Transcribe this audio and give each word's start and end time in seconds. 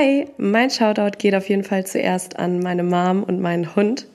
Hi, 0.00 0.26
mein 0.38 0.70
Shoutout 0.70 1.18
geht 1.18 1.34
auf 1.34 1.50
jeden 1.50 1.62
Fall 1.62 1.84
zuerst 1.84 2.38
an 2.38 2.60
meine 2.60 2.82
Mom 2.82 3.22
und 3.22 3.38
meinen 3.38 3.76
Hund, 3.76 4.06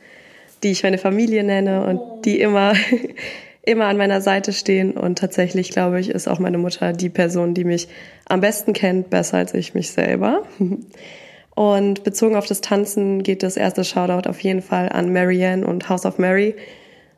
die 0.63 0.71
ich 0.71 0.81
meine 0.81 0.97
Familie 0.97 1.43
nenne 1.43 1.85
und 1.85 2.25
die 2.25 2.39
immer, 2.39 2.73
immer 3.61 3.85
an 3.85 3.97
meiner 3.97 4.19
Seite 4.19 4.51
stehen. 4.51 4.93
Und 4.93 5.19
tatsächlich, 5.19 5.69
glaube 5.69 5.99
ich, 5.99 6.09
ist 6.09 6.27
auch 6.27 6.39
meine 6.39 6.57
Mutter 6.57 6.91
die 6.91 7.09
Person, 7.09 7.53
die 7.53 7.65
mich 7.65 7.87
am 8.27 8.41
besten 8.41 8.73
kennt, 8.73 9.11
besser 9.11 9.37
als 9.37 9.53
ich 9.53 9.75
mich 9.75 9.91
selber. 9.91 10.41
Und 11.55 12.03
bezogen 12.03 12.35
auf 12.35 12.47
das 12.47 12.61
Tanzen 12.61 13.21
geht 13.21 13.43
das 13.43 13.55
erste 13.55 13.83
Shoutout 13.83 14.27
auf 14.27 14.39
jeden 14.39 14.63
Fall 14.63 14.89
an 14.89 15.13
Marianne 15.13 15.65
und 15.65 15.87
House 15.87 16.05
of 16.05 16.17
Mary. 16.17 16.55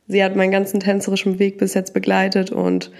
Sie 0.07 0.23
hat 0.23 0.35
meinen 0.35 0.51
ganzen 0.51 0.79
tänzerischen 0.79 1.39
Weg 1.39 1.57
bis 1.57 1.73
jetzt 1.73 1.93
begleitet 1.93 2.51
und 2.51 2.91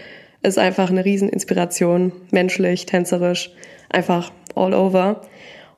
ist 0.41 0.57
einfach 0.57 0.89
eine 0.89 1.05
Rieseninspiration, 1.05 2.11
menschlich, 2.31 2.86
tänzerisch, 2.86 3.52
einfach 3.89 4.31
all 4.55 4.73
over. 4.73 5.21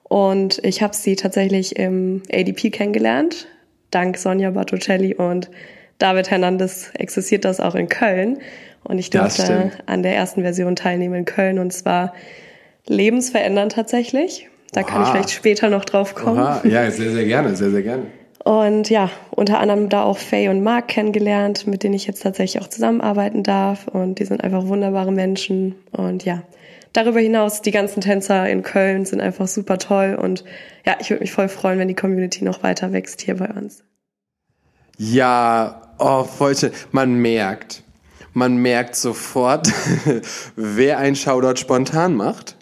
Und 0.10 0.60
ich 0.64 0.82
habe 0.82 0.96
sie 0.96 1.16
tatsächlich 1.16 1.78
im 1.78 2.24
ADP 2.34 2.72
kennengelernt, 2.72 3.48
dank 3.92 4.18
Sonja 4.18 4.50
Bartocelli 4.50 5.14
und 5.14 5.50
David 6.00 6.32
Hernandez 6.32 6.92
existiert 6.96 7.46
das 7.46 7.60
auch 7.60 7.76
in 7.76 7.88
Köln. 7.88 8.40
Und 8.84 8.98
ich 8.98 9.10
durfte 9.10 9.72
an 9.86 10.04
der 10.04 10.16
ersten 10.16 10.42
Version 10.42 10.76
teilnehmen 10.76 11.16
in 11.16 11.26
Köln 11.26 11.60
und 11.60 11.72
zwar 11.72 12.14
lebensverändernd 12.88 13.74
tatsächlich. 13.74 14.50
Da 14.72 14.82
Oha. 14.82 14.88
kann 14.88 15.04
ich 15.04 15.10
vielleicht 15.10 15.32
später 15.32 15.70
noch 15.70 15.86
drauf 15.86 16.16
kommen. 16.16 16.40
Oha. 16.40 16.62
Ja, 16.64 16.90
sehr, 16.90 17.12
sehr 17.12 17.26
gerne, 17.26 17.56
sehr, 17.56 17.70
sehr 17.70 17.84
gerne. 17.84 18.04
Und 18.44 18.90
ja, 18.90 19.12
unter 19.32 19.60
anderem 19.60 19.90
da 19.90 20.04
auch 20.04 20.18
Faye 20.18 20.50
und 20.50 20.64
Mark 20.64 20.88
kennengelernt, 20.88 21.68
mit 21.68 21.84
denen 21.84 21.94
ich 21.94 22.08
jetzt 22.08 22.24
tatsächlich 22.24 22.64
auch 22.64 22.70
zusammenarbeiten 22.70 23.44
darf. 23.44 23.88
Und 23.88 24.20
die 24.20 24.26
sind 24.26 24.44
einfach 24.44 24.66
wunderbare 24.66 25.12
Menschen. 25.12 25.76
Und 25.92 26.24
ja, 26.24 26.42
darüber 26.94 27.20
hinaus, 27.20 27.62
die 27.62 27.72
ganzen 27.72 28.02
Tänzer 28.02 28.50
in 28.50 28.64
Köln 28.64 29.06
sind 29.06 29.22
einfach 29.22 29.48
super 29.48 29.78
toll. 29.78 30.18
Und 30.20 30.44
ja, 30.86 30.98
ich 31.00 31.10
würde 31.10 31.22
mich 31.22 31.32
voll 31.32 31.50
freuen, 31.50 31.80
wenn 31.80 31.88
die 31.88 31.96
Community 31.96 32.44
noch 32.44 32.64
weiter 32.64 32.92
wächst 32.92 33.22
hier 33.22 33.38
bei 33.38 33.48
uns. 33.48 33.84
Ja, 34.98 35.94
oh, 35.98 36.24
voll 36.24 36.58
schön. 36.58 36.72
Man 36.92 37.16
merkt, 37.16 37.84
man 38.34 38.58
merkt 38.58 38.96
sofort, 38.96 39.72
wer 40.56 40.98
ein 40.98 41.16
Shoutout 41.16 41.58
spontan 41.58 42.16
macht 42.16 42.58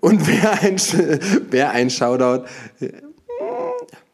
und 0.00 0.26
wer 0.26 0.62
ein, 0.62 0.76
wer 1.50 1.70
ein 1.70 1.90
Shoutout 1.90 2.46
äh, 2.80 2.92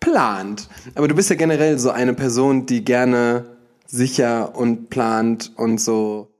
plant. 0.00 0.68
Aber 0.94 1.08
du 1.08 1.14
bist 1.14 1.30
ja 1.30 1.36
generell 1.36 1.78
so 1.78 1.90
eine 1.90 2.14
Person, 2.14 2.66
die 2.66 2.84
gerne 2.84 3.44
sicher 3.86 4.56
und 4.56 4.88
plant 4.88 5.52
und 5.56 5.78
so. 5.78 6.31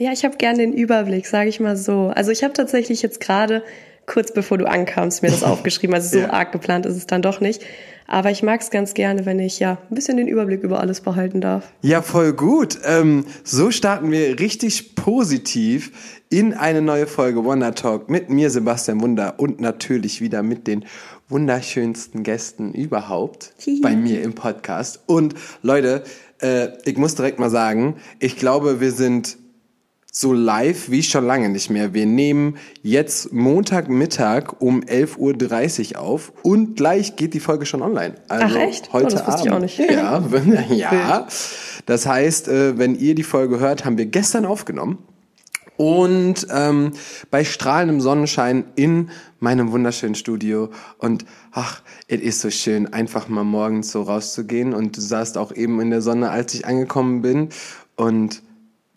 Ja, 0.00 0.12
ich 0.12 0.24
habe 0.24 0.38
gerne 0.38 0.60
den 0.60 0.72
Überblick, 0.72 1.26
sage 1.26 1.50
ich 1.50 1.60
mal 1.60 1.76
so. 1.76 2.10
Also 2.14 2.30
ich 2.30 2.42
habe 2.42 2.54
tatsächlich 2.54 3.02
jetzt 3.02 3.20
gerade 3.20 3.62
kurz 4.06 4.32
bevor 4.32 4.56
du 4.56 4.66
ankamst 4.66 5.22
mir 5.22 5.28
das 5.30 5.42
aufgeschrieben. 5.44 5.94
Also 5.94 6.08
so 6.08 6.20
ja. 6.20 6.30
arg 6.30 6.52
geplant 6.52 6.86
ist 6.86 6.96
es 6.96 7.06
dann 7.06 7.20
doch 7.20 7.42
nicht. 7.42 7.60
Aber 8.06 8.30
ich 8.30 8.42
mag 8.42 8.62
es 8.62 8.70
ganz 8.70 8.94
gerne, 8.94 9.26
wenn 9.26 9.38
ich 9.38 9.60
ja 9.60 9.76
ein 9.90 9.94
bisschen 9.94 10.16
den 10.16 10.26
Überblick 10.26 10.62
über 10.62 10.80
alles 10.80 11.02
behalten 11.02 11.42
darf. 11.42 11.70
Ja, 11.82 12.00
voll 12.00 12.32
gut. 12.32 12.78
Ähm, 12.86 13.26
so 13.44 13.70
starten 13.70 14.10
wir 14.10 14.40
richtig 14.40 14.94
positiv 14.94 15.92
in 16.30 16.54
eine 16.54 16.80
neue 16.80 17.06
Folge 17.06 17.44
Wonder 17.44 17.74
Talk 17.74 18.08
mit 18.08 18.30
mir, 18.30 18.48
Sebastian 18.48 19.02
Wunder, 19.02 19.34
und 19.36 19.60
natürlich 19.60 20.22
wieder 20.22 20.42
mit 20.42 20.66
den 20.66 20.86
wunderschönsten 21.28 22.22
Gästen 22.22 22.72
überhaupt 22.72 23.52
bei 23.82 23.94
mir 23.94 24.22
im 24.22 24.32
Podcast. 24.32 25.00
Und 25.04 25.34
Leute, 25.60 26.04
äh, 26.40 26.68
ich 26.86 26.96
muss 26.96 27.16
direkt 27.16 27.38
mal 27.38 27.50
sagen, 27.50 27.96
ich 28.18 28.36
glaube, 28.36 28.80
wir 28.80 28.92
sind 28.92 29.36
so 30.12 30.32
live 30.32 30.90
wie 30.90 31.02
schon 31.02 31.26
lange 31.26 31.48
nicht 31.48 31.70
mehr. 31.70 31.94
Wir 31.94 32.06
nehmen 32.06 32.56
jetzt 32.82 33.32
Montagmittag 33.32 34.60
um 34.60 34.80
11.30 34.80 35.94
Uhr 35.94 36.00
auf 36.00 36.32
und 36.42 36.76
gleich 36.76 37.16
geht 37.16 37.34
die 37.34 37.40
Folge 37.40 37.66
schon 37.66 37.82
online. 37.82 38.14
Also 38.28 38.46
Ach 38.48 38.56
echt? 38.56 38.92
Heute 38.92 39.06
oh, 39.06 39.10
das 39.10 39.22
Abend. 39.22 39.46
ich 39.46 39.52
auch 39.52 39.58
nicht. 39.60 39.78
Ja, 39.78 40.22
ja. 40.70 41.26
Das 41.86 42.06
heißt, 42.06 42.48
äh, 42.48 42.78
wenn 42.78 42.98
ihr 42.98 43.14
die 43.14 43.22
Folge 43.22 43.60
hört, 43.60 43.84
haben 43.84 43.98
wir 43.98 44.06
gestern 44.06 44.46
aufgenommen. 44.46 44.98
Und 45.76 46.46
ähm, 46.50 46.92
bei 47.30 47.42
strahlendem 47.42 48.02
Sonnenschein 48.02 48.64
in 48.74 49.10
meinem 49.38 49.72
wunderschönen 49.72 50.14
Studio. 50.14 50.68
Und 50.98 51.24
ach, 51.52 51.80
es 52.06 52.20
ist 52.20 52.40
so 52.40 52.50
schön, 52.50 52.92
einfach 52.92 53.28
mal 53.28 53.44
morgens 53.44 53.90
so 53.90 54.02
rauszugehen. 54.02 54.74
Und 54.74 54.98
du 54.98 55.00
saßt 55.00 55.38
auch 55.38 55.52
eben 55.52 55.80
in 55.80 55.88
der 55.88 56.02
Sonne, 56.02 56.30
als 56.30 56.52
ich 56.52 56.66
angekommen 56.66 57.22
bin. 57.22 57.48
Und 57.96 58.42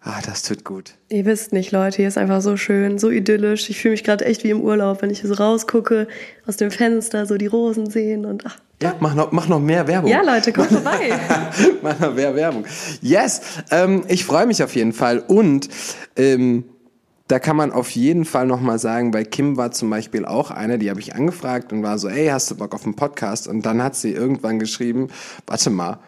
Ah, 0.05 0.19
das 0.25 0.43
tut 0.43 0.65
gut. 0.65 0.95
Ihr 1.07 1.23
wisst 1.25 1.53
nicht, 1.53 1.71
Leute, 1.71 1.97
hier 1.97 2.09
ist 2.09 2.17
einfach 2.17 2.41
so 2.41 2.57
schön, 2.57 2.99
so 2.99 3.09
idyllisch. 3.09 3.69
Ich 3.69 3.79
fühle 3.79 3.93
mich 3.93 4.03
gerade 4.03 4.25
echt 4.25 4.43
wie 4.43 4.49
im 4.49 4.59
Urlaub, 4.59 5.01
wenn 5.01 5.09
ich 5.09 5.21
hier 5.21 5.29
so 5.29 5.35
rausgucke, 5.35 6.09
aus 6.45 6.57
dem 6.57 6.71
Fenster 6.71 7.25
so 7.25 7.37
die 7.37 7.47
Rosen 7.47 7.89
sehen 7.89 8.25
und 8.25 8.45
ach. 8.45 8.57
Ja, 8.81 8.95
mach 8.99 9.15
noch, 9.15 9.31
mach 9.31 9.47
noch 9.47 9.61
mehr 9.61 9.87
Werbung. 9.87 10.11
Ja, 10.11 10.21
Leute, 10.21 10.51
kommt 10.51 10.67
vorbei. 10.67 11.17
mach 11.81 11.97
noch 11.99 12.13
mehr 12.13 12.35
Werbung. 12.35 12.65
Yes, 13.01 13.41
ähm, 13.71 14.03
ich 14.09 14.25
freue 14.25 14.45
mich 14.45 14.61
auf 14.61 14.75
jeden 14.75 14.91
Fall. 14.91 15.19
Und 15.19 15.69
ähm, 16.17 16.65
da 17.29 17.39
kann 17.39 17.55
man 17.55 17.71
auf 17.71 17.89
jeden 17.91 18.25
Fall 18.25 18.45
nochmal 18.45 18.79
sagen, 18.79 19.11
bei 19.11 19.23
Kim 19.23 19.55
war 19.55 19.71
zum 19.71 19.89
Beispiel 19.89 20.25
auch 20.25 20.51
eine, 20.51 20.79
die 20.79 20.89
habe 20.89 20.99
ich 20.99 21.15
angefragt 21.15 21.71
und 21.71 21.81
war 21.81 21.97
so, 21.97 22.09
ey, 22.09 22.27
hast 22.27 22.51
du 22.51 22.55
Bock 22.55 22.75
auf 22.75 22.83
einen 22.83 22.97
Podcast? 22.97 23.47
Und 23.47 23.65
dann 23.65 23.81
hat 23.81 23.95
sie 23.95 24.11
irgendwann 24.11 24.59
geschrieben, 24.59 25.07
warte 25.47 25.69
mal, 25.69 25.99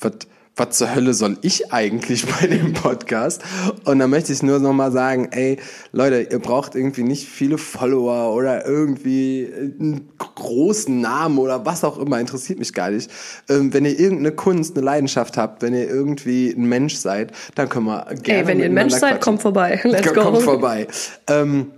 was 0.00 0.12
was 0.56 0.76
zur 0.76 0.94
Hölle 0.94 1.14
soll 1.14 1.38
ich 1.42 1.72
eigentlich 1.72 2.26
bei 2.40 2.46
dem 2.46 2.72
Podcast? 2.72 3.42
Und 3.84 3.98
da 3.98 4.06
möchte 4.06 4.32
ich 4.32 4.42
nur 4.42 4.58
noch 4.58 4.72
mal 4.72 4.92
sagen, 4.92 5.28
ey, 5.32 5.58
Leute, 5.92 6.28
ihr 6.30 6.38
braucht 6.38 6.74
irgendwie 6.74 7.02
nicht 7.02 7.28
viele 7.28 7.58
Follower 7.58 8.34
oder 8.34 8.66
irgendwie 8.66 9.48
einen 9.52 10.10
großen 10.18 11.00
Namen 11.00 11.38
oder 11.38 11.64
was 11.64 11.84
auch 11.84 11.98
immer, 11.98 12.20
interessiert 12.20 12.58
mich 12.58 12.72
gar 12.72 12.90
nicht. 12.90 13.10
Ähm, 13.48 13.72
wenn 13.72 13.84
ihr 13.84 13.98
irgendeine 13.98 14.32
Kunst, 14.32 14.76
eine 14.76 14.84
Leidenschaft 14.84 15.36
habt, 15.36 15.62
wenn 15.62 15.74
ihr 15.74 15.88
irgendwie 15.88 16.50
ein 16.50 16.64
Mensch 16.64 16.96
seid, 16.96 17.32
dann 17.54 17.68
können 17.68 17.86
wir 17.86 18.06
gerne 18.22 18.42
Ey, 18.42 18.46
wenn 18.46 18.58
ihr 18.58 18.66
ein 18.66 18.74
Mensch 18.74 18.94
seid, 18.94 19.20
kommt 19.20 19.42
vorbei. 19.42 19.80
Let's 19.84 20.12
go. 20.12 20.22
Kommt 20.22 20.42
vorbei. 20.42 20.86
Ähm, 21.28 21.72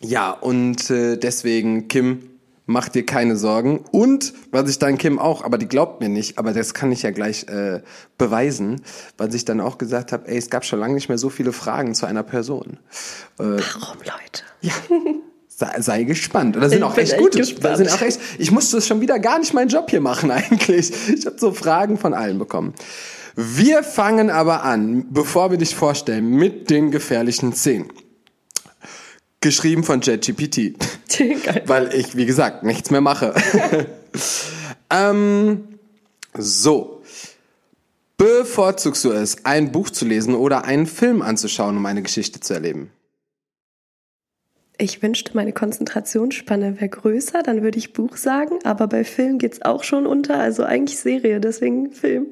ja, 0.00 0.30
und 0.30 0.90
äh, 0.90 1.16
deswegen, 1.16 1.88
Kim, 1.88 2.20
mach 2.68 2.88
dir 2.90 3.04
keine 3.04 3.36
Sorgen. 3.36 3.84
Und 3.90 4.34
was 4.52 4.70
ich 4.70 4.78
dann 4.78 4.98
Kim 4.98 5.18
auch, 5.18 5.42
aber 5.42 5.58
die 5.58 5.66
glaubt 5.66 6.00
mir 6.00 6.08
nicht, 6.08 6.38
aber 6.38 6.52
das 6.52 6.74
kann 6.74 6.92
ich 6.92 7.02
ja 7.02 7.10
gleich 7.10 7.48
äh, 7.48 7.80
beweisen, 8.18 8.82
weil 9.16 9.34
ich 9.34 9.44
dann 9.44 9.60
auch 9.60 9.78
gesagt 9.78 10.12
habe, 10.12 10.28
ey, 10.28 10.36
es 10.36 10.50
gab 10.50 10.64
schon 10.64 10.78
lange 10.78 10.94
nicht 10.94 11.08
mehr 11.08 11.18
so 11.18 11.30
viele 11.30 11.52
Fragen 11.52 11.94
zu 11.94 12.06
einer 12.06 12.22
Person. 12.22 12.78
Äh, 13.38 13.44
Warum, 13.44 13.98
Leute? 13.98 14.42
Ja. 14.60 14.72
Sei, 15.48 15.80
sei 15.80 16.02
gespannt. 16.04 16.54
Und 16.54 16.62
das 16.62 16.70
sind 16.70 16.80
ich 16.80 16.84
auch 16.84 16.96
echt 16.96 17.16
gute. 17.16 17.38
Das 17.38 17.78
sind 17.78 17.90
auch 17.90 18.02
echt, 18.02 18.20
ich 18.38 18.52
musste 18.52 18.80
schon 18.80 19.00
wieder 19.00 19.18
gar 19.18 19.38
nicht 19.40 19.54
meinen 19.54 19.68
Job 19.68 19.90
hier 19.90 20.00
machen 20.00 20.30
eigentlich. 20.30 20.92
Ich 21.12 21.26
habe 21.26 21.36
so 21.38 21.52
Fragen 21.52 21.98
von 21.98 22.14
allen 22.14 22.38
bekommen. 22.38 22.74
Wir 23.34 23.82
fangen 23.82 24.30
aber 24.30 24.62
an, 24.62 25.06
bevor 25.10 25.50
wir 25.50 25.58
dich 25.58 25.74
vorstellen, 25.74 26.28
mit 26.28 26.70
den 26.70 26.90
gefährlichen 26.90 27.52
Szenen. 27.54 27.88
Geschrieben 29.40 29.84
von 29.84 30.00
JetGPT. 30.00 30.74
Weil 31.66 31.94
ich, 31.94 32.16
wie 32.16 32.26
gesagt, 32.26 32.64
nichts 32.64 32.90
mehr 32.90 33.00
mache. 33.00 33.34
ähm, 34.90 35.78
so. 36.36 37.02
Bevorzugst 38.16 39.04
du 39.04 39.12
es, 39.12 39.44
ein 39.44 39.70
Buch 39.70 39.90
zu 39.90 40.04
lesen 40.04 40.34
oder 40.34 40.64
einen 40.64 40.86
Film 40.86 41.22
anzuschauen, 41.22 41.76
um 41.76 41.86
eine 41.86 42.02
Geschichte 42.02 42.40
zu 42.40 42.52
erleben? 42.52 42.90
Ich 44.76 45.02
wünschte, 45.02 45.36
meine 45.36 45.52
Konzentrationsspanne 45.52 46.76
wäre 46.76 46.88
größer, 46.88 47.42
dann 47.42 47.62
würde 47.62 47.78
ich 47.78 47.92
Buch 47.92 48.16
sagen, 48.16 48.58
aber 48.64 48.86
bei 48.86 49.04
Film 49.04 49.38
geht 49.38 49.54
es 49.54 49.62
auch 49.62 49.82
schon 49.82 50.06
unter, 50.06 50.38
also 50.38 50.62
eigentlich 50.62 50.98
Serie, 50.98 51.40
deswegen 51.40 51.92
Film. 51.92 52.28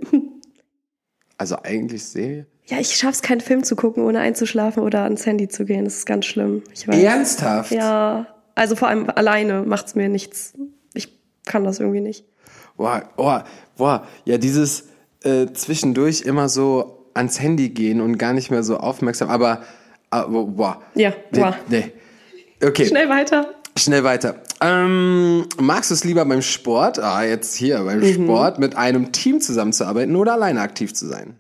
Also 1.39 1.57
eigentlich 1.63 2.05
Serie? 2.05 2.47
Ja, 2.69 2.79
ich 2.81 2.97
schaff's 2.97 3.23
keinen 3.23 3.41
Film 3.41 3.63
zu 3.63 3.77
gucken, 3.77 4.05
ohne 4.05 4.21
einzuschlafen 4.21 4.83
oder 4.83 5.03
ans 5.03 5.25
Handy 5.25 5.49
zu 5.49 5.65
gehen. 5.65 5.85
Das 5.85 5.99
ist 5.99 6.07
ganz 6.07 6.27
schlimm. 6.27 6.63
Ich 6.73 6.89
weiß. 6.89 7.01
Ernsthaft? 7.01 7.71
Ja. 7.71 8.27
Also 8.57 8.75
vor 8.75 8.89
allem 8.89 9.09
alleine 9.11 9.63
macht's 9.63 9.95
mir 9.95 10.09
nichts. 10.09 10.55
Ich 10.95 11.17
kann 11.45 11.63
das 11.63 11.79
irgendwie 11.79 12.01
nicht. 12.01 12.25
Boah, 12.77 13.09
boah, 13.17 13.45
boah. 13.77 14.07
Ja, 14.25 14.39
dieses 14.39 14.89
äh, 15.23 15.47
zwischendurch 15.53 16.23
immer 16.23 16.49
so 16.49 17.11
ans 17.15 17.41
Handy 17.41 17.69
gehen 17.69 18.01
und 18.01 18.19
gar 18.19 18.33
nicht 18.33 18.51
mehr 18.51 18.63
so 18.63 18.79
aufmerksam. 18.79 19.31
Aber, 19.31 19.63
äh, 20.11 20.23
boah. 20.23 20.83
Ja, 20.95 21.13
boah. 21.31 21.57
Nee. 21.69 21.93
Okay. 22.63 22.87
Schnell 22.87 23.09
weiter. 23.09 23.55
Schnell 23.79 24.05
weiter. 24.05 24.43
Ähm, 24.61 25.47
magst 25.61 25.91
du 25.91 25.95
es 25.95 26.05
lieber 26.05 26.25
beim 26.25 26.43
Sport, 26.43 26.99
ah, 26.99 27.23
jetzt 27.23 27.55
hier 27.55 27.79
beim 27.85 28.01
mhm. 28.01 28.25
Sport, 28.25 28.59
mit 28.59 28.77
einem 28.77 29.13
Team 29.13 29.41
zusammenzuarbeiten 29.41 30.17
oder 30.17 30.33
alleine 30.33 30.61
aktiv 30.63 30.95
zu 30.95 31.07
sein? 31.07 31.39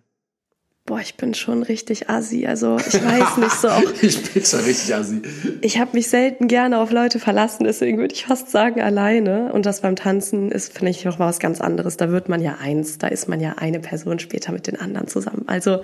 Boah, 0.86 1.00
ich 1.00 1.16
bin 1.16 1.34
schon 1.34 1.64
richtig 1.64 2.08
assi. 2.08 2.46
Also 2.46 2.78
ich 2.78 2.94
weiß 2.94 3.38
nicht 3.38 3.60
so. 3.60 3.68
Auch, 3.68 3.82
ich 4.02 4.32
bin 4.32 4.44
schon 4.44 4.60
richtig 4.60 4.94
assi. 4.94 5.20
Ich 5.60 5.80
habe 5.80 5.90
mich 5.94 6.08
selten 6.08 6.46
gerne 6.46 6.78
auf 6.78 6.92
Leute 6.92 7.18
verlassen, 7.18 7.64
deswegen 7.64 7.98
würde 7.98 8.14
ich 8.14 8.24
fast 8.24 8.52
sagen 8.52 8.80
alleine. 8.80 9.52
Und 9.52 9.66
das 9.66 9.80
beim 9.80 9.96
Tanzen 9.96 10.52
ist, 10.52 10.72
finde 10.72 10.90
ich, 10.92 11.04
noch 11.04 11.18
was 11.18 11.40
ganz 11.40 11.60
anderes. 11.60 11.96
Da 11.96 12.10
wird 12.10 12.28
man 12.28 12.40
ja 12.40 12.58
eins, 12.60 12.98
da 12.98 13.08
ist 13.08 13.28
man 13.28 13.40
ja 13.40 13.54
eine 13.58 13.80
Person 13.80 14.20
später 14.20 14.52
mit 14.52 14.68
den 14.68 14.80
anderen 14.80 15.08
zusammen. 15.08 15.42
Also 15.48 15.82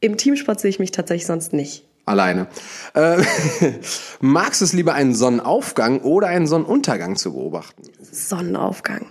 im 0.00 0.16
Teamsport 0.16 0.58
sehe 0.58 0.70
ich 0.70 0.78
mich 0.78 0.90
tatsächlich 0.90 1.26
sonst 1.26 1.52
nicht. 1.52 1.84
Alleine. 2.06 2.46
Äh, 2.94 3.22
magst 4.20 4.62
du 4.62 4.64
es 4.64 4.72
lieber 4.72 4.94
einen 4.94 5.14
Sonnenaufgang 5.14 6.00
oder 6.00 6.28
einen 6.28 6.46
Sonnenuntergang 6.46 7.16
zu 7.16 7.34
beobachten? 7.34 7.82
Sonnenaufgang. 8.10 9.06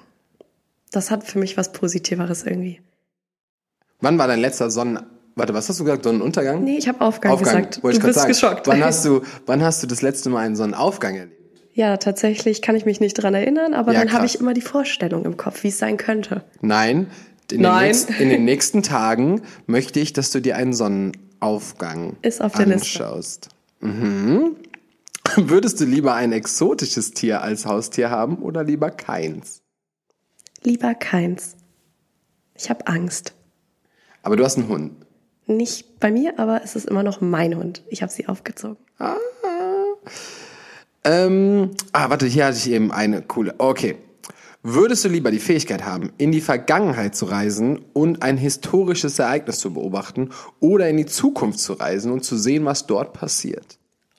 Das 0.92 1.12
hat 1.12 1.24
für 1.24 1.40
mich 1.40 1.56
was 1.56 1.72
Positiveres 1.72 2.44
irgendwie. 2.44 2.82
Wann 4.04 4.18
war 4.18 4.28
dein 4.28 4.40
letzter 4.40 4.70
Sonnen... 4.70 5.00
Warte, 5.36 5.54
was 5.54 5.68
hast 5.68 5.80
du 5.80 5.86
gesagt? 5.86 6.04
Sonnenuntergang? 6.04 6.64
Nee, 6.64 6.78
ich 6.78 6.88
habe 6.88 7.02
Aufgang, 7.02 7.32
Aufgang, 7.32 7.56
gesagt. 7.56 7.78
Du 7.82 7.82
bist 7.88 8.20
sagen. 8.20 8.28
geschockt. 8.28 8.68
Wann 8.68 8.84
hast, 8.84 9.04
du, 9.04 9.22
wann 9.46 9.64
hast 9.64 9.82
du 9.82 9.88
das 9.88 10.02
letzte 10.02 10.30
Mal 10.30 10.42
einen 10.42 10.56
Sonnenaufgang 10.56 11.16
erlebt? 11.16 11.42
Ja, 11.74 11.98
tatsächlich 11.98 12.62
kann 12.62 12.76
ich 12.76 12.86
mich 12.86 13.00
nicht 13.00 13.14
dran 13.14 13.34
erinnern, 13.34 13.74
aber 13.74 13.94
ja, 13.94 14.02
dann 14.02 14.14
habe 14.14 14.28
ich 14.28 14.40
immer 14.40 14.54
die 14.54 14.62
Vorstellung 14.62 15.26
im 15.26 15.38
Kopf, 15.38 15.64
wie 15.64 15.70
es 15.70 15.80
sein 15.80 15.98
könnte. 15.98 16.44
Nein, 16.62 17.08
in, 17.50 17.62
Nein. 17.62 17.80
Den 17.80 17.88
nächsten, 17.88 18.14
in 18.14 18.30
den 18.30 18.46
nächsten 18.46 18.84
Tagen 18.84 19.42
möchte 19.66 20.00
ich, 20.00 20.14
dass 20.14 20.32
du 20.32 20.40
dir 20.40 20.58
einen 20.58 20.74
Sonnenaufgang 20.74 22.18
Ist 22.22 22.42
auf 22.42 22.52
der 22.54 22.68
anschaust. 22.68 23.50
Liste. 23.82 23.98
Mhm. 23.98 24.56
Würdest 25.38 25.80
du 25.80 25.86
lieber 25.86 26.14
ein 26.14 26.32
exotisches 26.32 27.12
Tier 27.12 27.42
als 27.42 27.66
Haustier 27.66 28.10
haben 28.12 28.38
oder 28.38 28.64
lieber 28.64 28.92
keins? 28.92 29.62
Lieber 30.62 30.94
keins. 30.94 31.56
Ich 32.56 32.70
habe 32.70 32.86
Angst. 32.86 33.34
Aber 34.24 34.36
du 34.36 34.44
hast 34.44 34.58
einen 34.58 34.68
Hund. 34.68 34.94
Nicht 35.46 36.00
bei 36.00 36.12
mir, 36.12 36.40
aber 36.40 36.62
es 36.64 36.76
ist 36.76 36.88
immer 36.88 37.04
noch 37.04 37.22
mein 37.22 37.56
Hund. 37.56 37.84
Ich 37.90 38.02
habe 38.02 38.12
sie 38.12 38.28
aufgezogen. 38.28 38.78
Ah. 38.98 39.18
Ähm, 41.04 41.72
ah, 41.92 42.10
warte, 42.10 42.26
hier 42.26 42.46
hatte 42.46 42.58
ich 42.58 42.72
eben 42.72 42.92
eine 42.92 43.22
coole. 43.22 43.56
Okay. 43.58 43.98
Würdest 44.66 45.04
du 45.04 45.10
lieber 45.10 45.30
die 45.30 45.40
Fähigkeit 45.40 45.86
haben, 45.86 46.14
in 46.18 46.32
die 46.32 46.40
Vergangenheit 46.40 47.16
zu 47.16 47.26
reisen 47.26 47.84
und 47.92 48.24
ein 48.24 48.38
historisches 48.38 49.20
Ereignis 49.20 49.60
zu 49.60 49.74
beobachten 49.74 50.30
oder 50.62 50.88
in 50.88 50.96
die 50.96 51.06
Zukunft 51.06 51.60
zu 51.60 51.74
reisen 51.74 52.14
und 52.14 52.24
zu 52.24 52.38
sehen, 52.38 52.64
was 52.64 52.88
dort 52.88 53.12
passiert? 53.12 53.78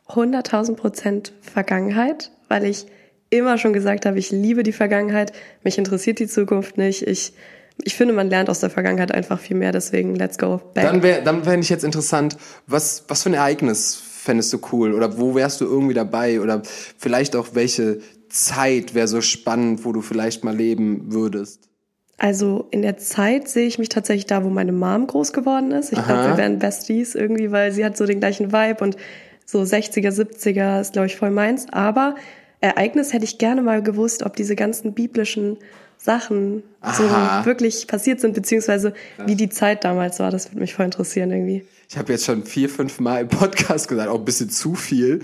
100.000 0.08 0.76
Prozent 0.76 1.32
Vergangenheit, 1.40 2.30
weil 2.48 2.66
ich 2.66 2.84
immer 3.30 3.56
schon 3.56 3.72
gesagt 3.72 4.04
habe, 4.04 4.18
ich 4.18 4.30
liebe 4.30 4.62
die 4.62 4.72
Vergangenheit, 4.72 5.32
mich 5.62 5.78
interessiert 5.78 6.18
die 6.18 6.28
Zukunft 6.28 6.76
nicht. 6.76 7.06
Ich, 7.06 7.32
ich 7.82 7.94
finde, 7.96 8.14
man 8.14 8.30
lernt 8.30 8.48
aus 8.48 8.60
der 8.60 8.70
Vergangenheit 8.70 9.12
einfach 9.12 9.38
viel 9.38 9.56
mehr, 9.56 9.72
deswegen 9.72 10.14
let's 10.14 10.38
go 10.38 10.60
back. 10.74 10.84
Dann 10.84 11.02
wäre 11.02 11.22
dann 11.22 11.44
fände 11.44 11.60
ich 11.60 11.70
jetzt 11.70 11.84
interessant, 11.84 12.36
was, 12.66 13.04
was 13.08 13.22
für 13.22 13.30
ein 13.30 13.34
Ereignis 13.34 14.00
fändest 14.24 14.52
du 14.52 14.60
cool 14.72 14.94
oder 14.94 15.18
wo 15.18 15.34
wärst 15.34 15.60
du 15.60 15.66
irgendwie 15.66 15.94
dabei 15.94 16.40
oder 16.40 16.62
vielleicht 16.64 17.36
auch 17.36 17.48
welche 17.54 18.00
Zeit 18.28 18.94
wäre 18.94 19.08
so 19.08 19.20
spannend, 19.20 19.84
wo 19.84 19.92
du 19.92 20.00
vielleicht 20.00 20.44
mal 20.44 20.56
leben 20.56 21.12
würdest? 21.12 21.68
Also 22.16 22.68
in 22.70 22.82
der 22.82 22.96
Zeit 22.96 23.48
sehe 23.48 23.66
ich 23.66 23.78
mich 23.78 23.88
tatsächlich 23.88 24.26
da, 24.26 24.44
wo 24.44 24.48
meine 24.48 24.72
Mom 24.72 25.06
groß 25.06 25.32
geworden 25.32 25.72
ist. 25.72 25.92
Ich 25.92 26.02
glaube, 26.02 26.28
wir 26.28 26.36
wären 26.36 26.58
Besties 26.58 27.14
irgendwie, 27.14 27.50
weil 27.50 27.72
sie 27.72 27.84
hat 27.84 27.96
so 27.96 28.06
den 28.06 28.20
gleichen 28.20 28.52
Vibe 28.52 28.82
und 28.84 28.96
so 29.44 29.60
60er, 29.60 30.10
70er 30.10 30.80
ist, 30.80 30.92
glaube 30.92 31.06
ich, 31.06 31.16
voll 31.16 31.30
meins. 31.30 31.66
Aber 31.70 32.14
Ereignis 32.60 33.12
hätte 33.12 33.24
ich 33.24 33.38
gerne 33.38 33.62
mal 33.62 33.82
gewusst, 33.82 34.24
ob 34.24 34.36
diese 34.36 34.56
ganzen 34.56 34.94
biblischen 34.94 35.58
Sachen 36.04 36.62
Aha. 36.82 37.40
so 37.40 37.46
wirklich 37.46 37.86
passiert 37.86 38.20
sind, 38.20 38.34
beziehungsweise 38.34 38.92
wie 39.24 39.36
die 39.36 39.48
Zeit 39.48 39.84
damals 39.84 40.18
war. 40.18 40.30
Das 40.30 40.50
würde 40.50 40.60
mich 40.60 40.74
voll 40.74 40.84
interessieren 40.84 41.30
irgendwie. 41.30 41.64
Ich 41.88 41.96
habe 41.96 42.12
jetzt 42.12 42.26
schon 42.26 42.44
vier, 42.44 42.68
fünf 42.68 43.00
Mal 43.00 43.22
im 43.22 43.28
Podcast 43.28 43.88
gesagt, 43.88 44.10
auch 44.10 44.18
ein 44.18 44.24
bisschen 44.24 44.50
zu 44.50 44.74
viel, 44.74 45.22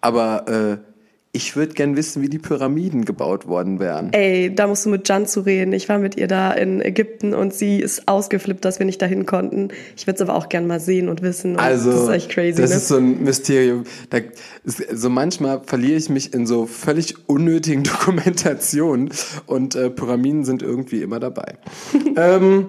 aber 0.00 0.80
äh, 0.80 0.91
ich 1.34 1.56
würde 1.56 1.72
gern 1.72 1.96
wissen, 1.96 2.20
wie 2.20 2.28
die 2.28 2.38
Pyramiden 2.38 3.06
gebaut 3.06 3.48
worden 3.48 3.80
wären. 3.80 4.12
Ey, 4.12 4.54
da 4.54 4.66
musst 4.66 4.84
du 4.84 4.90
mit 4.90 5.08
Jan 5.08 5.26
zu 5.26 5.40
reden. 5.40 5.72
Ich 5.72 5.88
war 5.88 5.98
mit 5.98 6.18
ihr 6.18 6.28
da 6.28 6.52
in 6.52 6.82
Ägypten 6.82 7.32
und 7.32 7.54
sie 7.54 7.80
ist 7.80 8.06
ausgeflippt, 8.06 8.62
dass 8.66 8.78
wir 8.78 8.84
nicht 8.84 9.00
dahin 9.00 9.24
konnten. 9.24 9.68
Ich 9.96 10.06
würde 10.06 10.16
es 10.16 10.20
aber 10.20 10.34
auch 10.36 10.50
gern 10.50 10.66
mal 10.66 10.78
sehen 10.78 11.08
und 11.08 11.22
wissen. 11.22 11.52
Und 11.52 11.60
also, 11.60 11.90
das 11.90 12.02
ist 12.02 12.08
echt 12.10 12.28
crazy. 12.28 12.60
Das 12.60 12.70
ne? 12.70 12.76
ist 12.76 12.88
so 12.88 12.96
ein 12.98 13.24
Mysterium. 13.24 13.84
Da, 14.10 14.18
so 14.64 15.08
manchmal 15.08 15.62
verliere 15.64 15.96
ich 15.96 16.10
mich 16.10 16.34
in 16.34 16.46
so 16.46 16.66
völlig 16.66 17.28
unnötigen 17.30 17.82
Dokumentationen 17.82 19.10
und 19.46 19.74
äh, 19.74 19.88
Pyramiden 19.88 20.44
sind 20.44 20.62
irgendwie 20.62 21.00
immer 21.00 21.18
dabei. 21.18 21.56
ähm, 22.16 22.66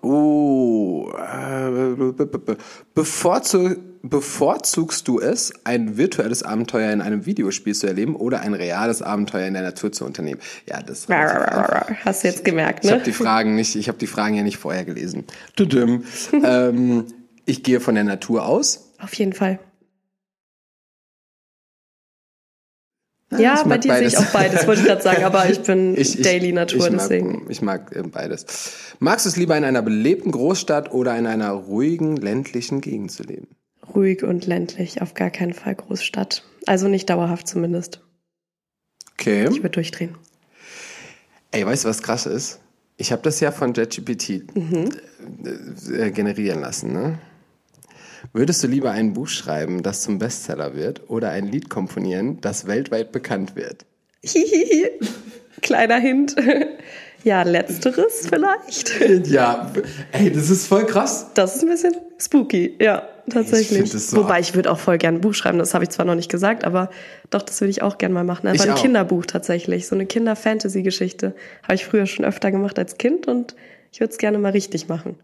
oh, 0.00 1.10
äh, 1.10 2.54
bevorzugt 2.94 3.80
bevorzugst 4.04 5.08
du 5.08 5.18
es, 5.18 5.52
ein 5.64 5.96
virtuelles 5.96 6.42
Abenteuer 6.42 6.92
in 6.92 7.00
einem 7.00 7.24
Videospiel 7.24 7.74
zu 7.74 7.86
erleben 7.86 8.14
oder 8.16 8.40
ein 8.40 8.52
reales 8.52 9.00
Abenteuer 9.00 9.46
in 9.46 9.54
der 9.54 9.62
Natur 9.62 9.92
zu 9.92 10.04
unternehmen? 10.04 10.40
Ja, 10.68 10.82
das 10.82 11.08
hast 11.08 12.22
du 12.22 12.28
jetzt 12.28 12.44
gemerkt, 12.44 12.84
ne? 12.84 12.90
Ich 12.90 12.94
habe 12.94 13.04
die 13.04 13.12
Fragen 13.12 13.54
nicht, 13.54 13.76
ich 13.76 13.88
habe 13.88 13.98
die 13.98 14.06
Fragen 14.06 14.34
ja 14.34 14.42
nicht 14.42 14.58
vorher 14.58 14.84
gelesen. 14.84 15.24
ähm, 16.44 17.06
ich 17.46 17.62
gehe 17.62 17.80
von 17.80 17.94
der 17.94 18.04
Natur 18.04 18.46
aus. 18.46 18.92
Auf 18.98 19.14
jeden 19.14 19.32
Fall. 19.32 19.58
Ja, 23.38 23.64
bei 23.64 23.78
dir 23.78 23.88
beides. 23.88 24.12
sehe 24.12 24.20
ich 24.20 24.26
auch 24.26 24.32
beides, 24.32 24.66
wollte 24.66 24.82
ich 24.82 24.86
gerade 24.86 25.02
sagen, 25.02 25.24
aber 25.24 25.48
ich 25.48 25.60
bin 25.62 25.96
ich, 25.96 26.20
Daily 26.20 26.52
Natur, 26.52 26.86
ich 26.86 26.92
mag, 26.92 27.00
deswegen. 27.00 27.46
Ich 27.48 27.62
mag 27.62 27.96
äh, 27.96 28.02
beides. 28.02 28.44
Magst 28.98 29.24
du 29.24 29.30
es 29.30 29.36
lieber 29.36 29.56
in 29.56 29.64
einer 29.64 29.82
belebten 29.82 30.30
Großstadt 30.30 30.92
oder 30.92 31.16
in 31.16 31.26
einer 31.26 31.50
ruhigen 31.50 32.16
ländlichen 32.16 32.80
Gegend 32.80 33.10
zu 33.10 33.22
leben? 33.24 33.48
Ruhig 33.94 34.22
und 34.22 34.46
ländlich, 34.46 35.02
auf 35.02 35.14
gar 35.14 35.30
keinen 35.30 35.54
Fall 35.54 35.74
Großstadt. 35.74 36.44
Also 36.66 36.88
nicht 36.88 37.10
dauerhaft 37.10 37.48
zumindest. 37.48 38.00
Okay. 39.12 39.44
Ich 39.44 39.58
würde 39.58 39.70
durchdrehen. 39.70 40.16
Ey, 41.50 41.64
weißt 41.64 41.84
du, 41.84 41.88
was 41.88 42.02
krass 42.02 42.26
ist? 42.26 42.60
Ich 42.96 43.12
habe 43.12 43.22
das 43.22 43.40
ja 43.40 43.50
von 43.50 43.74
JetGPT 43.74 44.56
mhm. 44.56 44.90
Äh, 45.92 46.10
generieren 46.10 46.60
lassen. 46.60 46.92
Ne? 46.92 47.18
Würdest 48.32 48.62
du 48.62 48.66
lieber 48.66 48.90
ein 48.90 49.12
Buch 49.12 49.28
schreiben, 49.28 49.82
das 49.82 50.02
zum 50.02 50.18
Bestseller 50.18 50.74
wird, 50.74 51.08
oder 51.08 51.30
ein 51.30 51.46
Lied 51.46 51.70
komponieren, 51.70 52.40
das 52.40 52.66
weltweit 52.66 53.12
bekannt 53.12 53.56
wird? 53.56 53.84
Hihihi. 54.24 54.90
Kleiner 55.62 55.98
Hint. 55.98 56.36
Ja, 57.24 57.42
letzteres 57.42 58.26
vielleicht. 58.28 58.94
Ja, 59.26 59.72
ey, 60.12 60.30
das 60.30 60.50
ist 60.50 60.66
voll 60.66 60.84
krass. 60.84 61.30
Das 61.34 61.56
ist 61.56 61.62
ein 61.62 61.70
bisschen 61.70 61.94
spooky, 62.18 62.76
ja, 62.80 63.08
tatsächlich. 63.30 63.94
Ich 63.94 64.06
so 64.06 64.18
Wobei 64.18 64.40
ich 64.40 64.54
würde 64.54 64.70
auch 64.70 64.78
voll 64.78 64.98
gerne 64.98 65.18
ein 65.18 65.20
Buch 65.20 65.34
schreiben, 65.34 65.58
das 65.58 65.74
habe 65.74 65.84
ich 65.84 65.90
zwar 65.90 66.04
noch 66.04 66.14
nicht 66.14 66.30
gesagt, 66.30 66.64
aber 66.64 66.90
doch, 67.30 67.42
das 67.42 67.60
würde 67.60 67.70
ich 67.70 67.82
auch 67.82 67.98
gerne 67.98 68.14
mal 68.14 68.24
machen. 68.24 68.46
Einfach 68.46 68.64
ich 68.64 68.70
ein 68.70 68.76
auch. 68.76 68.82
Kinderbuch 68.82 69.24
tatsächlich, 69.26 69.86
so 69.86 69.94
eine 69.94 70.06
Kinder-Fantasy-Geschichte. 70.06 71.34
Habe 71.62 71.74
ich 71.74 71.86
früher 71.86 72.06
schon 72.06 72.24
öfter 72.24 72.50
gemacht 72.50 72.78
als 72.78 72.98
Kind 72.98 73.26
und 73.26 73.56
ich 73.90 74.00
würde 74.00 74.12
es 74.12 74.18
gerne 74.18 74.38
mal 74.38 74.52
richtig 74.52 74.88
machen. 74.88 75.16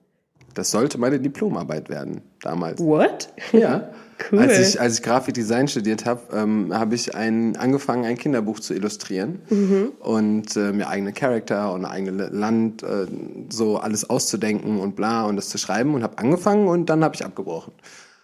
Das 0.54 0.70
sollte 0.70 0.98
meine 0.98 1.20
Diplomarbeit 1.20 1.90
werden, 1.90 2.22
damals. 2.42 2.80
What? 2.80 3.28
Ja. 3.52 3.90
Cool. 4.30 4.40
Als 4.40 4.58
ich, 4.58 4.80
als 4.80 4.96
ich 4.96 5.02
Grafikdesign 5.02 5.68
studiert 5.68 6.04
habe, 6.04 6.20
ähm, 6.32 6.72
habe 6.72 6.94
ich 6.94 7.14
ein, 7.14 7.56
angefangen, 7.56 8.04
ein 8.04 8.18
Kinderbuch 8.18 8.60
zu 8.60 8.74
illustrieren 8.74 9.40
mhm. 9.48 9.92
und 10.00 10.56
äh, 10.56 10.72
mir 10.72 10.88
eigene 10.88 11.12
Charakter 11.12 11.72
und 11.72 11.84
eigene 11.84 12.28
Land, 12.28 12.82
äh, 12.82 13.06
so 13.48 13.78
alles 13.78 14.08
auszudenken 14.08 14.78
und 14.78 14.96
bla 14.96 15.24
und 15.24 15.36
das 15.36 15.48
zu 15.48 15.58
schreiben 15.58 15.94
und 15.94 16.02
habe 16.02 16.18
angefangen 16.18 16.68
und 16.68 16.90
dann 16.90 17.02
habe 17.04 17.14
ich 17.14 17.24
abgebrochen. 17.24 17.72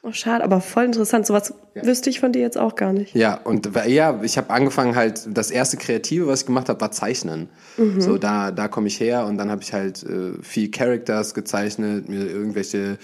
Oh, 0.06 0.12
schade, 0.12 0.44
aber 0.44 0.60
voll 0.60 0.84
interessant. 0.84 1.26
Sowas 1.26 1.52
ja. 1.74 1.84
wüsste 1.84 2.10
ich 2.10 2.20
von 2.20 2.30
dir 2.30 2.40
jetzt 2.40 2.56
auch 2.56 2.76
gar 2.76 2.92
nicht. 2.92 3.12
Ja, 3.16 3.40
und 3.42 3.68
ja, 3.88 4.22
ich 4.22 4.38
habe 4.38 4.50
angefangen 4.50 4.94
halt, 4.94 5.26
das 5.28 5.50
erste 5.50 5.78
Kreative, 5.78 6.28
was 6.28 6.42
ich 6.42 6.46
gemacht 6.46 6.68
habe, 6.68 6.80
war 6.80 6.92
Zeichnen. 6.92 7.48
Mhm. 7.76 8.00
So, 8.00 8.16
da, 8.16 8.52
da 8.52 8.68
komme 8.68 8.86
ich 8.86 9.00
her 9.00 9.26
und 9.26 9.36
dann 9.36 9.50
habe 9.50 9.62
ich 9.62 9.72
halt 9.72 10.04
äh, 10.04 10.40
viel 10.42 10.70
Characters 10.70 11.34
gezeichnet, 11.34 12.08
mir 12.08 12.24
irgendwelche 12.24 12.98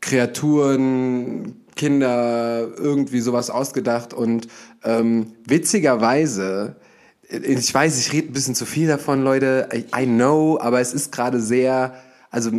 Kreaturen, 0.00 1.61
Kinder 1.76 2.68
irgendwie 2.76 3.20
sowas 3.20 3.50
ausgedacht 3.50 4.14
und 4.14 4.48
ähm, 4.84 5.32
witzigerweise, 5.46 6.76
ich 7.28 7.72
weiß, 7.72 7.98
ich 7.98 8.12
rede 8.12 8.28
ein 8.28 8.32
bisschen 8.32 8.54
zu 8.54 8.66
viel 8.66 8.88
davon, 8.88 9.22
Leute, 9.22 9.68
I, 9.72 10.02
I 10.02 10.06
know, 10.06 10.58
aber 10.60 10.80
es 10.80 10.92
ist 10.92 11.12
gerade 11.12 11.40
sehr, 11.40 11.94
also 12.30 12.50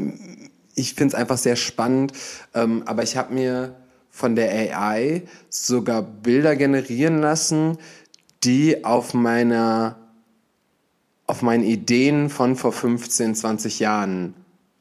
ich 0.76 0.96
finde 0.96 1.16
es 1.16 1.16
einfach 1.16 1.38
sehr 1.38 1.56
spannend, 1.56 2.14
ähm, 2.54 2.84
aber 2.86 3.04
ich 3.04 3.18
habe 3.18 3.34
mir 3.34 3.76
von 4.10 4.36
der 4.36 4.52
AI 4.52 5.24
sogar 5.50 6.02
Bilder 6.02 6.56
generieren 6.56 7.20
lassen, 7.20 7.78
die 8.44 8.84
auf 8.84 9.14
meiner 9.14 9.98
auf 11.26 11.42
meinen 11.42 11.64
Ideen 11.64 12.30
von 12.30 12.56
vor 12.56 12.74
15, 12.74 13.34
20 13.34 13.80
Jahren 13.80 14.34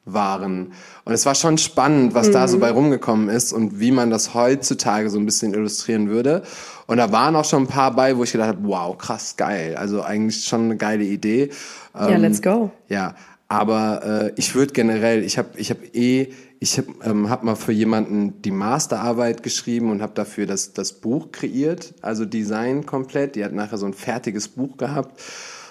waren. 0.05 0.73
Und 1.05 1.13
es 1.13 1.27
war 1.27 1.35
schon 1.35 1.59
spannend, 1.59 2.15
was 2.15 2.29
mhm. 2.29 2.33
da 2.33 2.49
so 2.49 2.57
mhm. 2.57 2.61
bei 2.61 2.71
rumgekommen 2.71 3.29
ist 3.29 3.53
und 3.53 3.79
wie 3.79 3.93
man 3.93 4.11
das 4.11 4.35
heutzutage 4.35 5.11
so 5.11 5.19
ein 5.19 5.27
bisschen 5.27 5.55
illustrieren 5.55 6.09
würde. 6.09 6.43
Und 6.87 6.97
da 6.97 7.13
waren 7.13 7.37
auch 7.37 7.45
schon 7.45 7.65
ein 7.65 7.69
paar 7.69 7.95
bei, 7.95 8.17
wo 8.17 8.25
ich 8.25 8.33
gedacht 8.33 8.49
habe, 8.49 8.61
wow, 8.65 8.97
krass, 8.99 9.37
geil. 9.37 9.77
Also 9.77 10.03
eigentlich 10.03 10.45
schon 10.45 10.63
eine 10.63 10.77
geile 10.77 11.05
Idee. 11.05 11.51
Ja, 11.95 12.11
ähm, 12.11 12.21
let's 12.21 12.43
go. 12.43 12.71
Ja, 12.89 13.15
aber 13.49 14.03
äh, 14.05 14.33
ich 14.37 14.55
würde 14.55 14.73
generell, 14.73 15.23
ich 15.23 15.39
habe 15.39 15.51
ich 15.57 15.71
hab 15.71 15.79
eh, 15.95 16.33
ich 16.59 16.79
habe 16.79 16.89
ähm, 17.05 17.29
hab 17.29 17.43
mal 17.43 17.55
für 17.55 17.73
jemanden 17.73 18.41
die 18.43 18.51
Masterarbeit 18.51 19.43
geschrieben 19.43 19.91
und 19.91 20.01
habe 20.01 20.15
dafür 20.15 20.47
das, 20.47 20.73
das 20.73 20.95
Buch 20.95 21.33
kreiert, 21.33 21.95
also 22.03 22.25
Design 22.25 22.87
komplett. 22.87 23.37
Die 23.37 23.45
hat 23.45 23.53
nachher 23.53 23.79
so 23.79 23.87
ein 23.87 23.95
fertiges 23.95 24.49
Buch 24.49 24.77
gehabt. 24.77 25.21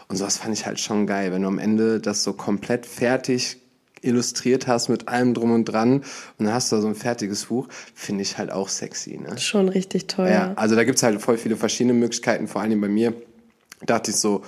Und 0.09 0.17
sowas 0.17 0.38
fand 0.38 0.53
ich 0.53 0.65
halt 0.65 0.79
schon 0.79 1.07
geil, 1.07 1.31
wenn 1.31 1.41
du 1.41 1.47
am 1.47 1.57
Ende 1.57 2.00
das 2.00 2.23
so 2.23 2.33
komplett 2.33 2.85
fertig 2.85 3.60
illustriert 4.01 4.67
hast 4.67 4.89
mit 4.89 5.08
allem 5.08 5.34
drum 5.34 5.51
und 5.51 5.65
dran 5.65 6.03
und 6.38 6.46
dann 6.46 6.53
hast 6.53 6.72
du 6.72 6.75
da 6.75 6.81
so 6.81 6.88
ein 6.88 6.96
fertiges 6.96 7.46
Buch, 7.46 7.67
finde 7.93 8.24
ich 8.24 8.38
halt 8.38 8.51
auch 8.51 8.70
sexy. 8.70 9.17
Ne? 9.17 9.38
Schon 9.38 9.70
richtig 9.70 10.08
toll. 10.08 10.29
Ja, 10.29 10.53
also 10.55 10.75
da 10.75 10.84
gibt's 10.84 11.03
halt 11.03 11.22
voll 11.22 11.38
viele 11.38 11.55
verschiedene 11.55 11.93
Möglichkeiten, 11.93 12.48
vor 12.48 12.62
allem 12.62 12.81
bei 12.81 12.88
mir 12.88 13.13
dachte 13.86 14.12
ich 14.12 14.17
so, 14.17 14.43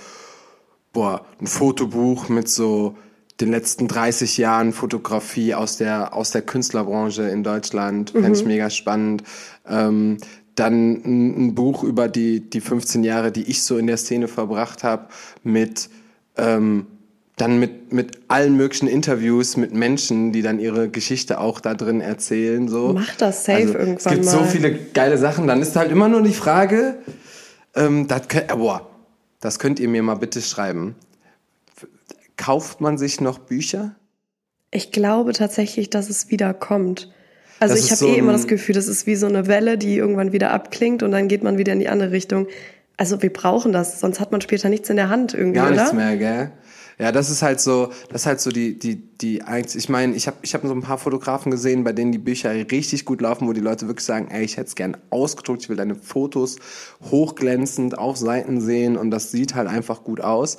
boah, 0.91 1.25
ein 1.39 1.47
Fotobuch 1.47 2.29
mit 2.29 2.49
so 2.49 2.95
den 3.41 3.51
letzten 3.51 3.87
30 3.87 4.37
Jahren 4.37 4.73
Fotografie 4.73 5.55
aus 5.55 5.77
der, 5.77 6.13
aus 6.13 6.31
der 6.31 6.43
Künstlerbranche 6.43 7.23
in 7.23 7.43
Deutschland, 7.43 8.11
fände 8.11 8.37
ich 8.37 8.45
mega 8.45 8.69
spannend. 8.69 9.23
Ähm, 9.67 10.17
dann 10.55 11.01
ein, 11.03 11.47
ein 11.47 11.55
Buch 11.55 11.83
über 11.83 12.07
die, 12.07 12.47
die 12.47 12.61
15 12.61 13.03
Jahre, 13.03 13.31
die 13.31 13.43
ich 13.43 13.63
so 13.63 13.77
in 13.77 13.87
der 13.87 13.97
Szene 13.97 14.27
verbracht 14.27 14.83
habe, 14.83 15.07
mit 15.43 15.89
ähm, 16.37 16.85
dann 17.35 17.59
mit, 17.59 17.91
mit 17.91 18.19
allen 18.27 18.55
möglichen 18.55 18.87
Interviews 18.87 19.57
mit 19.57 19.73
Menschen, 19.73 20.31
die 20.31 20.41
dann 20.43 20.59
ihre 20.59 20.89
Geschichte 20.89 21.39
auch 21.39 21.59
da 21.59 21.73
drin 21.73 21.99
erzählen. 21.99 22.67
So. 22.67 22.93
Mach 22.93 23.15
das 23.15 23.45
safe 23.45 23.59
also, 23.61 23.73
irgendwann 23.73 23.97
Es 23.97 24.03
gibt 24.03 24.25
mal. 24.25 24.31
so 24.31 24.43
viele 24.43 24.73
geile 24.73 25.17
Sachen. 25.17 25.47
Dann 25.47 25.61
ist 25.61 25.75
halt 25.75 25.91
immer 25.91 26.09
nur 26.09 26.21
die 26.21 26.33
Frage, 26.33 26.95
ähm, 27.75 28.07
das, 28.07 28.27
könnt, 28.27 28.51
äh, 28.51 28.55
boah, 28.55 28.87
das 29.39 29.57
könnt 29.57 29.79
ihr 29.79 29.89
mir 29.89 30.03
mal 30.03 30.15
bitte 30.15 30.41
schreiben. 30.41 30.95
Kauft 32.37 32.81
man 32.81 32.97
sich 32.97 33.19
noch 33.19 33.39
Bücher? 33.39 33.95
Ich 34.69 34.91
glaube 34.91 35.33
tatsächlich, 35.33 35.89
dass 35.89 36.09
es 36.09 36.29
wieder 36.29 36.53
kommt. 36.53 37.11
Also 37.59 37.75
Das 37.75 37.85
ich 37.85 37.91
habe 37.91 37.99
so 37.99 38.07
eh 38.07 38.17
immer 38.17 38.31
das 38.33 38.47
Gefühl, 38.47 38.75
das 38.75 38.87
ist 38.87 39.07
wie 39.07 39.15
so 39.15 39.27
eine 39.27 39.47
Welle, 39.47 39.77
die 39.77 39.95
irgendwann 39.97 40.33
wieder 40.33 40.51
abklingt 40.51 41.01
und 41.03 41.11
dann 41.11 41.27
geht 41.27 41.43
man 41.43 41.57
wieder 41.57 41.73
in 41.73 41.79
die 41.79 41.89
andere 41.89 42.11
Richtung. 42.11 42.47
Also 42.97 43.21
wir 43.21 43.31
brauchen 43.31 43.71
das, 43.71 43.99
sonst 43.99 44.19
hat 44.19 44.31
man 44.31 44.41
später 44.41 44.69
nichts 44.69 44.89
in 44.89 44.97
der 44.97 45.09
Hand 45.09 45.33
irgendwie, 45.33 45.59
Gar 45.59 45.71
oder? 45.71 45.75
nichts 45.75 45.93
mehr, 45.93 46.17
gell? 46.17 46.51
Ja, 46.99 47.11
das 47.11 47.29
ist 47.29 47.41
halt 47.41 47.59
so, 47.59 47.89
das 48.09 48.21
ist 48.21 48.25
halt 48.27 48.39
so 48.41 48.51
die, 48.51 48.77
die, 48.77 48.95
die, 48.95 49.41
eins- 49.41 49.75
ich 49.75 49.89
meine, 49.89 50.15
ich 50.15 50.27
habe 50.27 50.37
ich 50.41 50.53
hab 50.53 50.61
so 50.63 50.71
ein 50.71 50.81
paar 50.81 50.97
Fotografen 50.97 51.51
gesehen, 51.51 51.83
bei 51.83 51.91
denen 51.93 52.11
die 52.11 52.17
Bücher 52.19 52.51
richtig 52.51 53.05
gut 53.05 53.21
laufen, 53.21 53.47
wo 53.47 53.53
die 53.53 53.61
Leute 53.61 53.87
wirklich 53.87 54.05
sagen, 54.05 54.27
ey, 54.29 54.43
ich 54.43 54.57
hätte 54.57 54.67
es 54.67 54.75
gern 54.75 54.95
ausgedruckt, 55.09 55.63
ich 55.63 55.69
will 55.69 55.77
deine 55.77 55.95
Fotos 55.95 56.57
hochglänzend 57.09 57.97
auf 57.97 58.17
Seiten 58.17 58.61
sehen 58.61 58.97
und 58.97 59.11
das 59.11 59.31
sieht 59.31 59.55
halt 59.55 59.67
einfach 59.67 60.03
gut 60.03 60.21
aus. 60.21 60.57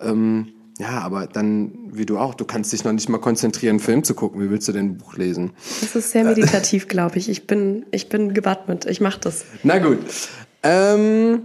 Ähm, 0.00 0.48
ja, 0.78 1.00
aber 1.00 1.26
dann, 1.26 1.72
wie 1.90 2.06
du 2.06 2.18
auch, 2.18 2.34
du 2.34 2.44
kannst 2.44 2.72
dich 2.72 2.84
noch 2.84 2.92
nicht 2.92 3.08
mal 3.08 3.18
konzentrieren, 3.18 3.72
einen 3.74 3.80
Film 3.80 4.04
zu 4.04 4.14
gucken. 4.14 4.40
Wie 4.40 4.48
willst 4.48 4.68
du 4.68 4.72
denn 4.72 4.86
ein 4.90 4.98
Buch 4.98 5.16
lesen? 5.16 5.50
Das 5.80 5.96
ist 5.96 6.12
sehr 6.12 6.22
meditativ, 6.24 6.86
glaube 6.86 7.18
ich. 7.18 7.28
Ich 7.28 7.48
bin, 7.48 7.84
ich 7.90 8.08
bin 8.08 8.32
gewappnet. 8.32 8.86
Ich 8.86 9.00
mache 9.00 9.18
das. 9.20 9.44
Na 9.64 9.78
gut. 9.80 9.98
Ähm, 10.62 11.42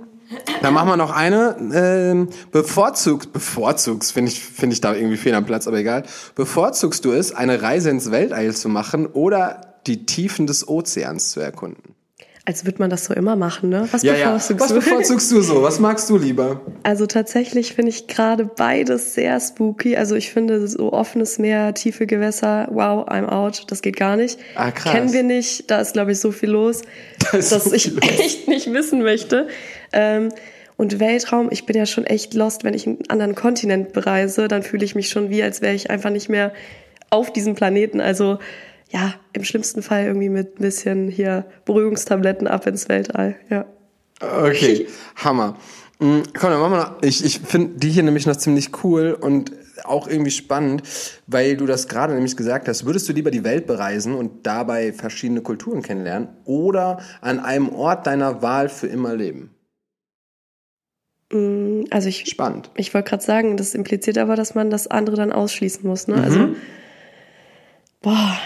dann 0.61 0.73
machen 0.73 0.87
wir 0.89 0.97
noch 0.97 1.11
eine. 1.11 1.55
Ähm, 1.73 2.29
bevorzugst, 2.51 3.33
bevorzugst, 3.33 4.11
finde 4.13 4.31
ich, 4.31 4.39
finde 4.43 4.73
ich 4.73 4.81
da 4.81 4.93
irgendwie 4.93 5.17
fehl 5.17 5.33
am 5.33 5.45
Platz, 5.45 5.67
aber 5.67 5.77
egal. 5.77 6.03
Bevorzugst 6.35 7.05
du 7.05 7.11
es, 7.11 7.33
eine 7.33 7.61
Reise 7.61 7.89
ins 7.89 8.11
Weltall 8.11 8.53
zu 8.53 8.69
machen 8.69 9.05
oder 9.07 9.75
die 9.87 10.05
Tiefen 10.05 10.47
des 10.47 10.67
Ozeans 10.67 11.31
zu 11.31 11.39
erkunden? 11.39 11.95
Als 12.45 12.65
würde 12.65 12.79
man 12.79 12.89
das 12.89 13.05
so 13.05 13.13
immer 13.13 13.37
machen, 13.37 13.69
ne? 13.69 13.87
Was 13.91 14.03
Ja, 14.03 14.15
ja. 14.15 14.25
bevorzugst 14.31 14.59
Was 14.61 14.67
du? 14.67 14.75
bevorzugst 14.75 15.31
du 15.31 15.41
so? 15.41 15.63
Was 15.63 15.79
magst 15.79 16.09
du 16.09 16.17
lieber? 16.17 16.59
Also 16.83 17.05
tatsächlich 17.05 17.73
finde 17.73 17.91
ich 17.91 18.07
gerade 18.07 18.43
beides 18.43 19.13
sehr 19.13 19.39
spooky. 19.39 19.95
Also 19.95 20.15
ich 20.15 20.29
finde 20.33 20.67
so 20.67 20.91
offenes 20.91 21.39
Meer, 21.39 21.73
tiefe 21.73 22.05
Gewässer, 22.05 22.67
wow, 22.69 23.07
I'm 23.07 23.27
out, 23.29 23.63
das 23.71 23.81
geht 23.81 23.95
gar 23.95 24.17
nicht. 24.17 24.39
Ah, 24.55 24.71
krass. 24.71 24.91
Kennen 24.91 25.13
wir 25.13 25.23
nicht, 25.23 25.71
da 25.71 25.79
ist 25.79 25.93
glaube 25.93 26.11
ich 26.11 26.19
so 26.19 26.33
viel 26.33 26.49
los, 26.49 26.81
Da 27.31 27.37
dass 27.37 27.49
so 27.63 27.73
ich 27.73 27.83
viel 27.83 27.93
los. 27.93 28.03
echt 28.19 28.47
nicht 28.49 28.73
wissen 28.73 29.03
möchte. 29.03 29.47
Ähm, 29.93 30.29
und 30.75 30.99
Weltraum, 30.99 31.49
ich 31.51 31.65
bin 31.65 31.75
ja 31.75 31.85
schon 31.85 32.05
echt 32.05 32.33
lost, 32.33 32.63
wenn 32.63 32.73
ich 32.73 32.87
einen 32.87 33.09
anderen 33.09 33.35
Kontinent 33.35 33.93
bereise, 33.93 34.47
dann 34.47 34.63
fühle 34.63 34.83
ich 34.83 34.95
mich 34.95 35.09
schon 35.09 35.29
wie, 35.29 35.43
als 35.43 35.61
wäre 35.61 35.73
ich 35.73 35.89
einfach 35.89 36.09
nicht 36.09 36.29
mehr 36.29 36.51
auf 37.09 37.31
diesem 37.31 37.55
Planeten. 37.55 38.01
Also 38.01 38.39
ja, 38.89 39.13
im 39.33 39.43
schlimmsten 39.43 39.81
Fall 39.81 40.05
irgendwie 40.05 40.29
mit 40.29 40.59
ein 40.59 40.61
bisschen 40.61 41.07
hier 41.09 41.45
Beruhigungstabletten 41.65 42.47
ab 42.47 42.67
ins 42.67 42.89
Weltall. 42.89 43.35
Ja. 43.49 43.65
Okay, 44.19 44.87
Hammer. 45.15 45.57
Mm, 45.99 46.21
Komm, 46.37 46.49
dann 46.49 46.59
machen 46.59 46.71
wir 46.71 46.77
noch. 46.79 47.01
Ich, 47.01 47.23
ich 47.23 47.39
finde 47.39 47.77
die 47.77 47.89
hier 47.89 48.03
nämlich 48.03 48.25
noch 48.25 48.35
ziemlich 48.35 48.83
cool 48.83 49.17
und 49.19 49.51
auch 49.83 50.07
irgendwie 50.07 50.31
spannend, 50.31 50.83
weil 51.27 51.57
du 51.57 51.65
das 51.65 51.87
gerade 51.87 52.13
nämlich 52.13 52.37
gesagt 52.37 52.67
hast. 52.67 52.85
Würdest 52.85 53.09
du 53.09 53.13
lieber 53.13 53.31
die 53.31 53.43
Welt 53.43 53.67
bereisen 53.67 54.15
und 54.15 54.45
dabei 54.45 54.93
verschiedene 54.93 55.41
Kulturen 55.41 55.81
kennenlernen 55.81 56.29
oder 56.45 56.99
an 57.21 57.39
einem 57.39 57.69
Ort 57.69 58.07
deiner 58.07 58.41
Wahl 58.41 58.69
für 58.69 58.87
immer 58.87 59.15
leben? 59.15 59.51
Mm, 61.33 61.85
Also 61.89 62.09
ich 62.09 62.25
Spannend. 62.29 62.69
Ich 62.75 62.93
wollte 62.93 63.09
gerade 63.09 63.23
sagen, 63.23 63.57
das 63.57 63.75
impliziert 63.75 64.17
aber, 64.17 64.35
dass 64.35 64.55
man 64.55 64.69
das 64.69 64.87
andere 64.87 65.15
dann 65.15 65.31
ausschließen 65.31 65.85
muss. 65.87 66.07
Ne? 66.07 66.17
Mhm. 66.17 66.23
Also, 66.23 66.49
boah. 68.01 68.37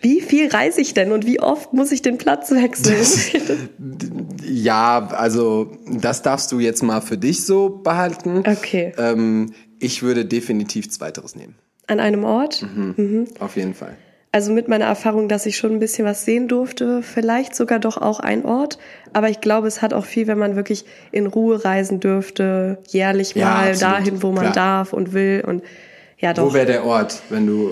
Wie 0.00 0.20
viel 0.20 0.48
reise 0.48 0.80
ich 0.80 0.94
denn 0.94 1.10
und 1.10 1.26
wie 1.26 1.40
oft 1.40 1.72
muss 1.72 1.90
ich 1.90 2.02
den 2.02 2.18
Platz 2.18 2.50
wechseln? 2.50 3.68
Ja, 4.48 5.08
also 5.08 5.72
das 5.90 6.22
darfst 6.22 6.52
du 6.52 6.60
jetzt 6.60 6.82
mal 6.82 7.00
für 7.00 7.18
dich 7.18 7.44
so 7.44 7.68
behalten. 7.68 8.44
Okay. 8.46 8.92
Ähm, 8.96 9.52
ich 9.80 10.02
würde 10.02 10.24
definitiv 10.24 10.88
Zweiteres 10.90 11.34
nehmen. 11.34 11.56
An 11.88 11.98
einem 11.98 12.22
Ort? 12.24 12.62
Mhm. 12.62 13.26
Auf 13.40 13.56
jeden 13.56 13.74
Fall. 13.74 13.96
Also 14.36 14.52
mit 14.52 14.68
meiner 14.68 14.84
Erfahrung, 14.84 15.30
dass 15.30 15.46
ich 15.46 15.56
schon 15.56 15.72
ein 15.72 15.78
bisschen 15.78 16.06
was 16.06 16.26
sehen 16.26 16.46
durfte, 16.46 17.00
vielleicht 17.00 17.54
sogar 17.54 17.78
doch 17.78 17.96
auch 17.96 18.20
ein 18.20 18.44
Ort. 18.44 18.76
Aber 19.14 19.30
ich 19.30 19.40
glaube, 19.40 19.66
es 19.66 19.80
hat 19.80 19.94
auch 19.94 20.04
viel, 20.04 20.26
wenn 20.26 20.36
man 20.36 20.56
wirklich 20.56 20.84
in 21.10 21.26
Ruhe 21.26 21.64
reisen 21.64 22.00
dürfte, 22.00 22.76
jährlich 22.86 23.34
Ja, 23.34 23.46
mal 23.46 23.70
absolut. 23.70 23.80
dahin, 23.94 24.22
wo 24.22 24.32
man 24.32 24.42
Klar. 24.42 24.52
darf 24.52 24.92
und 24.92 25.14
will. 25.14 25.42
Und 25.46 25.62
ja, 26.18 26.34
doch. 26.34 26.50
Wo 26.50 26.52
wäre 26.52 26.66
der 26.66 26.84
Ort, 26.84 27.22
wenn 27.30 27.46
du 27.46 27.70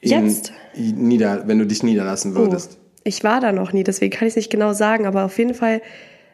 Jetzt? 0.00 0.54
nieder, 0.74 1.42
wenn 1.46 1.58
du 1.58 1.66
dich 1.66 1.82
niederlassen 1.82 2.34
würdest? 2.34 2.78
Oh, 2.80 3.00
ich 3.04 3.22
war 3.22 3.40
da 3.40 3.52
noch 3.52 3.74
nie, 3.74 3.84
deswegen 3.84 4.16
kann 4.16 4.26
ich 4.26 4.32
es 4.32 4.36
nicht 4.36 4.50
genau 4.50 4.72
sagen, 4.72 5.04
aber 5.04 5.26
auf 5.26 5.36
jeden 5.36 5.52
Fall 5.52 5.82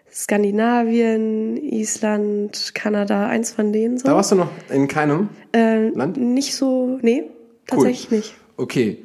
Skandinavien, 0.08 1.56
Island, 1.56 2.76
Kanada, 2.76 3.26
eins 3.26 3.50
von 3.50 3.72
denen 3.72 3.98
so. 3.98 4.06
Da 4.06 4.14
warst 4.14 4.30
du 4.30 4.36
noch 4.36 4.50
in 4.70 4.86
keinem 4.86 5.30
äh, 5.52 5.88
Land? 5.88 6.16
Nicht 6.16 6.54
so, 6.54 7.00
nee, 7.02 7.24
tatsächlich 7.66 8.12
nicht. 8.12 8.34
Okay. 8.56 8.98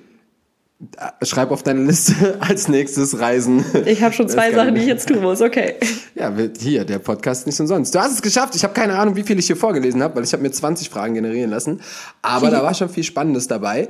Schreib 1.21 1.51
auf 1.51 1.63
deine 1.63 1.83
Liste 1.83 2.37
als 2.41 2.67
nächstes 2.67 3.19
Reisen. 3.19 3.63
Ich 3.85 4.03
habe 4.03 4.13
schon 4.13 4.27
zwei 4.27 4.51
Sachen, 4.51 4.75
die 4.75 4.81
ich 4.81 4.87
jetzt 4.87 5.07
tun 5.07 5.21
muss, 5.21 5.41
okay. 5.41 5.75
Ja, 6.15 6.33
hier, 6.59 6.83
der 6.83 6.99
Podcast 6.99 7.47
nicht 7.47 7.59
umsonst. 7.59 7.95
Du 7.95 7.99
hast 7.99 8.13
es 8.13 8.21
geschafft. 8.21 8.55
Ich 8.55 8.63
habe 8.63 8.73
keine 8.73 8.97
Ahnung, 8.97 9.15
wie 9.15 9.23
viel 9.23 9.39
ich 9.39 9.47
hier 9.47 9.55
vorgelesen 9.55 10.03
habe, 10.03 10.15
weil 10.15 10.23
ich 10.23 10.33
habe 10.33 10.43
mir 10.43 10.51
20 10.51 10.89
Fragen 10.89 11.13
generieren 11.13 11.51
lassen. 11.51 11.81
Aber 12.21 12.49
da 12.49 12.63
war 12.63 12.73
schon 12.73 12.89
viel 12.89 13.03
Spannendes 13.03 13.47
dabei. 13.47 13.87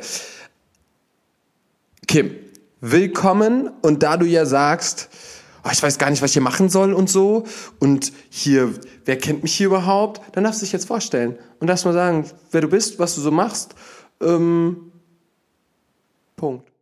Kim, 2.07 2.35
willkommen. 2.81 3.71
Und 3.81 4.03
da 4.03 4.17
du 4.17 4.25
ja 4.25 4.45
sagst, 4.45 5.09
oh, 5.63 5.69
ich 5.71 5.81
weiß 5.81 5.97
gar 5.97 6.09
nicht, 6.09 6.21
was 6.21 6.31
ich 6.31 6.33
hier 6.33 6.41
machen 6.41 6.69
soll 6.69 6.93
und 6.93 7.09
so. 7.09 7.45
Und 7.79 8.11
hier, 8.29 8.73
wer 9.05 9.17
kennt 9.17 9.41
mich 9.41 9.55
hier 9.55 9.67
überhaupt? 9.67 10.21
Dann 10.35 10.43
darfst 10.43 10.61
du 10.61 10.65
dich 10.65 10.73
jetzt 10.73 10.85
vorstellen. 10.85 11.37
Und 11.59 11.67
darfst 11.67 11.85
mal 11.85 11.93
sagen, 11.93 12.25
wer 12.51 12.61
du 12.61 12.67
bist, 12.67 12.99
was 12.99 13.15
du 13.15 13.21
so 13.21 13.31
machst. 13.31 13.73
Ähm, 14.21 14.91
Punkt. 16.35 16.72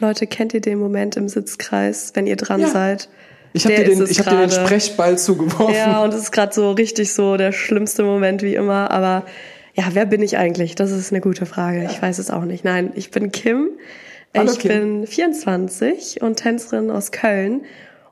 Leute, 0.00 0.26
kennt 0.26 0.54
ihr 0.54 0.60
den 0.60 0.78
Moment 0.78 1.16
im 1.16 1.28
Sitzkreis, 1.28 2.12
wenn 2.14 2.26
ihr 2.26 2.36
dran 2.36 2.60
Ja. 2.60 2.68
seid? 2.68 3.08
Ich 3.52 3.64
habe 3.64 3.76
dir, 3.76 3.84
den, 3.84 4.04
ich 4.06 4.18
hab 4.20 4.28
dir 4.28 4.36
den. 4.38 4.50
Sprechball 4.50 5.16
zugeworfen. 5.16 5.74
Ja, 5.74 6.02
und 6.02 6.12
es 6.12 6.20
ist 6.24 6.32
gerade 6.32 6.52
so 6.52 6.72
richtig 6.72 7.14
so 7.14 7.36
der 7.38 7.52
schlimmste 7.52 8.02
Moment 8.02 8.42
wie 8.42 8.54
immer. 8.54 8.90
Aber 8.90 9.24
ja, 9.74 9.84
wer 9.92 10.04
bin 10.04 10.20
ich 10.22 10.36
eigentlich? 10.36 10.74
Das 10.74 10.90
ist 10.90 11.10
eine 11.12 11.22
gute 11.22 11.46
Frage. 11.46 11.84
Ich 11.90 12.00
weiß 12.02 12.18
es 12.18 12.30
auch 12.30 12.44
nicht. 12.44 12.64
Nein, 12.64 12.92
ich 12.96 13.10
bin 13.10 13.32
Kim. 13.32 13.70
Hallo, 14.36 14.52
ich 14.52 14.58
Kim. 14.58 14.68
bin 15.00 15.06
24 15.06 16.20
und 16.20 16.36
Tänzerin 16.36 16.90
aus 16.90 17.12
Köln 17.12 17.62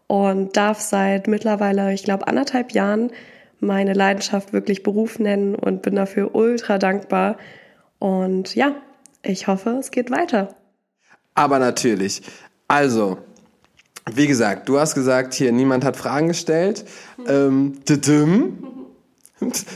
und 0.06 0.56
darf 0.56 0.80
seit 0.80 1.26
mittlerweile, 1.28 1.92
ich 1.92 2.04
glaube, 2.04 2.26
anderthalb 2.28 2.72
Jahren 2.72 3.10
meine 3.60 3.92
Leidenschaft 3.92 4.54
wirklich 4.54 4.82
Beruf 4.82 5.18
nennen 5.18 5.54
und 5.54 5.82
bin 5.82 5.94
dafür 5.96 6.34
ultra 6.34 6.78
dankbar. 6.78 7.36
Und 7.98 8.54
ja, 8.54 8.74
ich 9.22 9.46
hoffe, 9.46 9.76
es 9.80 9.90
geht 9.90 10.10
weiter. 10.10 10.54
Aber 11.34 11.58
natürlich. 11.58 12.22
Also, 12.68 13.18
wie 14.12 14.26
gesagt, 14.26 14.68
du 14.68 14.78
hast 14.78 14.94
gesagt, 14.94 15.34
hier, 15.34 15.52
niemand 15.52 15.84
hat 15.84 15.96
Fragen 15.96 16.28
gestellt. 16.28 16.84
Ähm. 17.26 17.78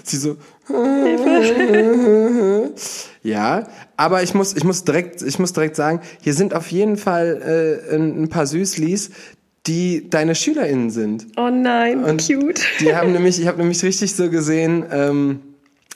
Sie 0.05 0.17
so. 0.17 0.37
Ja, 3.23 3.67
aber 3.97 4.23
ich 4.23 4.33
muss, 4.33 4.57
ich 4.57 4.65
muss 4.65 4.85
direkt, 4.85 5.23
ich 5.23 5.39
muss 5.39 5.53
direkt 5.53 5.77
sagen, 5.77 6.01
hier 6.23 6.35
sind 6.35 6.55
auf 6.55 6.71
jeden 6.71 6.97
Fall 6.97 7.83
äh, 7.91 7.95
ein 7.95 8.29
paar 8.29 8.47
Süßlis, 8.47 9.11
die 9.67 10.09
deine 10.09 10.35
SchülerInnen 10.35 10.91
sind. 10.91 11.27
Oh 11.37 11.51
nein, 11.51 12.17
cute. 12.17 12.61
Die 12.81 12.95
haben 12.95 13.13
nämlich, 13.13 13.41
ich 13.41 13.47
habe 13.47 13.59
nämlich 13.59 13.83
richtig 13.83 14.15
so 14.15 14.31
gesehen, 14.31 14.85
ähm, 14.91 15.41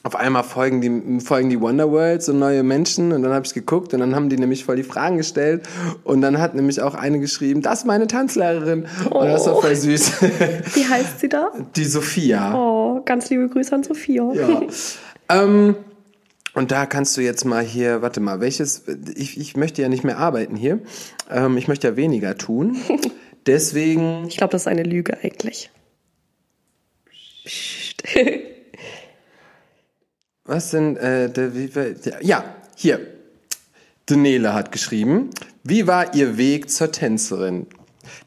auf 0.04 0.16
einmal 0.16 0.42
folgen 0.42 0.80
die, 0.80 1.20
folgen 1.24 1.48
die 1.48 1.60
Wonderworld, 1.60 2.22
so 2.22 2.32
neue 2.32 2.62
Menschen 2.62 3.12
und 3.12 3.22
dann 3.22 3.32
habe 3.32 3.46
ich 3.46 3.54
geguckt 3.54 3.94
und 3.94 4.00
dann 4.00 4.16
haben 4.16 4.28
die 4.28 4.36
nämlich 4.36 4.64
voll 4.64 4.76
die 4.76 4.82
Fragen 4.82 5.16
gestellt 5.16 5.62
und 6.02 6.22
dann 6.22 6.38
hat 6.38 6.54
nämlich 6.54 6.80
auch 6.80 6.94
eine 6.94 7.20
geschrieben, 7.20 7.62
das 7.62 7.80
ist 7.80 7.86
meine 7.86 8.08
Tanzlehrerin 8.08 8.86
und 9.10 9.26
das 9.26 9.46
war 9.46 9.60
voll 9.60 9.76
süß. 9.76 10.22
Wie 10.74 10.84
heißt 10.88 11.20
sie 11.20 11.28
da? 11.28 11.52
Die 11.76 11.84
Sophia. 11.84 12.54
Oh, 12.54 13.02
ganz 13.04 13.30
liebe 13.30 13.48
Grüße 13.48 13.74
an 13.74 13.84
Sophia. 13.84 14.32
Ja. 14.34 14.62
ähm, 15.28 15.76
Und 16.54 16.72
da 16.72 16.84
kannst 16.86 17.16
du 17.16 17.20
jetzt 17.20 17.44
mal 17.44 17.62
hier, 17.62 18.02
warte 18.02 18.20
mal, 18.20 18.40
welches, 18.40 18.82
ich, 19.14 19.38
ich 19.38 19.56
möchte 19.56 19.82
ja 19.82 19.88
nicht 19.88 20.04
mehr 20.04 20.18
arbeiten 20.18 20.56
hier. 20.56 20.80
Ähm, 21.30 21.56
ich 21.56 21.68
möchte 21.68 21.86
ja 21.88 21.96
weniger 21.96 22.36
tun. 22.36 22.76
Deswegen. 23.46 24.26
Ich 24.28 24.36
glaube, 24.36 24.50
das 24.52 24.62
ist 24.62 24.68
eine 24.68 24.82
Lüge 24.82 25.16
eigentlich. 25.22 25.70
Psst. 27.44 28.02
Was 30.44 30.70
sind, 30.70 30.96
äh, 30.96 31.30
der, 31.30 31.54
wie, 31.54 31.70
ja, 32.20 32.44
hier. 32.76 33.00
Denele 34.10 34.52
hat 34.52 34.72
geschrieben, 34.72 35.30
wie 35.62 35.86
war 35.86 36.14
Ihr 36.14 36.36
Weg 36.36 36.70
zur 36.70 36.90
Tänzerin? 36.90 37.66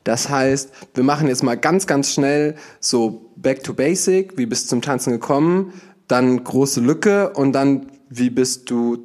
Das 0.05 0.29
heißt, 0.29 0.71
wir 0.93 1.03
machen 1.03 1.27
jetzt 1.27 1.43
mal 1.43 1.55
ganz, 1.55 1.85
ganz 1.85 2.13
schnell 2.13 2.55
so 2.79 3.29
back 3.35 3.63
to 3.63 3.73
basic. 3.73 4.37
Wie 4.37 4.45
bist 4.45 4.65
du 4.65 4.69
zum 4.69 4.81
Tanzen 4.81 5.11
gekommen? 5.11 5.73
Dann 6.07 6.43
große 6.43 6.79
Lücke 6.79 7.33
und 7.33 7.51
dann, 7.51 7.91
wie 8.09 8.29
bist 8.29 8.69
du 8.69 8.99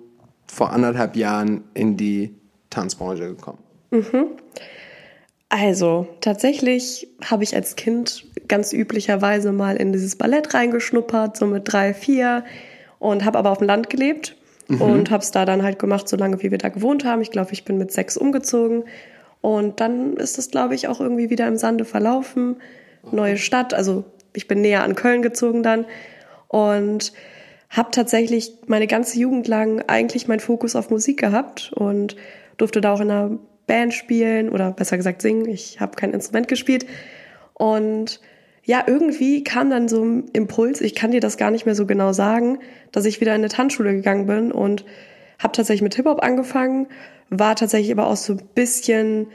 vor 0.47 0.73
anderthalb 0.73 1.17
Jahren 1.17 1.65
in 1.75 1.97
die 1.97 2.37
Tanzbranche 2.71 3.35
gekommen? 3.35 3.59
Mhm. 3.91 4.27
Also, 5.49 6.07
tatsächlich 6.21 7.09
habe 7.25 7.43
ich 7.43 7.57
als 7.57 7.75
Kind 7.75 8.25
ganz 8.47 8.73
üblicherweise 8.73 9.51
mal 9.51 9.77
in 9.77 9.93
dieses 9.93 10.15
Ballett 10.15 10.55
reingeschnuppert, 10.55 11.37
so 11.37 11.47
mit 11.47 11.65
drei, 11.73 11.93
vier, 11.93 12.45
und 13.01 13.25
habe 13.25 13.39
aber 13.39 13.51
auf 13.51 13.59
dem 13.59 13.67
Land 13.67 13.91
gelebt 13.91 14.37
mhm. 14.69 14.81
und 14.81 15.11
habe 15.11 15.25
es 15.25 15.33
da 15.33 15.45
dann 15.45 15.65
halt 15.65 15.81
gemacht, 15.81 16.09
so 16.09 16.17
lange 16.17 16.41
wie 16.43 16.53
wir 16.53 16.59
da 16.59 16.69
gewohnt 16.69 17.05
haben. 17.05 17.21
Ich 17.21 17.33
glaube, 17.33 17.53
ich 17.53 17.65
bin 17.65 17.79
mit 17.79 17.91
sechs 17.91 18.17
umgezogen 18.17 18.85
und 19.41 19.81
dann 19.81 20.17
ist 20.17 20.39
es, 20.39 20.51
glaube 20.51 20.77
ich, 20.77 20.87
auch 20.87 21.01
irgendwie 21.01 21.31
wieder 21.31 21.49
im 21.49 21.57
Sande 21.57 21.85
verlaufen. 21.85 22.57
Neue 23.11 23.39
Stadt, 23.39 23.75
also 23.75 24.05
ich 24.35 24.47
bin 24.47 24.61
näher 24.61 24.85
an 24.85 24.95
Köln 24.95 25.23
gezogen 25.23 25.65
dann 25.65 25.87
und 26.47 27.13
habe 27.71 27.91
tatsächlich 27.91 28.53
meine 28.67 28.87
ganze 28.87 29.19
Jugend 29.19 29.49
lang 29.49 29.83
eigentlich 29.87 30.29
meinen 30.29 30.41
Fokus 30.41 30.77
auf 30.77 30.91
Musik 30.91 31.19
gehabt 31.19 31.73
und 31.75 32.17
durfte 32.57 32.81
da 32.81 32.93
auch 32.93 33.01
in 33.01 33.11
einer 33.11 33.39
Band 33.67 33.95
spielen 33.95 34.51
oder 34.51 34.73
besser 34.73 34.97
gesagt 34.97 35.23
singen. 35.23 35.49
Ich 35.49 35.81
habe 35.81 35.97
kein 35.97 36.13
Instrument 36.13 36.49
gespielt. 36.49 36.87
Und 37.55 38.21
ja, 38.65 38.85
irgendwie 38.87 39.43
kam 39.43 39.71
dann 39.71 39.89
so 39.89 40.05
ein 40.05 40.25
Impuls, 40.33 40.81
ich 40.81 40.95
kann 40.95 41.11
dir 41.11 41.21
das 41.21 41.37
gar 41.37 41.51
nicht 41.51 41.67
mehr 41.67 41.75
so 41.75 41.87
genau 41.87 42.13
sagen, 42.13 42.59
dass 42.93 43.05
ich 43.05 43.21
wieder 43.21 43.35
in 43.35 43.41
eine 43.41 43.49
Tanzschule 43.49 43.95
gegangen 43.95 44.27
bin 44.27 44.53
und 44.53 44.85
habe 45.39 45.55
tatsächlich 45.55 45.83
mit 45.83 45.95
Hip-Hop 45.95 46.23
angefangen, 46.23 46.87
war 47.31 47.57
tatsächlich 47.57 47.93
aber 47.93 48.07
auch 48.07 48.17
so 48.17 48.35
ein 48.35 48.43
bisschen 48.55 49.29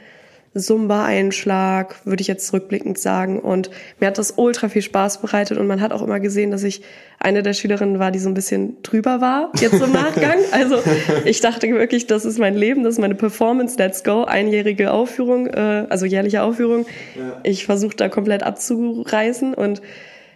Zumba-Einschlag, 0.60 1.96
würde 2.04 2.20
ich 2.20 2.26
jetzt 2.26 2.52
rückblickend 2.52 2.98
sagen. 2.98 3.38
Und 3.38 3.70
mir 4.00 4.08
hat 4.08 4.18
das 4.18 4.34
ultra 4.36 4.68
viel 4.68 4.82
Spaß 4.82 5.20
bereitet 5.20 5.58
und 5.58 5.66
man 5.66 5.80
hat 5.80 5.92
auch 5.92 6.02
immer 6.02 6.20
gesehen, 6.20 6.50
dass 6.50 6.62
ich 6.62 6.82
eine 7.18 7.42
der 7.42 7.52
Schülerinnen 7.52 7.98
war, 7.98 8.10
die 8.10 8.18
so 8.18 8.28
ein 8.28 8.34
bisschen 8.34 8.82
drüber 8.82 9.20
war, 9.20 9.52
jetzt 9.60 9.80
im 9.80 9.92
Nachgang. 9.92 10.38
Also 10.52 10.78
ich 11.24 11.40
dachte 11.40 11.68
wirklich, 11.68 12.06
das 12.06 12.24
ist 12.24 12.38
mein 12.38 12.54
Leben, 12.54 12.82
das 12.82 12.94
ist 12.94 13.00
meine 13.00 13.14
Performance, 13.14 13.76
let's 13.78 14.04
go, 14.04 14.24
einjährige 14.24 14.92
Aufführung, 14.92 15.48
äh, 15.48 15.86
also 15.88 16.06
jährliche 16.06 16.42
Aufführung. 16.42 16.86
Ja. 17.16 17.40
Ich 17.42 17.66
versuche 17.66 17.96
da 17.96 18.08
komplett 18.08 18.42
abzureißen 18.42 19.54
und 19.54 19.82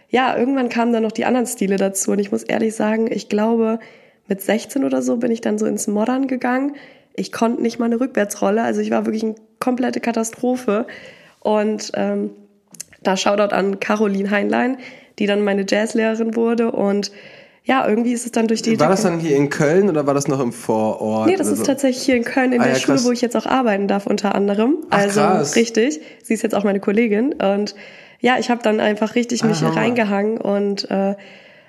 ja, 0.09 0.37
irgendwann 0.37 0.69
kamen 0.69 0.91
dann 0.91 1.03
noch 1.03 1.13
die 1.13 1.25
anderen 1.25 1.47
Stile 1.47 1.77
dazu 1.77 2.11
und 2.11 2.19
ich 2.19 2.31
muss 2.31 2.43
ehrlich 2.43 2.75
sagen, 2.75 3.09
ich 3.11 3.29
glaube, 3.29 3.79
mit 4.27 4.41
16 4.41 4.83
oder 4.83 5.01
so 5.01 5.17
bin 5.17 5.31
ich 5.31 5.41
dann 5.41 5.57
so 5.57 5.65
ins 5.65 5.87
Modern 5.87 6.27
gegangen 6.27 6.75
ich 7.15 7.31
konnte 7.31 7.61
nicht 7.61 7.79
mal 7.79 7.85
eine 7.85 7.99
Rückwärtsrolle. 7.99 8.63
Also 8.63 8.81
ich 8.81 8.91
war 8.91 9.05
wirklich 9.05 9.23
eine 9.23 9.35
komplette 9.59 9.99
Katastrophe. 9.99 10.85
Und 11.39 11.91
ähm, 11.95 12.31
da 13.03 13.17
Shoutout 13.17 13.53
an 13.53 13.79
Caroline 13.79 14.29
Heinlein, 14.29 14.77
die 15.19 15.25
dann 15.25 15.43
meine 15.43 15.65
Jazzlehrerin 15.67 16.35
wurde. 16.35 16.71
Und 16.71 17.11
ja, 17.63 17.87
irgendwie 17.87 18.13
ist 18.13 18.25
es 18.25 18.31
dann 18.31 18.47
durch 18.47 18.61
die. 18.61 18.79
War 18.79 18.89
das 18.89 19.03
dann 19.03 19.19
hier 19.19 19.35
in 19.35 19.49
Köln 19.49 19.89
oder 19.89 20.07
war 20.07 20.13
das 20.13 20.27
noch 20.27 20.39
im 20.39 20.51
Vorort? 20.51 21.27
Nee, 21.27 21.35
das 21.35 21.47
ist 21.47 21.59
so? 21.59 21.65
tatsächlich 21.65 22.03
hier 22.03 22.15
in 22.15 22.23
Köln 22.23 22.53
in 22.53 22.61
ah, 22.61 22.65
der 22.65 22.73
ja, 22.73 22.79
Schule, 22.79 23.03
wo 23.03 23.11
ich 23.11 23.21
jetzt 23.21 23.35
auch 23.37 23.45
arbeiten 23.45 23.87
darf, 23.87 24.07
unter 24.07 24.33
anderem. 24.33 24.77
Ach, 24.89 24.99
also 24.99 25.19
krass. 25.19 25.55
richtig. 25.55 25.99
Sie 26.23 26.33
ist 26.33 26.41
jetzt 26.41 26.55
auch 26.55 26.63
meine 26.63 26.79
Kollegin. 26.79 27.33
Und 27.33 27.75
ja, 28.19 28.37
ich 28.39 28.49
habe 28.49 28.61
dann 28.63 28.79
einfach 28.79 29.15
richtig 29.15 29.43
mich 29.43 29.61
Aha. 29.61 29.69
reingehangen 29.69 30.37
und 30.37 30.89
äh, 30.89 31.15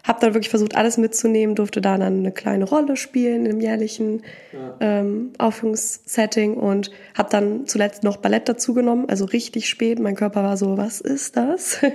habe 0.04 0.20
dann 0.20 0.34
wirklich 0.34 0.50
versucht, 0.50 0.74
alles 0.74 0.98
mitzunehmen, 0.98 1.54
durfte 1.54 1.80
da 1.80 1.96
dann 1.96 2.18
eine 2.18 2.32
kleine 2.32 2.64
Rolle 2.64 2.96
spielen 2.96 3.46
im 3.46 3.60
jährlichen 3.60 4.22
ja. 4.52 4.74
ähm, 4.80 5.32
Aufführungssetting 5.38 6.54
und 6.54 6.90
habe 7.16 7.30
dann 7.30 7.66
zuletzt 7.66 8.02
noch 8.02 8.16
Ballett 8.16 8.48
dazugenommen, 8.48 9.08
also 9.08 9.24
richtig 9.26 9.68
spät. 9.68 10.00
Mein 10.00 10.16
Körper 10.16 10.42
war 10.42 10.56
so, 10.56 10.76
was 10.76 11.00
ist 11.00 11.36
das? 11.36 11.78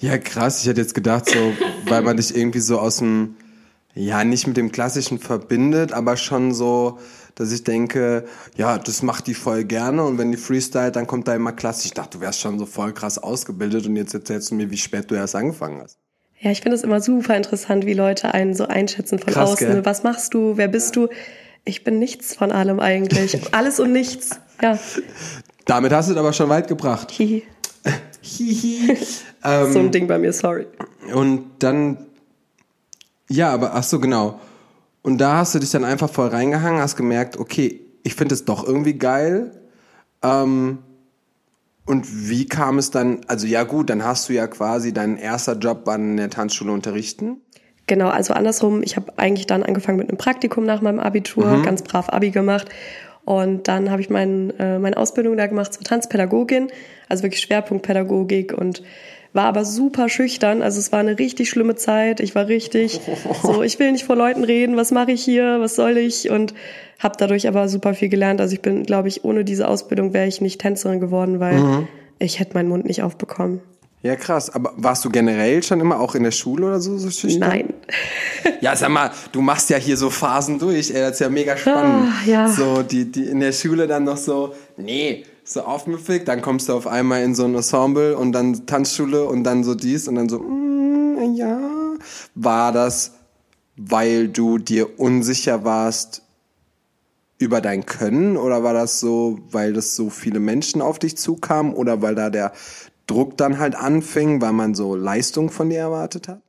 Ja, 0.00 0.16
krass. 0.16 0.62
Ich 0.62 0.68
hätte 0.68 0.80
jetzt 0.80 0.94
gedacht, 0.94 1.28
so, 1.28 1.52
weil 1.86 2.02
man 2.02 2.16
dich 2.16 2.36
irgendwie 2.36 2.60
so 2.60 2.78
aus 2.78 2.98
dem, 2.98 3.34
ja, 3.94 4.22
nicht 4.22 4.46
mit 4.46 4.56
dem 4.56 4.70
Klassischen 4.70 5.18
verbindet, 5.18 5.92
aber 5.92 6.16
schon 6.16 6.54
so, 6.54 7.00
dass 7.34 7.50
ich 7.50 7.64
denke, 7.64 8.24
ja, 8.56 8.78
das 8.78 9.02
macht 9.02 9.26
die 9.26 9.34
voll 9.34 9.64
gerne 9.64 10.04
und 10.04 10.16
wenn 10.18 10.30
die 10.30 10.36
Freestyle, 10.36 10.92
dann 10.92 11.08
kommt 11.08 11.26
da 11.26 11.34
immer 11.34 11.50
klassisch. 11.50 11.86
Ich 11.86 11.94
dachte, 11.94 12.18
du 12.18 12.20
wärst 12.20 12.40
schon 12.40 12.60
so 12.60 12.66
voll 12.66 12.92
krass 12.92 13.18
ausgebildet 13.18 13.86
und 13.86 13.96
jetzt 13.96 14.14
erzählst 14.14 14.52
du 14.52 14.54
mir, 14.54 14.70
wie 14.70 14.76
spät 14.76 15.10
du 15.10 15.16
erst 15.16 15.34
angefangen 15.34 15.80
hast. 15.82 15.98
Ja, 16.40 16.50
ich 16.52 16.60
finde 16.60 16.76
es 16.76 16.84
immer 16.84 17.00
super 17.00 17.36
interessant, 17.36 17.84
wie 17.84 17.94
Leute 17.94 18.32
einen 18.32 18.54
so 18.54 18.66
einschätzen 18.66 19.18
von 19.18 19.32
Krass, 19.32 19.52
außen. 19.52 19.66
Gell? 19.66 19.84
Was 19.84 20.04
machst 20.04 20.34
du? 20.34 20.56
Wer 20.56 20.68
bist 20.68 20.94
du? 20.94 21.08
Ich 21.64 21.82
bin 21.84 21.98
nichts 21.98 22.34
von 22.34 22.52
allem 22.52 22.78
eigentlich. 22.80 23.40
Alles 23.52 23.80
und 23.80 23.92
nichts. 23.92 24.38
Ja. 24.62 24.78
Damit 25.64 25.92
hast 25.92 26.08
du 26.08 26.12
es 26.12 26.18
aber 26.18 26.32
schon 26.32 26.48
weit 26.48 26.68
gebracht. 26.68 27.10
Hihi. 27.10 27.42
Hihi. 28.20 28.96
ähm, 29.44 29.72
so 29.72 29.78
ein 29.80 29.90
Ding 29.90 30.06
bei 30.06 30.18
mir, 30.18 30.32
sorry. 30.32 30.66
Und 31.12 31.44
dann, 31.58 32.06
ja, 33.28 33.50
aber 33.50 33.74
ach 33.74 33.82
so, 33.82 33.98
genau. 33.98 34.40
Und 35.02 35.18
da 35.18 35.38
hast 35.38 35.54
du 35.54 35.58
dich 35.58 35.70
dann 35.70 35.84
einfach 35.84 36.10
voll 36.10 36.28
reingehangen, 36.28 36.80
hast 36.80 36.96
gemerkt, 36.96 37.36
okay, 37.36 37.80
ich 38.02 38.14
finde 38.14 38.34
es 38.34 38.44
doch 38.44 38.64
irgendwie 38.66 38.94
geil. 38.94 39.52
Ähm, 40.22 40.78
und 41.88 42.28
wie 42.28 42.46
kam 42.46 42.78
es 42.78 42.90
dann, 42.90 43.22
also 43.26 43.46
ja 43.46 43.64
gut, 43.64 43.88
dann 43.88 44.04
hast 44.04 44.28
du 44.28 44.34
ja 44.34 44.46
quasi 44.46 44.92
dein 44.92 45.16
erster 45.16 45.56
Job 45.56 45.88
an 45.88 46.18
der 46.18 46.28
Tanzschule 46.28 46.70
unterrichten. 46.70 47.40
Genau, 47.86 48.08
also 48.08 48.34
andersrum, 48.34 48.82
ich 48.82 48.96
habe 48.96 49.12
eigentlich 49.16 49.46
dann 49.46 49.62
angefangen 49.62 49.96
mit 49.96 50.10
einem 50.10 50.18
Praktikum 50.18 50.64
nach 50.66 50.82
meinem 50.82 51.00
Abitur, 51.00 51.46
mhm. 51.46 51.62
ganz 51.62 51.82
brav 51.82 52.10
Abi 52.10 52.30
gemacht. 52.30 52.68
Und 53.24 53.68
dann 53.68 53.90
habe 53.90 54.02
ich 54.02 54.10
mein, 54.10 54.50
äh, 54.58 54.78
meine 54.78 54.96
Ausbildung 54.98 55.36
da 55.36 55.46
gemacht 55.46 55.72
zur 55.72 55.84
Tanzpädagogin, 55.84 56.68
also 57.08 57.22
wirklich 57.22 57.40
Schwerpunktpädagogik 57.40 58.52
und 58.52 58.82
war 59.32 59.44
aber 59.44 59.64
super 59.64 60.08
schüchtern. 60.08 60.62
Also 60.62 60.78
es 60.78 60.92
war 60.92 61.00
eine 61.00 61.18
richtig 61.18 61.50
schlimme 61.50 61.76
Zeit. 61.76 62.20
Ich 62.20 62.34
war 62.34 62.48
richtig 62.48 63.00
so, 63.42 63.62
ich 63.62 63.78
will 63.78 63.92
nicht 63.92 64.04
vor 64.04 64.16
Leuten 64.16 64.44
reden, 64.44 64.76
was 64.76 64.90
mache 64.90 65.12
ich 65.12 65.22
hier, 65.22 65.60
was 65.60 65.76
soll 65.76 65.96
ich? 65.96 66.30
Und 66.30 66.54
habe 66.98 67.16
dadurch 67.18 67.46
aber 67.46 67.68
super 67.68 67.94
viel 67.94 68.08
gelernt. 68.08 68.40
Also 68.40 68.54
ich 68.54 68.62
bin, 68.62 68.84
glaube 68.84 69.08
ich, 69.08 69.24
ohne 69.24 69.44
diese 69.44 69.68
Ausbildung 69.68 70.12
wäre 70.12 70.26
ich 70.26 70.40
nicht 70.40 70.60
Tänzerin 70.60 71.00
geworden, 71.00 71.40
weil 71.40 71.58
mhm. 71.58 71.88
ich 72.18 72.40
hätte 72.40 72.54
meinen 72.54 72.68
Mund 72.68 72.86
nicht 72.86 73.02
aufbekommen. 73.02 73.60
Ja, 74.02 74.14
krass. 74.14 74.48
Aber 74.50 74.72
warst 74.76 75.04
du 75.04 75.10
generell 75.10 75.62
schon 75.62 75.80
immer 75.80 75.98
auch 75.98 76.14
in 76.14 76.22
der 76.22 76.30
Schule 76.30 76.66
oder 76.66 76.80
so, 76.80 76.96
so 76.98 77.10
schüchtern? 77.10 77.48
Nein. 77.48 77.74
ja, 78.60 78.76
sag 78.76 78.90
mal, 78.90 79.10
du 79.32 79.40
machst 79.40 79.70
ja 79.70 79.76
hier 79.76 79.96
so 79.96 80.08
Phasen 80.08 80.58
durch, 80.58 80.90
ey, 80.90 81.00
das 81.00 81.12
ist 81.12 81.20
ja 81.20 81.28
mega 81.28 81.56
spannend. 81.56 82.12
Ah, 82.12 82.28
ja. 82.28 82.48
So, 82.48 82.82
die, 82.82 83.10
die 83.10 83.24
in 83.24 83.40
der 83.40 83.52
Schule 83.52 83.88
dann 83.88 84.04
noch 84.04 84.16
so, 84.16 84.54
nee, 84.76 85.24
so 85.52 85.62
aufmüffig, 85.62 86.24
dann 86.24 86.42
kommst 86.42 86.68
du 86.68 86.74
auf 86.74 86.86
einmal 86.86 87.22
in 87.22 87.34
so 87.34 87.44
ein 87.44 87.54
Ensemble 87.54 88.16
und 88.16 88.32
dann 88.32 88.66
Tanzschule 88.66 89.24
und 89.24 89.44
dann 89.44 89.64
so 89.64 89.74
dies 89.74 90.08
und 90.08 90.16
dann 90.16 90.28
so, 90.28 90.38
mm, 90.38 91.34
ja. 91.34 91.58
War 92.34 92.72
das, 92.72 93.12
weil 93.76 94.28
du 94.28 94.58
dir 94.58 95.00
unsicher 95.00 95.64
warst 95.64 96.22
über 97.38 97.60
dein 97.60 97.86
Können 97.86 98.36
oder 98.36 98.62
war 98.62 98.74
das 98.74 99.00
so, 99.00 99.38
weil 99.50 99.72
das 99.72 99.94
so 99.96 100.10
viele 100.10 100.40
Menschen 100.40 100.82
auf 100.82 100.98
dich 100.98 101.16
zukamen 101.16 101.72
oder 101.72 102.02
weil 102.02 102.14
da 102.14 102.30
der 102.30 102.52
Druck 103.06 103.36
dann 103.36 103.58
halt 103.58 103.74
anfing, 103.74 104.40
weil 104.40 104.52
man 104.52 104.74
so 104.74 104.94
Leistung 104.94 105.50
von 105.50 105.70
dir 105.70 105.78
erwartet 105.78 106.28
hat? 106.28 106.42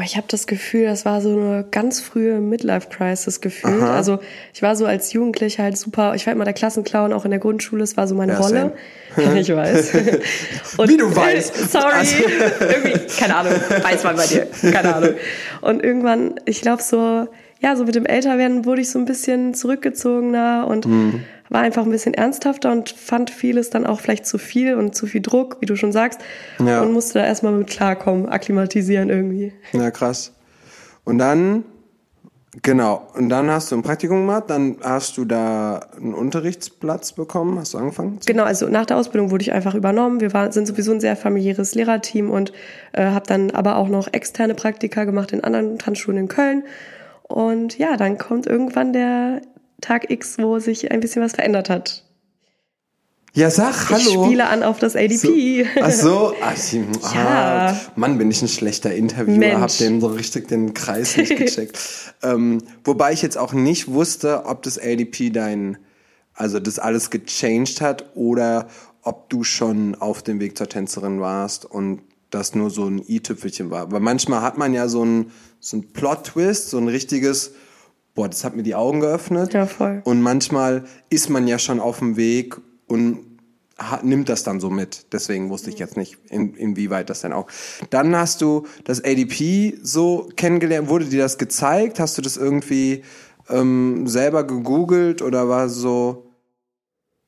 Boah, 0.00 0.04
ich 0.06 0.16
habe 0.16 0.26
das 0.30 0.46
Gefühl, 0.46 0.84
das 0.84 1.04
war 1.04 1.20
so 1.20 1.28
eine 1.28 1.62
ganz 1.70 2.00
frühe 2.00 2.40
Midlife-Crisis 2.40 3.42
gefühlt. 3.42 3.82
Aha. 3.82 3.96
Also 3.96 4.18
ich 4.54 4.62
war 4.62 4.74
so 4.74 4.86
als 4.86 5.12
Jugendliche 5.12 5.62
halt 5.62 5.76
super, 5.76 6.14
ich 6.14 6.26
war 6.26 6.32
immer 6.32 6.46
der 6.46 6.54
Klassenclown, 6.54 7.12
auch 7.12 7.26
in 7.26 7.30
der 7.30 7.38
Grundschule, 7.38 7.84
es 7.84 7.98
war 7.98 8.08
so 8.08 8.14
meine 8.14 8.32
ja, 8.32 8.38
Rolle. 8.38 8.72
ich 9.36 9.54
weiß. 9.54 9.94
Und, 10.78 10.88
Wie 10.88 10.96
du 10.96 11.14
weißt. 11.14 11.54
Sorry. 11.70 11.92
Also. 11.92 12.16
Irgendwie, 12.60 13.14
keine 13.14 13.36
Ahnung, 13.36 13.52
weiß 13.52 14.04
man 14.04 14.16
bei 14.16 14.26
dir. 14.26 14.46
Keine 14.72 14.94
Ahnung. 14.94 15.10
Und 15.60 15.84
irgendwann, 15.84 16.40
ich 16.46 16.62
glaube 16.62 16.82
so, 16.82 17.28
ja, 17.60 17.76
so 17.76 17.84
mit 17.84 17.94
dem 17.94 18.06
Älterwerden 18.06 18.64
wurde 18.64 18.80
ich 18.80 18.88
so 18.88 18.98
ein 18.98 19.04
bisschen 19.04 19.52
zurückgezogener 19.52 20.66
und 20.66 20.86
mhm. 20.86 21.24
War 21.50 21.60
einfach 21.60 21.84
ein 21.84 21.90
bisschen 21.90 22.14
ernsthafter 22.14 22.72
und 22.72 22.90
fand 22.90 23.28
vieles 23.28 23.70
dann 23.70 23.84
auch 23.84 24.00
vielleicht 24.00 24.24
zu 24.24 24.38
viel 24.38 24.76
und 24.76 24.94
zu 24.94 25.06
viel 25.06 25.20
Druck, 25.20 25.56
wie 25.60 25.66
du 25.66 25.76
schon 25.76 25.92
sagst. 25.92 26.20
Ja. 26.64 26.80
Und 26.80 26.92
musste 26.92 27.18
da 27.18 27.26
erstmal 27.26 27.52
mit 27.52 27.66
klarkommen, 27.66 28.28
akklimatisieren 28.28 29.10
irgendwie. 29.10 29.52
Ja, 29.72 29.90
krass. 29.90 30.32
Und 31.04 31.18
dann, 31.18 31.64
genau, 32.62 33.08
und 33.14 33.30
dann 33.30 33.50
hast 33.50 33.72
du 33.72 33.76
ein 33.76 33.82
Praktikum 33.82 34.20
gemacht, 34.20 34.44
dann 34.46 34.76
hast 34.80 35.16
du 35.16 35.24
da 35.24 35.80
einen 35.96 36.14
Unterrichtsplatz 36.14 37.14
bekommen, 37.14 37.58
hast 37.58 37.74
du 37.74 37.78
angefangen? 37.78 38.20
Genau, 38.26 38.44
also 38.44 38.68
nach 38.68 38.86
der 38.86 38.96
Ausbildung 38.96 39.32
wurde 39.32 39.42
ich 39.42 39.52
einfach 39.52 39.74
übernommen. 39.74 40.20
Wir 40.20 40.32
waren, 40.32 40.52
sind 40.52 40.68
sowieso 40.68 40.92
ein 40.92 41.00
sehr 41.00 41.16
familiäres 41.16 41.74
Lehrerteam 41.74 42.30
und 42.30 42.52
äh, 42.92 43.06
habe 43.06 43.26
dann 43.26 43.50
aber 43.50 43.76
auch 43.76 43.88
noch 43.88 44.12
externe 44.12 44.54
Praktika 44.54 45.02
gemacht 45.02 45.32
in 45.32 45.42
anderen 45.42 45.78
Tanzschulen 45.78 46.18
in 46.18 46.28
Köln 46.28 46.62
Und 47.24 47.76
ja, 47.76 47.96
dann 47.96 48.18
kommt 48.18 48.46
irgendwann 48.46 48.92
der 48.92 49.40
Tag 49.80 50.10
X, 50.10 50.38
wo 50.38 50.58
sich 50.58 50.90
ein 50.90 51.00
bisschen 51.00 51.22
was 51.22 51.32
verändert 51.32 51.70
hat. 51.70 52.04
Ja, 53.32 53.48
sag, 53.48 53.90
hallo. 53.90 54.22
Ich 54.22 54.26
spiele 54.26 54.48
an 54.48 54.64
auf 54.64 54.80
das 54.80 54.96
ADP. 54.96 55.64
So, 55.64 55.80
ach 55.80 55.90
so, 55.92 56.34
ach, 56.42 56.56
ich, 56.56 56.72
Ja. 57.14 57.68
ah, 57.68 57.80
Mann, 57.94 58.18
bin 58.18 58.28
ich 58.30 58.42
ein 58.42 58.48
schlechter 58.48 58.92
Interviewer, 58.92 59.36
Mensch. 59.38 59.60
hab 59.60 59.78
den 59.78 60.00
so 60.00 60.08
richtig 60.08 60.48
den 60.48 60.74
Kreis 60.74 61.16
nicht 61.16 61.36
gecheckt. 61.36 61.78
ähm, 62.24 62.58
wobei 62.84 63.12
ich 63.12 63.22
jetzt 63.22 63.38
auch 63.38 63.52
nicht 63.52 63.86
wusste, 63.88 64.46
ob 64.46 64.62
das 64.62 64.78
ADP 64.80 65.30
dein, 65.30 65.78
also 66.34 66.58
das 66.58 66.80
alles 66.80 67.10
gechanged 67.10 67.80
hat 67.80 68.16
oder 68.16 68.66
ob 69.02 69.30
du 69.30 69.44
schon 69.44 69.94
auf 69.94 70.22
dem 70.24 70.40
Weg 70.40 70.58
zur 70.58 70.68
Tänzerin 70.68 71.20
warst 71.20 71.64
und 71.64 72.02
das 72.30 72.56
nur 72.56 72.70
so 72.70 72.86
ein 72.86 73.00
i-Tüpfelchen 73.08 73.70
war. 73.70 73.92
Weil 73.92 74.00
manchmal 74.00 74.42
hat 74.42 74.58
man 74.58 74.74
ja 74.74 74.88
so 74.88 75.04
ein, 75.04 75.30
so 75.60 75.76
ein 75.76 75.92
Plot-Twist, 75.92 76.68
so 76.70 76.78
ein 76.78 76.88
richtiges, 76.88 77.52
boah, 78.14 78.28
das 78.28 78.44
hat 78.44 78.56
mir 78.56 78.62
die 78.62 78.74
Augen 78.74 79.00
geöffnet. 79.00 79.54
Ja, 79.54 79.66
voll. 79.66 80.02
Und 80.04 80.22
manchmal 80.22 80.84
ist 81.08 81.30
man 81.30 81.46
ja 81.46 81.58
schon 81.58 81.80
auf 81.80 81.98
dem 81.98 82.16
Weg 82.16 82.56
und 82.86 83.30
hat, 83.78 84.04
nimmt 84.04 84.28
das 84.28 84.42
dann 84.42 84.60
so 84.60 84.70
mit. 84.70 85.12
Deswegen 85.12 85.48
wusste 85.50 85.70
ich 85.70 85.78
jetzt 85.78 85.96
nicht, 85.96 86.18
in, 86.28 86.54
inwieweit 86.54 87.10
das 87.10 87.22
denn 87.22 87.32
auch. 87.32 87.46
Dann 87.90 88.14
hast 88.14 88.42
du 88.42 88.66
das 88.84 89.02
ADP 89.02 89.78
so 89.82 90.28
kennengelernt. 90.36 90.88
Wurde 90.88 91.06
dir 91.06 91.22
das 91.22 91.38
gezeigt? 91.38 91.98
Hast 91.98 92.18
du 92.18 92.22
das 92.22 92.36
irgendwie 92.36 93.02
ähm, 93.48 94.06
selber 94.06 94.44
gegoogelt 94.44 95.22
oder 95.22 95.48
war 95.48 95.68
so? 95.68 96.29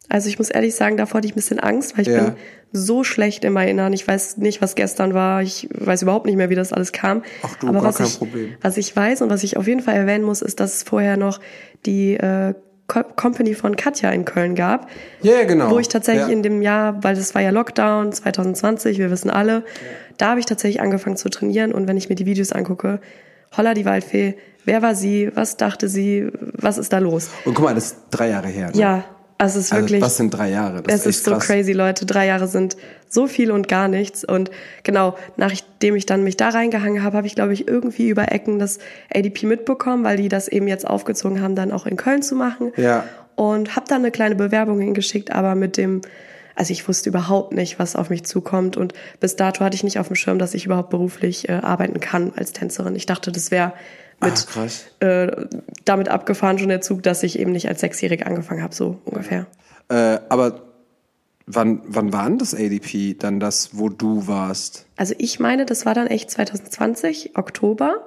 Also 0.09 0.29
ich 0.29 0.38
muss 0.38 0.51
ehrlich 0.51 0.75
sagen, 0.75 0.97
davor 0.97 1.19
hatte 1.19 1.27
ich 1.27 1.33
ein 1.33 1.37
bisschen 1.37 1.59
Angst, 1.61 1.97
weil 1.97 2.03
ich 2.07 2.12
Ja. 2.15 2.25
bin 2.25 2.33
so 2.73 3.05
schlecht 3.05 3.45
im 3.45 3.57
Erinnern. 3.57 3.93
Ich 3.93 4.07
weiß 4.07 4.38
nicht, 4.38 4.61
was 4.62 4.75
gestern 4.75 5.15
war. 5.15 5.43
Ich 5.43 5.69
weiß 5.75 6.03
überhaupt 6.03 6.27
nicht 6.27 6.37
mehr, 6.37 6.51
wie 6.51 6.55
das 6.55 6.73
alles 6.73 6.93
kam. 6.93 7.23
Ach 7.43 7.55
du, 7.57 7.69
Aber 7.69 7.81
gar 7.81 7.88
was 7.88 7.97
kein 7.99 8.07
ich, 8.07 8.19
Problem. 8.19 8.55
Was 8.61 8.77
ich 8.77 8.95
weiß 8.95 9.23
und 9.23 9.31
was 9.31 9.43
ich 9.43 9.57
auf 9.57 9.67
jeden 9.67 9.81
Fall 9.81 9.95
erwähnen 9.95 10.25
muss, 10.25 10.43
ist, 10.43 10.61
dass 10.61 10.77
es 10.77 10.83
vorher 10.83 11.17
noch 11.17 11.41
die 11.87 12.15
äh, 12.15 12.55
Co 12.88 13.03
Company 13.17 13.55
von 13.55 13.77
Katja 13.77 14.11
in 14.11 14.25
Köln 14.25 14.55
gab. 14.55 14.88
Ja, 15.23 15.33
ja, 15.35 15.45
genau. 15.45 15.71
Wo 15.71 15.79
ich 15.79 15.88
tatsächlich 15.88 16.27
Ja. 16.27 16.33
in 16.33 16.43
dem 16.43 16.61
Jahr, 16.62 17.03
weil 17.05 17.15
das 17.15 17.35
war 17.35 17.41
ja 17.43 17.51
Lockdown 17.51 18.12
2020, 18.12 18.99
wir 18.99 19.11
wissen 19.11 19.31
alle, 19.31 19.65
da 20.19 20.31
habe 20.31 20.41
ich 20.41 20.47
tatsächlich 20.47 20.81
angefangen 20.83 21.17
zu 21.17 21.29
trainieren 21.31 21.73
und 21.73 21.88
wenn 21.88 21.97
ich 21.97 22.09
mir 22.09 22.17
die 22.17 22.27
Videos 22.27 22.53
angucke, 22.53 23.01
holla 23.57 23.75
die 23.75 23.85
Waldfee, 23.85 24.35
wer 24.65 24.83
war 24.83 24.95
sie, 24.95 25.31
was 25.35 25.57
dachte 25.57 25.88
sie, 25.88 26.29
was 26.55 26.77
ist 26.79 26.93
da 26.93 26.99
los? 26.99 27.31
Und 27.45 27.55
guck 27.55 27.65
mal, 27.65 27.75
das 27.75 27.85
ist 27.87 27.97
drei 28.11 28.29
Jahre 28.31 28.49
her. 28.49 28.71
Ne? 28.73 28.79
Ja, 28.81 29.05
also 29.42 29.59
es 29.59 29.64
ist 29.66 29.72
Also, 29.72 29.85
wirklich. 29.85 30.00
was 30.00 30.16
sind 30.16 30.31
drei 30.31 30.50
Jahre? 30.50 30.83
Das 30.83 31.00
es 31.00 31.07
ist 31.07 31.16
ist 31.16 31.24
so 31.24 31.37
crazy, 31.37 31.72
Leute. 31.72 32.07
Drei 32.07 32.26
Jahre 32.26 32.46
sind 32.46 32.76
so 33.09 33.26
viel 33.26 33.50
und 33.50 33.66
gar 33.66 33.88
nichts. 33.88 34.22
Und 34.24 34.52
genau, 34.85 35.16
nachdem 35.37 35.96
ich 35.96 36.07
dann 36.07 36.22
mich 36.22 36.37
da 36.37 36.50
reingehangen 36.50 37.02
habe, 37.02 37.16
habe 37.16 37.26
ich, 37.26 37.35
glaube 37.35 37.52
ich, 37.52 37.66
irgendwie 37.66 38.09
über 38.09 38.31
Ecken 38.31 38.61
das 38.61 38.78
ADP 39.12 39.46
mitbekommen, 39.46 40.05
weil 40.05 40.16
die 40.16 40.28
das 40.28 40.46
eben 40.46 40.68
jetzt 40.68 40.87
aufgezogen 40.87 41.42
haben, 41.42 41.57
dann 41.57 41.72
auch 41.72 41.87
in 41.87 41.96
Köln 41.96 42.22
zu 42.22 42.37
machen. 42.37 42.72
Ja. 42.76 43.05
Und 43.35 43.74
habe 43.74 43.87
dann 43.88 44.02
eine 44.02 44.12
kleine 44.12 44.37
Bewerbung 44.37 44.78
hingeschickt, 44.78 45.33
aber 45.33 45.57
mit 45.57 45.76
dem, 45.76 46.02
also 46.55 46.70
ich 46.70 46.87
wusste 46.87 47.09
überhaupt 47.11 47.52
nicht, 47.52 47.81
was 47.81 47.96
auf 47.96 48.11
mich 48.11 48.22
zukommt. 48.22 48.76
Und 48.76 48.94
bis 49.18 49.35
dato 49.35 49.64
hatte 49.64 49.74
ich 49.74 49.83
nicht 49.83 49.98
auf 49.98 50.07
dem 50.07 50.14
Schirm, 50.14 50.38
dass 50.38 50.55
ich 50.55 50.66
überhaupt 50.66 50.90
beruflich 50.90 51.48
äh, 51.48 51.55
arbeiten 51.55 51.98
kann 51.98 52.33
als 52.37 52.52
Tänzerin. 52.52 52.94
Ich 52.94 53.07
dachte, 53.07 53.33
das 53.33 53.50
wäre 53.50 53.72
mit 54.23 54.47
Ah, 55.01 55.05
äh, 55.05 55.47
damit 55.85 56.09
abgefahren 56.09 56.59
schon 56.59 56.69
der 56.69 56.81
Zug, 56.81 57.03
dass 57.03 57.23
ich 57.23 57.39
eben 57.39 57.53
nicht 57.53 57.69
als 57.69 57.81
Sechsjährige 57.81 58.27
angefangen 58.27 58.63
habe, 58.63 58.75
so 58.75 58.99
ungefähr. 59.05 59.47
Äh, 59.89 60.19
aber 60.29 60.63
wann, 61.47 61.83
wann 61.87 62.13
war 62.13 62.29
denn 62.29 62.39
das 62.39 62.55
ADP 62.55 63.15
dann 63.19 63.41
das, 63.41 63.71
wo 63.73 63.89
du 63.89 64.27
warst? 64.27 64.87
Also 64.97 65.15
ich 65.19 65.41
meine, 65.41 65.67
das 65.67 65.87
war 65.87 65.95
dann 65.95 66.07
echt 66.07 66.31
2020, 66.31 67.37
Oktober. 67.37 68.07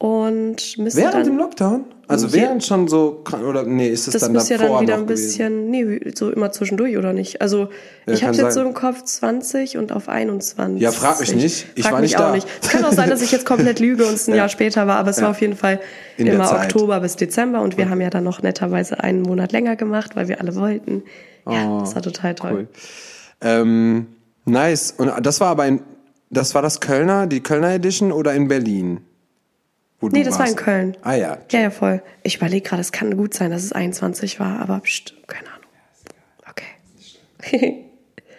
Und 0.00 0.78
müsste 0.78 1.00
Während 1.00 1.14
dann, 1.14 1.24
dem 1.24 1.38
Lockdown? 1.38 1.84
Also 2.06 2.28
Ja. 2.28 2.32
während 2.34 2.64
schon 2.64 2.86
so, 2.86 3.24
oder 3.46 3.64
nee, 3.64 3.88
ist 3.88 4.06
es 4.06 4.12
das 4.12 4.22
dann 4.22 4.32
müsste 4.32 4.54
ja 4.54 4.58
davor 4.60 4.76
dann 4.76 4.82
wieder 4.82 4.94
ein 4.94 5.06
gewesen? 5.08 5.26
bisschen, 5.26 5.70
nee, 5.70 6.12
so 6.14 6.30
immer 6.30 6.52
zwischendurch 6.52 6.96
oder 6.96 7.12
nicht? 7.12 7.42
Also 7.42 7.68
Ja, 8.06 8.14
ich 8.14 8.22
habe 8.24 8.36
jetzt 8.36 8.54
so 8.54 8.60
im 8.62 8.74
Kopf 8.74 9.02
20 9.02 9.76
und 9.76 9.90
auf 9.90 10.08
21. 10.08 10.80
Ja, 10.80 10.92
frag 10.92 11.18
mich 11.18 11.34
nicht. 11.34 11.66
Ich 11.74 11.82
frag 11.82 11.94
war 11.94 12.00
mich 12.00 12.12
nicht 12.12 12.20
auch 12.20 12.26
da. 12.28 12.34
nicht. 12.36 12.46
Es 12.62 12.68
kann 12.68 12.84
auch 12.84 12.92
sein, 12.92 13.10
dass 13.10 13.22
ich 13.22 13.32
jetzt 13.32 13.44
komplett 13.44 13.80
lüge 13.80 14.06
und 14.06 14.14
es 14.14 14.28
ein 14.28 14.30
Ja. 14.34 14.36
Jahr 14.38 14.48
später 14.48 14.86
war, 14.86 14.98
aber 14.98 15.10
es 15.10 15.20
war 15.20 15.30
auf 15.30 15.40
jeden 15.40 15.56
Fall 15.56 15.80
In 16.16 16.28
immer. 16.28 16.48
Oktober 16.52 17.00
bis 17.00 17.16
Dezember 17.16 17.60
und 17.60 17.76
wir 17.76 17.90
haben 17.90 18.00
ja 18.00 18.08
dann 18.10 18.22
noch 18.24 18.40
netterweise 18.40 19.02
einen 19.02 19.22
Monat 19.22 19.50
länger 19.50 19.74
gemacht, 19.74 20.14
weil 20.14 20.28
wir 20.28 20.40
alle 20.40 20.54
wollten. 20.54 21.02
Ja, 21.50 21.80
das 21.80 21.96
war 21.96 22.02
total 22.02 22.36
toll. 22.36 22.50
Oh, 22.52 22.54
Cool. 22.56 22.68
Ähm, 23.40 24.06
nice. 24.44 24.94
Und 24.96 25.10
das 25.26 25.40
war 25.40 25.48
aber 25.48 25.66
in, 25.66 25.80
das 26.30 26.54
war 26.54 26.62
das 26.62 26.80
Kölner, 26.80 27.26
die 27.26 27.40
Kölner 27.40 27.74
Edition 27.74 28.12
oder 28.12 28.32
in 28.34 28.46
Berlin? 28.46 29.00
Wo 30.00 30.08
Nee, 30.08 30.22
das 30.22 30.38
war 30.38 30.46
in 30.46 30.52
warst? 30.52 30.56
Köln. 30.64 30.96
Ah 31.02 31.14
ja. 31.14 31.38
Ja, 31.50 31.60
ja, 31.60 31.70
voll. 31.70 32.02
Ich 32.22 32.36
überlege 32.36 32.68
gerade, 32.68 32.80
es 32.80 32.92
kann 32.92 33.16
gut 33.16 33.34
sein, 33.34 33.50
dass 33.50 33.64
es 33.64 33.72
21 33.72 34.38
war, 34.38 34.60
aber 34.60 34.80
pst, 34.80 35.14
keine 35.26 35.48
Ahnung. 35.48 35.58
Okay. 36.48 37.84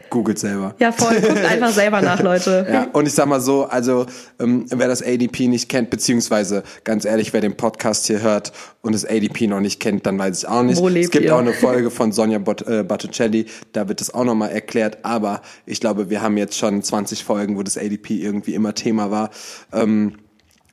Googelt 0.09 0.39
selber. 0.39 0.73
ja, 0.79 0.91
voll. 0.91 1.19
Guckt 1.21 1.45
einfach 1.45 1.71
selber 1.71 2.01
nach, 2.01 2.21
Leute. 2.21 2.65
Ja, 2.71 2.87
und 2.93 3.07
ich 3.07 3.13
sag 3.13 3.27
mal 3.27 3.41
so, 3.41 3.65
also 3.65 4.05
ähm, 4.39 4.65
wer 4.69 4.87
das 4.87 5.03
ADP 5.03 5.47
nicht 5.47 5.69
kennt, 5.69 5.89
beziehungsweise 5.89 6.63
ganz 6.83 7.05
ehrlich, 7.05 7.33
wer 7.33 7.41
den 7.41 7.55
Podcast 7.55 8.07
hier 8.07 8.21
hört 8.21 8.51
und 8.81 8.93
das 8.95 9.05
ADP 9.05 9.47
noch 9.47 9.59
nicht 9.59 9.79
kennt, 9.79 10.05
dann 10.05 10.17
weiß 10.17 10.39
ich 10.39 10.47
auch 10.47 10.63
nicht. 10.63 10.79
Wo 10.79 10.87
lebt 10.87 11.05
es 11.05 11.11
gibt 11.11 11.25
ihr? 11.25 11.35
auch 11.35 11.39
eine 11.39 11.53
Folge 11.53 11.91
von 11.91 12.11
Sonja 12.11 12.39
Bot 12.39 12.67
äh, 12.67 12.83
Botticelli, 12.83 13.45
da 13.73 13.87
wird 13.87 14.01
das 14.01 14.13
auch 14.13 14.23
nochmal 14.23 14.49
erklärt, 14.49 14.99
aber 15.03 15.41
ich 15.65 15.79
glaube, 15.79 16.09
wir 16.09 16.21
haben 16.21 16.37
jetzt 16.37 16.57
schon 16.57 16.81
20 16.81 17.23
Folgen, 17.23 17.57
wo 17.57 17.63
das 17.63 17.77
ADP 17.77 18.15
irgendwie 18.15 18.55
immer 18.55 18.73
Thema 18.73 19.11
war, 19.11 19.29
ähm, 19.73 20.15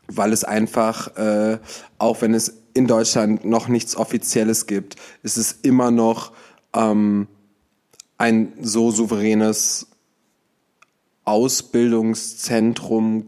weil 0.08 0.32
es 0.32 0.44
einfach, 0.44 1.16
äh, 1.16 1.58
auch 1.98 2.22
wenn 2.22 2.34
es 2.34 2.62
in 2.74 2.86
Deutschland 2.86 3.44
noch 3.44 3.66
nichts 3.68 3.96
Offizielles 3.96 4.66
gibt, 4.66 4.96
ist 5.22 5.36
es 5.36 5.52
immer 5.62 5.90
noch 5.90 6.32
ähm, 6.74 7.26
ein 8.18 8.52
so 8.60 8.90
souveränes 8.90 9.88
Ausbildungszentrum 11.24 13.26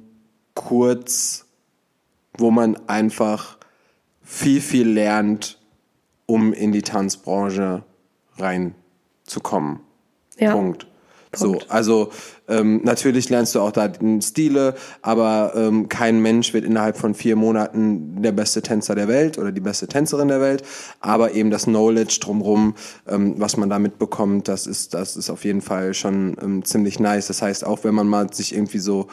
kurz, 0.54 1.46
wo 2.36 2.50
man 2.50 2.76
einfach 2.88 3.58
viel, 4.22 4.60
viel 4.60 4.88
lernt, 4.88 5.58
um 6.26 6.52
in 6.52 6.72
die 6.72 6.82
Tanzbranche 6.82 7.84
reinzukommen. 8.36 9.80
Ja. 10.36 10.52
Punkt. 10.52 10.86
So, 11.34 11.58
also 11.68 12.10
ähm, 12.48 12.80
natürlich 12.84 13.28
lernst 13.28 13.54
du 13.54 13.60
auch 13.60 13.72
da 13.72 13.92
Stile, 14.22 14.74
aber 15.02 15.52
ähm, 15.54 15.88
kein 15.88 16.20
Mensch 16.20 16.54
wird 16.54 16.64
innerhalb 16.64 16.96
von 16.96 17.14
vier 17.14 17.36
Monaten 17.36 18.22
der 18.22 18.32
beste 18.32 18.62
Tänzer 18.62 18.94
der 18.94 19.08
Welt 19.08 19.38
oder 19.38 19.52
die 19.52 19.60
beste 19.60 19.86
Tänzerin 19.86 20.28
der 20.28 20.40
Welt. 20.40 20.62
Aber 21.00 21.32
eben 21.32 21.50
das 21.50 21.64
Knowledge 21.64 22.18
drumrum, 22.20 22.74
ähm, 23.06 23.34
was 23.36 23.56
man 23.56 23.68
da 23.68 23.78
mitbekommt, 23.78 24.48
das 24.48 24.66
ist, 24.66 24.94
das 24.94 25.16
ist 25.16 25.28
auf 25.28 25.44
jeden 25.44 25.60
Fall 25.60 25.92
schon 25.92 26.36
ähm, 26.42 26.64
ziemlich 26.64 26.98
nice. 26.98 27.26
Das 27.26 27.42
heißt, 27.42 27.66
auch 27.66 27.84
wenn 27.84 27.94
man 27.94 28.08
mal 28.08 28.32
sich 28.32 28.54
irgendwie 28.54 28.78
so 28.78 29.08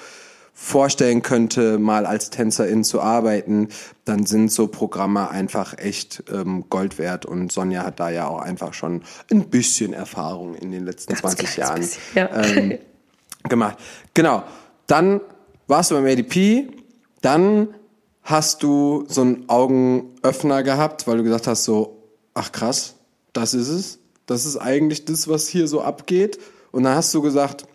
vorstellen 0.57 1.21
könnte, 1.21 1.77
mal 1.77 2.05
als 2.05 2.29
Tänzerin 2.29 2.85
zu 2.85 3.01
arbeiten, 3.01 3.67
dann 4.05 4.25
sind 4.25 4.51
so 4.51 4.67
Programme 4.67 5.29
einfach 5.29 5.77
echt 5.77 6.23
ähm, 6.31 6.63
Gold 6.69 6.97
wert. 6.97 7.25
Und 7.25 7.51
Sonja 7.51 7.83
hat 7.83 7.99
da 7.99 8.09
ja 8.09 8.27
auch 8.27 8.39
einfach 8.39 8.73
schon 8.73 9.03
ein 9.29 9.49
bisschen 9.49 9.91
Erfahrung 9.91 10.55
in 10.55 10.71
den 10.71 10.85
letzten 10.85 11.13
20 11.13 11.37
kleines 11.37 11.55
Jahren 11.57 11.81
bisschen, 11.81 12.01
ja. 12.15 12.43
ähm, 12.43 12.77
gemacht. 13.49 13.77
Genau. 14.13 14.43
Dann 14.87 15.19
warst 15.67 15.91
du 15.91 15.95
beim 15.95 16.05
ADP, 16.05 16.69
dann 17.21 17.67
hast 18.23 18.63
du 18.63 19.03
so 19.09 19.21
einen 19.21 19.49
Augenöffner 19.49 20.63
gehabt, 20.63 21.05
weil 21.05 21.17
du 21.17 21.23
gesagt 21.23 21.47
hast 21.47 21.65
so, 21.65 22.01
ach 22.33 22.53
krass, 22.53 22.95
das 23.33 23.53
ist 23.53 23.67
es. 23.67 23.99
Das 24.25 24.45
ist 24.45 24.57
eigentlich 24.57 25.03
das, 25.03 25.27
was 25.27 25.47
hier 25.47 25.67
so 25.67 25.81
abgeht. 25.81 26.39
Und 26.71 26.83
dann 26.83 26.95
hast 26.95 27.13
du 27.13 27.21
gesagt, 27.21 27.67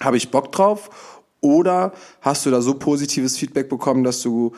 habe 0.00 0.16
ich 0.16 0.30
Bock 0.30 0.50
drauf? 0.50 0.90
Oder 1.40 1.92
hast 2.20 2.46
du 2.46 2.50
da 2.50 2.60
so 2.60 2.74
positives 2.74 3.36
Feedback 3.36 3.68
bekommen, 3.68 4.04
dass 4.04 4.22
du, 4.22 4.52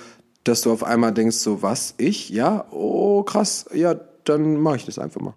dass 0.44 0.62
du 0.62 0.72
auf 0.72 0.82
einmal 0.82 1.12
denkst, 1.12 1.36
so 1.36 1.62
was, 1.62 1.94
ich? 1.98 2.30
Ja, 2.30 2.66
oh 2.70 3.22
krass, 3.22 3.66
ja, 3.74 3.94
dann 4.24 4.56
mache 4.56 4.76
ich 4.76 4.86
das 4.86 4.98
einfach 4.98 5.20
mal. 5.20 5.34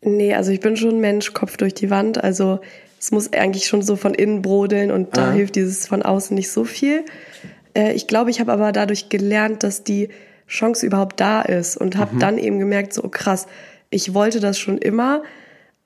Nee, 0.00 0.34
also 0.34 0.52
ich 0.52 0.60
bin 0.60 0.76
schon 0.76 0.96
ein 0.96 1.00
Mensch, 1.00 1.32
Kopf 1.34 1.56
durch 1.56 1.74
die 1.74 1.90
Wand. 1.90 2.22
Also 2.22 2.60
es 3.00 3.10
muss 3.10 3.32
eigentlich 3.32 3.66
schon 3.66 3.82
so 3.82 3.96
von 3.96 4.14
innen 4.14 4.42
brodeln 4.42 4.90
und 4.90 5.16
da 5.16 5.28
Aha. 5.28 5.32
hilft 5.32 5.56
dieses 5.56 5.86
von 5.86 6.02
außen 6.02 6.34
nicht 6.34 6.50
so 6.50 6.64
viel. 6.64 7.04
Äh, 7.74 7.92
ich 7.92 8.06
glaube, 8.06 8.30
ich 8.30 8.40
habe 8.40 8.52
aber 8.52 8.72
dadurch 8.72 9.08
gelernt, 9.08 9.62
dass 9.62 9.84
die 9.84 10.08
Chance 10.46 10.86
überhaupt 10.86 11.20
da 11.20 11.42
ist 11.42 11.76
und 11.76 11.96
habe 11.96 12.16
dann 12.18 12.38
eben 12.38 12.58
gemerkt, 12.58 12.94
so 12.94 13.04
oh, 13.04 13.08
krass, 13.08 13.46
ich 13.90 14.14
wollte 14.14 14.40
das 14.40 14.58
schon 14.58 14.78
immer. 14.78 15.22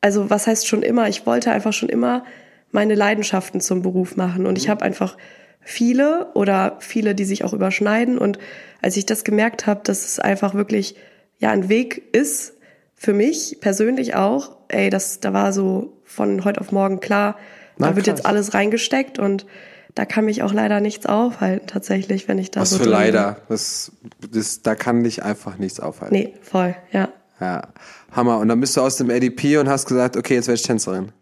Also 0.00 0.30
was 0.30 0.46
heißt 0.46 0.66
schon 0.66 0.82
immer? 0.82 1.08
Ich 1.08 1.26
wollte 1.26 1.50
einfach 1.50 1.72
schon 1.72 1.88
immer 1.88 2.24
meine 2.72 2.94
Leidenschaften 2.94 3.60
zum 3.60 3.82
Beruf 3.82 4.16
machen 4.16 4.46
und 4.46 4.58
ich 4.58 4.68
habe 4.68 4.84
einfach 4.84 5.16
viele 5.60 6.32
oder 6.34 6.76
viele, 6.80 7.14
die 7.14 7.24
sich 7.24 7.44
auch 7.44 7.52
überschneiden 7.52 8.18
und 8.18 8.38
als 8.80 8.96
ich 8.96 9.06
das 9.06 9.22
gemerkt 9.22 9.66
habe, 9.66 9.80
dass 9.84 10.04
es 10.04 10.18
einfach 10.18 10.54
wirklich 10.54 10.96
ja 11.38 11.50
ein 11.50 11.68
Weg 11.68 12.02
ist 12.12 12.54
für 12.96 13.12
mich 13.12 13.58
persönlich 13.60 14.14
auch, 14.14 14.56
ey, 14.68 14.90
das 14.90 15.20
da 15.20 15.32
war 15.32 15.52
so 15.52 15.92
von 16.04 16.44
heute 16.44 16.60
auf 16.60 16.72
morgen 16.72 17.00
klar, 17.00 17.36
Na, 17.78 17.90
da 17.90 17.96
wird 17.96 18.06
krass. 18.06 18.18
jetzt 18.18 18.26
alles 18.26 18.54
reingesteckt 18.54 19.18
und 19.18 19.46
da 19.94 20.06
kann 20.06 20.24
mich 20.24 20.42
auch 20.42 20.52
leider 20.52 20.80
nichts 20.80 21.06
aufhalten, 21.06 21.66
tatsächlich, 21.66 22.26
wenn 22.26 22.38
ich 22.38 22.50
da 22.50 22.60
Was 22.60 22.70
so 22.70 22.78
für 22.78 22.84
drin 22.84 22.92
leider. 22.92 23.36
Das, 23.48 23.92
das, 24.32 24.62
da 24.62 24.74
kann 24.74 25.04
dich 25.04 25.22
einfach 25.22 25.58
nichts 25.58 25.80
aufhalten. 25.80 26.14
Nee, 26.14 26.34
voll, 26.40 26.74
ja. 26.92 27.10
Ja, 27.40 27.68
Hammer. 28.12 28.38
Und 28.38 28.48
dann 28.48 28.60
bist 28.60 28.76
du 28.76 28.80
aus 28.80 28.96
dem 28.96 29.10
ADP 29.10 29.58
und 29.58 29.68
hast 29.68 29.86
gesagt, 29.86 30.16
okay, 30.16 30.34
jetzt 30.34 30.46
werde 30.46 30.56
ich 30.56 30.62
Tänzerin. 30.62 31.12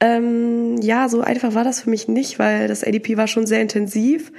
Ähm, 0.00 0.76
ja, 0.82 1.08
so 1.08 1.20
einfach 1.22 1.54
war 1.54 1.64
das 1.64 1.80
für 1.80 1.90
mich 1.90 2.06
nicht, 2.08 2.38
weil 2.38 2.68
das 2.68 2.84
ADP 2.84 3.16
war 3.16 3.26
schon 3.26 3.46
sehr 3.46 3.60
intensiv. 3.62 4.32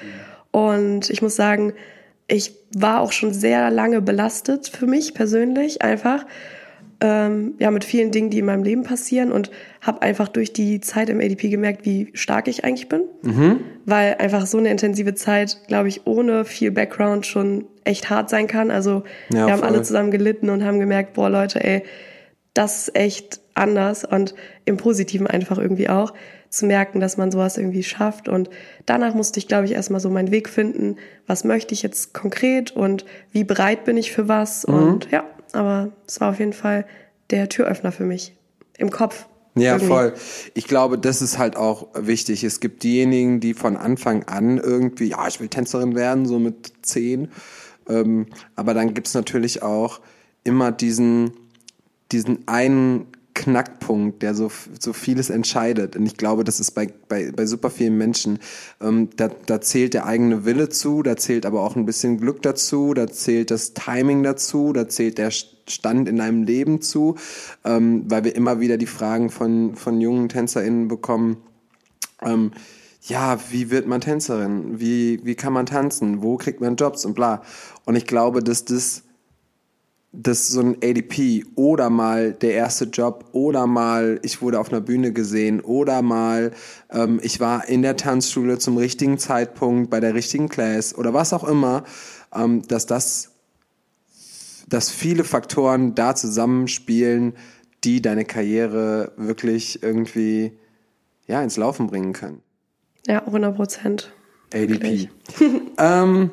Und 0.51 1.09
ich 1.09 1.21
muss 1.21 1.35
sagen, 1.35 1.73
ich 2.27 2.53
war 2.75 3.01
auch 3.01 3.11
schon 3.11 3.33
sehr 3.33 3.71
lange 3.71 4.01
belastet 4.01 4.67
für 4.67 4.85
mich 4.85 5.13
persönlich 5.13 5.81
einfach. 5.81 6.25
Ähm, 6.99 7.53
ja, 7.59 7.69
mit 7.69 7.83
vielen 7.85 8.09
Dingen, 8.11 8.31
die 8.31 8.39
in 8.39 8.45
meinem 8.45 8.63
Leben 8.63 8.81
passieren 8.81 9.31
und 9.31 9.51
habe 9.81 10.01
einfach 10.01 10.27
durch 10.27 10.51
die 10.51 10.81
Zeit 10.81 11.09
im 11.09 11.19
ADP 11.21 11.49
gemerkt, 11.49 11.85
wie 11.85 12.09
stark 12.13 12.47
ich 12.47 12.63
eigentlich 12.65 12.89
bin. 12.89 13.01
Weil 13.85 14.15
einfach 14.15 14.47
so 14.47 14.57
eine 14.57 14.69
intensive 14.69 15.13
Zeit, 15.13 15.59
glaube 15.67 15.89
ich, 15.89 16.07
ohne 16.07 16.43
viel 16.43 16.71
Background 16.71 17.27
schon 17.27 17.65
echt 17.83 18.09
hart 18.09 18.31
sein 18.31 18.47
kann. 18.47 18.71
Also 18.71 19.03
Ja, 19.31 19.45
wir 19.45 19.53
haben 19.53 19.59
voll. 19.59 19.67
alle 19.67 19.81
zusammen 19.83 20.09
gelitten 20.09 20.49
und 20.49 20.63
haben 20.65 20.79
gemerkt, 20.79 21.13
boah 21.13 21.29
Leute, 21.29 21.63
ey, 21.63 21.83
das 22.57 22.87
ist 22.87 22.95
echt 22.95 23.39
anders 23.53 24.03
und 24.03 24.33
im 24.65 24.77
Positiven 24.77 25.27
einfach 25.27 25.59
irgendwie 25.59 25.89
auch 25.89 26.13
zu 26.49 26.65
merken, 26.65 26.99
dass 26.99 27.17
man 27.17 27.31
sowas 27.31 27.57
irgendwie 27.57 27.83
schafft. 27.83 28.27
Und 28.27 28.49
danach 28.85 29.13
musste 29.13 29.39
ich, 29.39 29.47
glaube 29.47 29.65
ich, 29.65 29.73
erstmal 29.73 29.99
so 29.99 30.09
meinen 30.09 30.31
Weg 30.31 30.49
finden, 30.49 30.95
was 31.27 31.43
möchte 31.43 31.73
ich 31.73 31.83
jetzt 31.83 32.13
konkret 32.13 32.71
und 32.71 33.05
wie 33.31 33.43
bereit 33.43 33.85
bin 33.85 33.95
ich 33.95 34.11
für 34.11 34.27
was. 34.27 34.65
Mhm. 34.65 34.73
Und 34.73 35.11
ja, 35.11 35.23
aber 35.53 35.91
es 36.07 36.19
war 36.19 36.31
auf 36.31 36.39
jeden 36.39 36.53
Fall 36.53 36.85
der 37.29 37.47
Türöffner 37.47 37.91
für 37.91 38.05
mich 38.05 38.33
im 38.77 38.89
Kopf. 38.89 39.27
Ja, 39.55 39.73
irgendwie. 39.73 39.87
voll. 39.87 40.13
Ich 40.53 40.67
glaube, 40.67 40.97
das 40.97 41.21
ist 41.21 41.37
halt 41.37 41.57
auch 41.57 41.87
wichtig. 41.95 42.43
Es 42.43 42.59
gibt 42.59 42.83
diejenigen, 42.83 43.39
die 43.39 43.53
von 43.53 43.75
Anfang 43.75 44.23
an 44.23 44.57
irgendwie, 44.57 45.09
ja, 45.09 45.27
ich 45.27 45.39
will 45.39 45.47
Tänzerin 45.47 45.95
werden, 45.95 46.25
so 46.25 46.39
mit 46.39 46.73
zehn. 46.81 47.29
Ähm, 47.89 48.27
aber 48.55 48.73
dann 48.73 48.93
gibt's 48.93 49.13
natürlich 49.13 49.63
auch 49.63 49.99
immer 50.43 50.71
diesen, 50.71 51.31
diesen 52.11 52.47
einen 52.47 53.07
Knackpunkt, 53.37 54.23
der 54.23 54.33
so, 54.33 54.51
so 54.79 54.93
vieles 54.93 55.29
entscheidet. 55.29 55.95
Und 55.95 56.07
ich 56.07 56.17
glaube, 56.17 56.43
das 56.43 56.59
ist 56.59 56.71
bei, 56.71 56.91
bei, 57.07 57.31
bei 57.31 57.45
super 57.45 57.69
vielen 57.69 57.95
Menschen. 57.97 58.39
Ähm, 58.81 59.09
da, 59.15 59.29
da 59.45 59.61
zählt 59.61 59.93
der 59.93 60.07
eigene 60.07 60.43
Wille 60.43 60.69
zu, 60.69 61.03
da 61.03 61.15
zählt 61.15 61.45
aber 61.45 61.61
auch 61.61 61.75
ein 61.75 61.85
bisschen 61.85 62.19
Glück 62.19 62.41
dazu, 62.41 62.95
da 62.95 63.07
zählt 63.07 63.51
das 63.51 63.73
Timing 63.75 64.23
dazu, 64.23 64.73
da 64.73 64.87
zählt 64.87 65.19
der 65.19 65.29
Stand 65.31 66.09
in 66.09 66.17
deinem 66.17 66.43
Leben 66.43 66.81
zu, 66.81 67.15
ähm, 67.63 68.05
weil 68.07 68.23
wir 68.23 68.35
immer 68.35 68.59
wieder 68.59 68.77
die 68.77 68.87
Fragen 68.87 69.29
von, 69.29 69.75
von 69.75 70.01
jungen 70.01 70.29
TänzerInnen 70.29 70.87
bekommen, 70.87 71.37
ähm, 72.23 72.51
ja, 73.03 73.39
wie 73.51 73.69
wird 73.69 73.87
man 73.87 74.01
Tänzerin? 74.01 74.79
Wie, 74.79 75.23
wie 75.23 75.35
kann 75.35 75.53
man 75.53 75.65
tanzen? 75.65 76.21
Wo 76.21 76.37
kriegt 76.37 76.59
man 76.59 76.75
Jobs 76.75 77.05
und 77.05 77.13
bla. 77.13 77.41
Und 77.85 77.95
ich 77.95 78.05
glaube, 78.05 78.43
dass 78.43 78.65
das, 78.65 79.03
dass 80.11 80.47
so 80.47 80.61
ein 80.61 80.77
ADP 80.83 81.45
oder 81.55 81.89
mal 81.89 82.33
der 82.33 82.53
erste 82.53 82.85
Job 82.85 83.25
oder 83.33 83.67
mal 83.67 84.19
ich 84.23 84.41
wurde 84.41 84.59
auf 84.59 84.69
einer 84.69 84.81
Bühne 84.81 85.11
gesehen 85.11 85.59
oder 85.59 86.01
mal 86.01 86.51
ähm, 86.89 87.19
ich 87.21 87.39
war 87.39 87.67
in 87.67 87.81
der 87.81 87.97
Tanzschule 87.97 88.57
zum 88.57 88.77
richtigen 88.77 89.17
Zeitpunkt 89.17 89.89
bei 89.89 89.99
der 89.99 90.13
richtigen 90.13 90.49
Class 90.49 90.95
oder 90.95 91.13
was 91.13 91.33
auch 91.33 91.43
immer, 91.43 91.83
ähm, 92.33 92.61
dass 92.67 92.85
das, 92.85 93.31
dass 94.67 94.89
viele 94.89 95.23
Faktoren 95.23 95.93
da 95.93 96.15
zusammenspielen, 96.15 97.33
die 97.83 98.01
deine 98.01 98.25
Karriere 98.25 99.11
wirklich 99.17 99.83
irgendwie 99.83 100.53
ja 101.27 101.43
ins 101.43 101.57
Laufen 101.57 101.87
bringen 101.87 102.13
können. 102.13 102.41
Ja, 103.05 103.25
100 103.25 103.55
Prozent. 103.55 104.11
ADP. 104.53 105.09
Ähm, 105.79 106.31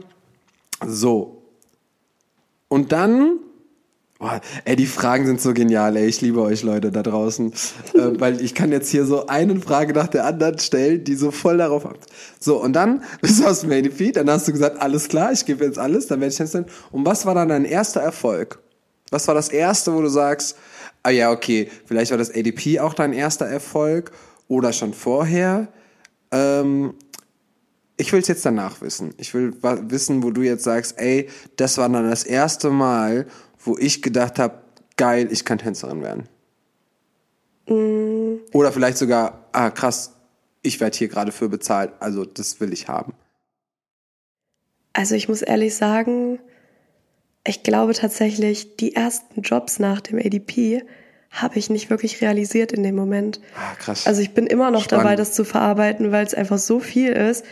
so. 0.86 1.42
Und 2.68 2.92
dann, 2.92 3.40
boah, 4.18 4.40
ey, 4.64 4.76
die 4.76 4.86
Fragen 4.86 5.26
sind 5.26 5.40
so 5.40 5.52
genial, 5.52 5.96
ey, 5.96 6.06
ich 6.06 6.20
liebe 6.20 6.40
euch 6.40 6.62
Leute 6.62 6.90
da 6.90 7.02
draußen, 7.02 7.52
äh, 7.94 7.98
weil 8.18 8.40
ich 8.40 8.54
kann 8.54 8.72
jetzt 8.72 8.90
hier 8.90 9.04
so 9.04 9.26
eine 9.26 9.60
Frage 9.60 9.92
nach 9.92 10.08
der 10.08 10.24
anderen 10.24 10.58
stellen, 10.58 11.04
die 11.04 11.14
so 11.14 11.30
voll 11.30 11.58
darauf 11.58 11.86
ab. 11.86 11.98
So, 12.38 12.62
und 12.62 12.72
dann 12.74 13.02
bist 13.20 13.40
du 13.40 13.46
aus 13.46 13.60
dem 13.60 13.72
ADP, 13.72 14.12
dann 14.12 14.30
hast 14.30 14.48
du 14.48 14.52
gesagt, 14.52 14.80
alles 14.80 15.08
klar, 15.08 15.32
ich 15.32 15.44
gebe 15.44 15.64
jetzt 15.64 15.78
alles, 15.78 16.06
dann 16.06 16.20
werde 16.20 16.32
ich 16.32 16.38
Tänzerin. 16.38 16.66
Und 16.90 17.04
was 17.04 17.26
war 17.26 17.34
dann 17.34 17.48
dein 17.48 17.64
erster 17.64 18.00
Erfolg? 18.00 18.60
Was 19.10 19.28
war 19.28 19.34
das 19.34 19.48
erste, 19.48 19.94
wo 19.94 20.00
du 20.00 20.08
sagst, 20.08 20.56
ah 21.02 21.10
ja, 21.10 21.30
okay, 21.30 21.70
vielleicht 21.84 22.10
war 22.10 22.18
das 22.18 22.34
ADP 22.34 22.80
auch 22.80 22.94
dein 22.94 23.12
erster 23.12 23.46
Erfolg 23.46 24.12
oder 24.48 24.72
schon 24.72 24.94
vorher? 24.94 25.68
Ähm, 26.30 26.94
ich 27.96 28.12
will 28.12 28.20
es 28.20 28.28
jetzt 28.28 28.44
danach 28.44 28.80
wissen. 28.80 29.14
Ich 29.18 29.34
will 29.34 29.54
wissen, 29.62 30.22
wo 30.22 30.30
du 30.30 30.42
jetzt 30.42 30.64
sagst, 30.64 30.98
ey, 30.98 31.28
das 31.56 31.78
war 31.78 31.88
dann 31.88 32.10
das 32.10 32.24
erste 32.24 32.70
Mal, 32.70 33.26
wo 33.64 33.76
ich 33.78 34.02
gedacht 34.02 34.38
habe, 34.38 34.58
geil, 34.96 35.28
ich 35.30 35.44
kann 35.44 35.58
Tänzerin 35.58 36.02
werden. 36.02 36.28
Oder 38.52 38.72
vielleicht 38.72 38.98
sogar, 38.98 39.46
ah 39.52 39.70
krass, 39.70 40.12
ich 40.62 40.80
werde 40.80 40.96
hier 40.96 41.08
gerade 41.08 41.32
für 41.32 41.48
bezahlt, 41.48 41.92
also 42.00 42.24
das 42.24 42.60
will 42.60 42.72
ich 42.72 42.88
haben. 42.88 43.14
Also 44.92 45.14
ich 45.14 45.28
muss 45.28 45.42
ehrlich 45.42 45.74
sagen, 45.74 46.38
ich 47.46 47.62
glaube 47.62 47.94
tatsächlich, 47.94 48.76
die 48.76 48.94
ersten 48.94 49.42
Jobs 49.42 49.78
nach 49.78 50.00
dem 50.00 50.18
ADP 50.18 50.82
habe 51.30 51.58
ich 51.58 51.68
nicht 51.68 51.90
wirklich 51.90 52.20
realisiert 52.20 52.70
in 52.72 52.84
dem 52.84 52.94
Moment. 52.94 53.40
Ah, 53.56 53.74
krass. 53.74 54.06
Also 54.06 54.22
ich 54.22 54.34
bin 54.34 54.46
immer 54.46 54.70
noch 54.70 54.84
Spannend. 54.84 55.04
dabei, 55.04 55.16
das 55.16 55.32
zu 55.32 55.44
verarbeiten, 55.44 56.12
weil 56.12 56.24
es 56.24 56.32
einfach 56.32 56.58
so 56.58 56.78
viel 56.78 57.10
ist, 57.10 57.44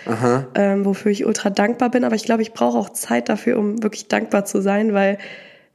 ähm, 0.55 0.85
wofür 0.85 1.11
ich 1.11 1.27
ultra 1.27 1.51
dankbar 1.51 1.91
bin. 1.91 2.05
Aber 2.05 2.15
ich 2.15 2.23
glaube, 2.25 2.43
ich 2.43 2.53
brauche 2.53 2.79
auch 2.79 2.91
Zeit 2.91 3.29
dafür, 3.29 3.59
um 3.59 3.83
wirklich 3.83 4.07
dankbar 4.07 4.45
zu 4.45 4.63
sein, 4.63 4.95
weil 4.95 5.19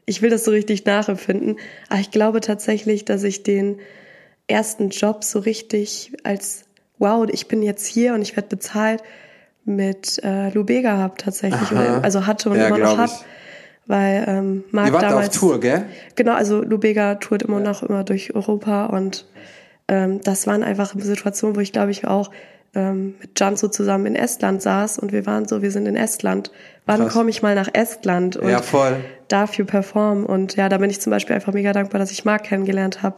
ich 0.08 0.22
will 0.24 0.32
das 0.32 0.46
so 0.46 0.52
richtig 0.52 0.86
nachempfinden. 0.86 1.60
Aber 1.90 2.00
ich 2.00 2.10
glaube 2.10 2.42
tatsächlich, 2.42 3.06
dass 3.06 3.24
ich 3.24 3.44
den 3.44 3.80
ersten 4.48 4.90
Job 4.90 5.24
so 5.24 5.38
richtig 5.40 6.14
als 6.24 6.64
wow, 6.98 7.28
ich 7.30 7.48
bin 7.48 7.62
jetzt 7.62 7.86
hier 7.86 8.16
und 8.16 8.24
ich 8.24 8.36
werde 8.36 8.48
bezahlt 8.48 9.04
mit 9.66 10.20
äh, 10.24 10.50
Lubega 10.50 10.98
habe 10.98 11.16
tatsächlich. 11.18 11.72
Oder, 11.72 12.04
also 12.04 12.26
hatte 12.26 12.50
und 12.50 12.58
Ja, 12.58 12.68
immer 12.68 12.78
noch 12.78 12.96
glaub 12.96 12.98
hab. 12.98 13.10
ich. 13.10 13.26
Weil 13.86 14.26
ähm, 14.28 14.64
Marc 14.72 14.88
Ihr 14.88 14.94
wart 14.94 15.04
damals, 15.04 15.30
auf 15.30 15.40
Tour, 15.40 15.60
gell? 15.60 15.86
Genau, 16.16 16.34
also 16.34 16.62
Lubega 16.62 17.16
tourt 17.16 17.44
immer 17.44 17.60
noch 17.60 17.84
immer 17.84 18.04
durch 18.04 18.34
Europa 18.34 18.88
und 18.88 19.26
ähm, 19.88 20.22
das 20.22 20.48
waren 20.48 20.64
einfach 20.64 20.94
Situationen, 20.98 21.56
wo 21.56 21.60
ich 21.60 21.72
glaube 21.74 21.92
ich 21.92 22.08
auch 22.08 22.32
ähm, 22.78 23.16
mit 23.20 23.40
Janso 23.40 23.70
zusammen 23.70 24.06
in 24.06 24.16
Estland 24.16 24.62
saß 24.62 25.00
und 25.00 25.12
wir 25.12 25.26
waren 25.26 25.48
so, 25.48 25.64
wir 25.64 25.72
sind 25.72 25.88
in 25.88 25.96
Estland. 25.96 26.52
Wann 26.86 27.10
komme 27.10 27.32
ich 27.32 27.42
mal 27.42 27.56
nach 27.56 27.70
Estland 27.74 28.38
und 28.38 28.50
Ja, 28.50 28.62
voll. 28.62 28.98
dafür 29.28 29.66
performen? 29.66 30.26
Und 30.26 30.56
ja, 30.56 30.70
da 30.70 30.78
bin 30.78 30.90
ich 30.92 31.02
zum 31.02 31.10
Beispiel 31.10 31.36
einfach 31.36 31.54
mega 31.54 31.74
dankbar, 31.74 32.00
dass 32.00 32.12
ich 32.12 32.24
Marc 32.24 32.44
kennengelernt 32.44 33.02
habe 33.02 33.18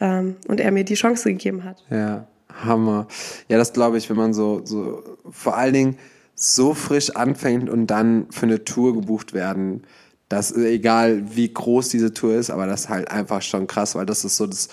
ähm, 0.00 0.36
und 0.46 0.60
er 0.60 0.70
mir 0.70 0.84
die 0.84 0.94
Chance 0.94 1.28
gegeben 1.28 1.64
hat. 1.64 1.82
Ja, 1.90 2.26
Hammer. 2.64 3.08
Ja, 3.48 3.58
das 3.58 3.72
glaube 3.72 3.98
ich, 3.98 4.08
wenn 4.08 4.16
man 4.16 4.32
so, 4.32 4.60
so, 4.64 5.02
vor 5.28 5.56
allen 5.56 5.74
Dingen 5.74 5.98
so 6.36 6.72
frisch 6.72 7.10
anfängt 7.10 7.68
und 7.68 7.88
dann 7.88 8.26
für 8.30 8.46
eine 8.46 8.64
Tour 8.64 8.94
gebucht 8.94 9.34
werden, 9.34 9.82
das 10.28 10.52
ist 10.52 10.64
egal 10.64 11.36
wie 11.36 11.52
groß 11.52 11.88
diese 11.88 12.14
Tour 12.14 12.34
ist, 12.36 12.50
aber 12.50 12.66
das 12.66 12.82
ist 12.82 12.88
halt 12.88 13.10
einfach 13.10 13.42
schon 13.42 13.66
krass, 13.66 13.96
weil 13.96 14.06
das 14.06 14.24
ist 14.24 14.36
so 14.36 14.46
das, 14.46 14.68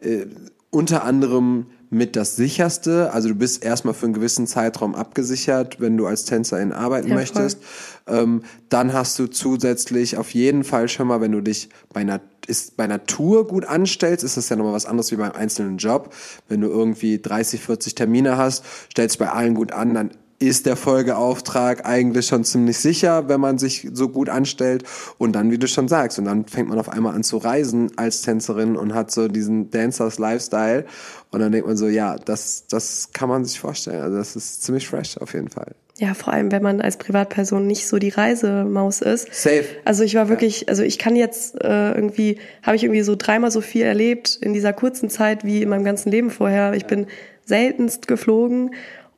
äh, 0.00 0.26
unter 0.70 1.02
anderem 1.04 1.66
mit 1.90 2.14
das 2.14 2.36
sicherste. 2.36 3.12
Also 3.12 3.28
du 3.28 3.34
bist 3.34 3.64
erstmal 3.64 3.94
für 3.94 4.06
einen 4.06 4.14
gewissen 4.14 4.46
Zeitraum 4.46 4.94
abgesichert, 4.94 5.80
wenn 5.80 5.96
du 5.96 6.06
als 6.06 6.24
Tänzerin 6.24 6.72
arbeiten 6.72 7.08
Ja, 7.08 7.14
möchtest. 7.14 7.58
Ähm, 8.06 8.42
dann 8.68 8.92
hast 8.92 9.18
du 9.18 9.26
zusätzlich 9.26 10.16
auf 10.16 10.32
jeden 10.32 10.62
Fall 10.62 10.88
schon 10.88 11.08
mal, 11.08 11.20
wenn 11.20 11.32
du 11.32 11.40
dich 11.40 11.68
bei 11.92 12.00
einer, 12.00 12.20
ist, 12.46 12.76
bei 12.76 12.84
einer 12.84 13.04
Tour 13.06 13.46
gut 13.48 13.64
anstellst, 13.64 14.24
ist 14.24 14.36
das 14.36 14.48
ja 14.48 14.56
nochmal 14.56 14.72
was 14.72 14.86
anderes 14.86 15.10
wie 15.10 15.16
beim 15.16 15.32
einzelnen 15.32 15.78
Job. 15.78 16.14
Wenn 16.48 16.60
du 16.60 16.68
irgendwie 16.68 17.20
30, 17.20 17.60
40 17.60 17.96
Termine 17.96 18.36
hast, 18.36 18.64
stellst 18.92 19.18
bei 19.18 19.30
allen 19.30 19.54
gut 19.54 19.72
an, 19.72 19.94
dann 19.94 20.10
ist 20.40 20.64
der 20.64 20.74
Folgeauftrag 20.74 21.84
eigentlich 21.84 22.26
schon 22.26 22.44
ziemlich 22.44 22.78
sicher, 22.78 23.28
wenn 23.28 23.40
man 23.40 23.58
sich 23.58 23.88
so 23.92 24.08
gut 24.08 24.30
anstellt. 24.30 24.84
Und 25.18 25.32
dann, 25.32 25.50
wie 25.50 25.58
du 25.58 25.68
schon 25.68 25.86
sagst, 25.86 26.18
und 26.18 26.24
dann 26.24 26.46
fängt 26.46 26.70
man 26.70 26.78
auf 26.78 26.88
einmal 26.88 27.14
an 27.14 27.22
zu 27.22 27.36
reisen 27.36 27.92
als 27.96 28.22
Tänzerin 28.22 28.74
und 28.74 28.94
hat 28.94 29.10
so 29.10 29.28
diesen 29.28 29.70
Dancers 29.70 30.18
Lifestyle. 30.18 30.86
Und 31.30 31.40
dann 31.40 31.52
denkt 31.52 31.68
man 31.68 31.76
so, 31.76 31.88
ja, 31.88 32.16
das, 32.16 32.66
das 32.68 33.10
kann 33.12 33.28
man 33.28 33.44
sich 33.44 33.60
vorstellen. 33.60 34.02
Also 34.02 34.16
das 34.16 34.34
ist 34.34 34.62
ziemlich 34.62 34.88
fresh 34.88 35.18
auf 35.18 35.34
jeden 35.34 35.50
Fall. 35.50 35.74
Ja, 35.98 36.14
vor 36.14 36.32
allem, 36.32 36.50
wenn 36.50 36.62
man 36.62 36.80
als 36.80 36.96
Privatperson 36.96 37.66
nicht 37.66 37.86
so 37.86 37.98
die 37.98 38.08
Reisemaus 38.08 39.02
ist. 39.02 39.28
Safe. 39.34 39.66
Also 39.84 40.02
ich 40.04 40.14
war 40.14 40.30
wirklich, 40.30 40.70
also 40.70 40.82
ich 40.82 40.98
kann 40.98 41.14
jetzt 41.16 41.62
äh, 41.62 41.92
irgendwie, 41.92 42.38
habe 42.62 42.76
ich 42.76 42.84
irgendwie 42.84 43.02
so 43.02 43.14
dreimal 43.14 43.50
so 43.50 43.60
viel 43.60 43.82
erlebt 43.82 44.38
in 44.40 44.54
dieser 44.54 44.72
kurzen 44.72 45.10
Zeit 45.10 45.44
wie 45.44 45.60
in 45.60 45.68
meinem 45.68 45.84
ganzen 45.84 46.10
Leben 46.10 46.30
vorher. 46.30 46.72
Ich 46.72 46.86
bin 46.86 47.06
seltenst 47.44 48.08
geflogen 48.08 48.70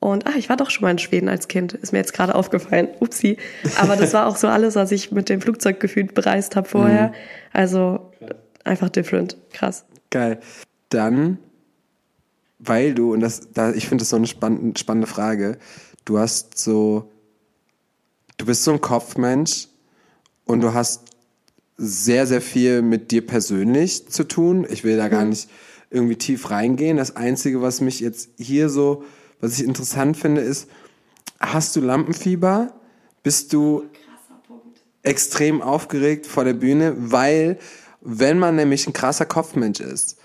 und 0.02 0.26
ah, 0.26 0.32
ich 0.36 0.48
war 0.48 0.56
doch 0.56 0.70
schon 0.70 0.82
mal 0.82 0.90
in 0.90 0.98
Schweden 0.98 1.28
als 1.28 1.48
Kind, 1.48 1.72
ist 1.74 1.92
mir 1.92 1.98
jetzt 1.98 2.12
gerade 2.12 2.34
aufgefallen. 2.34 2.88
Upsi. 3.00 3.36
Aber 3.78 3.96
das 3.96 4.12
war 4.12 4.26
auch 4.26 4.36
so 4.36 4.48
alles, 4.48 4.74
was 4.74 4.92
ich 4.92 5.12
mit 5.12 5.28
dem 5.28 5.40
Flugzeug 5.40 5.80
gefühlt 5.80 6.14
bereist 6.14 6.56
habe 6.56 6.68
vorher. 6.68 7.12
Also 7.52 8.12
einfach 8.64 8.88
different. 8.88 9.36
Krass. 9.52 9.84
Geil. 10.10 10.40
Dann 10.88 11.38
weil 12.64 12.94
du, 12.94 13.12
und 13.12 13.20
das, 13.20 13.48
da, 13.52 13.72
ich 13.72 13.88
finde 13.88 14.02
das 14.02 14.10
so 14.10 14.16
eine 14.16 14.26
spann 14.26 14.74
spannende 14.76 15.08
Frage, 15.08 15.58
du 16.04 16.18
hast 16.18 16.56
so, 16.58 17.10
du 18.36 18.46
bist 18.46 18.64
so 18.64 18.72
ein 18.72 18.80
Kopfmensch 18.80 19.68
und 20.44 20.60
du 20.60 20.72
hast 20.72 21.02
sehr, 21.76 22.26
sehr 22.26 22.40
viel 22.40 22.82
mit 22.82 23.10
dir 23.10 23.26
persönlich 23.26 24.08
zu 24.08 24.24
tun. 24.24 24.66
Ich 24.70 24.84
will 24.84 24.96
da 24.96 25.08
gar 25.08 25.24
nicht 25.24 25.50
irgendwie 25.90 26.16
tief 26.16 26.50
reingehen. 26.50 26.96
Das 26.96 27.16
Einzige, 27.16 27.62
was 27.62 27.80
mich 27.80 27.98
jetzt 27.98 28.30
hier 28.38 28.68
so, 28.68 29.04
was 29.42 29.58
ich 29.58 29.66
interessant 29.66 30.16
finde, 30.16 30.40
ist, 30.40 30.70
hast 31.40 31.76
du 31.76 31.80
Lampenfieber? 31.80 32.72
Bist 33.22 33.52
du 33.52 33.84
extrem 35.02 35.60
aufgeregt 35.60 36.26
vor 36.26 36.44
der 36.44 36.54
Bühne? 36.54 36.94
Weil, 36.96 37.58
wenn 38.00 38.38
man 38.38 38.56
nämlich 38.56 38.86
ein 38.86 38.92
krasser 38.92 39.26
Kopfmensch 39.26 39.80
ist, 39.80 40.16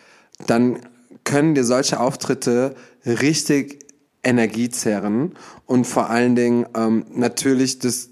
dann 0.46 0.80
können 1.24 1.56
dir 1.56 1.64
solche 1.64 2.00
Auftritte 2.00 2.76
richtig 3.06 3.86
Energie 4.24 4.70
zerren 4.70 5.34
und 5.66 5.86
vor 5.86 6.10
allen 6.10 6.36
Dingen 6.36 6.68
ähm, 6.76 7.06
natürlich 7.14 7.80
das 7.80 8.10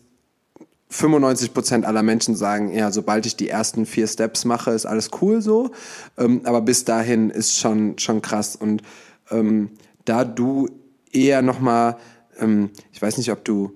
95 0.90 1.54
Prozent 1.54 1.86
aller 1.86 2.04
Menschen 2.04 2.36
sagen, 2.36 2.74
ja, 2.74 2.92
sobald 2.92 3.26
ich 3.26 3.36
die 3.36 3.50
ersten 3.50 3.86
vier 3.86 4.08
Steps 4.08 4.46
mache, 4.46 4.72
ist 4.72 4.86
alles 4.86 5.10
cool 5.22 5.42
so. 5.42 5.72
Ähm, 6.18 6.42
aber 6.46 6.62
bis 6.62 6.86
dahin 6.86 7.30
ist 7.30 7.60
schon 7.60 8.00
schon 8.00 8.22
krass. 8.22 8.56
Und 8.56 8.82
ähm, 9.30 9.72
da 10.06 10.24
du 10.24 10.70
eher 11.16 11.42
noch 11.42 11.60
mal, 11.60 11.98
ähm, 12.40 12.70
ich 12.92 13.02
weiß 13.02 13.18
nicht, 13.18 13.32
ob 13.32 13.44
du 13.46 13.72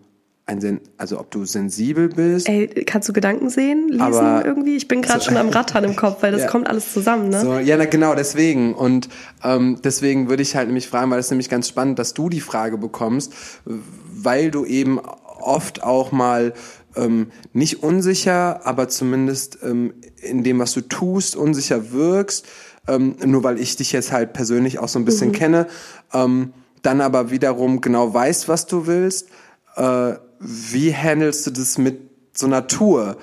ein 0.45 0.62
Sen 0.62 0.82
also 0.97 1.19
ob 1.19 1.30
du 1.30 1.45
sensibel 1.45 2.10
bist. 2.10 2.49
Ey, 2.49 2.67
kannst 2.86 3.08
du 3.08 3.13
Gedanken 3.13 3.49
sehen, 3.52 3.88
lesen 3.89 4.02
Aber- 4.02 4.43
irgendwie? 4.45 4.75
Ich 4.78 4.88
bin 4.88 5.04
gerade 5.04 5.19
so- 5.19 5.25
schon 5.28 5.38
am 5.38 5.49
Rattern 5.49 5.84
im 5.84 5.95
Kopf, 5.95 6.23
weil 6.23 6.32
das 6.32 6.41
Ja. 6.45 6.47
kommt 6.47 6.67
alles 6.67 6.91
zusammen, 6.91 7.30
ne? 7.30 7.39
So, 7.41 7.60
ja, 7.60 7.78
na, 7.78 7.86
genau, 7.86 8.15
deswegen. 8.15 8.73
Und 8.73 9.10
ähm, 9.43 9.78
deswegen 9.84 10.28
würde 10.28 10.41
ich 10.41 10.56
halt 10.56 10.67
nämlich 10.67 10.88
fragen, 10.88 11.12
weil 11.12 11.19
es 11.19 11.30
nämlich 11.30 11.49
ganz 11.49 11.67
spannend, 11.67 11.99
dass 11.99 12.15
du 12.15 12.30
die 12.30 12.41
Frage 12.41 12.80
bekommst, 12.80 13.32
weil 13.65 14.49
du 14.49 14.65
eben 14.65 14.99
oft 15.39 15.84
auch 15.84 16.12
mal 16.12 16.54
ähm, 16.95 17.28
nicht 17.54 17.84
unsicher, 17.84 18.65
aber 18.65 18.88
zumindest 18.89 19.60
ähm, 19.63 19.93
in 20.21 20.43
dem, 20.43 20.58
was 20.58 20.73
du 20.73 20.82
tust, 20.82 21.36
unsicher 21.36 21.91
wirkst. 21.91 22.45
Ähm, 22.88 23.15
nur 23.23 23.43
weil 23.43 23.60
ich 23.60 23.75
dich 23.75 23.91
jetzt 23.91 24.12
halt 24.12 24.34
persönlich 24.34 24.80
auch 24.80 24.88
so 24.88 24.97
ein 24.97 25.06
bisschen 25.06 25.32
kenne, 25.32 25.67
ähm, 26.12 26.54
dann 26.81 27.01
aber 27.01 27.31
wiederum 27.31 27.81
genau 27.81 28.13
weißt, 28.13 28.47
was 28.47 28.65
du 28.65 28.87
willst. 28.87 29.29
Äh, 29.75 30.13
wie 30.39 30.93
handelst 30.93 31.47
du 31.47 31.51
das 31.51 31.77
mit 31.77 31.99
so 32.33 32.45
einer 32.45 32.67
Tour? 32.67 33.17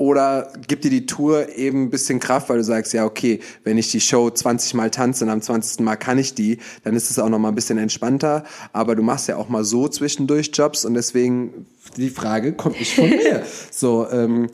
Oder 0.00 0.50
gibt 0.66 0.84
dir 0.84 0.90
die 0.90 1.04
Tour 1.04 1.54
eben 1.56 1.82
ein 1.82 1.90
bisschen 1.90 2.20
Kraft, 2.20 2.48
weil 2.48 2.56
du 2.56 2.64
sagst, 2.64 2.94
ja, 2.94 3.04
okay, 3.04 3.40
wenn 3.64 3.76
ich 3.76 3.90
die 3.90 4.00
Show 4.00 4.30
20 4.30 4.72
Mal 4.72 4.90
tanze 4.90 5.24
und 5.24 5.30
am 5.30 5.42
20. 5.42 5.80
Mal 5.80 5.96
kann 5.96 6.16
ich 6.16 6.32
die, 6.32 6.56
dann 6.84 6.96
ist 6.96 7.10
es 7.10 7.18
auch 7.18 7.28
noch 7.28 7.38
mal 7.38 7.48
ein 7.48 7.54
bisschen 7.54 7.76
entspannter. 7.76 8.44
Aber 8.72 8.96
du 8.96 9.02
machst 9.02 9.28
ja 9.28 9.36
auch 9.36 9.50
mal 9.50 9.62
so 9.62 9.88
zwischendurch 9.88 10.52
Jobs 10.54 10.86
und 10.86 10.94
deswegen 10.94 11.66
die 11.98 12.08
Frage 12.08 12.54
kommt 12.54 12.78
nicht 12.78 12.94
von 12.94 13.10
mir. 13.10 13.44
So, 13.70 14.08
ähm, 14.10 14.48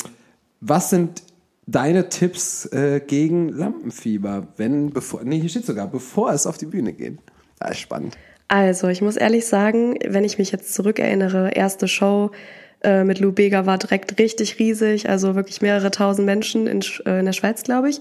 was 0.61 0.90
sind 0.90 1.23
deine 1.66 2.09
Tipps 2.09 2.66
äh, 2.66 3.01
gegen 3.07 3.51
Lampenfieber, 3.51 4.49
wenn, 4.57 4.90
bevor, 4.90 5.23
nee, 5.23 5.38
hier 5.38 5.49
steht 5.49 5.66
sogar, 5.66 5.87
bevor 5.87 6.33
es 6.33 6.49
auf 6.49 6.59
die 6.59 6.66
Bühne 6.66 6.92
geht? 6.92 7.19
Das 7.61 7.71
ist 7.71 7.79
spannend. 7.79 8.16
Also, 8.49 8.89
ich 8.89 9.03
muss 9.03 9.17
ehrlich 9.17 9.47
sagen, 9.47 9.99
wenn 10.07 10.25
ich 10.25 10.39
mich 10.39 10.53
jetzt 10.53 10.73
zurückerinnere, 10.73 11.51
erste 11.51 11.89
Show 11.89 12.31
äh, 12.83 13.03
mit 13.05 13.19
Lou 13.19 13.33
Bega 13.33 13.67
war 13.67 13.79
direkt 13.79 14.19
richtig 14.19 14.59
riesig, 14.59 15.09
also 15.09 15.35
wirklich 15.35 15.63
mehrere 15.63 15.91
tausend 15.91 16.27
Menschen 16.27 16.67
in, 16.67 16.81
äh, 17.05 17.19
in 17.19 17.27
der 17.27 17.33
Schweiz, 17.33 17.63
glaube 17.65 17.91
ich. 17.91 18.01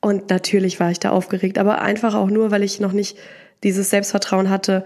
Und 0.00 0.30
natürlich 0.30 0.78
war 0.78 0.90
ich 0.90 1.00
da 1.00 1.10
aufgeregt, 1.10 1.58
aber 1.58 1.80
einfach 1.80 2.14
auch 2.14 2.28
nur, 2.28 2.50
weil 2.50 2.62
ich 2.62 2.78
noch 2.78 2.92
nicht 2.92 3.16
dieses 3.64 3.90
Selbstvertrauen 3.90 4.50
hatte, 4.50 4.84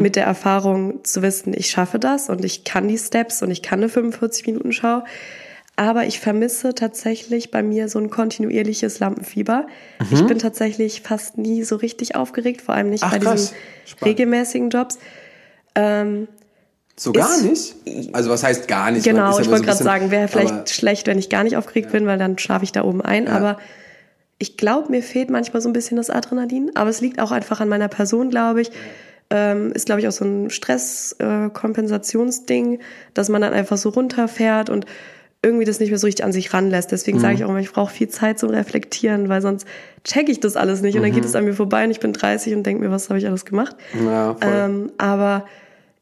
mit 0.00 0.16
der 0.16 0.24
Erfahrung 0.24 1.04
zu 1.04 1.22
wissen, 1.22 1.54
ich 1.56 1.70
schaffe 1.70 1.98
das 2.00 2.28
und 2.28 2.44
ich 2.44 2.64
kann 2.64 2.88
die 2.88 2.98
Steps 2.98 3.42
und 3.42 3.50
ich 3.50 3.62
kann 3.62 3.78
eine 3.78 3.88
45-Minuten-Schau. 3.88 5.04
Aber 5.78 6.06
ich 6.06 6.18
vermisse 6.18 6.74
tatsächlich 6.74 7.52
bei 7.52 7.62
mir 7.62 7.88
so 7.88 8.00
ein 8.00 8.10
kontinuierliches 8.10 8.98
Lampenfieber. 8.98 9.68
Ich 10.10 10.26
bin 10.26 10.40
tatsächlich 10.40 11.02
fast 11.02 11.38
nie 11.38 11.62
so 11.62 11.76
richtig 11.76 12.16
aufgeregt, 12.16 12.62
vor 12.62 12.74
allem 12.74 12.90
nicht 12.90 13.04
Ach, 13.04 13.12
bei 13.12 13.20
krass. 13.20 13.50
diesen 13.52 13.56
Spannend. 13.86 14.06
regelmäßigen 14.18 14.70
Jobs. 14.70 14.98
So 16.96 17.12
gar 17.12 17.32
Ist- 17.36 17.44
nicht? 17.44 17.76
Also 18.12 18.28
was 18.28 18.42
heißt 18.42 18.66
gar 18.66 18.90
nicht? 18.90 19.04
Genau, 19.04 19.36
ja 19.36 19.40
ich 19.40 19.46
wollte 19.48 19.60
so 19.60 19.66
gerade 19.66 19.84
sagen, 19.84 20.10
wäre 20.10 20.26
vielleicht 20.26 20.70
schlecht, 20.70 21.06
wenn 21.06 21.16
ich 21.16 21.30
gar 21.30 21.44
nicht 21.44 21.56
aufgeregt 21.56 21.92
bin, 21.92 22.06
weil 22.06 22.18
dann 22.18 22.36
schlafe 22.38 22.64
ich 22.64 22.72
da 22.72 22.82
oben 22.82 23.00
ein. 23.00 23.28
Aber 23.28 23.56
ich 24.38 24.56
glaube, 24.56 24.90
mir 24.90 25.04
fehlt 25.04 25.30
manchmal 25.30 25.62
so 25.62 25.68
ein 25.68 25.72
bisschen 25.72 25.96
das 25.96 26.10
Adrenalin. 26.10 26.72
Aber 26.74 26.90
es 26.90 27.00
liegt 27.00 27.20
auch 27.20 27.30
einfach 27.30 27.60
an 27.60 27.68
meiner 27.68 27.86
Person, 27.86 28.30
glaube 28.30 28.62
ich. 28.62 28.72
Ähm, 29.30 29.70
ist, 29.72 29.86
glaube 29.86 30.00
ich, 30.00 30.08
auch 30.08 30.12
so 30.12 30.24
ein 30.24 30.50
Stress-Kompensationsding, 30.50 32.80
dass 33.14 33.28
man 33.28 33.42
dann 33.42 33.52
einfach 33.52 33.76
so 33.76 33.90
runterfährt 33.90 34.70
und 34.70 34.86
irgendwie 35.42 35.64
das 35.64 35.78
nicht 35.78 35.90
mehr 35.90 35.98
so 35.98 36.06
richtig 36.06 36.24
an 36.24 36.32
sich 36.32 36.52
ranlässt. 36.52 36.90
Deswegen 36.90 37.18
Mhm. 37.18 37.22
sage 37.22 37.34
ich 37.34 37.44
auch 37.44 37.48
immer, 37.48 37.60
ich 37.60 37.70
brauche 37.72 37.92
viel 37.92 38.08
Zeit 38.08 38.38
zum 38.38 38.50
Reflektieren, 38.50 39.28
weil 39.28 39.40
sonst 39.40 39.66
checke 40.04 40.32
ich 40.32 40.40
das 40.40 40.56
alles 40.56 40.82
nicht. 40.82 40.96
Und 40.96 41.02
dann 41.02 41.12
geht 41.12 41.22
Mhm. 41.22 41.28
es 41.28 41.36
an 41.36 41.44
mir 41.44 41.54
vorbei 41.54 41.84
und 41.84 41.90
ich 41.90 42.00
bin 42.00 42.12
30 42.12 42.54
und 42.54 42.64
denke 42.64 42.82
mir, 42.82 42.90
was 42.90 43.08
habe 43.08 43.18
ich 43.18 43.26
alles 43.26 43.44
gemacht? 43.44 43.76
Ja. 44.04 44.36
Ähm, 44.40 44.90
aber 44.98 45.46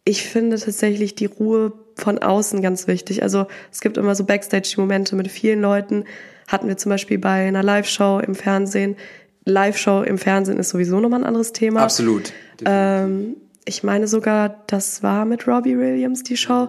ich 0.05 0.25
finde 0.25 0.59
tatsächlich 0.59 1.15
die 1.17 1.27
Ruhe 1.27 1.73
von 1.97 2.19
außen 2.19 2.63
ganz 2.63 2.87
wichtig. 2.87 3.23
Also 3.23 3.47
es 3.73 3.81
gibt 3.81 3.97
immer 3.99 4.15
so 4.15 4.25
Backstage-Momente 4.25 5.17
mit 5.17 5.29
vielen 5.31 5.61
Leuten. 5.61 6.05
Hatten 6.49 6.69
wir 6.69 6.77
zum 6.77 6.91
Beispiel 6.91 7.19
bei 7.19 7.47
einer 7.49 7.63
Live-Show 7.63 8.21
im 8.21 8.35
Fernsehen. 8.35 8.97
Live-Show 9.45 10.03
im 10.03 10.17
Fernsehen 10.19 10.59
ist 10.59 10.71
sowieso 10.71 11.01
nochmal 11.01 11.21
ein 11.21 11.27
anderes 11.27 11.53
Thema. 11.53 11.83
Absolut. 11.83 12.33
Ähm, 12.65 13.37
ich 13.65 13.83
meine 13.83 14.07
sogar, 14.09 14.63
das 14.67 15.03
war 15.03 15.25
mit 15.25 15.47
Robbie 15.47 15.77
Williams 15.77 16.23
die 16.23 16.37
Show. 16.37 16.69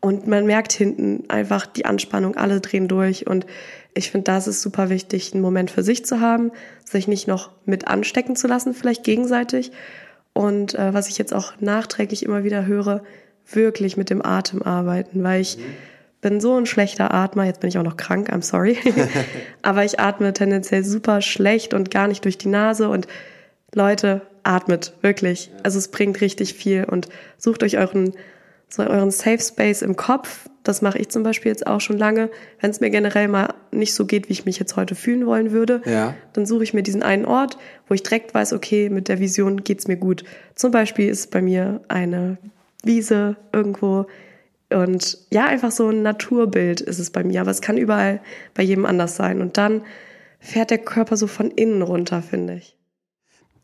Und 0.00 0.26
man 0.26 0.46
merkt 0.46 0.72
hinten 0.72 1.24
einfach 1.28 1.66
die 1.66 1.84
Anspannung, 1.84 2.36
alle 2.36 2.60
drehen 2.60 2.86
durch. 2.86 3.26
Und 3.26 3.46
ich 3.94 4.10
finde, 4.10 4.24
das 4.24 4.46
ist 4.46 4.62
super 4.62 4.90
wichtig, 4.90 5.32
einen 5.32 5.42
Moment 5.42 5.70
für 5.70 5.82
sich 5.82 6.04
zu 6.04 6.20
haben, 6.20 6.52
sich 6.84 7.08
nicht 7.08 7.26
noch 7.26 7.50
mit 7.64 7.88
anstecken 7.88 8.36
zu 8.36 8.46
lassen, 8.46 8.74
vielleicht 8.74 9.02
gegenseitig. 9.02 9.72
Und 10.32 10.74
äh, 10.74 10.94
was 10.94 11.08
ich 11.08 11.18
jetzt 11.18 11.34
auch 11.34 11.54
nachträglich 11.60 12.24
immer 12.24 12.44
wieder 12.44 12.66
höre, 12.66 13.02
wirklich 13.50 13.96
mit 13.96 14.10
dem 14.10 14.24
Atem 14.24 14.62
arbeiten, 14.62 15.24
weil 15.24 15.40
ich 15.40 15.58
bin 16.20 16.40
so 16.40 16.56
ein 16.56 16.66
schlechter 16.66 17.14
Atmer, 17.14 17.44
jetzt 17.44 17.60
bin 17.60 17.68
ich 17.68 17.78
auch 17.78 17.84
noch 17.84 17.96
krank, 17.96 18.30
I'm 18.30 18.42
sorry. 18.42 18.76
Aber 19.62 19.84
ich 19.84 20.00
atme 20.00 20.32
tendenziell 20.32 20.84
super 20.84 21.20
schlecht 21.22 21.74
und 21.74 21.90
gar 21.90 22.08
nicht 22.08 22.24
durch 22.24 22.38
die 22.38 22.48
Nase 22.48 22.88
und 22.88 23.06
Leute, 23.74 24.22
atmet, 24.42 24.94
wirklich. 25.02 25.50
Also 25.62 25.78
es 25.78 25.88
bringt 25.88 26.20
richtig 26.20 26.54
viel 26.54 26.84
und 26.84 27.08
sucht 27.36 27.62
euch 27.62 27.78
euren, 27.78 28.14
so 28.68 28.82
euren 28.82 29.10
Safe 29.10 29.38
Space 29.38 29.82
im 29.82 29.96
Kopf. 29.96 30.48
Das 30.62 30.82
mache 30.82 30.98
ich 30.98 31.08
zum 31.08 31.22
Beispiel 31.22 31.50
jetzt 31.50 31.66
auch 31.66 31.80
schon 31.80 31.96
lange. 31.96 32.30
Wenn 32.60 32.70
es 32.70 32.80
mir 32.80 32.90
generell 32.90 33.28
mal 33.28 33.54
nicht 33.70 33.94
so 33.94 34.04
geht, 34.04 34.28
wie 34.28 34.34
ich 34.34 34.44
mich 34.44 34.58
jetzt 34.58 34.76
heute 34.76 34.94
fühlen 34.94 35.26
wollen 35.26 35.52
würde, 35.52 35.80
Ja. 35.86 36.14
dann 36.34 36.44
suche 36.44 36.64
ich 36.64 36.74
mir 36.74 36.82
diesen 36.82 37.02
einen 37.02 37.24
Ort, 37.24 37.56
wo 37.88 37.94
ich 37.94 38.02
direkt 38.02 38.34
weiß, 38.34 38.52
okay, 38.52 38.90
mit 38.90 39.08
der 39.08 39.18
Vision 39.20 39.64
geht's 39.64 39.88
mir 39.88 39.96
gut. 39.96 40.24
Zum 40.54 40.70
Beispiel 40.70 41.08
ist 41.08 41.30
bei 41.30 41.40
mir 41.40 41.80
eine 41.88 42.36
Wiese 42.84 43.36
irgendwo 43.52 44.06
und 44.70 45.18
ja, 45.30 45.46
einfach 45.46 45.70
so 45.70 45.88
ein 45.88 46.02
Naturbild 46.02 46.82
ist 46.82 46.98
es 46.98 47.10
bei 47.10 47.24
mir, 47.24 47.40
aber 47.40 47.50
es 47.50 47.62
kann 47.62 47.78
überall 47.78 48.20
bei 48.52 48.62
jedem 48.62 48.84
anders 48.84 49.16
sein. 49.16 49.40
Und 49.40 49.56
dann 49.56 49.80
fährt 50.40 50.70
der 50.70 50.78
Körper 50.78 51.16
so 51.16 51.26
von 51.26 51.50
innen 51.50 51.80
runter, 51.80 52.20
finde 52.20 52.54
ich. 52.56 52.76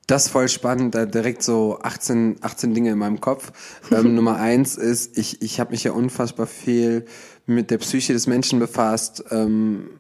Das 0.06 0.26
ist 0.26 0.32
voll 0.32 0.48
spannend, 0.48 0.94
da 0.94 1.06
direkt 1.06 1.42
so 1.42 1.78
18, 1.82 2.36
18 2.40 2.74
Dinge 2.74 2.90
in 2.90 2.98
meinem 2.98 3.20
Kopf. 3.20 3.52
Ähm, 3.90 4.14
Nummer 4.14 4.36
eins 4.36 4.76
ist, 4.76 5.16
ich, 5.16 5.40
ich 5.42 5.60
habe 5.60 5.70
mich 5.70 5.84
ja 5.84 5.92
unfassbar 5.92 6.46
viel 6.46 7.06
mit 7.46 7.70
der 7.70 7.78
Psyche 7.78 8.12
des 8.12 8.26
Menschen 8.26 8.58
befasst, 8.58 9.24
ähm, 9.30 9.90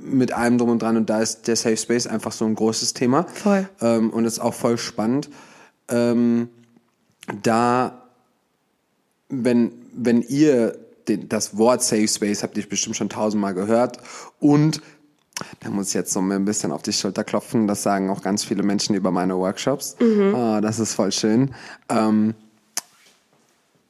mit 0.00 0.32
allem 0.32 0.58
drum 0.58 0.70
und 0.70 0.82
dran 0.82 0.96
und 0.96 1.10
da 1.10 1.20
ist 1.20 1.48
der 1.48 1.56
Safe 1.56 1.76
Space 1.76 2.06
einfach 2.06 2.32
so 2.32 2.44
ein 2.44 2.54
großes 2.54 2.94
Thema. 2.94 3.24
Voll. 3.24 3.68
Ähm, 3.80 4.10
und 4.10 4.24
ist 4.24 4.38
auch 4.38 4.54
voll 4.54 4.78
spannend. 4.78 5.28
Ähm, 5.88 6.48
da, 7.42 8.08
wenn, 9.28 9.72
wenn 9.94 10.22
ihr 10.22 10.78
den, 11.08 11.28
das 11.28 11.56
Wort 11.56 11.82
Safe 11.82 12.08
Space 12.08 12.42
habt 12.42 12.56
ihr 12.56 12.68
bestimmt 12.68 12.96
schon 12.96 13.08
tausendmal 13.08 13.54
gehört 13.54 13.98
und 14.40 14.80
da 15.60 15.70
muss 15.70 15.88
ich 15.88 15.94
jetzt 15.94 16.12
so 16.12 16.20
ein 16.20 16.44
bisschen 16.44 16.72
auf 16.72 16.82
die 16.82 16.92
Schulter 16.92 17.24
klopfen. 17.24 17.66
Das 17.66 17.82
sagen 17.82 18.10
auch 18.10 18.22
ganz 18.22 18.44
viele 18.44 18.62
Menschen 18.62 18.94
über 18.94 19.10
meine 19.10 19.36
Workshops. 19.36 19.96
Ah, 20.34 20.60
das 20.60 20.78
ist 20.78 20.94
voll 20.94 21.12
schön. 21.12 21.54
Ähm, 21.88 22.34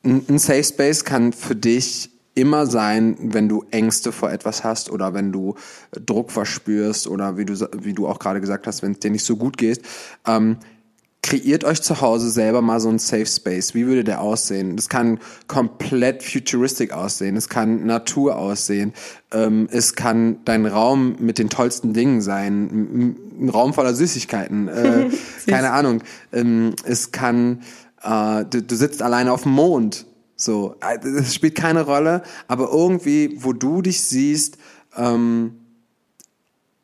ein 0.04 0.24
ein 0.28 0.38
Safe 0.38 0.64
Space 0.64 1.04
kann 1.04 1.32
für 1.32 1.56
dich 1.56 2.10
immer 2.34 2.66
sein, 2.66 3.16
wenn 3.18 3.48
du 3.48 3.64
Ängste 3.70 4.12
vor 4.12 4.30
etwas 4.30 4.62
hast 4.62 4.90
oder 4.90 5.14
wenn 5.14 5.32
du 5.32 5.54
Druck 5.92 6.30
verspürst 6.30 7.08
oder 7.08 7.38
wie 7.38 7.46
du, 7.46 7.54
wie 7.78 7.94
du 7.94 8.06
auch 8.06 8.18
gerade 8.18 8.40
gesagt 8.40 8.66
hast, 8.66 8.82
wenn 8.82 8.92
es 8.92 8.98
dir 8.98 9.10
nicht 9.10 9.24
so 9.24 9.36
gut 9.36 9.56
geht. 9.56 9.80
Ähm, 10.26 10.58
kreiert 11.26 11.64
euch 11.64 11.82
zu 11.82 12.00
Hause 12.00 12.30
selber 12.30 12.62
mal 12.62 12.78
so 12.78 12.88
einen 12.88 13.00
Safe 13.00 13.26
Space. 13.26 13.74
Wie 13.74 13.86
würde 13.86 14.04
der 14.04 14.20
aussehen? 14.20 14.76
Das 14.76 14.88
kann 14.88 15.18
komplett 15.48 16.22
futuristisch 16.22 16.92
aussehen. 16.92 17.36
Es 17.36 17.48
kann 17.48 17.84
Natur 17.84 18.36
aussehen. 18.36 18.94
Ähm, 19.32 19.68
es 19.72 19.96
kann 19.96 20.38
dein 20.44 20.64
Raum 20.66 21.16
mit 21.18 21.38
den 21.38 21.50
tollsten 21.50 21.92
Dingen 21.92 22.20
sein. 22.22 23.16
Ein 23.40 23.48
Raum 23.48 23.74
voller 23.74 23.92
Süßigkeiten. 23.92 24.68
Äh, 24.68 25.10
keine 25.48 25.72
Ahnung. 25.72 26.02
Ähm, 26.32 26.74
es 26.84 27.10
kann, 27.10 27.62
äh, 28.02 28.44
du, 28.44 28.62
du 28.62 28.76
sitzt 28.76 29.02
alleine 29.02 29.32
auf 29.32 29.42
dem 29.42 29.52
Mond. 29.52 30.06
So, 30.36 30.76
es 31.02 31.34
spielt 31.34 31.56
keine 31.56 31.82
Rolle, 31.82 32.22
aber 32.46 32.70
irgendwie, 32.70 33.38
wo 33.42 33.52
du 33.52 33.82
dich 33.82 34.02
siehst, 34.02 34.58
ähm, 34.96 35.65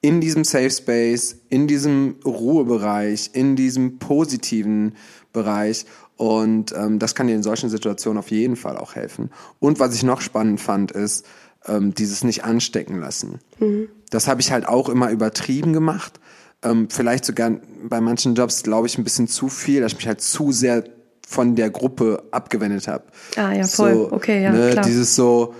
in 0.02 0.20
diesem 0.20 0.44
Safe 0.44 0.70
Space, 0.70 1.36
in 1.48 1.66
diesem 1.66 2.16
Ruhebereich, 2.24 3.30
in 3.32 3.56
diesem 3.56 3.98
positiven 3.98 4.96
Bereich. 5.32 5.86
Und 6.16 6.74
ähm, 6.76 6.98
das 6.98 7.14
kann 7.14 7.28
dir 7.28 7.34
in 7.34 7.42
solchen 7.42 7.70
Situationen 7.70 8.18
auf 8.18 8.30
jeden 8.30 8.56
Fall 8.56 8.76
auch 8.76 8.94
helfen. 8.94 9.30
Und 9.60 9.80
was 9.80 9.94
ich 9.94 10.02
noch 10.02 10.20
spannend 10.20 10.60
fand, 10.60 10.90
ist 10.90 11.24
ähm, 11.66 11.94
dieses 11.94 12.24
nicht 12.24 12.44
anstecken 12.44 12.98
lassen. 12.98 13.38
Mhm. 13.58 13.88
Das 14.10 14.28
habe 14.28 14.40
ich 14.40 14.52
halt 14.52 14.66
auch 14.68 14.88
immer 14.88 15.10
übertrieben 15.10 15.72
gemacht. 15.72 16.20
Ähm, 16.64 16.88
vielleicht 16.90 17.24
sogar 17.24 17.52
bei 17.84 18.00
manchen 18.00 18.34
Jobs, 18.34 18.62
glaube 18.62 18.88
ich, 18.88 18.98
ein 18.98 19.04
bisschen 19.04 19.28
zu 19.28 19.48
viel, 19.48 19.80
dass 19.80 19.92
ich 19.92 19.98
mich 19.98 20.06
halt 20.06 20.20
zu 20.20 20.52
sehr 20.52 20.84
von 21.26 21.54
der 21.54 21.70
Gruppe 21.70 22.24
abgewendet 22.30 22.88
habe. 22.88 23.04
Ah 23.36 23.52
ja, 23.52 23.64
voll. 23.64 23.94
So, 23.94 24.12
okay, 24.12 24.42
ja, 24.42 24.52
ne, 24.52 24.70
klar. 24.72 24.84
Dieses 24.84 25.16
so, 25.16 25.54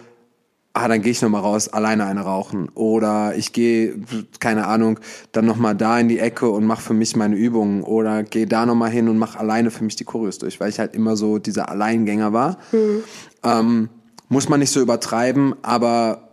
ah, 0.75 0.89
dann 0.89 1.03
gehe 1.03 1.13
ich 1.13 1.23
nochmal 1.23 1.43
raus, 1.43 1.69
alleine 1.69 2.07
eine 2.07 2.23
rauchen. 2.23 2.69
Oder 2.75 3.35
ich 3.37 3.53
gehe, 3.53 3.95
keine 4.41 4.67
Ahnung, 4.67 4.99
dann 5.33 5.45
nochmal 5.45 5.75
da 5.75 5.99
in 5.99 6.09
die 6.09 6.19
Ecke 6.19 6.49
und 6.49 6.65
mache 6.65 6.83
für 6.83 6.95
mich 6.95 7.17
meine 7.17 7.37
Übungen. 7.37 7.83
Oder 7.83 8.23
gehe 8.23 8.47
da 8.47 8.67
nochmal 8.67 8.91
hin 8.91 9.09
und 9.09 9.19
mache 9.19 9.39
alleine 9.39 9.71
für 9.71 9.85
mich 9.85 9.97
die 9.97 10.05
Choreos 10.05 10.39
durch, 10.39 10.61
weil 10.61 10.71
ich 10.71 10.79
halt 10.79 10.95
immer 10.95 11.17
so 11.17 11.39
dieser 11.39 11.69
Alleingänger 11.69 12.33
war. 12.33 12.59
Mhm. 12.73 13.05
Ähm, 13.43 13.89
muss 14.29 14.49
man 14.49 14.61
nicht 14.61 14.73
so 14.73 14.81
übertreiben, 14.81 15.55
aber 15.63 16.31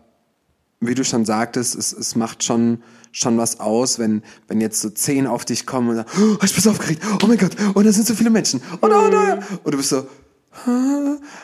wie 0.80 0.96
du 0.96 1.04
schon 1.04 1.26
sagtest, 1.26 1.76
es, 1.76 1.92
es 1.92 2.16
macht 2.16 2.44
schon 2.44 2.82
schon 3.12 3.40
was 3.40 3.60
aus, 3.60 3.98
wenn 3.98 4.22
wenn 4.48 4.62
jetzt 4.62 4.82
so 4.82 4.90
zehn 4.90 5.26
auf 5.26 5.44
dich 5.44 5.66
kommen 5.66 5.90
und 5.90 5.96
sagen, 5.96 6.10
oh, 6.18 6.38
ich 6.44 6.54
bin 6.54 6.62
so 6.62 6.70
aufgeregt, 6.70 7.02
oh 7.22 7.28
mein 7.28 7.40
Gott, 7.40 7.60
und 7.60 7.76
oh, 7.76 7.82
da 7.82 7.92
sind 7.92 8.06
so 8.06 8.14
viele 8.14 8.30
Menschen, 8.30 8.62
oh, 8.82 8.88
no, 8.88 9.10
no. 9.10 9.40
und 9.64 9.74
du 9.74 9.78
bist 9.78 9.90
so, 9.90 10.06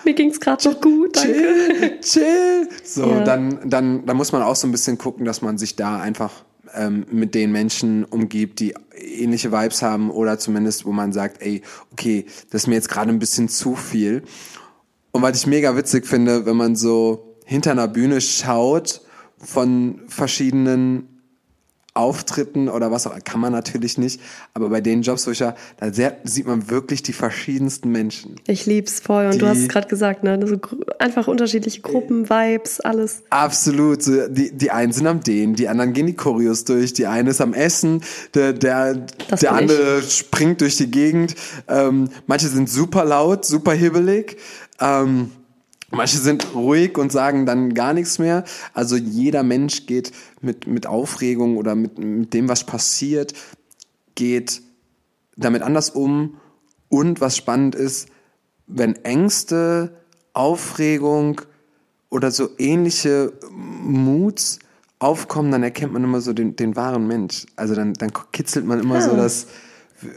mir 0.03 0.13
ging's 0.13 0.39
gerade 0.39 0.69
noch 0.69 0.81
gut, 0.81 1.15
danke. 1.15 1.31
Chill, 1.31 1.99
chill. 2.01 2.69
So, 2.83 3.07
ja. 3.07 3.23
dann, 3.23 3.59
dann, 3.69 4.05
dann 4.05 4.17
muss 4.17 4.31
man 4.31 4.41
auch 4.41 4.55
so 4.55 4.67
ein 4.67 4.71
bisschen 4.71 4.97
gucken, 4.97 5.25
dass 5.25 5.41
man 5.41 5.57
sich 5.57 5.75
da 5.75 5.99
einfach 5.99 6.43
ähm, 6.73 7.05
mit 7.11 7.35
den 7.35 7.51
Menschen 7.51 8.03
umgibt, 8.03 8.59
die 8.59 8.73
ähnliche 8.95 9.51
Vibes 9.51 9.81
haben 9.81 10.09
oder 10.09 10.37
zumindest, 10.39 10.85
wo 10.85 10.91
man 10.91 11.13
sagt, 11.13 11.41
ey, 11.41 11.61
okay, 11.91 12.25
das 12.49 12.63
ist 12.63 12.67
mir 12.67 12.75
jetzt 12.75 12.89
gerade 12.89 13.09
ein 13.09 13.19
bisschen 13.19 13.49
zu 13.49 13.75
viel. 13.75 14.23
Und 15.11 15.21
was 15.21 15.37
ich 15.37 15.47
mega 15.47 15.77
witzig 15.77 16.05
finde, 16.05 16.45
wenn 16.45 16.57
man 16.57 16.75
so 16.75 17.37
hinter 17.45 17.71
einer 17.71 17.87
Bühne 17.87 18.19
schaut 18.21 19.01
von 19.37 20.01
verschiedenen 20.07 21.14
Auftritten 21.95 22.67
oder 22.67 22.91
was 22.91 23.07
auch, 23.07 23.15
kann 23.23 23.39
man 23.39 23.53
natürlich 23.53 23.97
nicht, 23.97 24.21
aber 24.53 24.69
bei 24.69 24.81
den 24.81 25.01
Jobs, 25.01 25.25
wo 25.25 25.31
ich 25.31 25.39
ja, 25.39 25.55
da 25.77 25.93
sehr, 25.93 26.17
sieht 26.25 26.45
man 26.45 26.69
wirklich 26.69 27.03
die 27.03 27.13
verschiedensten 27.13 27.89
Menschen. 27.89 28.35
Ich 28.47 28.65
lieb's 28.65 28.99
voll 28.99 29.25
und 29.25 29.35
die, 29.35 29.37
du 29.39 29.47
hast 29.47 29.59
es 29.59 29.69
gerade 29.69 29.87
gesagt, 29.87 30.23
ne, 30.23 30.37
so 30.45 30.59
einfach 30.99 31.27
unterschiedliche 31.27 31.79
Gruppen, 31.81 32.29
Vibes, 32.29 32.81
alles. 32.81 33.23
Absolut, 33.29 34.03
so, 34.03 34.27
die, 34.27 34.51
die 34.51 34.71
einen 34.71 34.91
sind 34.91 35.07
am 35.07 35.21
Dehnen, 35.21 35.55
die 35.55 35.69
anderen 35.69 35.93
gehen 35.93 36.07
die 36.07 36.15
Choreos 36.15 36.65
durch, 36.65 36.91
die 36.91 37.07
eine 37.07 37.29
ist 37.29 37.39
am 37.39 37.53
Essen, 37.53 38.03
der, 38.33 38.51
der, 38.51 38.95
der 39.41 39.51
andere 39.53 39.99
ich. 39.99 40.17
springt 40.17 40.59
durch 40.59 40.75
die 40.75 40.91
Gegend, 40.91 41.35
ähm, 41.69 42.09
manche 42.27 42.49
sind 42.49 42.69
super 42.69 43.05
laut, 43.05 43.45
super 43.45 43.71
hibbelig, 43.71 44.35
ähm, 44.81 45.31
Manche 45.95 46.17
sind 46.17 46.53
ruhig 46.53 46.97
und 46.97 47.11
sagen 47.11 47.45
dann 47.45 47.73
gar 47.73 47.93
nichts 47.93 48.19
mehr. 48.19 48.43
Also 48.73 48.95
jeder 48.95 49.43
Mensch 49.43 49.85
geht 49.85 50.11
mit, 50.41 50.67
mit 50.67 50.87
Aufregung 50.87 51.57
oder 51.57 51.75
mit, 51.75 51.97
mit 51.97 52.33
dem, 52.33 52.49
was 52.49 52.65
passiert, 52.65 53.33
geht 54.15 54.61
damit 55.35 55.61
anders 55.61 55.89
um. 55.89 56.37
Und 56.89 57.21
was 57.21 57.35
spannend 57.35 57.75
ist, 57.75 58.09
wenn 58.67 58.95
Ängste, 59.03 59.95
Aufregung 60.33 61.41
oder 62.09 62.31
so 62.31 62.49
ähnliche 62.57 63.33
Moods 63.51 64.59
aufkommen, 64.99 65.51
dann 65.51 65.63
erkennt 65.63 65.93
man 65.93 66.03
immer 66.03 66.21
so 66.21 66.33
den, 66.33 66.55
den 66.55 66.75
wahren 66.75 67.07
Mensch. 67.07 67.45
Also 67.55 67.75
dann, 67.75 67.93
dann 67.93 68.11
kitzelt 68.31 68.65
man 68.65 68.79
immer 68.79 68.95
ja. 68.95 69.09
so 69.09 69.15
das, 69.15 69.47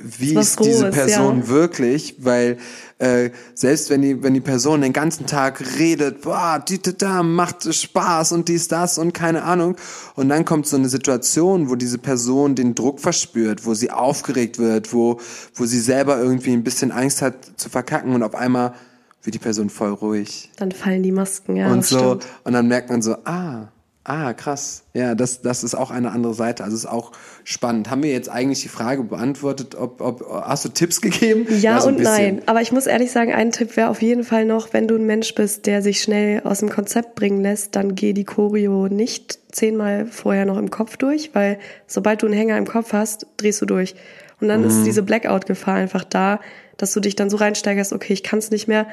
wie 0.02 0.34
ist, 0.34 0.60
ist 0.60 0.64
diese 0.64 0.90
Person 0.90 1.40
ja. 1.40 1.48
wirklich, 1.48 2.16
weil 2.18 2.58
äh, 2.98 3.30
selbst 3.54 3.90
wenn 3.90 4.02
die 4.02 4.22
wenn 4.22 4.34
die 4.34 4.40
Person 4.40 4.80
den 4.80 4.92
ganzen 4.92 5.26
Tag 5.26 5.62
redet, 5.78 6.22
boah, 6.22 6.62
die, 6.66 6.78
die, 6.78 6.96
da 6.96 7.22
macht 7.22 7.72
Spaß 7.72 8.32
und 8.32 8.48
dies 8.48 8.68
das 8.68 8.98
und 8.98 9.12
keine 9.12 9.42
Ahnung 9.42 9.76
und 10.14 10.28
dann 10.28 10.44
kommt 10.44 10.66
so 10.66 10.76
eine 10.76 10.88
Situation, 10.88 11.70
wo 11.70 11.76
diese 11.76 11.98
Person 11.98 12.54
den 12.54 12.74
Druck 12.74 13.00
verspürt, 13.00 13.66
wo 13.66 13.74
sie 13.74 13.90
aufgeregt 13.90 14.58
wird, 14.58 14.92
wo 14.92 15.18
wo 15.54 15.64
sie 15.64 15.80
selber 15.80 16.18
irgendwie 16.18 16.52
ein 16.52 16.64
bisschen 16.64 16.90
Angst 16.90 17.22
hat 17.22 17.34
zu 17.56 17.68
verkacken 17.68 18.14
und 18.14 18.22
auf 18.22 18.34
einmal 18.34 18.74
wird 19.22 19.34
die 19.34 19.40
Person 19.40 19.70
voll 19.70 19.90
ruhig. 19.90 20.50
Dann 20.56 20.72
fallen 20.72 21.02
die 21.02 21.12
Masken, 21.12 21.56
ja. 21.56 21.70
Und 21.70 21.84
so 21.84 21.98
stimmt. 21.98 22.26
und 22.44 22.52
dann 22.52 22.68
merkt 22.68 22.90
man 22.90 23.02
so, 23.02 23.16
ah, 23.24 23.68
Ah, 24.08 24.32
krass. 24.32 24.84
Ja, 24.94 25.14
das, 25.14 25.42
das 25.42 25.62
ist 25.62 25.74
auch 25.74 25.90
eine 25.90 26.12
andere 26.12 26.32
Seite. 26.32 26.64
Also 26.64 26.74
ist 26.74 26.86
auch 26.86 27.12
spannend. 27.44 27.90
Haben 27.90 28.02
wir 28.02 28.10
jetzt 28.10 28.30
eigentlich 28.30 28.62
die 28.62 28.68
Frage 28.68 29.02
beantwortet, 29.02 29.74
ob, 29.74 30.00
ob 30.00 30.26
hast 30.46 30.64
du 30.64 30.70
Tipps 30.70 31.02
gegeben? 31.02 31.46
Ja, 31.50 31.56
ja 31.74 31.80
so 31.82 31.88
und 31.88 32.00
nein. 32.00 32.40
Aber 32.46 32.62
ich 32.62 32.72
muss 32.72 32.86
ehrlich 32.86 33.10
sagen, 33.10 33.34
ein 33.34 33.52
Tipp 33.52 33.76
wäre 33.76 33.90
auf 33.90 34.00
jeden 34.00 34.24
Fall 34.24 34.46
noch, 34.46 34.72
wenn 34.72 34.88
du 34.88 34.94
ein 34.94 35.04
Mensch 35.04 35.34
bist, 35.34 35.66
der 35.66 35.82
sich 35.82 36.00
schnell 36.00 36.40
aus 36.44 36.60
dem 36.60 36.70
Konzept 36.70 37.16
bringen 37.16 37.42
lässt, 37.42 37.76
dann 37.76 37.96
geh 37.96 38.14
die 38.14 38.24
Choreo 38.24 38.88
nicht 38.88 39.40
zehnmal 39.52 40.06
vorher 40.06 40.46
noch 40.46 40.56
im 40.56 40.70
Kopf 40.70 40.96
durch, 40.96 41.34
weil 41.34 41.58
sobald 41.86 42.22
du 42.22 42.28
einen 42.28 42.34
Hänger 42.34 42.56
im 42.56 42.66
Kopf 42.66 42.94
hast, 42.94 43.26
drehst 43.36 43.60
du 43.60 43.66
durch. 43.66 43.94
Und 44.40 44.48
dann 44.48 44.62
mhm. 44.62 44.68
ist 44.68 44.84
diese 44.84 45.02
Blackout-Gefahr 45.02 45.74
einfach 45.74 46.04
da, 46.04 46.40
dass 46.78 46.94
du 46.94 47.00
dich 47.00 47.14
dann 47.14 47.28
so 47.28 47.36
reinsteigerst, 47.36 47.92
okay, 47.92 48.14
ich 48.14 48.22
kann 48.22 48.38
es 48.38 48.50
nicht 48.50 48.68
mehr, 48.68 48.86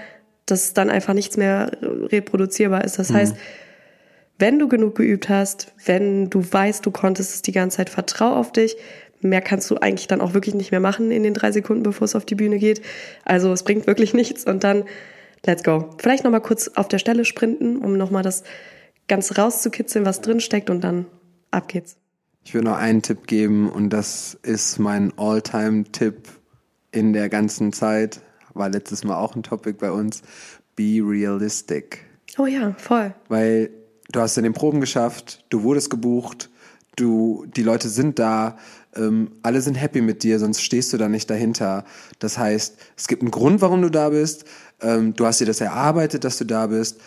dass 0.45 0.73
dann 0.73 0.89
einfach 0.89 1.13
nichts 1.13 1.37
mehr 1.37 1.71
reproduzierbar 1.81 2.83
ist. 2.83 2.99
Das 2.99 3.11
mhm. 3.11 3.15
heißt, 3.15 3.35
wenn 4.37 4.59
du 4.59 4.67
genug 4.67 4.95
geübt 4.95 5.29
hast, 5.29 5.73
wenn 5.85 6.29
du 6.29 6.43
weißt, 6.43 6.85
du 6.85 6.91
konntest 6.91 7.35
es 7.35 7.41
die 7.41 7.51
ganze 7.51 7.77
Zeit, 7.77 7.89
vertrau 7.89 8.33
auf 8.35 8.51
dich. 8.51 8.75
Mehr 9.21 9.41
kannst 9.41 9.71
du 9.71 9.77
eigentlich 9.77 10.07
dann 10.07 10.21
auch 10.21 10.33
wirklich 10.33 10.55
nicht 10.55 10.71
mehr 10.71 10.79
machen 10.79 11.09
in 11.11 11.23
den 11.23 11.33
drei 11.33 11.51
Sekunden, 11.51 11.83
bevor 11.83 12.05
es 12.05 12.15
auf 12.15 12.25
die 12.25 12.35
Bühne 12.35 12.59
geht. 12.59 12.81
Also 13.23 13.51
es 13.53 13.63
bringt 13.63 13.87
wirklich 13.87 14.13
nichts 14.13 14.45
und 14.45 14.63
dann 14.63 14.83
let's 15.45 15.63
go. 15.63 15.89
Vielleicht 15.97 16.23
nochmal 16.23 16.41
kurz 16.41 16.67
auf 16.69 16.87
der 16.87 16.99
Stelle 16.99 17.25
sprinten, 17.25 17.77
um 17.77 17.97
nochmal 17.97 18.23
das 18.23 18.43
ganz 19.07 19.37
rauszukitzeln, 19.37 20.05
was 20.05 20.21
drin 20.21 20.39
steckt 20.39 20.69
und 20.69 20.83
dann 20.83 21.05
ab 21.51 21.67
geht's. 21.67 21.97
Ich 22.43 22.53
würde 22.53 22.67
noch 22.67 22.77
einen 22.77 23.01
Tipp 23.01 23.27
geben 23.27 23.69
und 23.69 23.89
das 23.89 24.37
ist 24.43 24.77
mein 24.79 25.13
All-Time-Tipp 25.17 26.29
in 26.91 27.13
der 27.13 27.29
ganzen 27.29 27.73
Zeit. 27.73 28.21
War 28.53 28.69
letztes 28.69 29.03
Mal 29.03 29.17
auch 29.17 29.35
ein 29.35 29.43
Topic 29.43 29.77
bei 29.79 29.91
uns. 29.91 30.21
Be 30.75 31.01
realistic. 31.01 32.05
Oh 32.37 32.45
ja, 32.45 32.73
voll. 32.77 33.13
Weil 33.29 33.69
du 34.15 34.21
hast 34.21 34.37
in 34.37 34.43
den 34.43 34.53
Proben 34.53 34.79
geschafft, 34.79 35.43
du 35.49 35.63
wurdest 35.63 35.89
gebucht, 35.89 36.49
du, 36.95 37.45
die 37.55 37.63
Leute 37.63 37.89
sind 37.89 38.19
da, 38.19 38.57
ähm, 38.95 39.31
alle 39.43 39.61
sind 39.61 39.75
happy 39.75 40.01
mit 40.01 40.23
dir, 40.23 40.39
sonst 40.39 40.61
stehst 40.61 40.93
du 40.93 40.97
da 40.97 41.09
nicht 41.09 41.29
dahinter. 41.29 41.83
Das 42.19 42.37
heißt, 42.37 42.77
es 42.95 43.07
gibt 43.07 43.21
einen 43.21 43.31
Grund, 43.31 43.61
warum 43.61 43.81
du 43.81 43.89
da 43.89 44.09
bist. 44.09 44.45
Ähm, 44.81 45.13
du 45.15 45.25
hast 45.25 45.41
dir 45.41 45.45
das 45.45 45.59
erarbeitet, 45.59 46.23
dass 46.23 46.37
du 46.37 46.45
da 46.45 46.67
bist. 46.67 46.99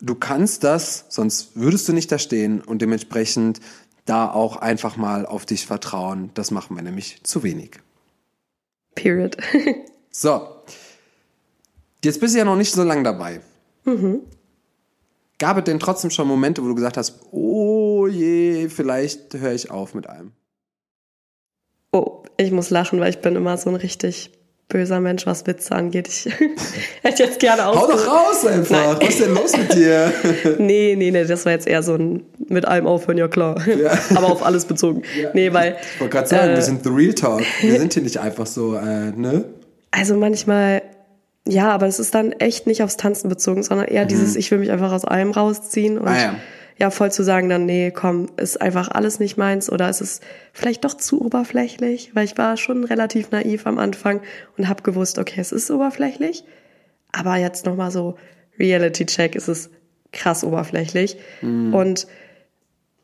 Du 0.00 0.14
kannst 0.14 0.64
das, 0.64 1.04
sonst 1.08 1.54
würdest 1.54 1.86
du 1.88 1.92
nicht 1.92 2.10
da 2.10 2.18
stehen 2.18 2.60
und 2.60 2.80
dementsprechend 2.80 3.60
da 4.06 4.30
auch 4.30 4.56
einfach 4.56 4.96
mal 4.96 5.26
auf 5.26 5.46
dich 5.46 5.66
vertrauen. 5.66 6.30
Das 6.34 6.50
machen 6.50 6.76
wir 6.76 6.82
nämlich 6.82 7.22
zu 7.24 7.42
wenig. 7.42 7.78
Period. 8.94 9.36
so. 10.10 10.48
Jetzt 12.02 12.20
bist 12.20 12.34
du 12.34 12.38
ja 12.38 12.44
noch 12.44 12.56
nicht 12.56 12.72
so 12.72 12.82
lange 12.82 13.02
dabei. 13.02 13.40
Mhm. 13.84 14.20
Gab 15.38 15.58
es 15.58 15.64
denn 15.64 15.80
trotzdem 15.80 16.10
schon 16.10 16.28
Momente, 16.28 16.62
wo 16.62 16.68
du 16.68 16.74
gesagt 16.74 16.96
hast, 16.96 17.20
oh 17.32 18.06
je, 18.06 18.68
vielleicht 18.68 19.34
höre 19.34 19.52
ich 19.52 19.70
auf 19.70 19.94
mit 19.94 20.06
allem? 20.06 20.32
Oh, 21.92 22.22
ich 22.36 22.52
muss 22.52 22.70
lachen, 22.70 23.00
weil 23.00 23.10
ich 23.10 23.18
bin 23.18 23.36
immer 23.36 23.56
so 23.56 23.70
ein 23.70 23.76
richtig 23.76 24.30
böser 24.68 25.00
Mensch, 25.00 25.26
was 25.26 25.46
Witze 25.46 25.74
angeht. 25.74 26.08
Ich 26.08 26.26
hätte 27.02 27.24
jetzt 27.24 27.38
gerne 27.38 27.66
aus. 27.66 27.76
Hau 27.76 27.86
doch 27.86 28.06
raus 28.06 28.46
einfach. 28.46 28.86
Nein. 28.86 28.96
Was 29.00 29.08
ist 29.08 29.20
denn 29.20 29.34
los 29.34 29.56
mit 29.56 29.74
dir? 29.74 30.12
nee, 30.58 30.94
nee, 30.96 31.10
nee, 31.10 31.24
das 31.24 31.44
war 31.44 31.52
jetzt 31.52 31.66
eher 31.66 31.82
so 31.82 31.94
ein 31.94 32.24
mit 32.48 32.66
allem 32.66 32.86
aufhören, 32.86 33.18
ja 33.18 33.28
klar. 33.28 33.56
Ja. 33.68 33.92
Aber 34.16 34.32
auf 34.32 34.44
alles 34.44 34.64
bezogen. 34.64 35.02
Ja. 35.20 35.30
Nee, 35.34 35.52
weil. 35.52 35.76
Ich 35.94 36.00
wollte 36.00 36.12
gerade 36.12 36.28
sagen, 36.28 36.52
äh, 36.52 36.56
wir 36.56 36.62
sind 36.62 36.82
The 36.84 36.90
Real 36.90 37.14
Talk. 37.14 37.42
Wir 37.60 37.78
sind 37.78 37.92
hier 37.92 38.02
nicht 38.02 38.18
einfach 38.18 38.46
so, 38.46 38.74
äh, 38.74 39.12
ne? 39.12 39.44
Also 39.90 40.16
manchmal 40.16 40.82
ja, 41.46 41.70
aber 41.70 41.86
es 41.86 41.98
ist 41.98 42.14
dann 42.14 42.32
echt 42.32 42.66
nicht 42.66 42.82
aufs 42.82 42.96
Tanzen 42.96 43.28
bezogen, 43.28 43.62
sondern 43.62 43.86
eher 43.86 44.04
mhm. 44.04 44.08
dieses, 44.08 44.36
ich 44.36 44.50
will 44.50 44.58
mich 44.58 44.70
einfach 44.70 44.92
aus 44.92 45.04
allem 45.04 45.30
rausziehen 45.30 45.98
und 45.98 46.08
ah, 46.08 46.18
ja. 46.18 46.34
ja 46.78 46.90
voll 46.90 47.12
zu 47.12 47.22
sagen 47.22 47.48
dann, 47.48 47.66
nee, 47.66 47.90
komm, 47.90 48.30
ist 48.36 48.60
einfach 48.60 48.88
alles 48.88 49.20
nicht 49.20 49.36
meins 49.36 49.70
oder 49.70 49.90
ist 49.90 50.00
es 50.00 50.20
vielleicht 50.52 50.84
doch 50.84 50.94
zu 50.94 51.20
oberflächlich, 51.22 52.12
weil 52.14 52.24
ich 52.24 52.38
war 52.38 52.56
schon 52.56 52.84
relativ 52.84 53.30
naiv 53.30 53.66
am 53.66 53.78
Anfang 53.78 54.22
und 54.56 54.68
habe 54.68 54.82
gewusst, 54.82 55.18
okay, 55.18 55.40
es 55.40 55.52
ist 55.52 55.70
oberflächlich, 55.70 56.44
aber 57.12 57.36
jetzt 57.36 57.66
nochmal 57.66 57.90
so 57.90 58.16
Reality 58.58 59.04
Check, 59.04 59.34
ist 59.34 59.48
es 59.48 59.70
krass 60.12 60.44
oberflächlich 60.44 61.18
Mhm. 61.42 61.74
und 61.74 62.06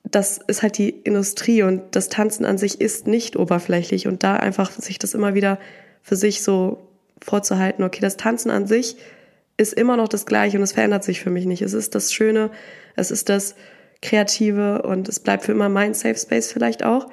das 0.02 0.38
ist 0.38 0.62
halt 0.62 0.78
die 0.78 0.88
Industrie 0.88 1.62
und 1.62 1.94
das 1.94 2.08
Tanzen 2.08 2.46
an 2.46 2.56
sich 2.56 2.80
ist 2.80 3.06
nicht 3.06 3.36
oberflächlich 3.36 4.06
und 4.06 4.22
da 4.22 4.36
einfach 4.36 4.70
sich 4.70 4.98
das 4.98 5.12
immer 5.12 5.34
wieder 5.34 5.58
für 6.02 6.16
sich 6.16 6.42
so 6.42 6.89
vorzuhalten, 7.24 7.82
okay, 7.84 8.00
das 8.00 8.16
Tanzen 8.16 8.50
an 8.50 8.66
sich 8.66 8.96
ist 9.56 9.74
immer 9.74 9.96
noch 9.96 10.08
das 10.08 10.24
Gleiche 10.26 10.56
und 10.56 10.62
es 10.62 10.72
verändert 10.72 11.04
sich 11.04 11.20
für 11.20 11.30
mich 11.30 11.44
nicht. 11.46 11.62
Es 11.62 11.74
ist 11.74 11.94
das 11.94 12.12
Schöne, 12.12 12.50
es 12.96 13.10
ist 13.10 13.28
das 13.28 13.54
Kreative 14.02 14.82
und 14.82 15.08
es 15.08 15.20
bleibt 15.20 15.44
für 15.44 15.52
immer 15.52 15.68
mein 15.68 15.92
Safe 15.92 16.16
Space 16.16 16.50
vielleicht 16.50 16.82
auch 16.84 17.08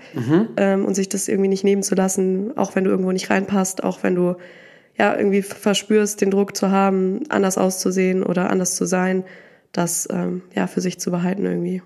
ähm, 0.55 0.85
und 0.85 0.93
sich 0.95 1.09
das 1.09 1.27
irgendwie 1.27 1.49
nicht 1.49 1.65
nehmen 1.65 1.83
zu 1.83 1.95
lassen, 1.95 2.55
auch 2.57 2.75
wenn 2.75 2.85
du 2.85 2.89
irgendwo 2.91 3.11
nicht 3.11 3.29
reinpasst, 3.29 3.83
auch 3.83 4.03
wenn 4.03 4.15
du 4.15 4.35
ja 4.97 5.13
irgendwie 5.15 5.41
verspürst, 5.41 6.21
den 6.21 6.31
Druck 6.31 6.55
zu 6.55 6.71
haben, 6.71 7.23
anders 7.29 7.57
auszusehen 7.57 8.23
oder 8.23 8.49
anders 8.49 8.75
zu 8.75 8.85
sein, 8.85 9.25
das 9.73 10.07
ähm, 10.09 10.41
ja 10.55 10.65
für 10.67 10.79
sich 10.79 10.97
zu 10.99 11.11
behalten 11.11 11.45
irgendwie. 11.45 11.81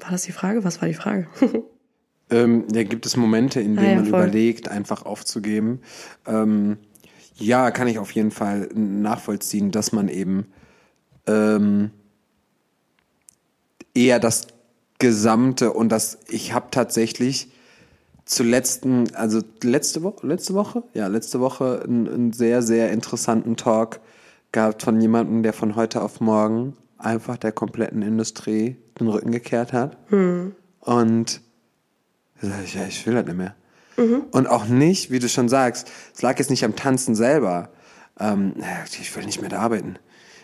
War 0.00 0.10
das 0.10 0.22
die 0.24 0.32
Frage? 0.32 0.62
Was 0.64 0.82
war 0.82 0.88
die 0.88 0.94
Frage? 0.94 1.26
Ähm, 2.28 2.64
ja, 2.74 2.82
gibt 2.82 3.06
es 3.06 3.16
Momente, 3.16 3.60
in 3.60 3.76
denen 3.76 3.78
Ah, 3.86 3.88
ja, 3.90 3.94
man 3.98 4.06
voll. 4.06 4.20
überlegt, 4.24 4.68
einfach 4.68 5.06
aufzugeben? 5.06 5.80
Ähm, 6.26 6.76
ja, 7.38 7.70
kann 7.70 7.88
ich 7.88 7.98
auf 7.98 8.12
jeden 8.12 8.30
Fall 8.30 8.68
nachvollziehen, 8.74 9.70
dass 9.70 9.92
man 9.92 10.08
eben 10.08 10.46
ähm, 11.26 11.90
eher 13.94 14.18
das 14.18 14.48
Gesamte 14.98 15.72
und 15.72 15.90
das, 15.90 16.18
ich 16.28 16.52
habe 16.54 16.68
tatsächlich 16.70 17.50
zuletzt, 18.24 18.84
also 19.14 19.40
letzte 19.62 20.02
Woche, 20.02 20.26
letzte 20.26 20.54
Woche, 20.54 20.82
ja, 20.94 21.06
letzte 21.06 21.40
Woche 21.40 21.82
einen, 21.84 22.08
einen 22.08 22.32
sehr, 22.32 22.62
sehr 22.62 22.90
interessanten 22.90 23.56
Talk 23.56 24.00
gehabt 24.52 24.82
von 24.82 25.00
jemandem, 25.00 25.42
der 25.42 25.52
von 25.52 25.76
heute 25.76 26.02
auf 26.02 26.20
morgen 26.20 26.76
einfach 26.98 27.36
der 27.36 27.52
kompletten 27.52 28.02
Industrie 28.02 28.76
den 28.98 29.08
Rücken 29.08 29.30
gekehrt 29.30 29.72
hat. 29.74 29.98
Und 30.80 31.40
da 32.40 32.48
sag 32.48 32.64
ich, 32.64 32.74
ja, 32.74 32.86
ich 32.86 33.06
will 33.06 33.14
das 33.14 33.26
nicht 33.26 33.36
mehr. 33.36 33.54
Und 34.30 34.46
auch 34.46 34.66
nicht, 34.66 35.10
wie 35.10 35.18
du 35.18 35.28
schon 35.28 35.48
sagst, 35.48 35.88
es 36.14 36.22
lag 36.22 36.38
jetzt 36.38 36.50
nicht 36.50 36.64
am 36.64 36.76
Tanzen 36.76 37.14
selber. 37.14 37.70
Ähm, 38.18 38.54
ich 39.00 39.14
will 39.16 39.24
nicht 39.24 39.40
mehr 39.40 39.50
da 39.50 39.58
arbeiten. 39.58 39.98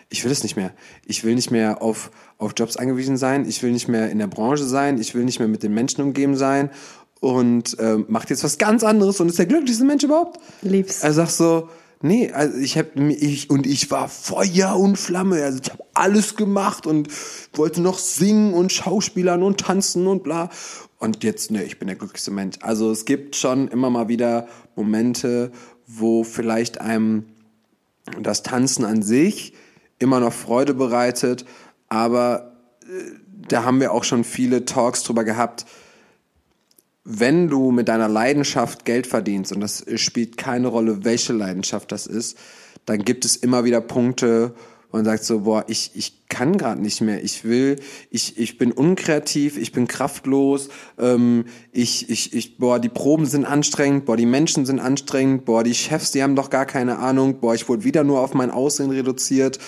Ich 0.08 0.24
will 0.24 0.30
es 0.30 0.42
nicht 0.42 0.56
mehr. 0.56 0.72
Ich 1.06 1.24
will 1.24 1.34
nicht 1.34 1.50
mehr 1.50 1.80
auf, 1.80 2.10
auf 2.38 2.52
Jobs 2.56 2.76
angewiesen 2.76 3.16
sein. 3.16 3.46
Ich 3.48 3.62
will 3.62 3.72
nicht 3.72 3.88
mehr 3.88 4.10
in 4.10 4.18
der 4.18 4.26
Branche 4.26 4.64
sein. 4.64 4.98
Ich 4.98 5.14
will 5.14 5.24
nicht 5.24 5.38
mehr 5.38 5.48
mit 5.48 5.62
den 5.62 5.72
Menschen 5.72 6.02
umgeben 6.02 6.36
sein. 6.36 6.70
Und 7.20 7.76
ähm, 7.78 8.06
macht 8.08 8.30
jetzt 8.30 8.44
was 8.44 8.58
ganz 8.58 8.84
anderes 8.84 9.20
und 9.20 9.28
ist 9.28 9.38
der 9.38 9.46
glücklichste 9.46 9.84
Mensch 9.84 10.04
überhaupt. 10.04 10.40
Lieb's. 10.62 11.02
Er 11.02 11.12
sagt 11.12 11.30
so, 11.30 11.68
nee, 12.02 12.30
also 12.32 12.58
ich 12.58 12.76
habe 12.76 12.90
ich 13.12 13.48
und 13.48 13.66
ich 13.66 13.90
war 13.90 14.08
Feuer 14.08 14.76
und 14.76 14.96
Flamme, 14.96 15.42
also 15.42 15.60
ich 15.62 15.70
habe 15.70 15.84
alles 15.94 16.36
gemacht 16.36 16.86
und 16.86 17.08
wollte 17.54 17.80
noch 17.80 17.98
singen 17.98 18.54
und 18.54 18.72
Schauspielern 18.72 19.42
und 19.42 19.60
tanzen 19.60 20.06
und 20.06 20.24
bla. 20.24 20.50
Und 21.02 21.24
jetzt, 21.24 21.50
nee, 21.50 21.64
ich 21.64 21.80
bin 21.80 21.88
der 21.88 21.96
glücklichste 21.96 22.30
Mensch. 22.30 22.58
Also 22.60 22.92
es 22.92 23.04
gibt 23.04 23.34
schon 23.34 23.66
immer 23.66 23.90
mal 23.90 24.06
wieder 24.06 24.46
Momente, 24.76 25.50
wo 25.84 26.22
vielleicht 26.22 26.80
einem 26.80 27.24
das 28.20 28.44
Tanzen 28.44 28.84
an 28.84 29.02
sich 29.02 29.52
immer 29.98 30.20
noch 30.20 30.32
Freude 30.32 30.74
bereitet, 30.74 31.44
aber 31.88 32.52
äh, 32.84 33.16
da 33.48 33.64
haben 33.64 33.80
wir 33.80 33.90
auch 33.90 34.04
schon 34.04 34.22
viele 34.22 34.64
Talks 34.64 35.02
drüber 35.02 35.24
gehabt, 35.24 35.66
wenn 37.02 37.48
du 37.48 37.72
mit 37.72 37.88
deiner 37.88 38.08
Leidenschaft 38.08 38.84
Geld 38.84 39.08
verdienst, 39.08 39.50
und 39.52 39.60
das 39.60 39.84
spielt 39.96 40.36
keine 40.36 40.68
Rolle, 40.68 41.04
welche 41.04 41.32
Leidenschaft 41.32 41.90
das 41.90 42.06
ist, 42.06 42.38
dann 42.86 43.04
gibt 43.04 43.24
es 43.24 43.34
immer 43.34 43.64
wieder 43.64 43.80
Punkte, 43.80 44.54
man 44.92 45.04
sagt 45.04 45.24
so, 45.24 45.40
boah, 45.40 45.64
ich, 45.68 45.92
ich 45.94 46.28
kann 46.28 46.58
gerade 46.58 46.80
nicht 46.80 47.00
mehr, 47.00 47.22
ich 47.24 47.44
will, 47.44 47.76
ich, 48.10 48.38
ich 48.38 48.58
bin 48.58 48.72
unkreativ, 48.72 49.56
ich 49.56 49.72
bin 49.72 49.88
kraftlos, 49.88 50.68
ähm, 50.98 51.46
ich, 51.72 52.10
ich, 52.10 52.34
ich, 52.34 52.58
boah, 52.58 52.78
die 52.78 52.88
Proben 52.88 53.26
sind 53.26 53.44
anstrengend, 53.44 54.04
boah, 54.04 54.16
die 54.16 54.26
Menschen 54.26 54.66
sind 54.66 54.80
anstrengend, 54.80 55.44
boah, 55.44 55.64
die 55.64 55.74
Chefs, 55.74 56.12
die 56.12 56.22
haben 56.22 56.36
doch 56.36 56.50
gar 56.50 56.66
keine 56.66 56.98
Ahnung, 56.98 57.40
boah, 57.40 57.54
ich 57.54 57.68
wurde 57.68 57.84
wieder 57.84 58.04
nur 58.04 58.20
auf 58.20 58.34
mein 58.34 58.50
Aussehen 58.50 58.90
reduziert, 58.90 59.58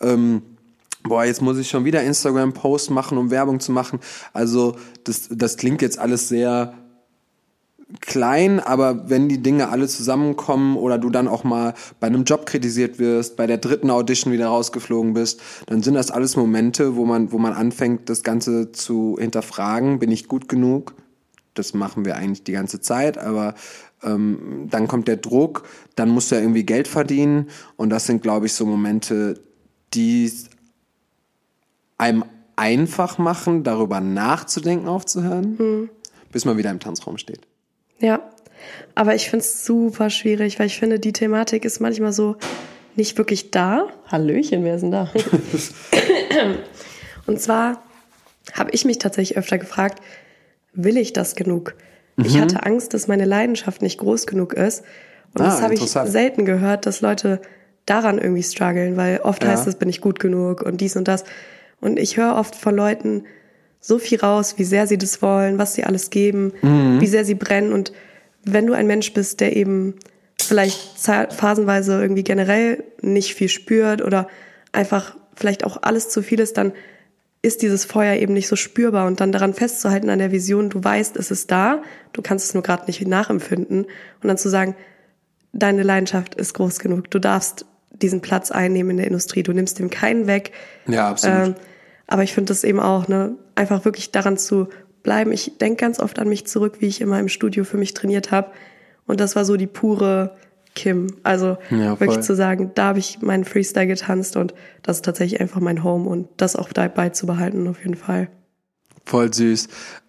ähm, 0.00 0.42
boah, 1.02 1.24
jetzt 1.24 1.42
muss 1.42 1.58
ich 1.58 1.68
schon 1.68 1.84
wieder 1.84 2.02
Instagram-Post 2.02 2.90
machen, 2.90 3.18
um 3.18 3.30
Werbung 3.30 3.60
zu 3.60 3.72
machen. 3.72 3.98
Also 4.32 4.76
das, 5.04 5.28
das 5.30 5.56
klingt 5.56 5.82
jetzt 5.82 5.98
alles 5.98 6.28
sehr 6.28 6.74
klein, 8.00 8.60
aber 8.60 9.08
wenn 9.10 9.28
die 9.28 9.42
Dinge 9.42 9.68
alle 9.68 9.86
zusammenkommen 9.86 10.76
oder 10.76 10.98
du 10.98 11.10
dann 11.10 11.28
auch 11.28 11.44
mal 11.44 11.74
bei 12.00 12.06
einem 12.06 12.24
Job 12.24 12.46
kritisiert 12.46 12.98
wirst, 12.98 13.36
bei 13.36 13.46
der 13.46 13.58
dritten 13.58 13.90
Audition 13.90 14.32
wieder 14.32 14.46
rausgeflogen 14.46 15.14
bist, 15.14 15.40
dann 15.66 15.82
sind 15.82 15.94
das 15.94 16.10
alles 16.10 16.36
Momente, 16.36 16.96
wo 16.96 17.04
man, 17.04 17.32
wo 17.32 17.38
man 17.38 17.52
anfängt, 17.52 18.08
das 18.08 18.22
Ganze 18.22 18.72
zu 18.72 19.16
hinterfragen. 19.18 19.98
Bin 19.98 20.10
ich 20.10 20.28
gut 20.28 20.48
genug? 20.48 20.94
Das 21.54 21.74
machen 21.74 22.04
wir 22.04 22.16
eigentlich 22.16 22.44
die 22.44 22.52
ganze 22.52 22.80
Zeit, 22.80 23.18
aber 23.18 23.54
ähm, 24.02 24.68
dann 24.70 24.88
kommt 24.88 25.06
der 25.06 25.16
Druck, 25.16 25.64
dann 25.94 26.08
musst 26.08 26.30
du 26.30 26.36
ja 26.36 26.40
irgendwie 26.40 26.64
Geld 26.64 26.88
verdienen 26.88 27.48
und 27.76 27.90
das 27.90 28.06
sind, 28.06 28.22
glaube 28.22 28.46
ich, 28.46 28.54
so 28.54 28.64
Momente, 28.64 29.40
die 29.94 30.32
einem 31.98 32.24
einfach 32.56 33.18
machen, 33.18 33.64
darüber 33.64 34.00
nachzudenken, 34.00 34.88
aufzuhören, 34.88 35.90
bis 36.30 36.44
man 36.44 36.56
wieder 36.56 36.70
im 36.70 36.80
Tanzraum 36.80 37.18
steht. 37.18 37.46
Ja, 38.02 38.20
aber 38.94 39.14
ich 39.14 39.30
finde 39.30 39.44
es 39.44 39.64
super 39.64 40.10
schwierig, 40.10 40.58
weil 40.58 40.66
ich 40.66 40.78
finde, 40.78 40.98
die 40.98 41.12
Thematik 41.12 41.64
ist 41.64 41.80
manchmal 41.80 42.12
so 42.12 42.36
nicht 42.96 43.16
wirklich 43.16 43.50
da. 43.50 43.86
Hallöchen, 44.08 44.64
wer 44.64 44.74
ist 44.74 44.82
denn 44.82 44.90
da? 44.90 45.10
Und 47.26 47.40
zwar 47.40 47.82
habe 48.52 48.70
ich 48.72 48.84
mich 48.84 48.98
tatsächlich 48.98 49.38
öfter 49.38 49.58
gefragt, 49.58 50.02
will 50.74 50.96
ich 50.96 51.12
das 51.12 51.34
genug? 51.34 51.74
Ich 52.24 52.38
hatte 52.38 52.64
Angst, 52.64 52.92
dass 52.92 53.08
meine 53.08 53.24
Leidenschaft 53.24 53.80
nicht 53.80 53.98
groß 53.98 54.26
genug 54.26 54.52
ist. 54.52 54.80
Und 55.34 55.40
Ah, 55.40 55.44
das 55.46 55.62
habe 55.62 55.74
ich 55.74 55.80
selten 55.80 56.44
gehört, 56.44 56.84
dass 56.84 57.00
Leute 57.00 57.40
daran 57.86 58.18
irgendwie 58.18 58.42
strugglen, 58.42 58.96
weil 58.96 59.20
oft 59.22 59.42
Ja. 59.42 59.50
heißt 59.50 59.66
es, 59.66 59.76
bin 59.76 59.88
ich 59.88 60.00
gut 60.00 60.20
genug 60.20 60.62
und 60.62 60.80
dies 60.80 60.96
und 60.96 61.08
das. 61.08 61.24
Und 61.80 61.98
ich 61.98 62.16
höre 62.18 62.36
oft 62.36 62.54
von 62.54 62.76
Leuten 62.76 63.24
so 63.82 63.98
viel 63.98 64.20
raus, 64.20 64.54
wie 64.56 64.64
sehr 64.64 64.86
sie 64.86 64.96
das 64.96 65.20
wollen, 65.20 65.58
was 65.58 65.74
sie 65.74 65.84
alles 65.84 66.08
geben, 66.08 66.52
Mhm. 66.62 67.00
wie 67.00 67.06
sehr 67.06 67.24
sie 67.26 67.34
brennen. 67.34 67.72
Und 67.72 67.92
wenn 68.44 68.66
du 68.66 68.72
ein 68.72 68.86
Mensch 68.86 69.12
bist, 69.12 69.40
der 69.40 69.54
eben 69.56 69.96
vielleicht 70.40 70.80
phasenweise 70.98 72.00
irgendwie 72.00 72.22
generell 72.24 72.84
nicht 73.02 73.34
viel 73.34 73.48
spürt 73.48 74.00
oder 74.02 74.28
einfach 74.72 75.16
vielleicht 75.34 75.64
auch 75.64 75.82
alles 75.82 76.08
zu 76.08 76.22
viel 76.22 76.40
ist, 76.40 76.56
dann 76.56 76.72
ist 77.42 77.62
dieses 77.62 77.84
Feuer 77.84 78.14
eben 78.16 78.34
nicht 78.34 78.46
so 78.46 78.54
spürbar 78.54 79.06
und 79.08 79.20
dann 79.20 79.32
daran 79.32 79.52
festzuhalten 79.52 80.10
an 80.10 80.20
der 80.20 80.30
Vision, 80.30 80.70
du 80.70 80.82
weißt, 80.82 81.16
es 81.16 81.32
ist 81.32 81.50
da, 81.50 81.82
du 82.12 82.22
kannst 82.22 82.46
es 82.46 82.54
nur 82.54 82.62
gerade 82.62 82.84
nicht 82.86 83.04
nachempfinden 83.06 83.82
und 83.84 84.28
dann 84.28 84.38
zu 84.38 84.48
sagen, 84.48 84.76
deine 85.52 85.82
Leidenschaft 85.82 86.36
ist 86.36 86.54
groß 86.54 86.78
genug, 86.78 87.10
du 87.10 87.18
darfst 87.18 87.66
diesen 87.90 88.20
Platz 88.20 88.52
einnehmen 88.52 88.92
in 88.92 88.96
der 88.98 89.06
Industrie, 89.08 89.42
du 89.42 89.52
nimmst 89.52 89.78
dem 89.80 89.90
keinen 89.90 90.28
weg. 90.28 90.52
Ja, 90.86 91.08
absolut. 91.08 91.48
Ähm, 91.48 91.54
aber 92.06 92.22
ich 92.22 92.34
finde 92.34 92.48
das 92.48 92.64
eben 92.64 92.80
auch, 92.80 93.08
ne, 93.08 93.36
einfach 93.54 93.84
wirklich 93.84 94.10
daran 94.10 94.36
zu 94.36 94.68
bleiben. 95.02 95.32
Ich 95.32 95.58
denke 95.58 95.80
ganz 95.80 95.98
oft 95.98 96.18
an 96.18 96.28
mich 96.28 96.46
zurück, 96.46 96.76
wie 96.80 96.86
ich 96.86 97.00
immer 97.00 97.18
im 97.18 97.28
Studio 97.28 97.64
für 97.64 97.76
mich 97.76 97.94
trainiert 97.94 98.30
habe. 98.30 98.50
Und 99.06 99.20
das 99.20 99.36
war 99.36 99.44
so 99.44 99.56
die 99.56 99.66
pure 99.66 100.36
Kim. 100.74 101.08
Also 101.22 101.58
Ja, 101.70 101.98
wirklich 102.00 102.20
zu 102.20 102.34
sagen, 102.34 102.72
da 102.74 102.84
habe 102.84 102.98
ich 102.98 103.20
meinen 103.20 103.44
Freestyle 103.44 103.86
getanzt 103.86 104.36
und 104.36 104.54
das 104.82 104.96
ist 104.96 105.04
tatsächlich 105.04 105.40
einfach 105.40 105.60
mein 105.60 105.84
Home 105.84 106.08
und 106.08 106.28
das 106.36 106.56
auch 106.56 106.72
dabei 106.72 107.10
zu 107.10 107.26
behalten 107.26 107.66
auf 107.68 107.78
jeden 107.78 107.96
Fall. 107.96 108.28
Voll 109.04 109.32
süß. 109.32 109.68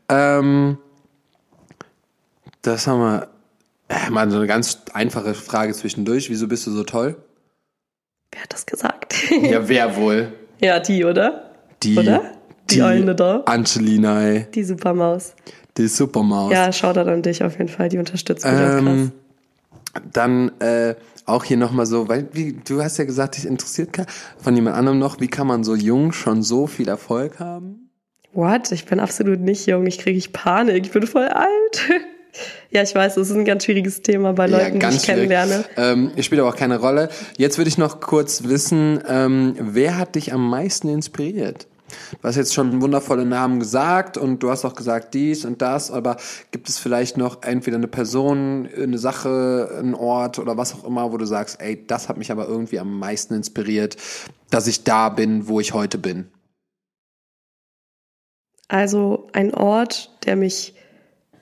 Ähm, 0.09 0.77
das 2.61 2.87
haben 2.87 2.99
wir. 2.99 3.27
Äh, 3.89 4.09
mal 4.09 4.29
so 4.31 4.37
eine 4.37 4.47
ganz 4.47 4.81
einfache 4.93 5.33
Frage 5.33 5.73
zwischendurch. 5.73 6.29
Wieso 6.29 6.47
bist 6.47 6.65
du 6.65 6.71
so 6.71 6.83
toll? 6.83 7.17
Wer 8.31 8.43
hat 8.43 8.53
das 8.53 8.65
gesagt? 8.65 9.15
Ja, 9.29 9.67
wer 9.67 9.95
wohl? 9.97 10.31
ja, 10.59 10.79
die, 10.79 11.03
oder? 11.03 11.52
Die. 11.83 11.97
Oder? 11.97 12.21
Die 12.69 12.81
Eule 12.81 13.13
da. 13.13 13.43
Angelina. 13.45 14.39
Die 14.39 14.63
Supermaus. 14.63 15.35
Die 15.77 15.87
Supermaus. 15.87 16.51
Ja, 16.51 16.71
Shoutout 16.71 17.09
an 17.09 17.21
dich 17.21 17.43
auf 17.43 17.57
jeden 17.57 17.69
Fall, 17.69 17.89
die 17.89 17.97
unterstützt 17.97 18.45
mich 18.45 18.53
auch 18.53 18.57
krass. 18.57 18.83
Ähm, 18.83 19.11
dann 20.11 20.51
äh, 20.59 20.95
auch 21.25 21.43
hier 21.43 21.57
nochmal 21.57 21.85
so, 21.85 22.07
weil 22.07 22.27
wie, 22.33 22.53
du 22.53 22.81
hast 22.81 22.97
ja 22.97 23.05
gesagt, 23.05 23.37
dich 23.37 23.45
interessiert 23.45 23.89
von 24.37 24.55
jemand 24.55 24.75
anderem 24.75 24.99
noch, 24.99 25.19
wie 25.19 25.27
kann 25.27 25.47
man 25.47 25.63
so 25.63 25.75
jung 25.75 26.11
schon 26.11 26.43
so 26.43 26.67
viel 26.67 26.87
Erfolg 26.87 27.39
haben? 27.39 27.89
What? 28.33 28.71
Ich 28.71 28.85
bin 28.85 28.99
absolut 28.99 29.39
nicht 29.39 29.67
jung. 29.67 29.85
Ich 29.85 29.99
kriege 29.99 30.17
ich 30.17 30.33
Panik. 30.33 30.85
Ich 30.85 30.91
bin 30.91 31.05
voll 31.05 31.27
alt. 31.27 31.89
ja, 32.71 32.81
ich 32.81 32.95
weiß, 32.95 33.15
das 33.15 33.29
ist 33.29 33.35
ein 33.35 33.45
ganz 33.45 33.65
schwieriges 33.65 34.01
Thema 34.01 34.33
bei 34.33 34.47
Leuten, 34.47 34.79
die 34.79 34.87
ich 34.87 35.03
kennenlerne. 35.03 35.65
Ähm, 35.77 36.11
spielt 36.19 36.41
aber 36.41 36.49
auch 36.49 36.55
keine 36.55 36.79
Rolle. 36.79 37.09
Jetzt 37.37 37.59
würde 37.59 37.69
ich 37.69 37.77
noch 37.77 37.99
kurz 37.99 38.45
wissen, 38.45 38.99
ähm, 39.07 39.55
wer 39.59 39.99
hat 39.99 40.15
dich 40.15 40.33
am 40.33 40.49
meisten 40.49 40.89
inspiriert? 40.89 41.67
Du 42.21 42.27
hast 42.27 42.35
jetzt 42.35 42.53
schon 42.53 42.81
wundervolle 42.81 43.25
Namen 43.25 43.59
gesagt 43.59 44.17
und 44.17 44.43
du 44.43 44.49
hast 44.49 44.65
auch 44.65 44.75
gesagt 44.75 45.13
dies 45.13 45.45
und 45.45 45.61
das, 45.61 45.91
aber 45.91 46.17
gibt 46.51 46.69
es 46.69 46.77
vielleicht 46.79 47.17
noch 47.17 47.43
entweder 47.43 47.77
eine 47.77 47.87
Person, 47.87 48.67
eine 48.75 48.97
Sache, 48.97 49.79
ein 49.79 49.93
Ort 49.95 50.39
oder 50.39 50.57
was 50.57 50.73
auch 50.73 50.83
immer, 50.83 51.11
wo 51.11 51.17
du 51.17 51.25
sagst, 51.25 51.61
ey, 51.61 51.85
das 51.85 52.09
hat 52.09 52.17
mich 52.17 52.31
aber 52.31 52.47
irgendwie 52.47 52.79
am 52.79 52.97
meisten 52.99 53.33
inspiriert, 53.33 53.97
dass 54.49 54.67
ich 54.67 54.83
da 54.83 55.09
bin, 55.09 55.47
wo 55.47 55.59
ich 55.59 55.73
heute 55.73 55.97
bin? 55.97 56.27
Also 58.67 59.27
ein 59.33 59.53
Ort, 59.53 60.17
der 60.25 60.35
mich 60.35 60.73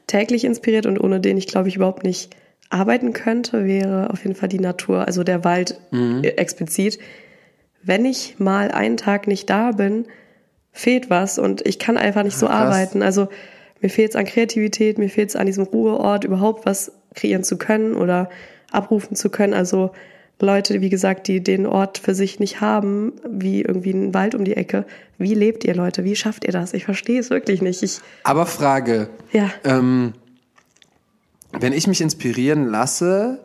täglich 0.08 0.44
inspiriert 0.44 0.86
und 0.86 1.00
ohne 1.00 1.22
den 1.22 1.38
ich 1.38 1.48
glaube 1.48 1.70
ich 1.70 1.78
überhaupt 1.78 2.04
nicht 2.04 2.36
arbeiten 2.72 3.14
könnte, 3.14 3.66
wäre 3.66 4.10
auf 4.10 4.24
jeden 4.24 4.36
Fall 4.36 4.50
die 4.50 4.60
Natur, 4.60 5.06
also 5.06 5.24
der 5.24 5.44
Wald 5.44 5.80
mhm. 5.92 6.24
explizit. 6.24 7.00
Wenn 7.84 8.06
ich 8.06 8.36
mal 8.40 8.72
einen 8.72 8.98
Tag 8.98 9.28
nicht 9.28 9.50
da 9.50 9.72
bin, 9.72 10.06
fehlt 10.72 11.10
was 11.10 11.38
und 11.38 11.66
ich 11.66 11.80
kann 11.80 11.98
einfach 11.98 12.24
nicht 12.24 12.38
so 12.38 12.48
Krass. 12.48 12.56
arbeiten. 12.56 13.02
Also 13.02 13.28
mir 13.82 13.90
fehlt 13.90 14.12
es 14.12 14.16
an 14.16 14.26
Kreativität, 14.26 14.98
mir 14.98 15.10
fehlt 15.10 15.30
es 15.30 15.36
an 15.36 15.46
diesem 15.46 15.66
Ruheort, 15.66 16.24
überhaupt 16.24 16.66
was 16.66 16.92
kreieren 17.14 17.44
zu 17.44 17.58
können 17.58 17.96
oder 17.96 18.30
abrufen 18.72 19.16
zu 19.16 19.30
können. 19.30 19.54
Also 19.54 19.92
Leute, 20.40 20.82
wie 20.82 20.90
gesagt, 20.90 21.28
die 21.28 21.42
den 21.42 21.66
Ort 21.66 21.98
für 21.98 22.16
sich 22.16 22.40
nicht 22.40 22.62
haben, 22.62 23.14
wie 23.28 23.62
irgendwie 23.62 23.92
ein 23.92 24.14
Wald 24.14 24.34
um 24.36 24.44
die 24.44 24.56
Ecke. 24.56 24.86
Wie 25.18 25.34
lebt 25.34 25.64
ihr 25.64 25.76
Leute? 25.76 26.04
Wie 26.04 26.16
schafft 26.16 26.46
ihr 26.46 26.52
das? 26.52 26.74
Ich 26.74 26.86
verstehe 26.86 27.20
es 27.20 27.30
wirklich 27.30 27.62
nicht. 27.62 27.84
Ich, 27.84 28.00
Aber 28.24 28.46
Frage. 28.46 29.10
Ja. 29.32 29.52
Ähm, 29.64 30.14
wenn 31.60 31.74
ich 31.74 31.86
mich 31.88 32.02
inspirieren 32.02 32.68
lasse, 32.68 33.40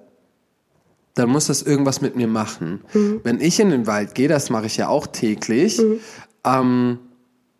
dann 1.14 1.29
muss 1.31 1.47
das 1.47 1.62
irgendwas 1.62 2.01
mit 2.01 2.14
mir 2.16 2.29
machen. 2.29 2.83
Mhm. 2.93 3.20
Wenn 3.24 3.41
ich 3.41 3.59
in 3.59 3.70
den 3.70 3.87
Wald 3.87 4.14
gehe, 4.14 4.29
das 4.29 4.51
mache 4.51 4.66
ich 4.66 4.77
ja 4.77 4.89
auch 4.89 5.07
täglich, 5.07 5.79
mhm. 5.79 6.01
ähm, 6.45 6.99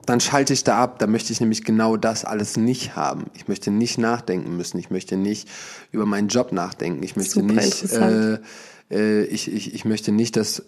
dann 0.07 0.21
schalte 0.21 0.53
ich 0.53 0.65
da 0.65 0.83
ab. 0.83 0.99
Da 0.99 1.07
möchte 1.07 1.33
ich 1.33 1.41
nämlich 1.41 1.65
genau 1.65 1.97
das 1.97 2.25
alles 2.25 2.57
nicht 2.57 2.97
haben. 2.97 3.27
Ich 3.35 3.49
möchte 3.49 3.71
nicht 3.71 3.99
nachdenken 3.99 4.57
müssen. 4.57 4.79
Ich 4.79 4.91
möchte 4.91 5.17
nicht 5.17 5.49
über 5.93 6.07
meinen 6.07 6.29
Job 6.29 6.53
nachdenken. 6.53 7.03
Ich 7.03 7.17
möchte 7.17 7.41
Super 7.41 7.55
nicht, 7.55 7.93
äh, 7.93 8.39
äh, 8.91 9.25
ich, 9.25 9.53
ich, 9.53 9.75
ich 9.75 9.85
möchte 9.85 10.13
nicht, 10.13 10.37
dass 10.37 10.61
äh, 10.61 10.65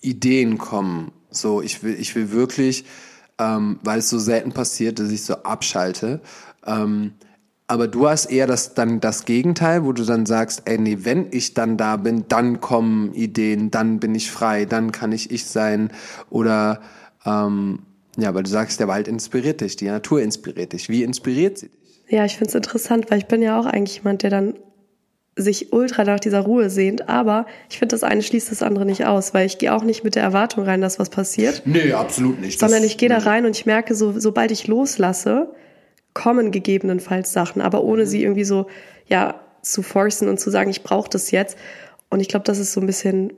Ideen 0.00 0.58
kommen. 0.58 1.12
So, 1.30 1.62
ich 1.62 1.82
will, 1.82 1.96
ich 1.98 2.14
will 2.14 2.30
wirklich, 2.30 2.84
ähm, 3.38 3.78
weil 3.82 3.98
es 3.98 4.08
so 4.08 4.18
selten 4.18 4.52
passiert, 4.52 4.98
dass 4.98 5.10
ich 5.10 5.24
so 5.24 5.34
abschalte. 5.34 6.20
Ähm, 6.66 7.12
aber 7.66 7.86
du 7.86 8.08
hast 8.08 8.26
eher 8.26 8.48
das, 8.48 8.74
dann 8.74 9.00
das 9.00 9.24
Gegenteil, 9.24 9.84
wo 9.84 9.92
du 9.92 10.04
dann 10.04 10.26
sagst, 10.26 10.62
ey, 10.64 10.76
nee, 10.76 10.98
wenn 11.02 11.28
ich 11.30 11.54
dann 11.54 11.76
da 11.76 11.96
bin, 11.96 12.24
dann 12.26 12.60
kommen 12.60 13.14
Ideen, 13.14 13.70
dann 13.70 14.00
bin 14.00 14.14
ich 14.16 14.30
frei, 14.30 14.64
dann 14.64 14.90
kann 14.90 15.12
ich 15.12 15.30
ich 15.30 15.46
sein. 15.46 15.92
Oder, 16.30 16.80
ähm, 17.24 17.80
ja, 18.16 18.34
weil 18.34 18.42
du 18.42 18.50
sagst, 18.50 18.80
der 18.80 18.88
Wald 18.88 19.08
inspiriert 19.08 19.60
dich, 19.60 19.76
die 19.76 19.86
Natur 19.86 20.20
inspiriert 20.20 20.72
dich. 20.72 20.88
Wie 20.88 21.02
inspiriert 21.02 21.58
sie 21.58 21.68
dich? 21.68 22.02
Ja, 22.08 22.24
ich 22.24 22.36
finde 22.36 22.48
es 22.48 22.54
interessant, 22.54 23.10
weil 23.10 23.18
ich 23.18 23.26
bin 23.26 23.40
ja 23.40 23.58
auch 23.58 23.66
eigentlich 23.66 23.98
jemand, 23.98 24.22
der 24.22 24.30
dann 24.30 24.54
sich 25.36 25.72
ultra 25.72 26.04
nach 26.04 26.20
dieser 26.20 26.40
Ruhe 26.40 26.70
sehnt, 26.70 27.08
aber 27.08 27.46
ich 27.70 27.78
finde, 27.78 27.94
das 27.94 28.02
eine 28.02 28.22
schließt 28.22 28.50
das 28.50 28.62
andere 28.62 28.84
nicht 28.84 29.06
aus, 29.06 29.32
weil 29.32 29.46
ich 29.46 29.58
gehe 29.58 29.72
auch 29.72 29.84
nicht 29.84 30.04
mit 30.04 30.16
der 30.16 30.22
Erwartung 30.22 30.64
rein, 30.64 30.80
dass 30.80 30.98
was 30.98 31.08
passiert. 31.08 31.62
Nee, 31.64 31.92
absolut 31.92 32.40
nicht. 32.40 32.58
Sondern 32.58 32.82
ich 32.82 32.98
gehe 32.98 33.08
da 33.08 33.18
rein 33.18 33.46
und 33.46 33.56
ich 33.56 33.64
merke, 33.64 33.94
so, 33.94 34.18
sobald 34.18 34.50
ich 34.50 34.66
loslasse, 34.66 35.54
kommen 36.14 36.50
gegebenenfalls 36.50 37.32
Sachen, 37.32 37.62
aber 37.62 37.84
ohne 37.84 38.02
mhm. 38.02 38.06
sie 38.06 38.22
irgendwie 38.22 38.44
so, 38.44 38.66
ja, 39.06 39.40
zu 39.62 39.82
forcen 39.82 40.28
und 40.28 40.40
zu 40.40 40.50
sagen, 40.50 40.70
ich 40.70 40.82
brauche 40.82 41.08
das 41.08 41.30
jetzt. 41.30 41.56
Und 42.08 42.20
ich 42.20 42.28
glaube, 42.28 42.44
das 42.44 42.58
ist 42.58 42.72
so 42.72 42.80
ein 42.80 42.86
bisschen 42.86 43.32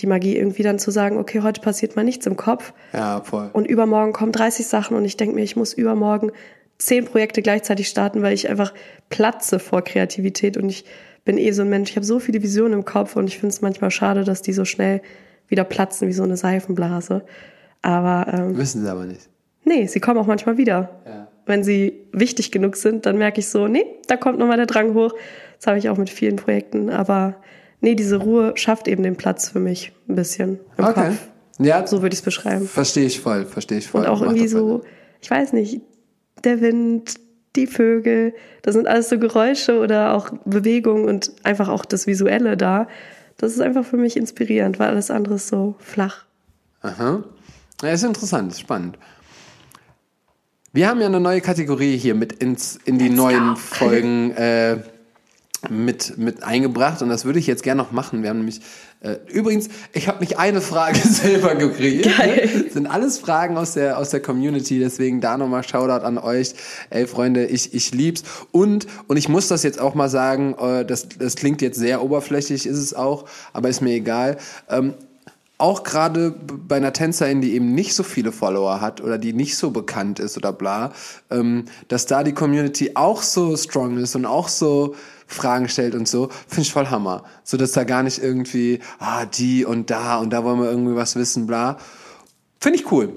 die 0.00 0.06
Magie, 0.06 0.36
irgendwie 0.36 0.62
dann 0.62 0.78
zu 0.78 0.90
sagen, 0.90 1.18
okay, 1.18 1.40
heute 1.42 1.60
passiert 1.60 1.96
mal 1.96 2.04
nichts 2.04 2.26
im 2.26 2.36
Kopf. 2.36 2.72
Ja, 2.92 3.22
voll. 3.22 3.50
Und 3.52 3.66
übermorgen 3.66 4.12
kommen 4.12 4.32
30 4.32 4.66
Sachen 4.66 4.96
und 4.96 5.04
ich 5.04 5.16
denke 5.16 5.34
mir, 5.34 5.42
ich 5.42 5.56
muss 5.56 5.72
übermorgen 5.72 6.30
zehn 6.78 7.04
Projekte 7.04 7.42
gleichzeitig 7.42 7.88
starten, 7.88 8.22
weil 8.22 8.32
ich 8.32 8.48
einfach 8.48 8.72
platze 9.08 9.58
vor 9.58 9.82
Kreativität 9.82 10.56
und 10.56 10.68
ich 10.68 10.84
bin 11.24 11.36
eh 11.38 11.50
so 11.50 11.62
ein 11.62 11.68
Mensch, 11.68 11.90
ich 11.90 11.96
habe 11.96 12.06
so 12.06 12.20
viele 12.20 12.42
Visionen 12.42 12.74
im 12.74 12.84
Kopf 12.84 13.16
und 13.16 13.26
ich 13.26 13.38
finde 13.38 13.52
es 13.52 13.60
manchmal 13.60 13.90
schade, 13.90 14.24
dass 14.24 14.42
die 14.42 14.52
so 14.52 14.64
schnell 14.64 15.02
wieder 15.48 15.64
platzen 15.64 16.08
wie 16.08 16.12
so 16.12 16.22
eine 16.22 16.36
Seifenblase. 16.36 17.24
Aber 17.82 18.26
ähm, 18.32 18.56
wissen 18.56 18.82
sie 18.82 18.90
aber 18.90 19.04
nicht. 19.04 19.28
Nee, 19.64 19.86
sie 19.86 20.00
kommen 20.00 20.18
auch 20.18 20.26
manchmal 20.26 20.56
wieder. 20.56 21.00
Ja 21.04 21.28
wenn 21.48 21.64
sie 21.64 22.04
wichtig 22.12 22.52
genug 22.52 22.76
sind, 22.76 23.06
dann 23.06 23.16
merke 23.16 23.40
ich 23.40 23.48
so, 23.48 23.68
nee, 23.68 23.86
da 24.06 24.16
kommt 24.16 24.38
nochmal 24.38 24.58
der 24.58 24.66
Drang 24.66 24.94
hoch. 24.94 25.14
Das 25.56 25.66
habe 25.66 25.78
ich 25.78 25.88
auch 25.88 25.96
mit 25.96 26.10
vielen 26.10 26.36
Projekten. 26.36 26.90
Aber 26.90 27.36
nee, 27.80 27.94
diese 27.94 28.16
Ruhe 28.16 28.52
schafft 28.56 28.88
eben 28.88 29.02
den 29.02 29.16
Platz 29.16 29.50
für 29.50 29.60
mich 29.60 29.92
ein 30.08 30.14
bisschen 30.14 30.60
im 30.76 30.84
okay. 30.84 31.08
Kopf. 31.08 31.28
Ja. 31.58 31.86
So 31.86 32.02
würde 32.02 32.14
ich 32.14 32.20
es 32.20 32.24
beschreiben. 32.24 32.66
Verstehe 32.66 33.06
ich 33.06 33.20
voll, 33.20 33.44
verstehe 33.44 33.78
ich 33.78 33.88
voll. 33.88 34.02
Und 34.02 34.08
auch 34.08 34.22
irgendwie 34.22 34.48
so, 34.48 34.82
ich 35.20 35.30
weiß 35.30 35.52
nicht, 35.52 35.80
der 36.44 36.60
Wind, 36.60 37.14
die 37.56 37.66
Vögel, 37.66 38.34
das 38.62 38.74
sind 38.74 38.86
alles 38.86 39.08
so 39.08 39.18
Geräusche 39.18 39.78
oder 39.80 40.14
auch 40.14 40.30
Bewegungen 40.44 41.06
und 41.06 41.32
einfach 41.42 41.68
auch 41.68 41.84
das 41.84 42.06
Visuelle 42.06 42.56
da. 42.56 42.86
Das 43.36 43.52
ist 43.52 43.60
einfach 43.60 43.84
für 43.84 43.96
mich 43.96 44.16
inspirierend, 44.16 44.78
weil 44.78 44.88
alles 44.88 45.10
andere 45.10 45.34
ist 45.34 45.48
so 45.48 45.74
flach. 45.78 46.24
Aha. 46.82 47.24
Ja, 47.82 47.88
ist 47.90 48.04
interessant, 48.04 48.52
ist 48.52 48.60
spannend. 48.60 48.98
Wir 50.72 50.88
haben 50.88 51.00
ja 51.00 51.06
eine 51.06 51.20
neue 51.20 51.40
Kategorie 51.40 51.96
hier 51.96 52.14
mit 52.14 52.32
ins, 52.34 52.78
in 52.84 52.98
die 52.98 53.08
Let's 53.08 53.16
neuen 53.16 53.48
go. 53.50 53.56
Folgen 53.56 54.30
äh, 54.32 54.78
mit, 55.68 56.16
mit 56.18 56.42
eingebracht 56.42 57.02
und 57.02 57.08
das 57.08 57.24
würde 57.24 57.38
ich 57.38 57.46
jetzt 57.46 57.62
gerne 57.62 57.82
noch 57.82 57.90
machen. 57.90 58.22
Wir 58.22 58.30
haben 58.30 58.38
nämlich, 58.38 58.60
äh, 59.00 59.16
übrigens, 59.28 59.68
ich 59.92 60.08
habe 60.08 60.20
nicht 60.20 60.38
eine 60.38 60.60
Frage 60.60 60.98
selber 61.08 61.54
gekriegt. 61.56 62.04
Geil. 62.16 62.48
Das 62.64 62.74
sind 62.74 62.86
alles 62.86 63.18
Fragen 63.18 63.56
aus 63.56 63.74
der, 63.74 63.98
aus 63.98 64.10
der 64.10 64.20
Community, 64.20 64.78
deswegen 64.78 65.20
da 65.20 65.36
nochmal 65.36 65.64
Shoutout 65.64 66.04
an 66.04 66.18
euch. 66.18 66.54
Ey, 66.90 67.06
Freunde, 67.06 67.46
ich, 67.46 67.74
ich 67.74 67.92
lieb's. 67.92 68.22
Und, 68.52 68.86
und 69.08 69.16
ich 69.16 69.28
muss 69.28 69.48
das 69.48 69.62
jetzt 69.62 69.80
auch 69.80 69.94
mal 69.94 70.08
sagen, 70.08 70.54
äh, 70.60 70.84
das, 70.84 71.08
das 71.08 71.34
klingt 71.34 71.60
jetzt 71.60 71.78
sehr 71.78 72.02
oberflächlich, 72.02 72.66
ist 72.66 72.78
es 72.78 72.94
auch, 72.94 73.24
aber 73.52 73.68
ist 73.68 73.80
mir 73.80 73.94
egal. 73.94 74.38
Ähm, 74.70 74.94
auch 75.58 75.82
gerade 75.82 76.30
bei 76.30 76.76
einer 76.76 76.92
Tänzerin, 76.92 77.40
die 77.40 77.54
eben 77.54 77.74
nicht 77.74 77.94
so 77.94 78.04
viele 78.04 78.30
Follower 78.30 78.80
hat 78.80 79.00
oder 79.00 79.18
die 79.18 79.32
nicht 79.32 79.56
so 79.56 79.72
bekannt 79.72 80.20
ist 80.20 80.36
oder 80.36 80.52
bla, 80.52 80.92
ähm, 81.30 81.64
dass 81.88 82.06
da 82.06 82.22
die 82.22 82.32
Community 82.32 82.92
auch 82.94 83.22
so 83.22 83.56
strong 83.56 83.98
ist 83.98 84.14
und 84.14 84.24
auch 84.24 84.48
so 84.48 84.94
Fragen 85.28 85.68
stellt 85.68 85.94
und 85.94 86.08
so, 86.08 86.30
finde 86.48 86.62
ich 86.62 86.72
voll 86.72 86.88
Hammer. 86.88 87.22
So 87.44 87.56
dass 87.56 87.72
da 87.72 87.84
gar 87.84 88.02
nicht 88.02 88.18
irgendwie, 88.20 88.80
ah, 88.98 89.26
die 89.26 89.64
und 89.64 89.90
da 89.90 90.16
und 90.18 90.30
da 90.30 90.42
wollen 90.42 90.60
wir 90.60 90.70
irgendwie 90.70 90.96
was 90.96 91.14
wissen, 91.14 91.46
bla. 91.46 91.78
Finde 92.60 92.78
ich 92.80 92.90
cool. 92.90 93.12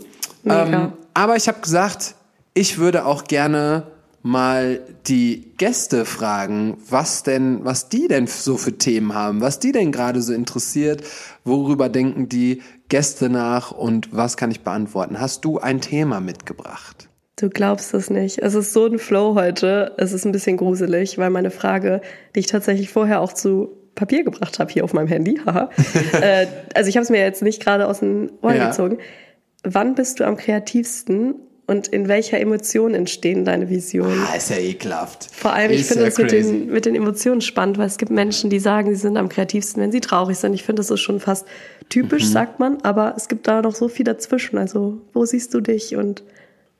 Ähm, 0.46 0.94
aber 1.14 1.36
ich 1.36 1.48
habe 1.48 1.62
gesagt, 1.62 2.16
ich 2.54 2.78
würde 2.78 3.06
auch 3.06 3.24
gerne 3.24 3.88
mal 4.24 4.82
die 5.08 5.52
Gäste 5.58 6.06
fragen, 6.06 6.78
was 6.88 7.24
denn, 7.24 7.66
was 7.66 7.90
die 7.90 8.08
denn 8.08 8.28
so 8.28 8.58
für 8.58 8.78
Themen 8.78 9.16
haben, 9.16 9.42
was 9.42 9.60
die 9.60 9.72
denn 9.72 9.92
gerade 9.92 10.22
so 10.22 10.34
interessiert, 10.34 11.04
worüber 11.44 11.90
denken 11.90 12.30
die 12.30 12.62
Gäste 12.90 13.30
nach 13.30 13.72
und 13.72 14.10
was 14.12 14.38
kann 14.38 14.52
ich 14.52 14.62
beantworten? 14.62 15.20
Hast 15.20 15.46
du 15.46 15.60
ein 15.60 15.82
Thema 15.82 16.20
mitgebracht? 16.20 17.10
Du 17.42 17.50
glaubst 17.50 17.96
es 17.96 18.12
nicht. 18.12 18.38
Es 18.38 18.54
ist 18.54 18.72
so 18.72 18.86
ein 18.86 19.00
Flow 19.00 19.34
heute. 19.34 19.94
Es 19.98 20.14
ist 20.14 20.26
ein 20.26 20.32
bisschen 20.32 20.58
gruselig, 20.58 21.18
weil 21.18 21.32
meine 21.32 21.50
Frage, 21.50 22.02
die 22.36 22.42
ich 22.42 22.46
tatsächlich 22.46 22.90
vorher 22.90 23.20
auch 23.20 23.34
zu 23.34 23.72
Papier 23.96 24.24
gebracht 24.24 24.60
habe, 24.60 24.72
hier 24.72 24.84
auf 24.84 24.94
meinem 24.94 25.08
Handy, 25.08 25.42
haha. 25.44 25.72
äh, 26.22 26.46
also 26.76 26.88
ich 26.88 26.98
habe 26.98 27.04
es 27.04 27.10
mir 27.10 27.20
jetzt 27.20 27.42
nicht 27.42 27.60
gerade 27.60 27.88
aus 27.88 28.02
den 28.02 28.32
Ohren 28.44 28.58
ja. 28.58 28.70
gezogen. 28.70 29.00
Wann 29.64 29.96
bist 29.96 30.20
du 30.20 30.28
am 30.28 30.38
kreativsten 30.38 31.34
und 31.66 31.88
in 31.88 32.08
welcher 32.08 32.40
Emotion 32.40 32.94
entstehen 32.94 33.44
deine 33.44 33.72
Visionen. 33.72 34.24
Ah, 34.32 34.36
ist 34.36 34.52
ja 34.52 34.58
ekelhaft. 34.58 35.28
Vor 35.32 35.54
allem, 35.54 35.72
ist 35.72 35.82
ich 35.82 35.88
finde 35.88 36.06
das 36.06 36.18
mit 36.20 36.32
den, 36.32 36.68
mit 36.68 36.86
den 36.86 36.94
Emotionen 36.94 37.42
spannend, 37.42 37.80
weil 37.80 37.88
es 37.88 37.98
gibt 37.98 38.12
Menschen, 38.12 38.52
die 38.52 38.60
sagen, 38.60 38.94
sie 38.94 39.02
sind 39.02 39.18
am 39.18 39.30
kreativsten, 39.30 39.82
wenn 39.82 39.92
sie 39.92 40.02
traurig 40.02 40.38
sind. 40.38 40.54
Ich 40.54 40.62
finde, 40.62 40.82
das 40.82 40.92
ist 40.92 41.00
schon 41.00 41.20
fast 41.20 41.48
typisch, 41.90 42.26
mhm. 42.26 42.32
sagt 42.32 42.60
man, 42.60 42.82
aber 42.82 43.16
es 43.18 43.28
gibt 43.28 43.48
da 43.48 43.64
noch 43.64 43.74
so 43.74 43.88
viel 43.88 44.04
dazwischen. 44.04 44.60
Also, 44.60 45.02
wo 45.14 45.26
siehst 45.26 45.56
du 45.56 45.62
dich 45.62 45.96
und 45.96 46.24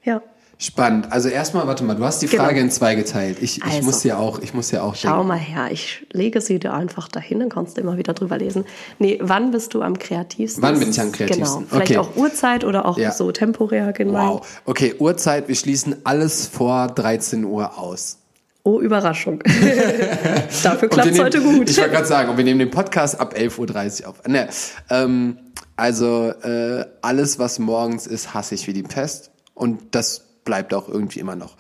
ja. 0.04 0.22
Spannend. 0.62 1.12
Also 1.12 1.28
erstmal, 1.28 1.66
warte 1.66 1.84
mal, 1.84 1.96
du 1.96 2.06
hast 2.06 2.22
die 2.22 2.28
genau. 2.28 2.44
Frage 2.44 2.60
in 2.60 2.70
zwei 2.70 2.94
geteilt. 2.94 3.40
Ich, 3.42 3.64
also, 3.64 3.80
ich 3.80 3.84
muss 3.84 4.04
ja 4.04 4.18
auch, 4.18 4.38
ich 4.44 4.54
muss 4.54 4.70
ja 4.70 4.84
auch. 4.84 4.94
Schau 4.94 5.10
denken. 5.10 5.28
mal 5.30 5.40
her, 5.40 5.70
ich 5.72 6.06
lege 6.14 6.40
sie 6.40 6.60
dir 6.60 6.72
einfach 6.72 7.08
dahin, 7.08 7.40
dann 7.40 7.50
kannst 7.50 7.78
du 7.78 7.82
immer 7.82 7.98
wieder 7.98 8.14
drüber 8.14 8.38
lesen. 8.38 8.66
Nee, 9.00 9.18
wann 9.24 9.50
bist 9.50 9.74
du 9.74 9.82
am 9.82 9.98
kreativsten? 9.98 10.62
Wann 10.62 10.78
bin 10.78 10.92
ich 10.92 11.02
am 11.02 11.12
kreativsten? 11.12 11.62
Genau. 11.62 11.68
Vielleicht 11.68 11.98
okay. 11.98 11.98
auch 11.98 12.16
Uhrzeit 12.16 12.64
oder 12.64 12.86
auch 12.86 13.00
ja. 13.00 13.12
so 13.12 13.32
temporär 13.32 13.92
genau. 13.92 14.36
Wow. 14.36 14.62
Okay, 14.66 14.94
Uhrzeit, 15.00 15.48
wir 15.48 15.56
schließen 15.56 15.96
alles 16.04 16.46
vor 16.46 16.90
13 16.90 17.44
Uhr 17.44 17.80
aus. 17.80 18.20
Oh, 18.62 18.80
Überraschung. 18.80 19.42
Dafür 20.64 20.90
klappt 20.90 21.10
es 21.10 21.20
heute 21.20 21.42
gut. 21.42 21.72
Ich 21.72 21.78
wollte 21.80 21.90
gerade 21.90 22.06
sagen, 22.06 22.30
und 22.30 22.38
wir 22.38 22.44
nehmen 22.44 22.60
den 22.60 22.70
Podcast 22.70 23.20
ab 23.20 23.34
11.30 23.36 24.04
Uhr 24.04 24.10
auf. 24.10 24.28
Ne, 24.28 24.48
ähm, 24.92 25.40
also 25.76 26.30
äh, 26.44 26.86
alles, 27.02 27.40
was 27.40 27.58
morgens 27.58 28.06
ist, 28.06 28.36
hasse 28.36 28.54
ich 28.54 28.68
wie 28.68 28.74
die 28.74 28.84
Pest. 28.84 29.32
Und 29.56 29.96
das 29.96 30.31
bleibt 30.44 30.74
auch 30.74 30.88
irgendwie 30.90 31.20
immer 31.20 31.36
noch. 31.36 31.56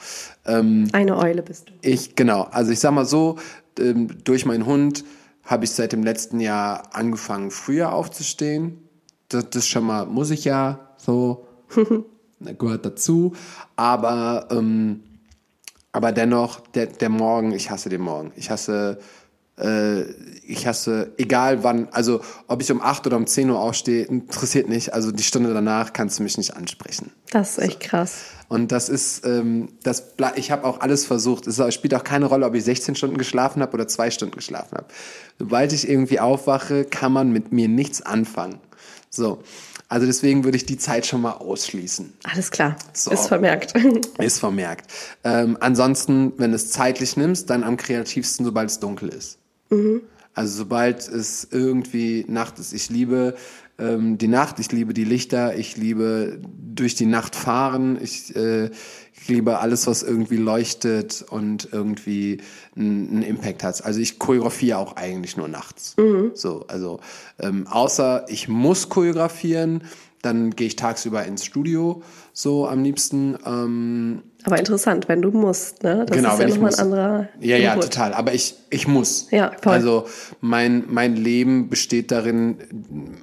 Ähm, 0.46 0.88
Eine 0.92 1.18
Eule 1.18 1.44
bist 1.44 1.70
du. 1.70 1.74
Ich, 1.82 2.16
genau. 2.16 2.44
Also 2.52 2.72
ich 2.72 2.80
sag 2.80 2.92
mal 2.92 3.06
so, 3.06 3.38
ähm, 3.80 4.08
durch 4.24 4.46
meinen 4.46 4.66
Hund 4.66 5.04
habe 5.44 5.66
ich 5.66 5.72
seit 5.72 5.92
dem 5.92 6.04
letzten 6.04 6.40
Jahr 6.40 6.96
angefangen, 6.96 7.52
früher 7.52 7.94
aufzustehen. 7.94 8.78
Das, 9.30 9.50
das 9.50 9.68
schon 9.68 9.86
mal, 9.86 10.06
muss 10.06 10.30
ich 10.30 10.46
ja 10.46 10.94
so. 10.98 11.48
gehört 12.58 12.86
dazu. 12.86 13.34
Aber, 13.76 14.48
ähm, 14.52 15.04
aber 15.92 16.12
dennoch, 16.12 16.60
der, 16.60 16.88
der 16.88 17.10
Morgen, 17.10 17.52
ich 17.52 17.70
hasse 17.70 17.90
den 17.90 18.02
Morgen. 18.02 18.32
Ich 18.36 18.50
hasse, 18.50 19.00
äh, 19.58 20.02
ich 20.52 20.68
hasse, 20.68 21.14
egal 21.18 21.64
wann, 21.64 21.88
also 21.92 22.22
ob 22.48 22.62
ich 22.62 22.72
um 22.72 22.82
8 22.82 23.08
oder 23.08 23.18
um 23.18 23.26
10 23.26 23.50
Uhr 23.50 23.60
aufstehe, 23.60 24.04
interessiert 24.04 24.70
nicht. 24.70 24.94
Also 24.94 25.12
die 25.12 25.24
Stunde 25.24 25.54
danach 25.54 25.94
kannst 25.94 26.20
du 26.20 26.24
mich 26.24 26.38
nicht 26.38 26.56
ansprechen. 26.56 27.12
Das 27.32 27.58
ist 27.58 27.60
echt 27.60 27.80
krass. 27.80 28.22
Und 28.50 28.72
das 28.72 28.90
ist, 28.90 29.26
ähm, 29.26 29.70
das, 29.84 30.04
ich 30.36 30.52
habe 30.52 30.66
auch 30.66 30.82
alles 30.82 31.06
versucht. 31.06 31.48
Es 31.48 31.74
spielt 31.74 31.94
auch 31.96 32.04
keine 32.04 32.26
Rolle, 32.26 32.46
ob 32.46 32.54
ich 32.54 32.64
16 32.64 32.96
Stunden 32.96 33.18
geschlafen 33.18 33.62
habe 33.62 33.74
oder 33.74 33.88
zwei 33.88 34.12
Stunden 34.12 34.36
geschlafen 34.36 34.78
habe. 34.78 34.88
Sobald 35.40 35.72
ich 35.72 35.88
irgendwie 35.90 36.20
aufwache, 36.20 36.84
kann 36.84 37.14
man 37.14 37.32
mit 37.32 37.54
mir 37.54 37.70
nichts 37.70 38.02
anfangen. 38.02 38.60
So. 39.10 39.42
Also 39.88 40.06
deswegen 40.06 40.46
würde 40.46 40.56
ich 40.56 40.66
die 40.66 40.78
Zeit 40.78 41.06
schon 41.06 41.22
mal 41.22 41.34
ausschließen. 41.34 42.14
Alles 42.24 42.50
klar. 42.50 42.78
So. 42.94 43.12
Ist 43.12 43.28
vermerkt. 43.28 43.74
Ist 44.20 44.40
vermerkt. 44.40 44.90
Ähm, 45.24 45.58
ansonsten, 45.60 46.32
wenn 46.38 46.54
es 46.54 46.72
zeitlich 46.72 47.18
nimmst, 47.18 47.50
dann 47.50 47.64
am 47.64 47.76
kreativsten, 47.76 48.46
sobald 48.46 48.70
es 48.70 48.80
dunkel 48.80 49.10
ist. 49.10 49.38
Mhm. 49.70 50.02
Also 50.34 50.58
sobald 50.58 51.08
es 51.08 51.48
irgendwie 51.52 52.26
Nacht 52.28 52.60
ist. 52.60 52.74
Ich 52.74 52.90
liebe 52.90 53.36
ähm, 53.78 54.18
die 54.18 54.28
Nacht, 54.28 54.60
ich 54.60 54.72
liebe 54.72 54.94
die 54.94 55.04
Lichter, 55.04 55.58
ich 55.58 55.76
liebe 55.76 56.40
durch 56.74 56.96
die 56.96 57.06
Nacht 57.06 57.36
fahren, 57.36 57.98
ich, 58.02 58.36
äh, 58.36 58.70
ich 59.14 59.28
liebe 59.28 59.60
alles, 59.60 59.88
was 59.88 60.04
irgendwie 60.04 60.38
leuchtet 60.38 61.26
und 61.30 61.70
irgendwie 61.72 62.40
einen 62.76 63.24
Impact 63.24 63.64
hat. 63.64 63.84
Also 63.84 64.00
ich 64.00 64.20
choreografiere 64.20 64.78
auch 64.78 64.96
eigentlich 64.96 65.36
nur 65.36 65.48
nachts. 65.48 65.96
Mhm. 65.98 66.32
So, 66.34 66.66
also 66.68 67.00
ähm, 67.40 67.68
außer 67.68 68.26
ich 68.30 68.48
muss 68.48 68.90
choreografieren, 68.90 69.84
dann 70.22 70.52
gehe 70.52 70.68
ich 70.68 70.76
tagsüber 70.76 71.26
ins 71.26 71.46
Studio, 71.46 72.04
so 72.32 72.68
am 72.68 72.84
liebsten. 72.84 73.38
Ähm, 73.46 74.22
aber 74.44 74.58
interessant, 74.58 75.08
wenn 75.08 75.22
du 75.22 75.32
musst, 75.32 75.84
ne? 75.84 76.06
Das 76.08 76.18
genau, 76.18 76.34
ist 76.34 76.40
ja 76.40 76.48
nochmal 76.48 76.74
ein 76.74 76.80
anderer. 76.80 77.28
Ja, 77.40 77.58
ja, 77.58 77.74
Input. 77.74 77.92
total. 77.92 78.14
Aber 78.14 78.34
ich, 78.34 78.56
ich 78.70 78.88
muss. 78.88 79.28
Ja, 79.32 79.52
voll. 79.62 79.74
Also 79.74 80.06
mein, 80.40 80.86
mein 80.88 81.16
Leben 81.16 81.70
besteht 81.70 82.12
darin, 82.12 82.58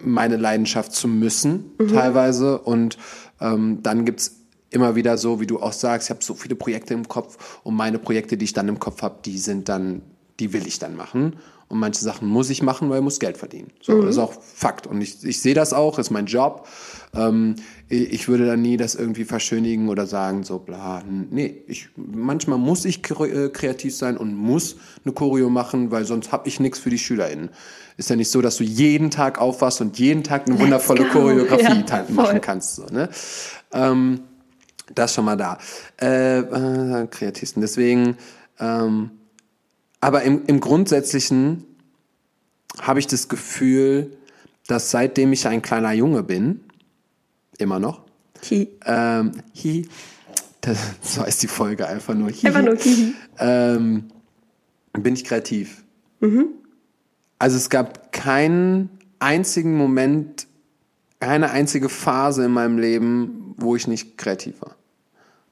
meine 0.04 0.36
Leidenschaft 0.36 0.92
zu 0.92 1.08
müssen, 1.08 1.72
mhm. 1.78 1.88
teilweise. 1.88 2.58
Und 2.58 2.98
ähm, 3.40 3.80
dann 3.82 4.04
gibt's 4.04 4.36
immer 4.70 4.94
wieder 4.94 5.18
so, 5.18 5.40
wie 5.40 5.46
du 5.46 5.60
auch 5.60 5.72
sagst, 5.72 6.08
ich 6.08 6.10
habe 6.10 6.22
so 6.22 6.34
viele 6.34 6.54
Projekte 6.54 6.94
im 6.94 7.08
Kopf 7.08 7.60
und 7.64 7.74
meine 7.74 7.98
Projekte, 7.98 8.36
die 8.36 8.44
ich 8.44 8.52
dann 8.52 8.68
im 8.68 8.78
Kopf 8.78 9.02
habe, 9.02 9.16
die 9.24 9.38
sind 9.38 9.68
dann, 9.68 10.02
die 10.38 10.52
will 10.52 10.66
ich 10.66 10.78
dann 10.78 10.94
machen. 10.94 11.36
Und 11.68 11.80
manche 11.80 12.02
Sachen 12.02 12.28
muss 12.28 12.48
ich 12.48 12.62
machen, 12.62 12.88
weil 12.88 12.98
ich 12.98 13.04
muss 13.04 13.18
Geld 13.18 13.36
verdienen. 13.36 13.70
So, 13.82 13.94
mhm. 13.94 14.02
das 14.02 14.10
ist 14.12 14.18
auch 14.18 14.32
Fakt. 14.32 14.86
Und 14.86 15.02
ich, 15.02 15.22
ich 15.24 15.40
sehe 15.40 15.54
das 15.54 15.72
auch, 15.72 15.98
ist 15.98 16.10
mein 16.10 16.26
Job. 16.26 16.66
Ähm, 17.14 17.56
ich 17.88 18.28
würde 18.28 18.46
dann 18.46 18.60
nie 18.60 18.76
das 18.76 18.94
irgendwie 18.94 19.24
verschönigen 19.24 19.88
oder 19.88 20.06
sagen, 20.06 20.44
so 20.44 20.58
bla. 20.58 21.02
Nee, 21.06 21.62
ich, 21.66 21.88
manchmal 21.96 22.58
muss 22.58 22.84
ich 22.84 22.98
äh, 23.10 23.48
kreativ 23.48 23.96
sein 23.96 24.16
und 24.16 24.34
muss 24.34 24.76
eine 25.04 25.14
Choreo 25.14 25.48
machen, 25.48 25.90
weil 25.90 26.04
sonst 26.04 26.32
habe 26.32 26.48
ich 26.48 26.60
nichts 26.60 26.78
für 26.78 26.90
die 26.90 26.98
SchülerInnen. 26.98 27.50
Ist 27.96 28.10
ja 28.10 28.16
nicht 28.16 28.30
so, 28.30 28.42
dass 28.42 28.56
du 28.56 28.64
jeden 28.64 29.10
Tag 29.10 29.40
aufwachst 29.40 29.80
und 29.80 29.98
jeden 29.98 30.22
Tag 30.22 30.46
eine 30.46 30.58
wundervolle 30.58 31.04
Choreografie 31.08 31.84
ja, 31.88 32.04
machen 32.10 32.40
kannst. 32.40 32.76
So, 32.76 32.84
ne? 32.86 33.08
Ähm, 33.72 34.20
das 34.94 35.14
schon 35.14 35.24
mal 35.24 35.36
da. 35.36 35.58
Äh, 36.00 36.38
äh, 36.40 37.06
kreativsten. 37.06 37.60
Deswegen, 37.60 38.16
ähm, 38.60 39.10
aber 40.00 40.22
im, 40.22 40.44
im 40.46 40.60
Grundsätzlichen 40.60 41.64
habe 42.80 43.00
ich 43.00 43.06
das 43.06 43.28
Gefühl, 43.28 44.16
dass 44.66 44.90
seitdem 44.90 45.32
ich 45.32 45.46
ein 45.48 45.62
kleiner 45.62 45.92
Junge 45.92 46.22
bin, 46.22 46.60
immer 47.58 47.78
noch, 47.78 48.02
hi, 48.48 48.68
ähm, 48.86 49.42
hi 49.54 49.88
das, 50.60 50.78
so 51.02 51.22
heißt 51.22 51.42
die 51.42 51.48
Folge 51.48 51.86
einfach 51.86 52.14
nur, 52.14 52.30
hi, 52.30 52.46
einfach 52.46 52.62
nur 52.62 52.76
hi, 52.76 53.14
ähm, 53.38 54.04
bin 54.92 55.14
ich 55.14 55.24
kreativ. 55.24 55.84
Mhm. 56.20 56.46
Also 57.38 57.56
es 57.56 57.70
gab 57.70 58.10
keinen 58.12 58.90
einzigen 59.18 59.76
Moment, 59.76 60.46
keine 61.20 61.50
einzige 61.50 61.88
Phase 61.88 62.44
in 62.44 62.52
meinem 62.52 62.78
Leben, 62.78 63.54
wo 63.56 63.76
ich 63.76 63.86
nicht 63.86 64.18
kreativ 64.18 64.60
war. 64.60 64.76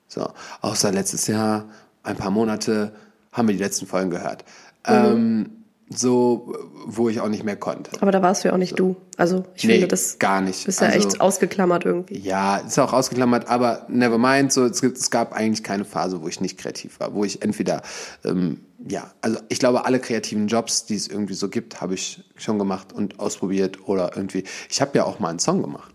So, 0.08 0.28
außer 0.60 0.92
letztes 0.92 1.26
Jahr, 1.26 1.68
ein 2.02 2.16
paar 2.16 2.30
Monate, 2.30 2.94
haben 3.32 3.48
wir 3.48 3.54
die 3.54 3.62
letzten 3.62 3.86
Folgen 3.86 4.10
gehört. 4.10 4.44
Mhm. 4.88 4.94
Ähm, 4.94 5.50
so, 5.88 6.52
wo 6.84 7.08
ich 7.08 7.20
auch 7.20 7.28
nicht 7.28 7.44
mehr 7.44 7.56
konnte. 7.56 7.90
Aber 8.00 8.10
da 8.10 8.20
warst 8.20 8.42
du 8.42 8.48
ja 8.48 8.54
auch 8.54 8.58
nicht 8.58 8.70
so. 8.70 8.76
du. 8.76 8.96
Also 9.16 9.44
ich 9.54 9.64
nee, 9.64 9.74
finde 9.74 9.88
das 9.88 10.18
gar 10.18 10.40
nicht. 10.40 10.66
Ist 10.66 10.80
ja 10.80 10.88
also, 10.88 11.08
echt 11.08 11.20
ausgeklammert 11.20 11.84
irgendwie. 11.84 12.18
Ja, 12.18 12.56
ist 12.58 12.78
auch 12.78 12.92
ausgeklammert, 12.92 13.48
aber 13.48 13.86
never 13.88 14.18
mind. 14.18 14.52
So, 14.52 14.64
es, 14.64 14.80
gibt, 14.80 14.98
es 14.98 15.10
gab 15.10 15.32
eigentlich 15.32 15.62
keine 15.62 15.84
Phase, 15.84 16.22
wo 16.22 16.28
ich 16.28 16.40
nicht 16.40 16.58
kreativ 16.58 16.98
war, 16.98 17.14
wo 17.14 17.24
ich 17.24 17.42
entweder 17.42 17.82
ähm, 18.24 18.60
ja, 18.88 19.10
also 19.20 19.38
ich 19.48 19.58
glaube, 19.58 19.84
alle 19.84 20.00
kreativen 20.00 20.48
Jobs, 20.48 20.86
die 20.86 20.96
es 20.96 21.08
irgendwie 21.08 21.34
so 21.34 21.48
gibt, 21.48 21.80
habe 21.80 21.94
ich 21.94 22.24
schon 22.36 22.58
gemacht 22.58 22.92
und 22.92 23.18
ausprobiert 23.18 23.88
oder 23.88 24.16
irgendwie. 24.16 24.44
Ich 24.68 24.80
habe 24.80 24.98
ja 24.98 25.04
auch 25.04 25.18
mal 25.18 25.30
einen 25.30 25.38
Song 25.38 25.62
gemacht. 25.62 25.92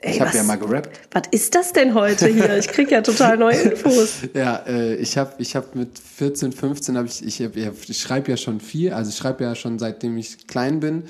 Ey, 0.00 0.14
ich 0.14 0.20
habe 0.20 0.36
ja 0.36 0.44
mal 0.44 0.56
gerappt. 0.56 0.90
Was 1.10 1.24
ist 1.32 1.56
das 1.56 1.72
denn 1.72 1.94
heute 1.94 2.28
hier? 2.28 2.56
Ich 2.56 2.68
krieg 2.68 2.90
ja 2.90 3.00
total 3.00 3.36
neue 3.36 3.56
Infos. 3.70 4.18
ja, 4.32 4.62
äh, 4.66 4.94
ich 4.94 5.18
habe 5.18 5.34
ich 5.38 5.56
hab 5.56 5.74
mit 5.74 5.98
14, 5.98 6.52
15 6.52 6.96
habe 6.96 7.08
ich 7.08 7.24
ich, 7.24 7.40
ich 7.40 7.98
schreibe 7.98 8.30
ja 8.30 8.36
schon 8.36 8.60
viel, 8.60 8.92
also 8.92 9.10
ich 9.10 9.16
schreibe 9.16 9.42
ja 9.42 9.56
schon 9.56 9.80
seitdem 9.80 10.16
ich 10.16 10.46
klein 10.46 10.78
bin 10.78 11.04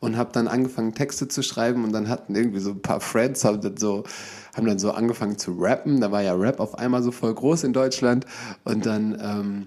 und 0.00 0.18
habe 0.18 0.30
dann 0.32 0.46
angefangen 0.46 0.94
Texte 0.94 1.26
zu 1.28 1.42
schreiben 1.42 1.84
und 1.84 1.92
dann 1.92 2.10
hatten 2.10 2.34
irgendwie 2.34 2.60
so 2.60 2.72
ein 2.72 2.82
paar 2.82 3.00
Friends 3.00 3.44
haben 3.44 3.62
dann 3.62 3.78
so 3.78 4.04
haben 4.54 4.66
dann 4.66 4.78
so 4.78 4.92
angefangen 4.92 5.38
zu 5.38 5.52
rappen. 5.58 6.00
Da 6.00 6.12
war 6.12 6.22
ja 6.22 6.34
Rap 6.34 6.60
auf 6.60 6.78
einmal 6.78 7.02
so 7.02 7.12
voll 7.12 7.34
groß 7.34 7.64
in 7.64 7.72
Deutschland 7.72 8.26
und 8.64 8.84
dann 8.84 9.18
ähm, 9.20 9.66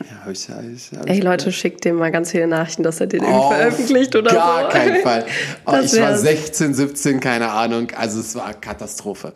ja, 0.00 0.30
ich, 0.30 0.48
ich, 0.48 0.92
ich, 0.92 0.98
Ey, 1.06 1.20
Leute, 1.20 1.52
schickt 1.52 1.84
dem 1.84 1.96
mal 1.96 2.10
ganz 2.10 2.32
viele 2.32 2.48
Nachrichten, 2.48 2.82
dass 2.82 3.00
er 3.00 3.06
den 3.06 3.22
irgendwie 3.22 3.54
veröffentlicht 3.54 4.16
oder 4.16 4.32
gar 4.32 4.56
so. 4.56 4.62
Gar 4.62 4.70
keinen 4.70 5.02
Fall. 5.02 5.26
Oh, 5.66 5.76
ich 5.82 6.00
war 6.00 6.18
16, 6.18 6.74
17, 6.74 7.20
keine 7.20 7.50
Ahnung. 7.50 7.88
Also 7.96 8.18
es 8.18 8.34
war 8.34 8.54
Katastrophe. 8.54 9.32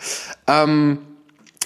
Ähm, 0.49 0.99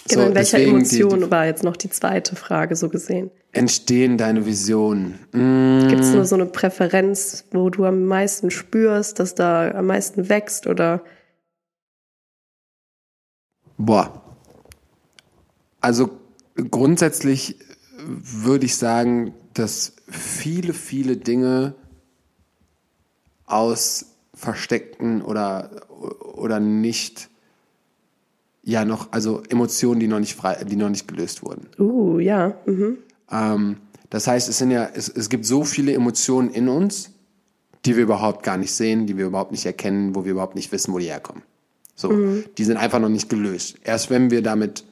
genau, 0.09 0.22
so, 0.22 0.28
in 0.28 0.34
welcher 0.34 0.59
Emotion 0.59 1.20
die, 1.20 1.24
die, 1.24 1.30
war 1.30 1.47
jetzt 1.47 1.64
noch 1.64 1.76
die 1.76 1.88
zweite 1.88 2.36
Frage 2.36 2.76
so 2.76 2.90
gesehen? 2.90 3.30
Entstehen 3.53 4.18
deine 4.18 4.45
Visionen? 4.45 5.18
Mm. 5.32 5.88
Gibt 5.88 6.03
es 6.03 6.12
nur 6.12 6.26
so 6.26 6.34
eine 6.34 6.47
Präferenz, 6.47 7.45
wo 7.51 7.70
du 7.70 7.86
am 7.86 8.05
meisten 8.05 8.51
spürst, 8.51 9.18
dass 9.20 9.34
da 9.34 9.70
am 9.70 9.86
meisten 9.86 10.28
wächst 10.28 10.66
oder? 10.66 11.03
Boah. 13.78 14.22
Also 15.80 16.11
grundsätzlich 16.70 17.57
würde 18.07 18.66
ich 18.66 18.76
sagen, 18.76 19.34
dass 19.55 19.94
viele, 20.09 20.74
viele 20.74 21.16
Dinge 21.16 21.74
aus 23.46 24.07
versteckten 24.34 25.22
oder, 25.22 25.70
oder 26.34 26.59
nicht, 26.61 27.28
ja, 28.62 28.84
noch, 28.84 29.12
also 29.12 29.42
Emotionen, 29.48 30.00
die 30.00 30.09
noch 30.09 30.20
nicht 30.20 30.34
frei, 30.34 30.64
die 30.64 30.76
noch 30.76 30.88
nicht 30.88 31.07
gelöst 31.07 31.44
wurden. 31.44 31.68
Uh, 31.78 32.18
ja. 32.18 32.55
Mhm. 32.66 32.98
Ähm, 33.30 33.76
das 34.11 34.26
heißt, 34.26 34.48
es 34.48 34.59
sind 34.59 34.70
ja, 34.70 34.88
es, 34.92 35.09
es 35.09 35.28
gibt 35.28 35.46
so 35.46 35.64
viele 35.64 35.92
Emotionen 35.92 36.50
in 36.50 36.68
uns, 36.68 37.11
die 37.84 37.96
wir 37.96 38.05
überhaupt 38.05 38.42
gar 38.42 38.57
nicht 38.57 38.72
sehen, 38.72 39.07
die 39.07 39.16
wir 39.16 39.26
überhaupt 39.26 39.53
nicht 39.53 39.66
erkennen, 39.66 40.14
wo 40.14 40.24
wir 40.24 40.32
überhaupt 40.32 40.55
nicht 40.55 40.70
wissen, 40.72 40.92
wo 40.92 40.98
die 40.98 41.07
herkommen. 41.07 41.42
So, 41.94 42.11
mhm. 42.11 42.44
die 42.59 42.64
sind 42.64 42.76
einfach 42.76 43.00
noch 43.00 43.09
nicht 43.09 43.28
gelöst. 43.28 43.76
Erst 43.84 44.11
wenn 44.11 44.30
wir 44.30 44.42
damit 44.42 44.84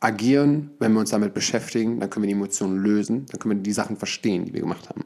agieren, 0.00 0.70
wenn 0.78 0.92
wir 0.92 1.00
uns 1.00 1.10
damit 1.10 1.34
beschäftigen, 1.34 2.00
dann 2.00 2.10
können 2.10 2.24
wir 2.24 2.28
die 2.28 2.34
Emotionen 2.34 2.82
lösen, 2.82 3.26
dann 3.26 3.38
können 3.38 3.58
wir 3.58 3.62
die 3.62 3.72
Sachen 3.72 3.96
verstehen, 3.96 4.46
die 4.46 4.54
wir 4.54 4.60
gemacht 4.60 4.88
haben. 4.88 5.04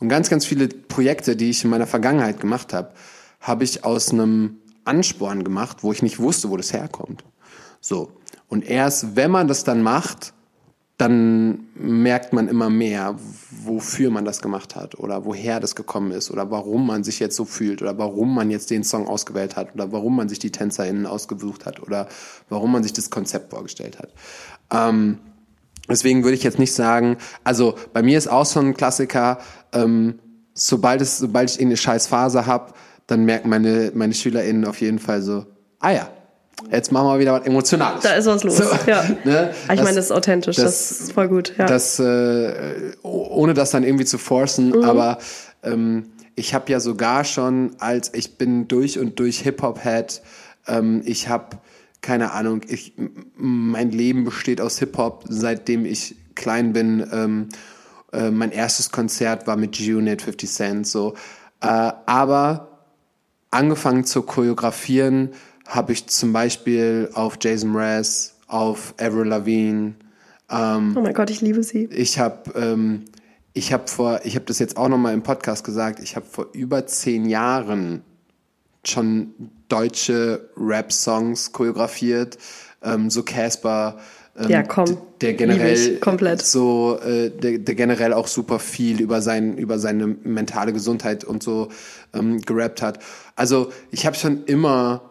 Und 0.00 0.08
ganz, 0.08 0.28
ganz 0.28 0.44
viele 0.44 0.68
Projekte, 0.68 1.36
die 1.36 1.50
ich 1.50 1.64
in 1.64 1.70
meiner 1.70 1.86
Vergangenheit 1.86 2.40
gemacht 2.40 2.72
habe, 2.72 2.92
habe 3.40 3.64
ich 3.64 3.84
aus 3.84 4.12
einem 4.12 4.58
Ansporn 4.84 5.44
gemacht, 5.44 5.78
wo 5.82 5.92
ich 5.92 6.02
nicht 6.02 6.18
wusste, 6.18 6.50
wo 6.50 6.56
das 6.56 6.72
herkommt. 6.72 7.24
So. 7.80 8.12
Und 8.48 8.68
erst 8.68 9.16
wenn 9.16 9.30
man 9.30 9.46
das 9.46 9.64
dann 9.64 9.82
macht, 9.82 10.32
dann 10.98 11.68
merkt 11.76 12.32
man 12.32 12.48
immer 12.48 12.70
mehr, 12.70 13.14
wofür 13.50 14.10
man 14.10 14.24
das 14.24 14.42
gemacht 14.42 14.74
hat 14.74 14.98
oder 14.98 15.24
woher 15.24 15.60
das 15.60 15.76
gekommen 15.76 16.10
ist 16.10 16.28
oder 16.32 16.50
warum 16.50 16.88
man 16.88 17.04
sich 17.04 17.20
jetzt 17.20 17.36
so 17.36 17.44
fühlt 17.44 17.80
oder 17.82 17.96
warum 17.98 18.34
man 18.34 18.50
jetzt 18.50 18.70
den 18.70 18.82
Song 18.82 19.06
ausgewählt 19.06 19.54
hat 19.54 19.72
oder 19.74 19.92
warum 19.92 20.16
man 20.16 20.28
sich 20.28 20.40
die 20.40 20.50
TänzerInnen 20.50 21.06
ausgesucht 21.06 21.66
hat 21.66 21.80
oder 21.80 22.08
warum 22.48 22.72
man 22.72 22.82
sich 22.82 22.92
das 22.92 23.10
Konzept 23.10 23.50
vorgestellt 23.50 24.00
hat. 24.00 24.12
Ähm, 24.72 25.18
deswegen 25.88 26.24
würde 26.24 26.36
ich 26.36 26.42
jetzt 26.42 26.58
nicht 26.58 26.74
sagen, 26.74 27.16
also 27.44 27.76
bei 27.92 28.02
mir 28.02 28.18
ist 28.18 28.26
auch 28.26 28.44
so 28.44 28.58
ein 28.58 28.74
Klassiker, 28.74 29.38
ähm, 29.72 30.18
sobald, 30.52 31.00
es, 31.00 31.18
sobald 31.18 31.48
ich 31.48 31.58
irgendeine 31.58 31.76
scheiß 31.76 32.08
Phase 32.08 32.46
habe, 32.46 32.72
dann 33.06 33.24
merken 33.24 33.48
meine, 33.48 33.92
meine 33.94 34.14
SchülerInnen 34.14 34.64
auf 34.64 34.80
jeden 34.80 34.98
Fall 34.98 35.22
so, 35.22 35.46
ah 35.78 35.92
ja, 35.92 36.10
jetzt 36.70 36.92
machen 36.92 37.08
wir 37.08 37.18
wieder 37.18 37.32
was 37.34 37.46
Emotionales. 37.46 38.02
Da 38.02 38.14
ist 38.14 38.26
was 38.26 38.44
los. 38.44 38.56
So, 38.56 38.64
ja. 38.86 39.04
Ne? 39.24 39.50
Ich 39.62 39.66
das, 39.68 39.76
meine, 39.78 39.96
das 39.96 40.06
ist 40.06 40.12
authentisch, 40.12 40.56
das, 40.56 40.64
das 40.64 41.00
ist 41.00 41.12
voll 41.12 41.28
gut. 41.28 41.54
Ja. 41.58 41.66
Das, 41.66 41.98
äh, 41.98 42.92
ohne 43.02 43.54
das 43.54 43.70
dann 43.70 43.84
irgendwie 43.84 44.04
zu 44.04 44.18
forcen, 44.18 44.70
mhm. 44.70 44.84
aber 44.84 45.18
ähm, 45.62 46.10
ich 46.34 46.54
habe 46.54 46.70
ja 46.70 46.80
sogar 46.80 47.24
schon, 47.24 47.72
als 47.78 48.14
ich 48.14 48.38
bin 48.38 48.68
durch 48.68 48.98
und 48.98 49.18
durch 49.18 49.40
Hip-Hop-Head, 49.40 50.22
ähm, 50.68 51.02
ich 51.04 51.28
habe 51.28 51.58
keine 52.00 52.32
Ahnung, 52.32 52.60
ich, 52.68 52.94
mein 53.36 53.90
Leben 53.90 54.24
besteht 54.24 54.60
aus 54.60 54.78
Hip-Hop, 54.78 55.24
seitdem 55.28 55.84
ich 55.84 56.14
klein 56.36 56.72
bin. 56.72 57.06
Ähm, 57.12 57.48
äh, 58.12 58.30
mein 58.30 58.52
erstes 58.52 58.90
Konzert 58.90 59.46
war 59.46 59.56
mit 59.56 59.72
G-Unit 59.72 60.22
50 60.22 60.50
Cent, 60.50 60.86
so. 60.86 61.14
Äh, 61.60 61.66
aber 61.66 62.84
angefangen 63.50 64.04
zu 64.04 64.22
choreografieren 64.22 65.30
habe 65.68 65.92
ich 65.92 66.06
zum 66.06 66.32
Beispiel 66.32 67.10
auf 67.12 67.38
Jason 67.40 67.70
Mraz, 67.70 68.34
auf 68.48 68.94
Avril 68.98 69.28
Lavigne. 69.28 69.94
Ähm, 70.50 70.94
oh 70.96 71.00
mein 71.02 71.14
Gott, 71.14 71.30
ich 71.30 71.42
liebe 71.42 71.62
sie. 71.62 71.84
Ich 71.92 72.18
habe 72.18 72.50
ähm, 72.58 73.04
ich 73.52 73.72
habe 73.72 73.86
vor, 73.86 74.20
ich 74.24 74.34
habe 74.34 74.46
das 74.46 74.58
jetzt 74.58 74.76
auch 74.76 74.88
nochmal 74.88 75.14
im 75.14 75.22
Podcast 75.22 75.64
gesagt, 75.64 76.00
ich 76.00 76.16
habe 76.16 76.24
vor 76.24 76.46
über 76.52 76.86
zehn 76.86 77.28
Jahren 77.28 78.02
schon 78.84 79.34
deutsche 79.68 80.48
Rap-Songs 80.56 81.52
choreografiert, 81.52 82.38
ähm, 82.82 83.10
so 83.10 83.22
Casper, 83.22 83.98
ähm, 84.38 84.48
ja, 84.48 84.62
komm, 84.62 84.96
der 85.20 85.34
generell 85.34 85.98
komplett. 85.98 86.42
so, 86.42 86.98
äh, 87.04 87.30
der, 87.30 87.58
der 87.58 87.74
generell 87.74 88.12
auch 88.12 88.28
super 88.28 88.58
viel 88.58 89.00
über 89.00 89.20
sein, 89.20 89.58
über 89.58 89.78
seine 89.78 90.06
mentale 90.06 90.72
Gesundheit 90.72 91.24
und 91.24 91.42
so 91.42 91.68
ähm, 92.14 92.40
gerappt 92.40 92.80
hat. 92.80 93.00
Also 93.34 93.70
ich 93.90 94.06
habe 94.06 94.16
schon 94.16 94.44
immer 94.44 95.02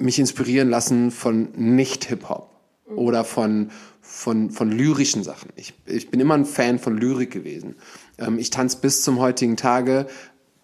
mich 0.00 0.18
inspirieren 0.18 0.68
lassen 0.68 1.10
von 1.10 1.48
nicht 1.54 2.06
Hip 2.06 2.28
Hop 2.28 2.50
oder 2.94 3.24
von 3.24 3.70
von, 4.10 4.50
von 4.50 4.72
lyrischen 4.72 5.22
Sachen. 5.22 5.50
Ich, 5.54 5.72
ich 5.86 6.10
bin 6.10 6.18
immer 6.18 6.34
ein 6.34 6.44
Fan 6.44 6.80
von 6.80 6.98
Lyrik 6.98 7.30
gewesen. 7.30 7.76
Ähm, 8.18 8.38
ich 8.38 8.50
tanze 8.50 8.78
bis 8.78 9.02
zum 9.02 9.20
heutigen 9.20 9.56
Tage. 9.56 10.06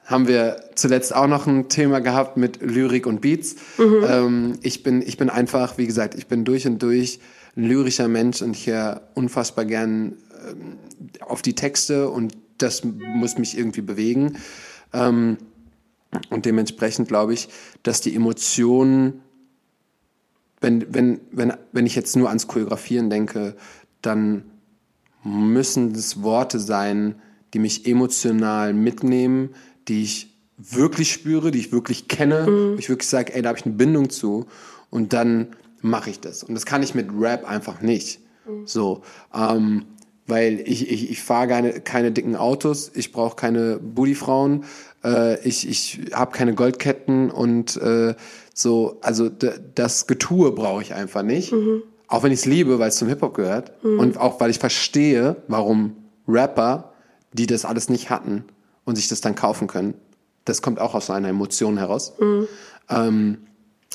Haben 0.05 0.27
wir 0.27 0.57
zuletzt 0.75 1.15
auch 1.15 1.29
noch 1.29 1.47
ein 1.47 1.69
Thema 1.69 2.01
gehabt 2.01 2.37
mit 2.37 2.61
Lyrik 2.61 3.07
und 3.07 3.21
Beats. 3.21 3.55
Mhm. 3.79 4.05
Ähm, 4.09 4.59
ich, 4.63 4.83
bin, 4.83 5.01
ich 5.01 5.17
bin 5.17 5.31
einfach, 5.31 5.79
wie 5.79 5.87
gesagt, 5.87 6.17
ich 6.17 6.27
bin 6.27 6.45
durch 6.45 6.67
und 6.67 6.83
durch 6.83 7.21
ein 7.57 7.65
lyrischer 7.65 8.09
Mensch 8.09 8.43
und 8.43 8.57
ich 8.57 8.67
höre 8.67 9.03
unfassbar 9.15 9.65
gern 9.65 10.17
ähm, 10.49 10.79
auf 11.21 11.41
die 11.41 11.55
Texte 11.55 12.11
und 12.11 12.37
das 12.59 12.83
muss 12.85 13.39
mich 13.39 13.57
irgendwie 13.57 13.83
bewegen. 13.83 14.39
Ähm, 14.93 15.39
und 16.31 16.47
dementsprechend 16.47 17.09
glaube 17.09 17.35
ich, 17.35 17.49
dass 17.85 18.01
die 18.01 18.15
Emotionen 18.15 19.23
wenn, 20.67 20.93
wenn, 20.93 21.21
wenn, 21.31 21.53
wenn 21.71 21.87
ich 21.87 21.95
jetzt 21.95 22.17
nur 22.17 22.29
ans 22.29 22.49
Choreografieren 22.49 23.09
denke, 23.09 23.55
dann 24.03 24.45
müssen 25.23 25.95
es 25.95 26.23
Worte 26.23 26.59
sein, 26.59 27.15
die 27.55 27.61
mich 27.61 27.87
emotional 27.87 28.75
mitnehmen, 28.75 29.51
die 29.87 30.03
ich 30.03 30.37
wirklich 30.59 31.13
spüre, 31.13 31.53
die 31.53 31.61
ich 31.61 31.71
wirklich 31.71 32.09
kenne, 32.09 32.47
mhm. 32.49 32.75
wo 32.75 32.79
ich 32.79 32.89
wirklich 32.89 33.09
sage, 33.09 33.33
ey, 33.35 33.43
da 33.43 33.51
habe 33.51 33.59
ich 33.59 33.65
eine 33.65 33.75
Bindung 33.75 34.11
zu 34.11 34.47
und 34.91 35.13
dann 35.13 35.55
mache 35.83 36.11
ich 36.11 36.19
das. 36.19 36.43
Und 36.43 36.55
das 36.55 36.67
kann 36.67 36.83
ich 36.83 36.97
mit 36.97 37.11
Rap 37.17 37.49
einfach 37.49 37.81
nicht. 37.81 38.19
Mhm. 38.49 38.67
So, 38.67 39.03
ähm, 39.33 39.85
weil 40.27 40.61
ich, 40.65 40.91
ich, 40.91 41.13
ich 41.13 41.23
fahre 41.23 41.47
keine, 41.47 41.81
keine 41.81 42.11
dicken 42.11 42.35
Autos, 42.35 42.91
ich 42.93 43.13
brauche 43.13 43.37
keine 43.37 43.79
Bootyfrauen, 43.79 44.65
äh, 45.05 45.41
ich, 45.47 45.69
ich 45.69 46.01
habe 46.13 46.33
keine 46.33 46.55
Goldketten 46.55 47.31
und 47.31 47.77
äh, 47.77 48.17
so, 48.59 48.97
also 49.03 49.29
das 49.29 50.07
Getue 50.07 50.51
brauche 50.51 50.81
ich 50.81 50.95
einfach 50.95 51.23
nicht. 51.23 51.53
Mhm. 51.53 51.83
Auch 52.09 52.23
wenn 52.23 52.33
ich 52.33 52.41
es 52.41 52.45
liebe, 52.47 52.79
weil 52.79 52.89
es 52.89 52.97
zum 52.97 53.07
Hip-Hop 53.07 53.35
gehört. 53.35 53.85
Mhm. 53.85 54.01
Und 54.01 54.19
auch 54.19 54.41
weil 54.41 54.49
ich 54.49 54.59
verstehe, 54.59 55.37
warum 55.47 55.95
Rapper, 56.27 56.93
die 57.35 57.47
das 57.47 57.67
alles 57.67 57.91
nicht 57.91 58.09
hatten 58.09 58.45
und 58.87 58.97
sich 58.97 59.09
das 59.09 59.21
dann 59.21 59.35
kaufen 59.35 59.67
können, 59.67 59.93
das 60.47 60.63
kommt 60.63 60.81
auch 60.81 60.95
aus 60.95 61.11
einer 61.11 61.29
Emotion 61.29 61.77
heraus. 61.77 62.15
Mhm. 62.19 62.49
Ähm, 62.89 63.39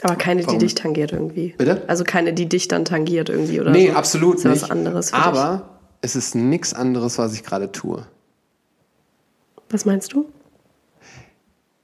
aber 0.03 0.15
keine, 0.15 0.45
warum? 0.45 0.59
die 0.59 0.65
dich 0.65 0.75
tangiert 0.75 1.11
irgendwie. 1.11 1.55
Bitte? 1.57 1.83
Also 1.87 2.03
keine, 2.03 2.31
die 2.31 2.47
dich 2.47 2.67
dann 2.67 2.85
tangiert 2.85 3.29
irgendwie, 3.29 3.59
oder? 3.61 3.71
Nee, 3.71 3.89
so. 3.89 3.95
absolut 3.95 4.35
ist 4.37 4.45
nicht. 4.45 4.61
was 4.61 4.69
anderes. 4.69 5.11
Aber 5.11 5.55
dich. 5.55 5.65
es 6.01 6.15
ist 6.15 6.35
nichts 6.35 6.75
anderes, 6.75 7.17
was 7.17 7.33
ich 7.33 7.43
gerade 7.43 7.71
tue. 7.71 8.05
Was 9.71 9.85
meinst 9.85 10.13
du? 10.13 10.29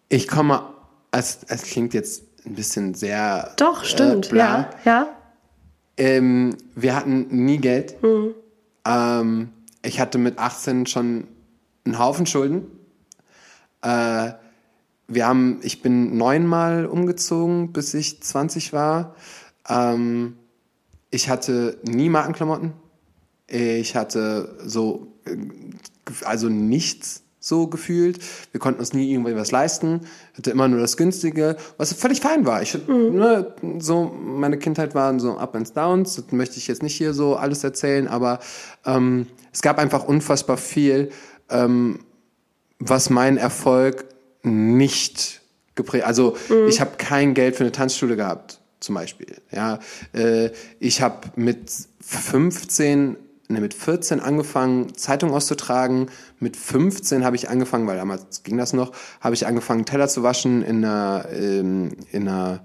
Ich 0.09 0.27
komme, 0.27 0.61
es, 1.09 1.39
es 1.47 1.63
klingt 1.63 1.95
jetzt 1.95 2.26
ein 2.47 2.55
bisschen 2.55 2.93
sehr. 2.93 3.53
Doch, 3.57 3.83
stimmt, 3.83 4.31
äh, 4.31 4.37
ja. 4.37 4.69
ja. 4.85 5.07
Ähm, 5.97 6.55
wir 6.75 6.95
hatten 6.95 7.27
nie 7.45 7.57
Geld. 7.57 8.01
Mhm. 8.03 8.35
Ähm, 8.85 9.49
ich 9.81 9.99
hatte 9.99 10.17
mit 10.17 10.39
18 10.39 10.85
schon 10.85 11.27
einen 11.85 11.99
Haufen 11.99 12.25
Schulden. 12.25 12.65
Äh, 13.81 14.31
wir 15.07 15.25
haben, 15.25 15.59
ich 15.63 15.81
bin 15.81 16.17
neunmal 16.17 16.85
umgezogen, 16.85 17.71
bis 17.71 17.93
ich 17.93 18.21
20 18.21 18.73
war. 18.73 19.15
Ähm, 19.69 20.37
ich 21.09 21.29
hatte 21.29 21.79
nie 21.83 22.09
Markenklamotten. 22.09 22.73
Ich 23.47 23.95
hatte 23.95 24.57
so, 24.65 25.13
äh, 25.25 25.37
also 26.25 26.49
nichts 26.49 27.23
so 27.47 27.67
gefühlt. 27.67 28.19
Wir 28.51 28.59
konnten 28.59 28.79
uns 28.79 28.93
nie 28.93 29.11
irgendwie 29.11 29.35
was 29.35 29.51
leisten, 29.51 30.01
hatte 30.35 30.51
immer 30.51 30.67
nur 30.67 30.79
das 30.79 30.97
Günstige, 30.97 31.57
was 31.77 31.93
völlig 31.93 32.21
fein 32.21 32.45
war. 32.45 32.61
Ich, 32.61 32.73
mhm. 32.87 33.15
ne, 33.15 33.53
so, 33.79 34.05
meine 34.05 34.57
Kindheit 34.57 34.95
waren 34.95 35.19
so 35.19 35.37
Up 35.37 35.55
and 35.55 35.75
Downs, 35.75 36.15
das 36.15 36.31
möchte 36.31 36.57
ich 36.57 36.67
jetzt 36.67 36.83
nicht 36.83 36.95
hier 36.95 37.13
so 37.13 37.35
alles 37.35 37.63
erzählen, 37.63 38.07
aber 38.07 38.39
ähm, 38.85 39.27
es 39.51 39.61
gab 39.61 39.79
einfach 39.79 40.03
unfassbar 40.03 40.57
viel, 40.57 41.09
ähm, 41.49 41.99
was 42.79 43.09
meinen 43.09 43.37
Erfolg 43.37 44.05
nicht 44.43 45.41
geprägt. 45.75 46.05
Also 46.05 46.35
mhm. 46.49 46.67
ich 46.67 46.81
habe 46.81 46.91
kein 46.97 47.33
Geld 47.33 47.55
für 47.55 47.63
eine 47.63 47.71
Tanzschule 47.71 48.15
gehabt, 48.15 48.59
zum 48.79 48.95
Beispiel. 48.95 49.35
Ja, 49.51 49.79
äh, 50.13 50.51
ich 50.79 51.01
habe 51.01 51.29
mit 51.35 51.71
15 52.01 53.17
ne, 53.47 53.61
mit 53.61 53.73
14 53.73 54.19
angefangen, 54.19 54.95
Zeitung 54.95 55.31
auszutragen. 55.33 56.09
Mit 56.39 56.57
15 56.57 57.23
habe 57.23 57.35
ich 57.35 57.49
angefangen, 57.49 57.87
weil 57.87 57.97
damals 57.97 58.43
ging 58.43 58.57
das 58.57 58.73
noch, 58.73 58.91
habe 59.21 59.35
ich 59.35 59.47
angefangen, 59.47 59.85
Teller 59.85 60.07
zu 60.07 60.23
waschen 60.23 60.61
in 60.61 60.83
einer, 60.83 61.25
ähm, 61.31 61.91
in 62.11 62.27
einer, 62.27 62.61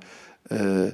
äh, 0.51 0.93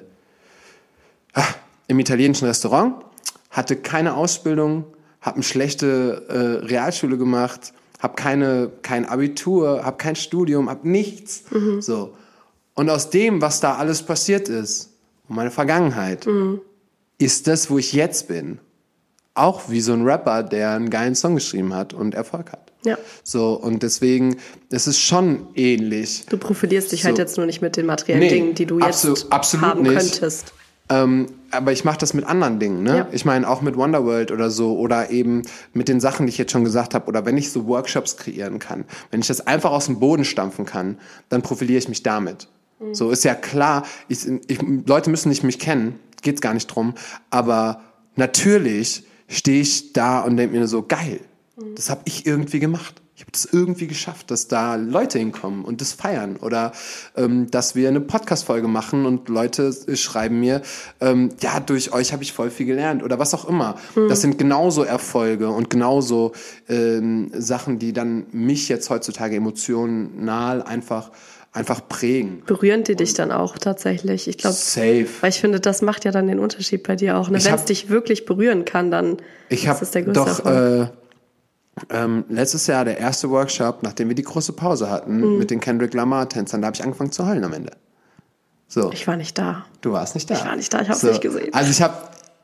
ach, 1.33 1.57
im 1.87 1.99
italienischen 1.99 2.47
Restaurant. 2.47 3.05
Hatte 3.51 3.77
keine 3.77 4.15
Ausbildung, 4.15 4.85
habe 5.21 5.37
eine 5.37 5.45
schlechte 5.45 6.27
äh, 6.29 6.67
Realschule 6.67 7.17
gemacht, 7.17 7.73
habe 7.99 8.15
keine, 8.15 8.71
kein 8.83 9.07
Abitur, 9.07 9.85
habe 9.85 9.97
kein 9.97 10.17
Studium, 10.17 10.69
habe 10.69 10.89
nichts. 10.89 11.45
Mhm. 11.51 11.81
So. 11.81 12.15
Und 12.75 12.91
aus 12.91 13.11
dem, 13.11 13.41
was 13.41 13.61
da 13.61 13.77
alles 13.77 14.03
passiert 14.03 14.49
ist, 14.49 14.91
meine 15.27 15.51
Vergangenheit, 15.51 16.27
mhm. 16.27 16.61
ist 17.19 17.47
das, 17.47 17.71
wo 17.71 17.79
ich 17.79 17.93
jetzt 17.93 18.29
bin 18.29 18.61
auch 19.39 19.69
wie 19.69 19.81
so 19.81 19.93
ein 19.93 20.03
Rapper, 20.03 20.43
der 20.43 20.73
einen 20.73 20.91
geilen 20.91 21.15
Song 21.15 21.35
geschrieben 21.35 21.75
hat 21.75 21.95
und 21.95 22.15
Erfolg 22.15 22.53
hat. 22.53 22.73
Ja. 22.85 22.97
So, 23.25 23.55
und 23.55 23.83
deswegen, 23.83 24.37
es 24.71 24.87
ist 24.87 25.01
schon 25.01 25.47
ähnlich. 25.55 26.27
Du 26.29 26.39
profilierst 26.39 26.93
dich 26.93 27.05
halt 27.05 27.17
so. 27.17 27.19
halt 27.19 27.29
jetzt 27.29 27.37
nur 27.37 27.47
nicht 27.47 27.61
mit 27.61 27.77
den 27.77 27.87
materiellen 27.87 28.21
nee, 28.21 28.29
Dingen, 28.29 28.55
die 28.55 28.67
du 28.67 28.79
jetzt 28.79 28.87
absolut, 28.87 29.33
absolut 29.33 29.67
haben 29.67 29.83
nicht. 29.83 29.97
könntest. 29.97 30.53
Ähm, 30.91 31.27
aber 31.51 31.73
ich 31.73 31.85
mache 31.85 31.99
das 31.99 32.15
mit 32.15 32.25
anderen 32.25 32.59
Dingen, 32.59 32.83
ne? 32.83 32.97
Ja. 32.97 33.09
Ich 33.13 33.25
meine 33.25 33.49
auch 33.49 33.61
mit 33.61 33.77
Wonderworld 33.77 34.31
oder 34.31 34.51
so 34.51 34.79
oder 34.79 35.11
eben 35.11 35.43
mit 35.73 35.89
den 35.89 36.01
Sachen, 36.01 36.27
die 36.27 36.31
ich 36.31 36.39
jetzt 36.39 36.53
schon 36.53 36.65
gesagt 36.65 36.95
habe 36.95 37.07
oder 37.07 37.27
wenn 37.27 37.37
ich 37.37 37.51
so 37.51 37.67
Workshops 37.67 38.17
kreieren 38.17 38.59
kann, 38.59 38.85
wenn 39.11 39.21
ich 39.21 39.27
das 39.27 39.47
einfach 39.47 39.71
aus 39.71 39.87
dem 39.87 40.01
Boden 40.01 40.25
stampfen 40.25 40.65
kann, 40.65 40.99
dann 41.29 41.43
profiliere 41.43 41.79
ich 41.79 41.89
mich 41.89 42.03
damit. 42.03 42.49
Mhm. 42.81 42.95
So 42.95 43.11
ist 43.11 43.25
ja 43.25 43.35
klar, 43.35 43.85
ich, 44.09 44.27
ich, 44.47 44.61
Leute 44.87 45.11
müssen 45.11 45.29
nicht 45.29 45.43
mich 45.43 45.59
kennen, 45.59 45.99
geht's 46.23 46.41
gar 46.41 46.55
nicht 46.55 46.69
drum, 46.69 46.95
aber 47.31 47.83
natürlich 48.17 49.05
stehe 49.29 49.61
ich 49.61 49.93
da 49.93 50.21
und 50.21 50.37
denke 50.37 50.59
mir 50.59 50.67
so, 50.67 50.83
geil, 50.83 51.21
das 51.77 51.91
habe 51.91 52.03
ich 52.05 52.27
irgendwie 52.27 52.61
gemacht. 52.61 53.01
Ich 53.19 53.23
habe 53.23 53.33
das 53.33 53.47
irgendwie 53.47 53.89
geschafft, 53.89 54.31
dass 54.31 54.47
da 54.47 54.77
Leute 54.77 55.19
hinkommen 55.19 55.65
und 55.65 55.81
das 55.81 55.93
feiern 55.93 56.37
oder 56.37 56.71
ähm, 57.17 57.51
dass 57.51 57.75
wir 57.75 57.89
eine 57.89 58.01
Podcast-Folge 58.01 58.69
machen 58.69 59.07
und 59.07 59.29
Leute 59.29 59.75
schreiben 59.97 60.39
mir, 60.39 60.63
ähm, 61.01 61.31
ja, 61.41 61.59
durch 61.59 61.93
euch 61.93 62.13
habe 62.13 62.23
ich 62.23 62.33
voll 62.33 62.49
viel 62.49 62.67
gelernt 62.67 63.03
oder 63.03 63.19
was 63.19 63.35
auch 63.35 63.49
immer. 63.49 63.75
Mhm. 63.97 64.09
Das 64.09 64.21
sind 64.21 64.39
genauso 64.39 64.85
Erfolge 64.85 65.49
und 65.51 65.69
genauso 65.69 66.31
ähm, 66.69 67.33
Sachen, 67.35 67.81
die 67.81 67.93
dann 67.93 68.27
mich 68.31 68.69
jetzt 68.69 68.89
heutzutage 68.89 69.35
emotional 69.35 70.63
einfach 70.63 71.11
einfach 71.59 71.87
prägen. 71.89 72.43
Berühren 72.47 72.85
die 72.85 72.95
dich 72.95 73.15
dann 73.15 73.33
auch 73.33 73.59
tatsächlich? 73.59 74.29
Ich 74.29 74.39
glaube, 74.39 74.55
safe. 74.55 75.09
Weil 75.21 75.31
ich 75.31 75.41
finde, 75.41 75.61
das 75.61 75.83
macht 75.83 76.05
ja 76.05 76.13
dann 76.13 76.29
den 76.29 76.39
Unterschied 76.39 76.85
bei 76.85 76.97
dir 76.97 77.19
auch. 77.19 77.29
Ne? 77.29 77.45
Wenn 77.45 77.55
es 77.55 77.65
dich 77.65 77.91
wirklich 77.91 78.25
berühren 78.25 78.65
kann, 78.65 78.91
dann 78.91 79.19
ich 79.49 79.67
ist 79.67 79.81
das 79.81 79.91
der 79.91 80.03
größte 80.03 80.21
doch, 80.21 80.45
Erfolg. 80.45 80.91
Äh, 81.91 81.97
ähm, 81.97 82.25
letztes 82.29 82.67
Jahr 82.67 82.85
der 82.85 82.99
erste 82.99 83.29
Workshop, 83.31 83.83
nachdem 83.83 84.09
wir 84.09 84.15
die 84.15 84.23
große 84.23 84.53
Pause 84.53 84.89
hatten 84.91 85.21
mhm. 85.21 85.39
mit 85.39 85.51
den 85.51 85.61
Kendrick 85.61 85.95
Lamar 85.95 86.29
Tänzern, 86.29 86.63
da 86.63 86.67
habe 86.67 86.77
ich 86.77 86.83
angefangen 86.83 87.13
zu 87.13 87.27
heulen 87.27 87.45
am 87.45 87.53
Ende. 87.53 87.73
So. 88.69 88.93
Ich 88.93 89.07
war 89.07 89.17
nicht 89.17 89.37
da. 89.37 89.67
Du 89.81 89.93
warst 89.93 90.15
nicht 90.15 90.31
da. 90.31 90.35
Ich 90.35 90.45
war 90.45 90.57
nicht 90.57 90.73
da, 90.73 90.81
ich 90.83 90.89
habe 90.89 90.97
es 90.97 91.01
so. 91.01 91.09
nicht 91.09 91.21
gesehen. 91.21 91.53
Also 91.55 91.71
ich 91.71 91.83
habe 91.83 91.95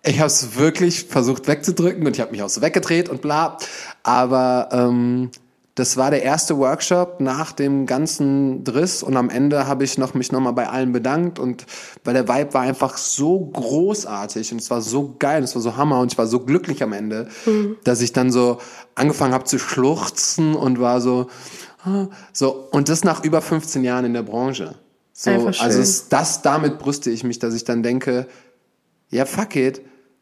ich 0.06 0.18
habe 0.18 0.26
es 0.26 0.56
wirklich 0.58 1.04
versucht 1.04 1.46
wegzudrücken 1.48 2.06
und 2.06 2.14
ich 2.14 2.20
habe 2.20 2.30
mich 2.30 2.42
auch 2.42 2.48
so 2.48 2.60
weggedreht 2.60 3.08
und 3.08 3.22
bla. 3.22 3.58
Aber 4.02 4.68
ähm, 4.72 5.30
das 5.74 5.96
war 5.96 6.10
der 6.10 6.22
erste 6.22 6.56
Workshop 6.58 7.20
nach 7.20 7.50
dem 7.50 7.86
ganzen 7.86 8.62
Driss 8.62 9.02
und 9.02 9.16
am 9.16 9.28
Ende 9.28 9.66
habe 9.66 9.82
ich 9.82 9.98
noch 9.98 10.14
mich 10.14 10.30
nochmal 10.30 10.52
bei 10.52 10.68
allen 10.68 10.92
bedankt 10.92 11.40
und 11.40 11.66
weil 12.04 12.14
der 12.14 12.28
Vibe 12.28 12.54
war 12.54 12.62
einfach 12.62 12.96
so 12.96 13.46
großartig 13.46 14.52
und 14.52 14.60
es 14.60 14.70
war 14.70 14.80
so 14.80 15.16
geil, 15.18 15.38
und 15.38 15.44
es 15.44 15.54
war 15.56 15.62
so 15.62 15.76
Hammer 15.76 15.98
und 15.98 16.12
ich 16.12 16.18
war 16.18 16.28
so 16.28 16.40
glücklich 16.40 16.82
am 16.82 16.92
Ende, 16.92 17.28
mhm. 17.44 17.76
dass 17.82 18.00
ich 18.02 18.12
dann 18.12 18.30
so 18.30 18.58
angefangen 18.94 19.34
habe 19.34 19.44
zu 19.44 19.58
schluchzen 19.58 20.54
und 20.54 20.78
war 20.78 21.00
so 21.00 21.26
ah, 21.84 22.06
so 22.32 22.68
und 22.70 22.88
das 22.88 23.02
nach 23.02 23.24
über 23.24 23.42
15 23.42 23.82
Jahren 23.82 24.04
in 24.04 24.14
der 24.14 24.22
Branche. 24.22 24.76
So, 25.12 25.30
also 25.30 25.80
es, 25.80 26.08
das 26.08 26.42
damit 26.42 26.78
brüste 26.78 27.10
ich 27.10 27.24
mich, 27.24 27.40
dass 27.40 27.54
ich 27.54 27.64
dann 27.64 27.82
denke, 27.82 28.26
ja 29.10 29.26
fuck 29.26 29.56
it, 29.56 29.80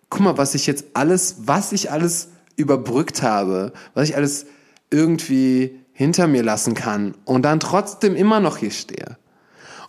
guck 0.09 0.21
mal, 0.21 0.39
was 0.39 0.55
ich 0.55 0.67
jetzt 0.67 0.85
alles, 0.95 1.37
was 1.45 1.73
ich 1.73 1.91
alles 1.91 2.29
überbrückt 2.57 3.23
habe, 3.23 3.73
was 3.95 4.09
ich 4.09 4.17
alles 4.17 4.47
irgendwie 4.93 5.81
hinter 5.93 6.27
mir 6.27 6.43
lassen 6.43 6.75
kann 6.75 7.15
und 7.25 7.43
dann 7.43 7.61
trotzdem 7.61 8.15
immer 8.15 8.41
noch 8.41 8.57
hier 8.57 8.71
stehe. 8.71 9.17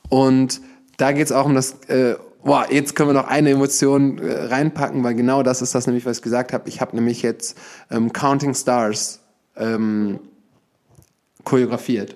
Und 0.09 0.61
da 0.97 1.11
geht 1.11 1.25
es 1.25 1.31
auch 1.31 1.45
um 1.45 1.55
das, 1.55 1.73
äh, 1.87 2.15
boah, 2.43 2.67
jetzt 2.69 2.95
können 2.95 3.09
wir 3.09 3.13
noch 3.13 3.27
eine 3.27 3.51
Emotion 3.51 4.19
äh, 4.19 4.45
reinpacken, 4.45 5.03
weil 5.03 5.15
genau 5.15 5.43
das 5.43 5.61
ist 5.61 5.73
das 5.75 5.87
nämlich, 5.87 6.05
was 6.05 6.17
ich 6.17 6.23
gesagt 6.23 6.53
habe. 6.53 6.69
Ich 6.69 6.81
habe 6.81 6.95
nämlich 6.95 7.21
jetzt 7.21 7.57
ähm, 7.89 8.13
Counting 8.13 8.53
Stars 8.53 9.21
ähm, 9.55 10.19
choreografiert 11.43 12.15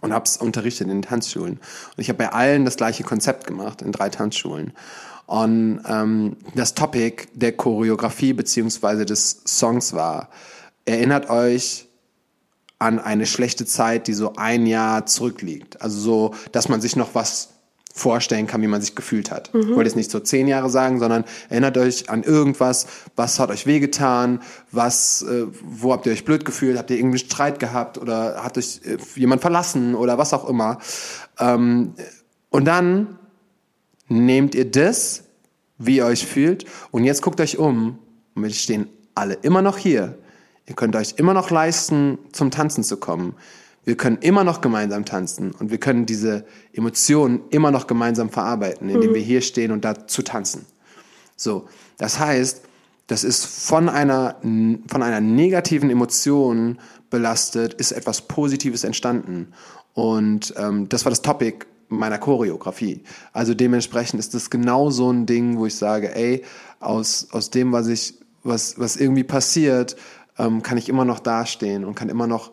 und 0.00 0.12
habe 0.12 0.24
es 0.24 0.36
unterrichtet 0.36 0.88
in 0.88 1.02
Tanzschulen. 1.02 1.54
Und 1.54 1.98
ich 1.98 2.08
habe 2.08 2.18
bei 2.18 2.32
allen 2.32 2.64
das 2.64 2.76
gleiche 2.76 3.04
Konzept 3.04 3.46
gemacht, 3.46 3.82
in 3.82 3.92
drei 3.92 4.10
Tanzschulen. 4.10 4.72
Und 5.26 5.80
ähm, 5.88 6.36
das 6.54 6.74
Topic 6.74 7.28
der 7.32 7.52
Choreografie 7.52 8.32
beziehungsweise 8.32 9.06
des 9.06 9.42
Songs 9.46 9.94
war, 9.94 10.28
erinnert 10.84 11.30
euch 11.30 11.86
an 12.78 12.98
eine 12.98 13.26
schlechte 13.26 13.64
Zeit, 13.64 14.08
die 14.08 14.14
so 14.14 14.34
ein 14.36 14.66
Jahr 14.66 15.06
zurückliegt. 15.06 15.80
Also 15.80 16.00
so, 16.00 16.34
dass 16.50 16.68
man 16.68 16.80
sich 16.80 16.96
noch 16.96 17.14
was 17.14 17.50
vorstellen 17.94 18.46
kann, 18.46 18.62
wie 18.62 18.66
man 18.66 18.80
sich 18.80 18.94
gefühlt 18.94 19.30
hat. 19.30 19.52
Mhm. 19.52 19.60
Ich 19.60 19.68
wollte 19.68 19.84
jetzt 19.84 19.96
nicht 19.96 20.10
so 20.10 20.18
zehn 20.18 20.48
Jahre 20.48 20.70
sagen, 20.70 20.98
sondern 20.98 21.24
erinnert 21.50 21.76
euch 21.76 22.08
an 22.08 22.22
irgendwas, 22.22 22.86
was 23.16 23.38
hat 23.38 23.50
euch 23.50 23.66
wehgetan, 23.66 24.40
was, 24.70 25.22
äh, 25.22 25.46
wo 25.62 25.92
habt 25.92 26.06
ihr 26.06 26.12
euch 26.12 26.24
blöd 26.24 26.44
gefühlt, 26.44 26.78
habt 26.78 26.90
ihr 26.90 26.96
irgendwie 26.96 27.18
Streit 27.18 27.58
gehabt 27.60 27.98
oder 27.98 28.42
hat 28.42 28.56
euch 28.56 28.80
äh, 28.84 28.96
jemand 29.14 29.42
verlassen 29.42 29.94
oder 29.94 30.16
was 30.16 30.32
auch 30.32 30.48
immer. 30.48 30.78
Ähm, 31.38 31.94
und 32.48 32.64
dann 32.64 33.18
nehmt 34.08 34.54
ihr 34.54 34.70
das, 34.70 35.24
wie 35.78 35.96
ihr 35.96 36.06
euch 36.06 36.26
fühlt, 36.26 36.64
und 36.90 37.04
jetzt 37.04 37.22
guckt 37.22 37.40
euch 37.40 37.58
um 37.58 37.98
und 38.34 38.42
wir 38.42 38.50
stehen 38.50 38.88
alle 39.14 39.34
immer 39.34 39.60
noch 39.60 39.76
hier 39.76 40.16
Ihr 40.66 40.74
könnt 40.74 40.96
euch 40.96 41.14
immer 41.16 41.34
noch 41.34 41.50
leisten, 41.50 42.18
zum 42.32 42.50
Tanzen 42.50 42.84
zu 42.84 42.96
kommen. 42.96 43.34
Wir 43.84 43.96
können 43.96 44.18
immer 44.18 44.44
noch 44.44 44.60
gemeinsam 44.60 45.04
tanzen 45.04 45.50
und 45.50 45.70
wir 45.70 45.78
können 45.78 46.06
diese 46.06 46.44
Emotionen 46.72 47.40
immer 47.50 47.72
noch 47.72 47.88
gemeinsam 47.88 48.30
verarbeiten, 48.30 48.88
indem 48.88 49.10
mhm. 49.10 49.14
wir 49.14 49.22
hier 49.22 49.40
stehen 49.40 49.72
und 49.72 49.84
dazu 49.84 50.22
tanzen. 50.22 50.66
So, 51.36 51.66
das 51.98 52.20
heißt, 52.20 52.62
das 53.08 53.24
ist 53.24 53.44
von 53.44 53.88
einer, 53.88 54.36
von 54.40 55.02
einer 55.02 55.20
negativen 55.20 55.90
Emotion 55.90 56.78
belastet, 57.10 57.74
ist 57.74 57.90
etwas 57.92 58.22
Positives 58.22 58.84
entstanden. 58.84 59.48
Und 59.94 60.54
ähm, 60.56 60.88
das 60.88 61.04
war 61.04 61.10
das 61.10 61.22
Topic 61.22 61.66
meiner 61.88 62.18
Choreografie. 62.18 63.02
Also 63.32 63.54
dementsprechend 63.54 64.20
ist 64.20 64.34
das 64.34 64.48
genau 64.48 64.90
so 64.90 65.10
ein 65.12 65.26
Ding, 65.26 65.58
wo 65.58 65.66
ich 65.66 65.76
sage, 65.76 66.14
ey, 66.14 66.42
aus, 66.80 67.28
aus 67.32 67.50
dem, 67.50 67.72
was 67.72 67.88
ich, 67.88 68.14
was, 68.44 68.78
was 68.78 68.96
irgendwie 68.96 69.24
passiert, 69.24 69.96
ähm, 70.38 70.62
kann 70.62 70.78
ich 70.78 70.88
immer 70.88 71.04
noch 71.04 71.20
dastehen 71.20 71.84
und 71.84 71.94
kann 71.94 72.08
immer 72.08 72.26
noch, 72.26 72.52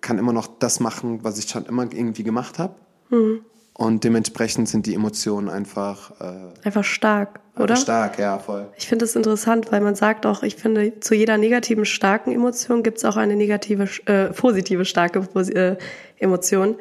kann 0.00 0.18
immer 0.18 0.32
noch 0.32 0.46
das 0.46 0.80
machen, 0.80 1.22
was 1.22 1.38
ich 1.38 1.48
schon 1.48 1.66
immer 1.66 1.84
irgendwie 1.84 2.22
gemacht 2.22 2.58
habe. 2.58 2.74
Mhm. 3.10 3.44
Und 3.78 4.02
dementsprechend 4.02 4.68
sind 4.68 4.86
die 4.86 4.94
Emotionen 4.94 5.48
einfach 5.48 6.10
äh, 6.20 6.66
einfach 6.66 6.82
stark, 6.82 7.38
oder? 7.56 7.76
Stark, 7.76 8.18
ja, 8.18 8.40
voll. 8.40 8.66
Ich 8.76 8.88
finde 8.88 9.04
es 9.04 9.14
interessant, 9.14 9.70
weil 9.70 9.80
man 9.80 9.94
sagt 9.94 10.26
auch, 10.26 10.42
ich 10.42 10.56
finde, 10.56 10.98
zu 10.98 11.14
jeder 11.14 11.38
negativen 11.38 11.84
starken 11.84 12.32
Emotion 12.32 12.82
gibt 12.82 12.98
es 12.98 13.04
auch 13.04 13.16
eine 13.16 13.36
negative, 13.36 13.88
äh, 14.06 14.32
positive 14.32 14.84
starke 14.84 15.20
äh, 15.20 15.76
Emotion. 16.18 16.74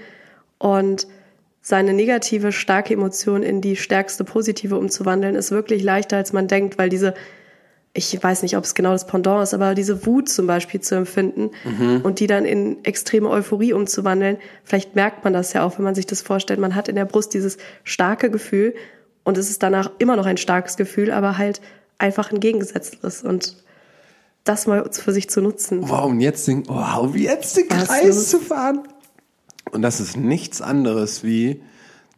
Und 0.58 1.08
seine 1.62 1.94
negative 1.94 2.52
starke 2.52 2.96
Emotion 2.96 3.44
in 3.44 3.62
die 3.62 3.76
stärkste 3.76 4.24
positive 4.24 4.76
umzuwandeln, 4.76 5.36
ist 5.36 5.52
wirklich 5.52 5.84
leichter, 5.84 6.18
als 6.18 6.34
man 6.34 6.48
denkt, 6.48 6.80
weil 6.80 6.90
diese 6.90 7.14
ich 7.94 8.22
weiß 8.22 8.44
nicht, 8.44 8.56
ob 8.58 8.64
es 8.64 8.76
genau 8.76 8.92
das 8.92 9.08
Pendant 9.08 9.42
ist, 9.42 9.54
aber 9.54 9.74
diese 9.74 10.06
Wut 10.06 10.30
zum 10.30 10.46
Beispiel 10.46 10.82
zu 10.82 10.96
empfinden 10.96 11.52
mhm. 11.64 12.02
und 12.04 12.20
die 12.20 12.28
dann 12.28 12.46
in 12.46 12.84
extreme 12.86 13.30
Euphorie 13.30 13.74
umzuwandeln, 13.74 14.38
vielleicht 14.64 14.96
merkt 14.96 15.24
man 15.24 15.34
das 15.34 15.54
ja 15.54 15.64
auch, 15.64 15.78
wenn 15.78 15.86
man 15.86 15.96
sich 15.96 16.06
das 16.06 16.22
vorstellt. 16.22 16.60
Man 16.60 16.76
hat 16.76 16.88
in 16.90 16.96
der 16.96 17.06
Brust 17.06 17.34
dieses 17.34 17.58
starke 17.84 18.30
Gefühl 18.30 18.76
und 19.24 19.38
es 19.38 19.50
ist 19.50 19.64
danach 19.64 19.92
immer 19.98 20.16
noch 20.16 20.26
ein 20.26 20.38
starkes 20.38 20.78
Gefühl, 20.78 21.12
aber 21.12 21.38
halt 21.38 21.60
einfach 21.98 22.32
ein 22.32 22.40
gegengesetztes 22.40 23.24
und 23.24 23.58
das 24.44 24.68
mal 24.68 24.90
für 24.92 25.12
sich 25.12 25.30
zu 25.30 25.42
nutzen. 25.42 25.90
Wow, 25.90 26.06
und 26.06 26.22
jetzt 26.22 26.48
den, 26.48 26.68
wow, 26.68 27.14
jetzt 27.16 27.58
den 27.58 27.68
Kreis 27.68 28.30
zu 28.30 28.40
fahren. 28.40 28.88
Und 29.72 29.82
das 29.82 30.00
ist 30.00 30.16
nichts 30.16 30.62
anderes 30.62 31.24
wie 31.24 31.62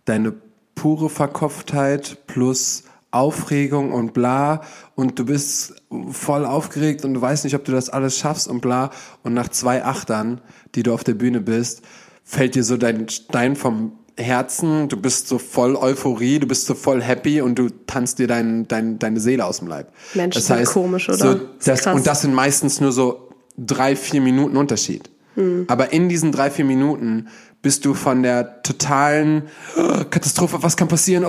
deine 0.05 0.33
pure 0.75 1.09
Verkopftheit 1.09 2.19
plus 2.27 2.83
Aufregung 3.11 3.91
und 3.91 4.13
bla 4.13 4.61
und 4.95 5.17
du 5.17 5.25
bist 5.25 5.81
voll 6.11 6.45
aufgeregt 6.45 7.05
und 7.05 7.15
du 7.15 7.21
weißt 7.21 7.43
nicht, 7.43 7.55
ob 7.55 7.65
du 7.65 7.71
das 7.71 7.89
alles 7.89 8.17
schaffst 8.17 8.47
und 8.47 8.61
bla 8.61 8.91
und 9.23 9.33
nach 9.33 9.49
zwei 9.49 9.83
Achtern, 9.83 10.41
die 10.75 10.83
du 10.83 10.93
auf 10.93 11.03
der 11.03 11.15
Bühne 11.15 11.41
bist, 11.41 11.81
fällt 12.23 12.55
dir 12.55 12.63
so 12.63 12.77
dein 12.77 13.09
Stein 13.09 13.55
vom 13.55 13.93
Herzen, 14.15 14.89
du 14.89 14.97
bist 14.97 15.27
so 15.27 15.39
voll 15.39 15.75
Euphorie, 15.75 16.39
du 16.39 16.47
bist 16.47 16.65
so 16.65 16.75
voll 16.75 17.01
happy 17.01 17.41
und 17.41 17.57
du 17.57 17.69
tanzt 17.87 18.19
dir 18.19 18.27
dein, 18.27 18.67
dein, 18.67 18.99
deine 18.99 19.19
Seele 19.19 19.45
aus 19.45 19.59
dem 19.59 19.67
Leib. 19.67 19.91
Mensch, 20.13 20.35
das 20.35 20.49
heißt, 20.49 20.73
komisch, 20.73 21.09
oder? 21.09 21.17
So, 21.17 21.39
das, 21.63 21.87
und 21.87 22.05
das 22.05 22.21
sind 22.21 22.33
meistens 22.33 22.81
nur 22.81 22.91
so 22.91 23.29
drei, 23.57 23.95
vier 23.95 24.21
Minuten 24.21 24.57
Unterschied. 24.57 25.09
Hm. 25.35 25.65
Aber 25.67 25.93
in 25.93 26.09
diesen 26.09 26.31
drei, 26.31 26.51
vier 26.51 26.65
Minuten 26.65 27.27
bist 27.61 27.85
du 27.85 27.93
von 27.93 28.23
der 28.23 28.61
totalen 28.61 29.43
oh, 29.77 30.03
Katastrophe, 30.09 30.61
was 30.61 30.77
kann 30.77 30.87
passieren, 30.87 31.25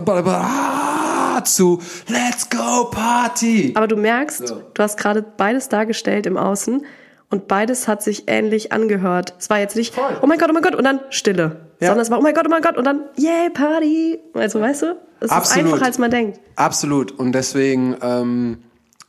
oh, 1.41 1.45
zu 1.45 1.83
Let's 2.09 2.49
go 2.49 2.91
Party. 2.91 3.73
Aber 3.75 3.89
du 3.89 3.97
merkst, 3.97 4.49
so. 4.49 4.63
du 4.75 4.83
hast 4.83 4.97
gerade 4.97 5.23
beides 5.23 5.69
dargestellt 5.69 6.27
im 6.27 6.37
Außen 6.37 6.85
und 7.31 7.49
beides 7.49 7.89
hat 7.89 8.03
sich 8.03 8.25
ähnlich 8.27 8.73
angehört. 8.73 9.35
Es 9.39 9.51
war 9.51 9.59
jetzt 9.59 9.77
nicht, 9.77 9.95
Voll. 9.95 10.19
oh 10.21 10.27
mein 10.27 10.39
Gott, 10.39 10.51
oh 10.51 10.53
mein 10.53 10.63
Gott 10.63 10.75
und 10.75 10.85
dann 10.85 11.01
Stille, 11.11 11.67
ja. 11.81 11.89
sondern 11.89 12.03
es 12.03 12.11
war, 12.11 12.19
oh 12.19 12.23
mein 12.23 12.35
Gott, 12.35 12.47
oh 12.47 12.51
mein 12.51 12.63
Gott 12.63 12.77
und 12.77 12.85
dann, 12.85 13.05
yay, 13.17 13.51
Party. 13.51 14.19
Also 14.35 14.61
weißt 14.61 14.83
du, 14.83 14.97
es 15.21 15.31
Absolut. 15.31 15.67
ist 15.67 15.73
einfacher, 15.73 15.87
als 15.87 15.99
man 15.99 16.11
denkt. 16.11 16.41
Absolut 16.57 17.13
und 17.13 17.33
deswegen... 17.33 17.97
Ähm, 18.03 18.59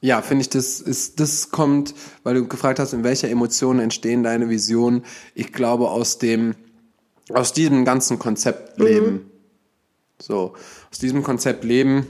ja, 0.03 0.23
finde 0.23 0.41
ich, 0.41 0.49
das 0.49 0.81
ist, 0.81 1.19
das 1.19 1.51
kommt, 1.51 1.93
weil 2.23 2.33
du 2.33 2.47
gefragt 2.47 2.79
hast, 2.79 2.91
in 2.93 3.03
welcher 3.03 3.29
Emotion 3.29 3.79
entstehen 3.79 4.23
deine 4.23 4.49
Visionen. 4.49 5.05
Ich 5.35 5.53
glaube, 5.53 5.91
aus 5.91 6.17
dem, 6.17 6.55
aus 7.31 7.53
diesem 7.53 7.85
ganzen 7.85 8.17
Konzept 8.17 8.79
leben. 8.79 9.11
Mhm. 9.11 9.25
So, 10.19 10.53
aus 10.91 10.97
diesem 10.97 11.21
Konzept 11.21 11.63
leben 11.63 12.07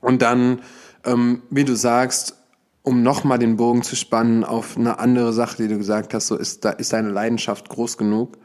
und 0.00 0.22
dann, 0.22 0.60
ähm, 1.04 1.42
wie 1.50 1.64
du 1.64 1.74
sagst, 1.74 2.36
um 2.82 3.02
nochmal 3.02 3.38
den 3.38 3.56
Bogen 3.56 3.82
zu 3.82 3.96
spannen 3.96 4.44
auf 4.44 4.76
eine 4.76 4.98
andere 4.98 5.32
Sache, 5.32 5.56
die 5.58 5.68
du 5.68 5.76
gesagt 5.76 6.14
hast, 6.14 6.28
so 6.28 6.36
ist, 6.36 6.64
da 6.64 6.70
ist 6.70 6.92
deine 6.92 7.10
Leidenschaft 7.10 7.68
groß 7.68 7.98
genug. 7.98 8.38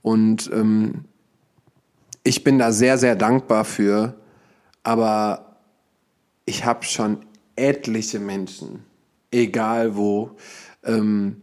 Und 0.00 0.50
ähm, 0.52 1.04
ich 2.22 2.44
bin 2.44 2.58
da 2.58 2.72
sehr, 2.72 2.96
sehr 2.96 3.14
dankbar 3.14 3.64
für. 3.64 4.14
Aber 4.82 5.58
ich 6.46 6.64
habe 6.64 6.84
schon 6.84 7.26
etliche 7.56 8.18
Menschen, 8.18 8.84
egal 9.30 9.96
wo, 9.96 10.30
ähm, 10.82 11.42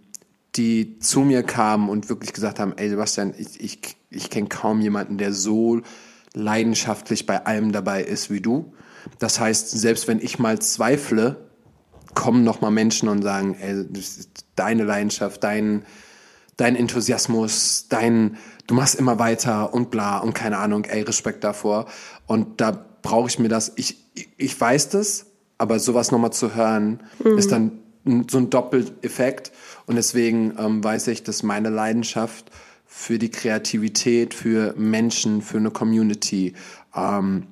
die 0.55 0.99
zu 0.99 1.21
mir 1.21 1.43
kamen 1.43 1.89
und 1.89 2.09
wirklich 2.09 2.33
gesagt 2.33 2.59
haben, 2.59 2.73
ey 2.77 2.89
Sebastian, 2.89 3.33
ich, 3.37 3.59
ich, 3.61 3.79
ich 4.09 4.29
kenne 4.29 4.49
kaum 4.49 4.81
jemanden, 4.81 5.17
der 5.17 5.33
so 5.33 5.81
leidenschaftlich 6.33 7.25
bei 7.25 7.45
allem 7.45 7.71
dabei 7.71 8.03
ist 8.03 8.29
wie 8.29 8.41
du. 8.41 8.73
Das 9.19 9.39
heißt, 9.39 9.71
selbst 9.71 10.07
wenn 10.07 10.19
ich 10.19 10.39
mal 10.39 10.59
zweifle, 10.59 11.37
kommen 12.13 12.43
noch 12.43 12.61
mal 12.61 12.71
Menschen 12.71 13.09
und 13.09 13.21
sagen, 13.21 13.55
ey, 13.59 13.85
deine 14.55 14.83
Leidenschaft, 14.83 15.43
dein, 15.43 15.85
dein 16.57 16.75
Enthusiasmus, 16.75 17.87
dein, 17.89 18.37
du 18.67 18.75
machst 18.75 18.95
immer 18.95 19.19
weiter 19.19 19.73
und 19.73 19.91
bla 19.91 20.17
und 20.19 20.33
keine 20.33 20.57
Ahnung, 20.57 20.85
ey, 20.85 21.01
Respekt 21.01 21.43
davor. 21.43 21.85
Und 22.27 22.61
da 22.61 22.85
brauche 23.01 23.29
ich 23.29 23.39
mir 23.39 23.49
das, 23.49 23.71
ich, 23.75 23.97
ich 24.37 24.59
weiß 24.59 24.89
das, 24.89 25.27
aber 25.57 25.79
sowas 25.79 26.11
nochmal 26.11 26.33
zu 26.33 26.55
hören, 26.55 27.01
mhm. 27.23 27.37
ist 27.37 27.51
dann 27.51 27.79
so 28.29 28.37
ein 28.39 28.49
Doppeleffekt. 28.49 29.51
Und 29.85 29.95
deswegen 29.95 30.55
ähm, 30.57 30.83
weiß 30.83 31.07
ich, 31.07 31.23
dass 31.23 31.43
meine 31.43 31.69
Leidenschaft 31.69 32.51
für 32.85 33.19
die 33.19 33.29
Kreativität, 33.29 34.33
für 34.33 34.73
Menschen, 34.77 35.41
für 35.41 35.57
eine 35.57 35.71
Community, 35.71 36.53
ähm, 36.95 37.47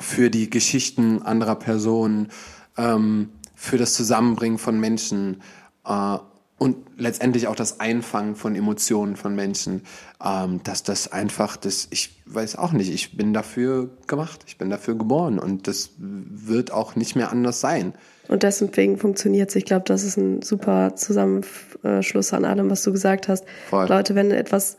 für 0.00 0.30
die 0.30 0.50
Geschichten 0.50 1.22
anderer 1.22 1.56
Personen, 1.56 2.28
ähm, 2.76 3.30
für 3.54 3.76
das 3.76 3.94
Zusammenbringen 3.94 4.58
von 4.58 4.78
Menschen 4.78 5.42
äh, 5.84 6.18
und 6.58 6.76
letztendlich 6.96 7.46
auch 7.46 7.54
das 7.54 7.78
Einfangen 7.78 8.34
von 8.34 8.56
Emotionen 8.56 9.16
von 9.16 9.34
Menschen, 9.34 9.82
ähm, 10.24 10.60
dass 10.64 10.82
das 10.82 11.10
einfach, 11.10 11.56
das, 11.56 11.86
ich 11.90 12.20
weiß 12.26 12.56
auch 12.56 12.72
nicht, 12.72 12.92
ich 12.92 13.16
bin 13.16 13.32
dafür 13.32 13.90
gemacht, 14.08 14.44
ich 14.46 14.58
bin 14.58 14.68
dafür 14.68 14.96
geboren 14.96 15.38
und 15.38 15.68
das 15.68 15.90
wird 15.98 16.72
auch 16.72 16.96
nicht 16.96 17.14
mehr 17.14 17.30
anders 17.30 17.60
sein. 17.60 17.94
Und 18.26 18.42
deswegen 18.42 18.98
funktioniert 18.98 19.50
es. 19.50 19.56
Ich 19.56 19.64
glaube, 19.64 19.84
das 19.86 20.02
ist 20.02 20.18
ein 20.18 20.42
super 20.42 20.96
Zusammenschluss 20.96 22.32
an 22.34 22.44
allem, 22.44 22.68
was 22.68 22.82
du 22.82 22.92
gesagt 22.92 23.28
hast. 23.28 23.44
Voll. 23.70 23.88
Leute, 23.88 24.14
wenn 24.14 24.30
etwas 24.32 24.76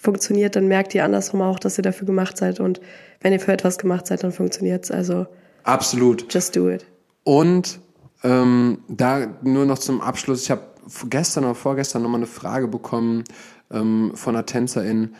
funktioniert, 0.00 0.56
dann 0.56 0.66
merkt 0.66 0.94
ihr 0.94 1.04
andersrum 1.04 1.42
auch, 1.42 1.58
dass 1.58 1.78
ihr 1.78 1.82
dafür 1.82 2.06
gemacht 2.06 2.38
seid. 2.38 2.58
Und 2.58 2.80
wenn 3.20 3.32
ihr 3.32 3.40
für 3.40 3.52
etwas 3.52 3.76
gemacht 3.76 4.06
seid, 4.06 4.24
dann 4.24 4.32
funktioniert 4.32 4.84
es. 4.84 4.90
Also 4.90 5.26
absolut. 5.62 6.32
Just 6.32 6.56
do 6.56 6.70
it. 6.70 6.86
Und 7.22 7.80
ähm, 8.24 8.78
da 8.88 9.26
nur 9.42 9.66
noch 9.66 9.78
zum 9.78 10.00
Abschluss, 10.00 10.42
ich 10.42 10.50
habe 10.50 10.62
gestern 11.08 11.44
oder 11.44 11.54
vorgestern 11.54 12.02
nochmal 12.02 12.20
eine 12.20 12.26
Frage 12.26 12.66
bekommen 12.66 13.24
ähm, 13.70 14.12
von 14.14 14.34
einer 14.34 14.46
Tänzerin, 14.46 15.14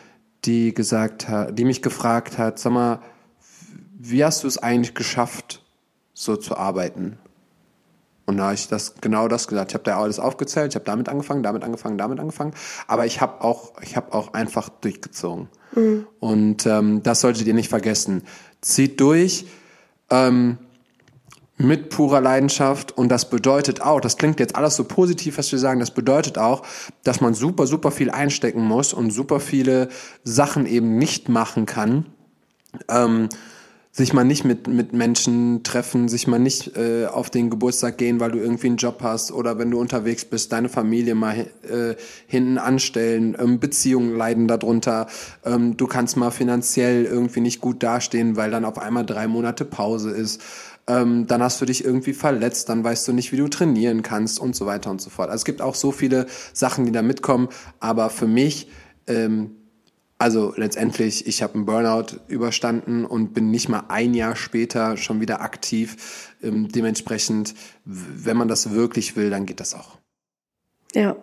die 0.46 0.72
gesagt 0.72 1.28
hat, 1.28 1.58
die 1.58 1.66
mich 1.66 1.82
gefragt 1.82 2.38
hat, 2.38 2.58
sag 2.58 2.72
mal, 2.72 3.00
wie 3.98 4.24
hast 4.24 4.44
du 4.44 4.48
es 4.48 4.56
eigentlich 4.56 4.94
geschafft, 4.94 5.62
so 6.14 6.36
zu 6.36 6.56
arbeiten? 6.56 7.18
Und 8.30 8.36
da 8.36 8.44
habe 8.44 8.54
ich 8.54 8.68
das 8.68 8.94
genau 9.00 9.26
das 9.28 9.48
gesagt. 9.48 9.72
Ich 9.72 9.74
habe 9.74 9.84
da 9.84 10.00
alles 10.00 10.20
aufgezählt, 10.20 10.72
ich 10.72 10.76
habe 10.76 10.84
damit 10.84 11.08
angefangen, 11.08 11.42
damit 11.42 11.64
angefangen, 11.64 11.98
damit 11.98 12.20
angefangen. 12.20 12.54
Aber 12.86 13.04
ich 13.04 13.20
habe 13.20 13.42
auch, 13.42 13.72
ich 13.82 13.96
habe 13.96 14.12
auch 14.14 14.34
einfach 14.34 14.68
durchgezogen. 14.68 15.48
Mhm. 15.74 16.06
Und 16.20 16.64
ähm, 16.64 17.02
das 17.02 17.20
solltet 17.20 17.46
ihr 17.46 17.54
nicht 17.54 17.68
vergessen. 17.68 18.22
Zieht 18.60 19.00
durch. 19.00 19.46
Ähm, 20.10 20.58
mit 21.56 21.90
purer 21.90 22.22
Leidenschaft 22.22 22.96
und 22.96 23.10
das 23.10 23.28
bedeutet 23.28 23.82
auch, 23.82 24.00
das 24.00 24.16
klingt 24.16 24.40
jetzt 24.40 24.56
alles 24.56 24.76
so 24.76 24.84
positiv, 24.84 25.36
was 25.36 25.52
wir 25.52 25.58
sagen, 25.58 25.78
das 25.78 25.90
bedeutet 25.90 26.38
auch, 26.38 26.62
dass 27.04 27.20
man 27.20 27.34
super, 27.34 27.66
super 27.66 27.90
viel 27.90 28.10
einstecken 28.10 28.62
muss 28.62 28.94
und 28.94 29.10
super 29.10 29.40
viele 29.40 29.90
Sachen 30.24 30.64
eben 30.64 30.96
nicht 30.96 31.28
machen 31.28 31.66
kann. 31.66 32.06
Ähm, 32.88 33.28
sich 33.92 34.12
mal 34.12 34.24
nicht 34.24 34.44
mit, 34.44 34.68
mit 34.68 34.92
Menschen 34.92 35.64
treffen, 35.64 36.08
sich 36.08 36.28
mal 36.28 36.38
nicht 36.38 36.76
äh, 36.76 37.06
auf 37.06 37.28
den 37.28 37.50
Geburtstag 37.50 37.98
gehen, 37.98 38.20
weil 38.20 38.30
du 38.30 38.38
irgendwie 38.38 38.68
einen 38.68 38.76
Job 38.76 38.98
hast 39.02 39.32
oder 39.32 39.58
wenn 39.58 39.70
du 39.70 39.80
unterwegs 39.80 40.24
bist, 40.24 40.52
deine 40.52 40.68
Familie 40.68 41.16
mal 41.16 41.38
äh, 41.62 41.96
hinten 42.28 42.58
anstellen, 42.58 43.36
ähm, 43.38 43.58
Beziehungen 43.58 44.16
leiden 44.16 44.46
darunter, 44.46 45.08
ähm, 45.44 45.76
du 45.76 45.88
kannst 45.88 46.16
mal 46.16 46.30
finanziell 46.30 47.04
irgendwie 47.04 47.40
nicht 47.40 47.60
gut 47.60 47.82
dastehen, 47.82 48.36
weil 48.36 48.52
dann 48.52 48.64
auf 48.64 48.78
einmal 48.78 49.04
drei 49.04 49.26
Monate 49.26 49.64
Pause 49.64 50.10
ist 50.10 50.40
ähm, 50.86 51.26
dann 51.26 51.42
hast 51.42 51.60
du 51.60 51.66
dich 51.66 51.84
irgendwie 51.84 52.12
verletzt, 52.12 52.68
dann 52.68 52.82
weißt 52.82 53.06
du 53.06 53.12
nicht, 53.12 53.32
wie 53.32 53.36
du 53.36 53.48
trainieren 53.48 54.02
kannst 54.02 54.40
und 54.40 54.56
so 54.56 54.66
weiter 54.66 54.90
und 54.90 55.00
so 55.00 55.08
fort. 55.10 55.28
Also 55.28 55.42
es 55.42 55.44
gibt 55.44 55.62
auch 55.62 55.74
so 55.74 55.92
viele 55.92 56.26
Sachen, 56.52 56.84
die 56.84 56.92
da 56.92 57.02
mitkommen, 57.02 57.48
aber 57.78 58.10
für 58.10 58.26
mich, 58.26 58.68
ähm, 59.06 59.52
also 60.20 60.52
letztendlich, 60.56 61.26
ich 61.26 61.42
habe 61.42 61.54
einen 61.54 61.64
Burnout 61.64 62.18
überstanden 62.28 63.06
und 63.06 63.32
bin 63.32 63.50
nicht 63.50 63.70
mal 63.70 63.84
ein 63.88 64.12
Jahr 64.12 64.36
später 64.36 64.98
schon 64.98 65.20
wieder 65.22 65.40
aktiv. 65.40 66.28
Ähm, 66.42 66.68
dementsprechend, 66.68 67.54
wenn 67.84 68.36
man 68.36 68.46
das 68.46 68.70
wirklich 68.70 69.16
will, 69.16 69.30
dann 69.30 69.46
geht 69.46 69.60
das 69.60 69.74
auch. 69.74 69.96
Ja, 70.94 71.16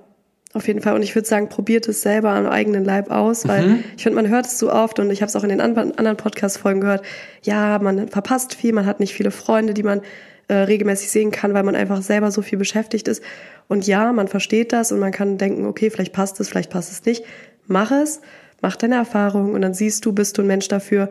auf 0.53 0.67
jeden 0.67 0.81
Fall. 0.81 0.95
Und 0.95 1.03
ich 1.03 1.13
würde 1.13 1.27
sagen, 1.27 1.47
probiert 1.47 1.87
es 1.87 2.01
selber 2.01 2.31
am 2.31 2.47
eigenen 2.47 2.83
Leib 2.83 3.11
aus, 3.11 3.47
weil 3.47 3.67
mhm. 3.67 3.83
ich 3.95 4.01
finde, 4.01 4.15
man 4.15 4.29
hört 4.29 4.47
es 4.47 4.57
so 4.57 4.71
oft 4.71 4.97
und 4.97 5.11
ich 5.11 5.21
habe 5.21 5.29
es 5.29 5.35
auch 5.35 5.43
in 5.43 5.49
den 5.49 5.61
anderen 5.61 6.17
Podcast-Folgen 6.17 6.81
gehört. 6.81 7.05
Ja, 7.43 7.77
man 7.77 8.07
verpasst 8.07 8.55
viel, 8.55 8.73
man 8.73 8.87
hat 8.87 8.99
nicht 8.99 9.13
viele 9.13 9.29
Freunde, 9.29 9.75
die 9.75 9.83
man 9.83 10.01
äh, 10.47 10.55
regelmäßig 10.55 11.11
sehen 11.11 11.29
kann, 11.29 11.53
weil 11.53 11.63
man 11.63 11.75
einfach 11.75 12.01
selber 12.01 12.31
so 12.31 12.41
viel 12.41 12.57
beschäftigt 12.57 13.07
ist. 13.07 13.21
Und 13.67 13.85
ja, 13.85 14.11
man 14.11 14.27
versteht 14.27 14.73
das 14.73 14.91
und 14.91 14.97
man 14.97 15.11
kann 15.11 15.37
denken, 15.37 15.67
okay, 15.67 15.91
vielleicht 15.91 16.13
passt 16.13 16.39
es, 16.39 16.49
vielleicht 16.49 16.71
passt 16.71 16.91
es 16.91 17.05
nicht. 17.05 17.23
Mach 17.67 17.91
es, 17.91 18.21
mach 18.61 18.75
deine 18.75 18.95
Erfahrung 18.95 19.53
und 19.53 19.61
dann 19.61 19.73
siehst 19.73 20.05
du, 20.05 20.13
bist 20.13 20.37
du 20.37 20.41
ein 20.41 20.47
Mensch 20.47 20.67
dafür, 20.67 21.09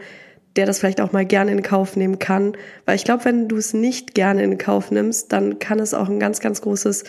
der 0.57 0.67
das 0.67 0.79
vielleicht 0.79 1.01
auch 1.01 1.13
mal 1.13 1.25
gerne 1.25 1.53
in 1.53 1.63
Kauf 1.63 1.97
nehmen 1.97 2.19
kann. 2.19 2.57
Weil 2.87 2.97
ich 2.97 3.05
glaube, 3.05 3.25
wenn 3.25 3.49
du 3.49 3.57
es 3.57 3.75
nicht 3.75 4.15
gerne 4.15 4.43
in 4.43 4.59
Kauf 4.59 4.91
nimmst, 4.91 5.33
dann 5.33 5.59
kann 5.59 5.79
es 5.79 5.95
auch 5.95 6.09
ein 6.09 6.19
ganz, 6.19 6.41
ganz 6.41 6.63
großes 6.63 7.05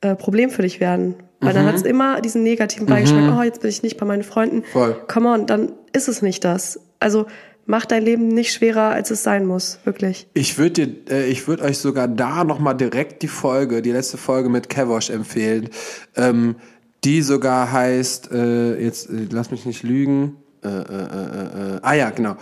äh, 0.00 0.14
Problem 0.14 0.50
für 0.50 0.62
dich 0.62 0.80
werden. 0.80 1.14
Weil 1.40 1.52
mhm. 1.52 1.56
dann 1.56 1.66
hat 1.66 1.76
es 1.76 1.82
immer 1.82 2.20
diesen 2.20 2.42
negativen 2.42 2.86
Beigeschmack, 2.86 3.24
mhm. 3.24 3.38
oh, 3.38 3.42
jetzt 3.42 3.60
bin 3.60 3.70
ich 3.70 3.82
nicht 3.82 3.98
bei 3.98 4.06
meinen 4.06 4.22
Freunden. 4.22 4.62
Voll. 4.64 4.96
Come 5.08 5.28
on, 5.28 5.46
dann 5.46 5.72
ist 5.92 6.08
es 6.08 6.22
nicht 6.22 6.44
das. 6.44 6.80
Also 6.98 7.26
mach 7.66 7.86
dein 7.86 8.02
Leben 8.02 8.28
nicht 8.28 8.52
schwerer, 8.52 8.90
als 8.90 9.10
es 9.10 9.22
sein 9.22 9.46
muss, 9.46 9.78
wirklich. 9.84 10.26
Ich 10.34 10.58
würde 10.58 10.88
äh, 11.08 11.26
ich 11.26 11.48
würde 11.48 11.62
euch 11.64 11.78
sogar 11.78 12.08
da 12.08 12.44
nochmal 12.44 12.76
direkt 12.76 13.22
die 13.22 13.28
Folge, 13.28 13.80
die 13.80 13.92
letzte 13.92 14.18
Folge 14.18 14.48
mit 14.48 14.68
Kevosh 14.68 15.10
empfehlen, 15.10 15.70
ähm, 16.16 16.56
die 17.04 17.22
sogar 17.22 17.72
heißt, 17.72 18.30
äh, 18.32 18.82
jetzt 18.82 19.10
äh, 19.10 19.26
lass 19.30 19.50
mich 19.50 19.66
nicht 19.66 19.82
lügen, 19.82 20.36
äh, 20.62 20.68
äh, 20.68 20.72
äh, 20.72 21.76
äh, 21.76 21.80
ah 21.82 21.94
ja, 21.94 22.10
genau, 22.10 22.36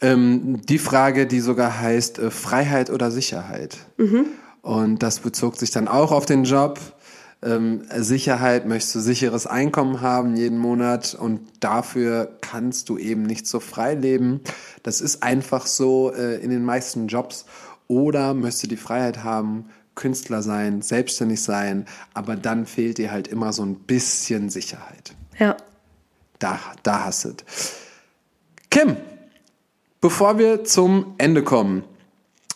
ähm, 0.00 0.60
die 0.66 0.78
Frage, 0.78 1.26
die 1.26 1.40
sogar 1.40 1.80
heißt 1.80 2.18
äh, 2.18 2.30
Freiheit 2.30 2.90
oder 2.90 3.10
Sicherheit. 3.10 3.76
Mhm. 3.96 4.26
Und 4.62 5.02
das 5.02 5.20
bezog 5.20 5.56
sich 5.56 5.70
dann 5.70 5.88
auch 5.88 6.12
auf 6.12 6.26
den 6.26 6.44
Job 6.44 6.78
ähm, 7.40 7.82
Sicherheit, 7.96 8.66
möchtest 8.66 8.96
du 8.96 9.00
sicheres 9.00 9.46
Einkommen 9.46 10.00
haben 10.00 10.34
jeden 10.34 10.58
Monat 10.58 11.14
und 11.14 11.40
dafür 11.60 12.36
kannst 12.40 12.88
du 12.88 12.98
eben 12.98 13.22
nicht 13.22 13.46
so 13.46 13.60
frei 13.60 13.94
leben. 13.94 14.40
Das 14.82 15.00
ist 15.00 15.22
einfach 15.22 15.66
so 15.66 16.12
äh, 16.12 16.36
in 16.42 16.50
den 16.50 16.64
meisten 16.64 17.06
Jobs. 17.06 17.44
Oder 17.86 18.34
möchtest 18.34 18.64
du 18.64 18.66
die 18.68 18.76
Freiheit 18.76 19.24
haben, 19.24 19.66
Künstler 19.98 20.42
sein, 20.42 20.80
selbstständig 20.80 21.42
sein, 21.42 21.84
aber 22.14 22.36
dann 22.36 22.64
fehlt 22.64 22.98
dir 22.98 23.10
halt 23.10 23.28
immer 23.28 23.52
so 23.52 23.62
ein 23.64 23.74
bisschen 23.74 24.48
Sicherheit. 24.48 25.14
Ja. 25.38 25.56
Da, 26.38 26.58
da 26.84 27.04
hast 27.06 27.24
du 27.24 27.28
es. 27.30 27.72
Kim, 28.70 28.96
bevor 30.00 30.38
wir 30.38 30.64
zum 30.64 31.14
Ende 31.18 31.42
kommen, 31.42 31.82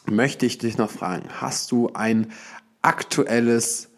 möchte 0.06 0.46
ich 0.46 0.58
dich 0.58 0.78
noch 0.78 0.90
fragen, 0.90 1.28
hast 1.40 1.72
du 1.72 1.90
ein 1.92 2.32
aktuelles 2.80 3.88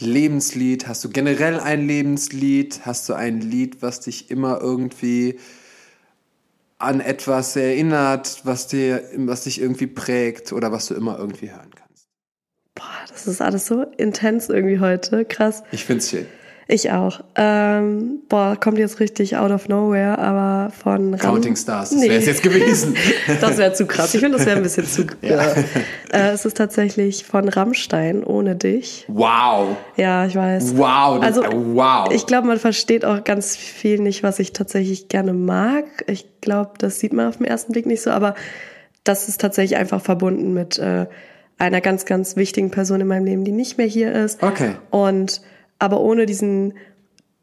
Lebenslied? 0.00 0.88
Hast 0.88 1.04
du 1.04 1.10
generell 1.10 1.60
ein 1.60 1.86
Lebenslied? 1.86 2.86
Hast 2.86 3.08
du 3.08 3.14
ein 3.14 3.40
Lied, 3.40 3.82
was 3.82 4.00
dich 4.00 4.30
immer 4.30 4.60
irgendwie 4.60 5.38
an 6.78 7.00
etwas 7.00 7.54
erinnert, 7.54 8.40
was 8.44 8.66
dir, 8.66 9.04
was 9.16 9.44
dich 9.44 9.60
irgendwie 9.60 9.86
prägt 9.86 10.52
oder 10.52 10.72
was 10.72 10.86
du 10.86 10.94
immer 10.94 11.18
irgendwie 11.18 11.52
hören 11.52 11.70
kannst? 11.74 12.08
Boah, 12.74 12.84
das 13.08 13.26
ist 13.26 13.40
alles 13.40 13.66
so 13.66 13.82
intens 13.96 14.48
irgendwie 14.48 14.78
heute. 14.78 15.24
Krass. 15.24 15.62
Ich 15.72 15.84
find's 15.84 16.10
schön. 16.10 16.26
Ich 16.72 16.92
auch. 16.92 17.20
Ähm, 17.34 18.20
boah, 18.28 18.54
kommt 18.54 18.78
jetzt 18.78 19.00
richtig 19.00 19.36
out 19.36 19.50
of 19.50 19.68
nowhere, 19.68 20.18
aber 20.20 20.70
von 20.70 21.14
Ram 21.14 21.20
Counting 21.20 21.56
Stars, 21.56 21.90
das 21.90 22.00
wäre 22.00 22.14
es 22.14 22.26
jetzt 22.26 22.44
gewesen. 22.44 22.94
das 23.40 23.58
wäre 23.58 23.72
zu 23.72 23.86
krass. 23.86 24.14
Ich 24.14 24.20
finde, 24.20 24.38
das 24.38 24.46
wäre 24.46 24.56
ein 24.56 24.62
bisschen 24.62 24.86
zu. 24.86 25.04
ja. 25.20 25.42
äh, 26.12 26.30
es 26.30 26.44
ist 26.44 26.56
tatsächlich 26.56 27.24
von 27.24 27.48
Rammstein, 27.48 28.22
ohne 28.22 28.54
dich. 28.54 29.04
Wow. 29.08 29.76
Ja, 29.96 30.26
ich 30.26 30.36
weiß. 30.36 30.76
Wow. 30.76 31.20
Also, 31.20 31.42
wow. 31.42 32.08
Ich 32.12 32.26
glaube, 32.26 32.46
man 32.46 32.60
versteht 32.60 33.04
auch 33.04 33.24
ganz 33.24 33.56
viel 33.56 33.98
nicht, 33.98 34.22
was 34.22 34.38
ich 34.38 34.52
tatsächlich 34.52 35.08
gerne 35.08 35.32
mag. 35.32 35.86
Ich 36.06 36.40
glaube, 36.40 36.74
das 36.78 37.00
sieht 37.00 37.12
man 37.12 37.26
auf 37.26 37.38
den 37.38 37.46
ersten 37.46 37.72
Blick 37.72 37.86
nicht 37.86 38.02
so, 38.02 38.10
aber 38.10 38.36
das 39.02 39.28
ist 39.28 39.40
tatsächlich 39.40 39.76
einfach 39.76 40.00
verbunden 40.00 40.54
mit 40.54 40.78
äh, 40.78 41.06
einer 41.60 41.80
ganz, 41.80 42.04
ganz 42.04 42.36
wichtigen 42.36 42.70
Person 42.70 43.00
in 43.00 43.06
meinem 43.06 43.24
Leben, 43.24 43.44
die 43.44 43.52
nicht 43.52 43.78
mehr 43.78 43.86
hier 43.86 44.12
ist. 44.12 44.42
Okay. 44.42 44.72
Und 44.90 45.42
aber 45.78 46.00
ohne 46.00 46.26
diesen 46.26 46.74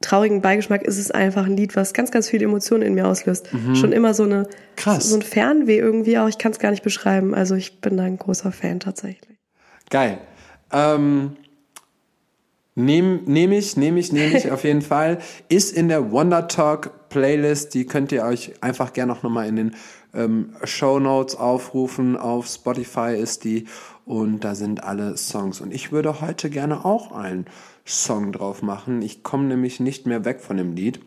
traurigen 0.01 0.41
Beigeschmack 0.41 0.83
ist 0.83 0.97
es 0.97 1.09
einfach 1.11 1.45
ein 1.45 1.57
Lied, 1.57 1.75
was 1.75 1.93
ganz, 1.93 2.11
ganz 2.11 2.29
viele 2.29 2.45
Emotionen 2.45 2.83
in 2.83 2.93
mir 2.93 3.07
auslöst. 3.07 3.51
Mhm. 3.53 3.75
Schon 3.75 3.91
immer 3.91 4.13
so 4.13 4.23
eine 4.23 4.47
Krass. 4.75 5.09
so 5.09 5.15
ein 5.15 5.21
Fernweh 5.21 5.77
irgendwie 5.77 6.17
auch. 6.17 6.27
Ich 6.27 6.37
kann 6.37 6.51
es 6.51 6.59
gar 6.59 6.71
nicht 6.71 6.83
beschreiben. 6.83 7.33
Also 7.33 7.55
ich 7.55 7.81
bin 7.81 7.97
da 7.97 8.03
ein 8.03 8.17
großer 8.17 8.51
Fan 8.51 8.79
tatsächlich. 8.79 9.37
Geil. 9.89 10.19
Ähm, 10.71 11.37
Nehme 12.79 13.21
nehm 13.25 13.53
ich, 13.53 13.75
nehme 13.75 13.99
ich, 13.99 14.13
nehme 14.13 14.37
ich 14.37 14.51
auf 14.51 14.63
jeden 14.63 14.83
Fall. 14.83 15.17
Ist 15.49 15.75
in 15.75 15.87
der 15.87 16.11
Wonder 16.11 16.47
Talk 16.47 17.09
Playlist, 17.09 17.73
die 17.73 17.87
könnt 17.87 18.11
ihr 18.11 18.23
euch 18.23 18.53
einfach 18.61 18.93
gerne 18.93 19.13
noch 19.13 19.23
mal 19.23 19.47
in 19.47 19.55
den 19.55 19.75
ähm, 20.13 20.53
Show 20.63 20.99
Notes 20.99 21.35
aufrufen. 21.35 22.15
Auf 22.15 22.45
Spotify 22.45 23.17
ist 23.17 23.45
die 23.45 23.65
und 24.07 24.39
da 24.39 24.55
sind 24.55 24.85
alle 24.85 25.17
Songs. 25.17 25.59
Und 25.59 25.73
ich 25.73 25.91
würde 25.91 26.21
heute 26.21 26.49
gerne 26.49 26.85
auch 26.85 27.11
einen 27.11 27.45
Song 27.85 28.31
drauf 28.31 28.61
machen. 28.61 29.01
Ich 29.01 29.21
komme 29.21 29.43
nämlich 29.43 29.81
nicht 29.81 30.05
mehr 30.05 30.23
weg 30.23 30.39
von 30.39 30.55
dem 30.55 30.75
Lied. 30.75 31.01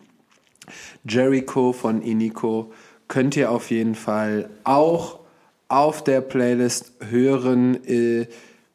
Jericho 1.09 1.73
von 1.73 2.03
Iniko 2.03 2.73
könnt 3.09 3.37
ihr 3.37 3.51
auf 3.51 3.71
jeden 3.71 3.95
Fall 3.95 4.51
auch 4.65 5.21
auf 5.69 6.05
der 6.05 6.21
Playlist 6.21 6.93
hören. 7.01 7.83
Äh, 7.87 8.29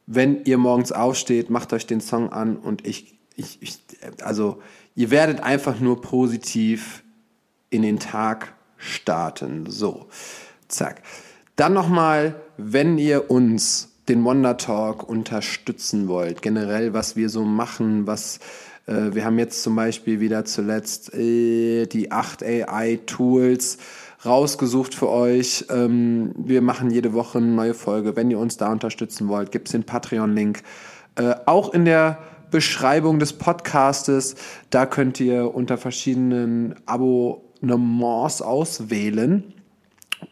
wenn 0.07 0.43
ihr 0.45 0.57
morgens 0.57 0.91
aufsteht, 0.91 1.51
macht 1.51 1.71
euch 1.71 1.85
den 1.85 2.01
Song 2.01 2.31
an 2.31 2.57
und 2.57 2.85
ich, 2.87 3.19
ich, 3.35 3.61
ich, 3.61 3.79
also 4.23 4.61
ihr 4.95 5.11
werdet 5.11 5.41
einfach 5.41 5.79
nur 5.79 6.01
positiv 6.01 7.03
in 7.69 7.83
den 7.83 7.99
Tag 7.99 8.55
starten. 8.77 9.67
So, 9.67 10.07
zack. 10.67 11.03
Dann 11.55 11.73
nochmal, 11.73 12.41
wenn 12.57 12.97
ihr 12.97 13.29
uns 13.29 13.94
den 14.07 14.23
Wonder 14.23 14.57
Talk 14.57 15.07
unterstützen 15.07 16.07
wollt, 16.07 16.41
generell 16.41 16.93
was 16.93 17.15
wir 17.15 17.29
so 17.29 17.43
machen, 17.43 18.07
was 18.07 18.39
äh, 18.87 19.13
wir 19.13 19.25
haben 19.25 19.39
jetzt 19.39 19.63
zum 19.63 19.75
Beispiel 19.75 20.19
wieder 20.19 20.45
zuletzt 20.45 21.13
äh, 21.13 21.85
die 21.87 22.11
8 22.11 22.43
AI 22.43 22.99
Tools 23.05 23.77
rausgesucht 24.25 24.95
für 24.95 25.09
euch. 25.09 25.65
Ähm, 25.69 26.33
wir 26.37 26.61
machen 26.61 26.91
jede 26.91 27.13
Woche 27.13 27.37
eine 27.37 27.47
neue 27.47 27.73
Folge. 27.73 28.15
Wenn 28.15 28.31
ihr 28.31 28.39
uns 28.39 28.57
da 28.57 28.71
unterstützen 28.71 29.27
wollt, 29.27 29.51
gibt 29.51 29.67
es 29.67 29.71
den 29.73 29.83
Patreon-Link. 29.83 30.61
Äh, 31.15 31.35
auch 31.45 31.73
in 31.73 31.85
der 31.85 32.19
Beschreibung 32.51 33.19
des 33.19 33.33
Podcastes, 33.33 34.35
da 34.69 34.85
könnt 34.85 35.19
ihr 35.19 35.53
unter 35.53 35.77
verschiedenen 35.77 36.75
Abonnements 36.85 38.41
auswählen 38.41 39.53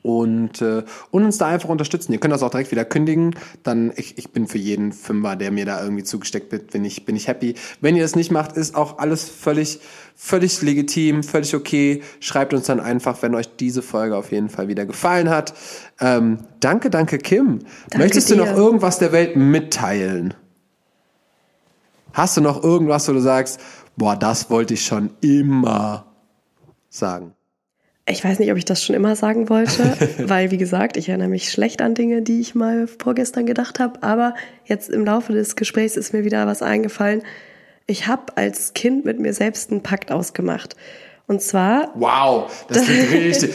und, 0.01 0.61
äh, 0.61 0.83
und 1.11 1.23
uns 1.23 1.37
da 1.37 1.47
einfach 1.47 1.69
unterstützen. 1.69 2.13
Ihr 2.13 2.19
könnt 2.19 2.33
das 2.33 2.43
auch 2.43 2.49
direkt 2.49 2.71
wieder 2.71 2.85
kündigen. 2.85 3.35
Dann, 3.63 3.91
ich, 3.95 4.17
ich 4.17 4.31
bin 4.31 4.47
für 4.47 4.57
jeden 4.57 4.91
Fünfer, 4.91 5.35
der 5.35 5.51
mir 5.51 5.65
da 5.65 5.81
irgendwie 5.81 6.03
zugesteckt 6.03 6.51
wird, 6.51 6.71
bin 6.71 6.85
ich, 6.85 7.05
bin 7.05 7.15
ich 7.15 7.27
happy. 7.27 7.55
Wenn 7.81 7.95
ihr 7.95 8.01
das 8.01 8.15
nicht 8.15 8.31
macht, 8.31 8.57
ist 8.57 8.75
auch 8.75 8.97
alles 8.97 9.27
völlig, 9.29 9.79
völlig 10.15 10.61
legitim, 10.61 11.23
völlig 11.23 11.55
okay. 11.55 12.03
Schreibt 12.19 12.53
uns 12.53 12.65
dann 12.65 12.79
einfach, 12.79 13.21
wenn 13.21 13.35
euch 13.35 13.55
diese 13.57 13.81
Folge 13.81 14.17
auf 14.17 14.31
jeden 14.31 14.49
Fall 14.49 14.67
wieder 14.67 14.85
gefallen 14.85 15.29
hat. 15.29 15.53
Ähm, 15.99 16.39
danke, 16.59 16.89
danke, 16.89 17.17
Kim. 17.17 17.59
Danke 17.89 17.97
Möchtest 17.97 18.29
dir. 18.29 18.37
du 18.37 18.45
noch 18.45 18.55
irgendwas 18.55 18.99
der 18.99 19.11
Welt 19.11 19.35
mitteilen? 19.35 20.33
Hast 22.13 22.37
du 22.37 22.41
noch 22.41 22.63
irgendwas, 22.63 23.07
wo 23.09 23.13
du 23.13 23.21
sagst, 23.21 23.59
boah, 23.97 24.15
das 24.15 24.49
wollte 24.49 24.75
ich 24.75 24.85
schon 24.85 25.11
immer 25.21 26.05
sagen? 26.89 27.33
Ich 28.05 28.23
weiß 28.23 28.39
nicht, 28.39 28.51
ob 28.51 28.57
ich 28.57 28.65
das 28.65 28.83
schon 28.83 28.95
immer 28.95 29.15
sagen 29.15 29.47
wollte, 29.49 29.95
weil, 30.27 30.51
wie 30.51 30.57
gesagt, 30.57 30.97
ich 30.97 31.07
erinnere 31.07 31.29
mich 31.29 31.51
schlecht 31.51 31.81
an 31.81 31.93
Dinge, 31.95 32.21
die 32.21 32.41
ich 32.41 32.53
mal 32.53 32.87
vorgestern 32.87 33.45
gedacht 33.45 33.79
habe. 33.79 34.03
Aber 34.03 34.35
jetzt 34.65 34.89
im 34.89 35.05
Laufe 35.05 35.31
des 35.33 35.55
Gesprächs 35.55 35.95
ist 35.95 36.13
mir 36.13 36.25
wieder 36.25 36.45
was 36.45 36.61
eingefallen. 36.61 37.23
Ich 37.87 38.07
habe 38.07 38.35
als 38.35 38.73
Kind 38.73 39.05
mit 39.05 39.19
mir 39.19 39.33
selbst 39.33 39.71
einen 39.71 39.83
Pakt 39.83 40.11
ausgemacht. 40.11 40.75
Und 41.27 41.41
zwar. 41.41 41.91
Wow, 41.95 42.65
das 42.67 42.83
klingt 42.83 43.11
richtig. 43.11 43.53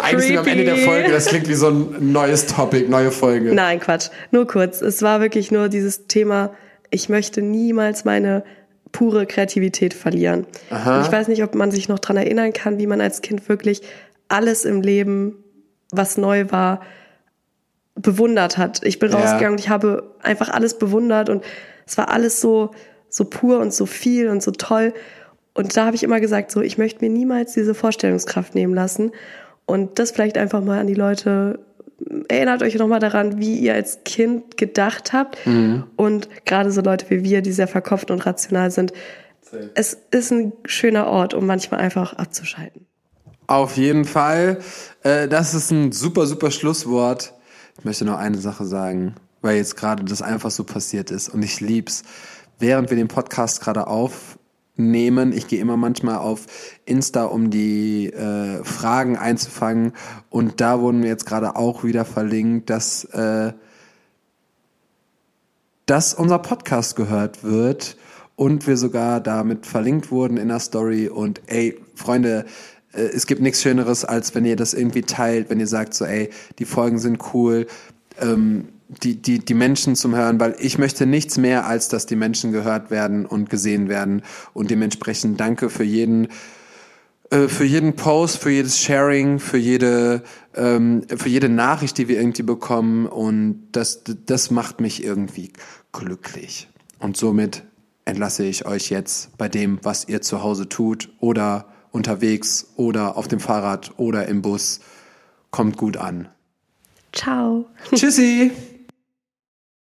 Eigentlich 0.00 0.26
sind 0.26 0.32
wir 0.34 0.40
am 0.40 0.46
Ende 0.46 0.64
der 0.64 0.76
Folge, 0.76 1.10
das 1.10 1.26
klingt 1.26 1.48
wie 1.48 1.54
so 1.54 1.68
ein 1.68 2.12
neues 2.12 2.46
Topic, 2.46 2.88
neue 2.88 3.10
Folge. 3.10 3.52
Nein, 3.52 3.80
Quatsch. 3.80 4.10
Nur 4.30 4.46
kurz. 4.46 4.80
Es 4.80 5.02
war 5.02 5.20
wirklich 5.20 5.50
nur 5.50 5.68
dieses 5.68 6.06
Thema, 6.06 6.54
ich 6.90 7.08
möchte 7.08 7.42
niemals 7.42 8.04
meine 8.04 8.44
pure 8.92 9.26
Kreativität 9.26 9.94
verlieren. 9.94 10.46
Ich 11.04 11.12
weiß 11.12 11.28
nicht, 11.28 11.42
ob 11.42 11.54
man 11.54 11.70
sich 11.70 11.88
noch 11.88 11.98
dran 11.98 12.16
erinnern 12.16 12.52
kann, 12.52 12.78
wie 12.78 12.86
man 12.86 13.00
als 13.00 13.22
Kind 13.22 13.48
wirklich 13.48 13.82
alles 14.28 14.64
im 14.64 14.82
Leben, 14.82 15.36
was 15.90 16.16
neu 16.16 16.50
war, 16.50 16.80
bewundert 17.94 18.58
hat. 18.58 18.82
Ich 18.84 18.98
bin 18.98 19.10
ja. 19.10 19.18
rausgegangen 19.18 19.52
und 19.52 19.60
ich 19.60 19.68
habe 19.68 20.14
einfach 20.22 20.48
alles 20.50 20.78
bewundert 20.78 21.28
und 21.28 21.44
es 21.86 21.98
war 21.98 22.10
alles 22.10 22.40
so, 22.40 22.70
so 23.08 23.24
pur 23.24 23.58
und 23.58 23.72
so 23.72 23.86
viel 23.86 24.28
und 24.28 24.42
so 24.42 24.50
toll. 24.50 24.94
Und 25.54 25.76
da 25.76 25.86
habe 25.86 25.96
ich 25.96 26.04
immer 26.04 26.20
gesagt, 26.20 26.50
so, 26.50 26.60
ich 26.60 26.78
möchte 26.78 27.04
mir 27.04 27.10
niemals 27.10 27.54
diese 27.54 27.74
Vorstellungskraft 27.74 28.54
nehmen 28.54 28.74
lassen 28.74 29.10
und 29.66 29.98
das 29.98 30.12
vielleicht 30.12 30.38
einfach 30.38 30.62
mal 30.62 30.78
an 30.78 30.86
die 30.86 30.94
Leute 30.94 31.58
erinnert 32.28 32.62
euch 32.62 32.74
nochmal 32.76 33.00
daran, 33.00 33.38
wie 33.38 33.58
ihr 33.58 33.74
als 33.74 34.00
Kind 34.04 34.56
gedacht 34.56 35.12
habt. 35.12 35.44
Mhm. 35.46 35.84
Und 35.96 36.28
gerade 36.44 36.70
so 36.70 36.80
Leute 36.80 37.06
wie 37.10 37.24
wir, 37.24 37.42
die 37.42 37.52
sehr 37.52 37.68
verkopft 37.68 38.10
und 38.10 38.24
rational 38.24 38.70
sind, 38.70 38.92
Safe. 39.42 39.70
es 39.74 39.98
ist 40.10 40.30
ein 40.30 40.52
schöner 40.64 41.06
Ort, 41.06 41.34
um 41.34 41.46
manchmal 41.46 41.80
einfach 41.80 42.14
abzuschalten. 42.14 42.86
Auf 43.46 43.76
jeden 43.76 44.04
Fall. 44.04 44.58
Äh, 45.02 45.26
das 45.26 45.54
ist 45.54 45.70
ein 45.70 45.92
super, 45.92 46.26
super 46.26 46.50
Schlusswort. 46.50 47.34
Ich 47.78 47.84
möchte 47.84 48.04
noch 48.04 48.18
eine 48.18 48.38
Sache 48.38 48.64
sagen, 48.64 49.14
weil 49.40 49.56
jetzt 49.56 49.76
gerade 49.76 50.04
das 50.04 50.22
einfach 50.22 50.50
so 50.50 50.64
passiert 50.64 51.10
ist 51.10 51.28
und 51.28 51.42
ich 51.42 51.60
lieb's. 51.60 52.02
Während 52.58 52.90
wir 52.90 52.96
den 52.96 53.08
Podcast 53.08 53.60
gerade 53.60 53.86
auf 53.86 54.37
nehmen. 54.78 55.32
Ich 55.32 55.48
gehe 55.48 55.60
immer 55.60 55.76
manchmal 55.76 56.18
auf 56.18 56.46
Insta, 56.86 57.24
um 57.24 57.50
die 57.50 58.06
äh, 58.06 58.64
Fragen 58.64 59.16
einzufangen. 59.16 59.92
Und 60.30 60.60
da 60.60 60.80
wurden 60.80 61.00
mir 61.00 61.08
jetzt 61.08 61.26
gerade 61.26 61.56
auch 61.56 61.84
wieder 61.84 62.04
verlinkt, 62.04 62.70
dass, 62.70 63.04
äh, 63.04 63.52
dass 65.86 66.14
unser 66.14 66.38
Podcast 66.38 66.96
gehört 66.96 67.44
wird 67.44 67.96
und 68.36 68.66
wir 68.66 68.76
sogar 68.76 69.20
damit 69.20 69.66
verlinkt 69.66 70.10
wurden 70.10 70.36
in 70.36 70.48
der 70.48 70.60
Story. 70.60 71.08
Und 71.08 71.42
ey, 71.46 71.78
Freunde, 71.94 72.46
äh, 72.92 73.02
es 73.02 73.26
gibt 73.26 73.42
nichts 73.42 73.60
Schöneres, 73.60 74.04
als 74.04 74.34
wenn 74.34 74.44
ihr 74.44 74.56
das 74.56 74.74
irgendwie 74.74 75.02
teilt, 75.02 75.50
wenn 75.50 75.60
ihr 75.60 75.66
sagt 75.66 75.92
so, 75.92 76.04
ey, 76.04 76.30
die 76.58 76.64
Folgen 76.64 76.98
sind 76.98 77.34
cool. 77.34 77.66
Ähm, 78.20 78.68
die, 78.88 79.20
die, 79.20 79.38
die 79.38 79.54
Menschen 79.54 79.96
zum 79.96 80.14
Hören, 80.14 80.40
weil 80.40 80.56
ich 80.58 80.78
möchte 80.78 81.06
nichts 81.06 81.36
mehr, 81.36 81.66
als 81.66 81.88
dass 81.88 82.06
die 82.06 82.16
Menschen 82.16 82.52
gehört 82.52 82.90
werden 82.90 83.26
und 83.26 83.50
gesehen 83.50 83.88
werden. 83.88 84.22
Und 84.54 84.70
dementsprechend 84.70 85.38
danke 85.38 85.68
für 85.68 85.84
jeden, 85.84 86.28
äh, 87.30 87.48
für 87.48 87.64
jeden 87.64 87.96
Post, 87.96 88.38
für 88.38 88.50
jedes 88.50 88.80
Sharing, 88.80 89.38
für 89.38 89.58
jede, 89.58 90.22
ähm, 90.54 91.02
für 91.14 91.28
jede 91.28 91.50
Nachricht, 91.50 91.98
die 91.98 92.08
wir 92.08 92.18
irgendwie 92.18 92.42
bekommen. 92.42 93.06
Und 93.06 93.68
das, 93.72 94.02
das 94.04 94.50
macht 94.50 94.80
mich 94.80 95.04
irgendwie 95.04 95.52
glücklich. 95.92 96.68
Und 96.98 97.16
somit 97.16 97.64
entlasse 98.06 98.44
ich 98.44 98.64
euch 98.64 98.88
jetzt 98.88 99.36
bei 99.36 99.50
dem, 99.50 99.78
was 99.82 100.08
ihr 100.08 100.22
zu 100.22 100.42
Hause 100.42 100.68
tut 100.68 101.10
oder 101.20 101.66
unterwegs 101.90 102.72
oder 102.76 103.18
auf 103.18 103.28
dem 103.28 103.40
Fahrrad 103.40 103.92
oder 103.98 104.26
im 104.26 104.40
Bus. 104.40 104.80
Kommt 105.50 105.76
gut 105.76 105.98
an. 105.98 106.28
Ciao. 107.12 107.66
Tschüssi. 107.94 108.50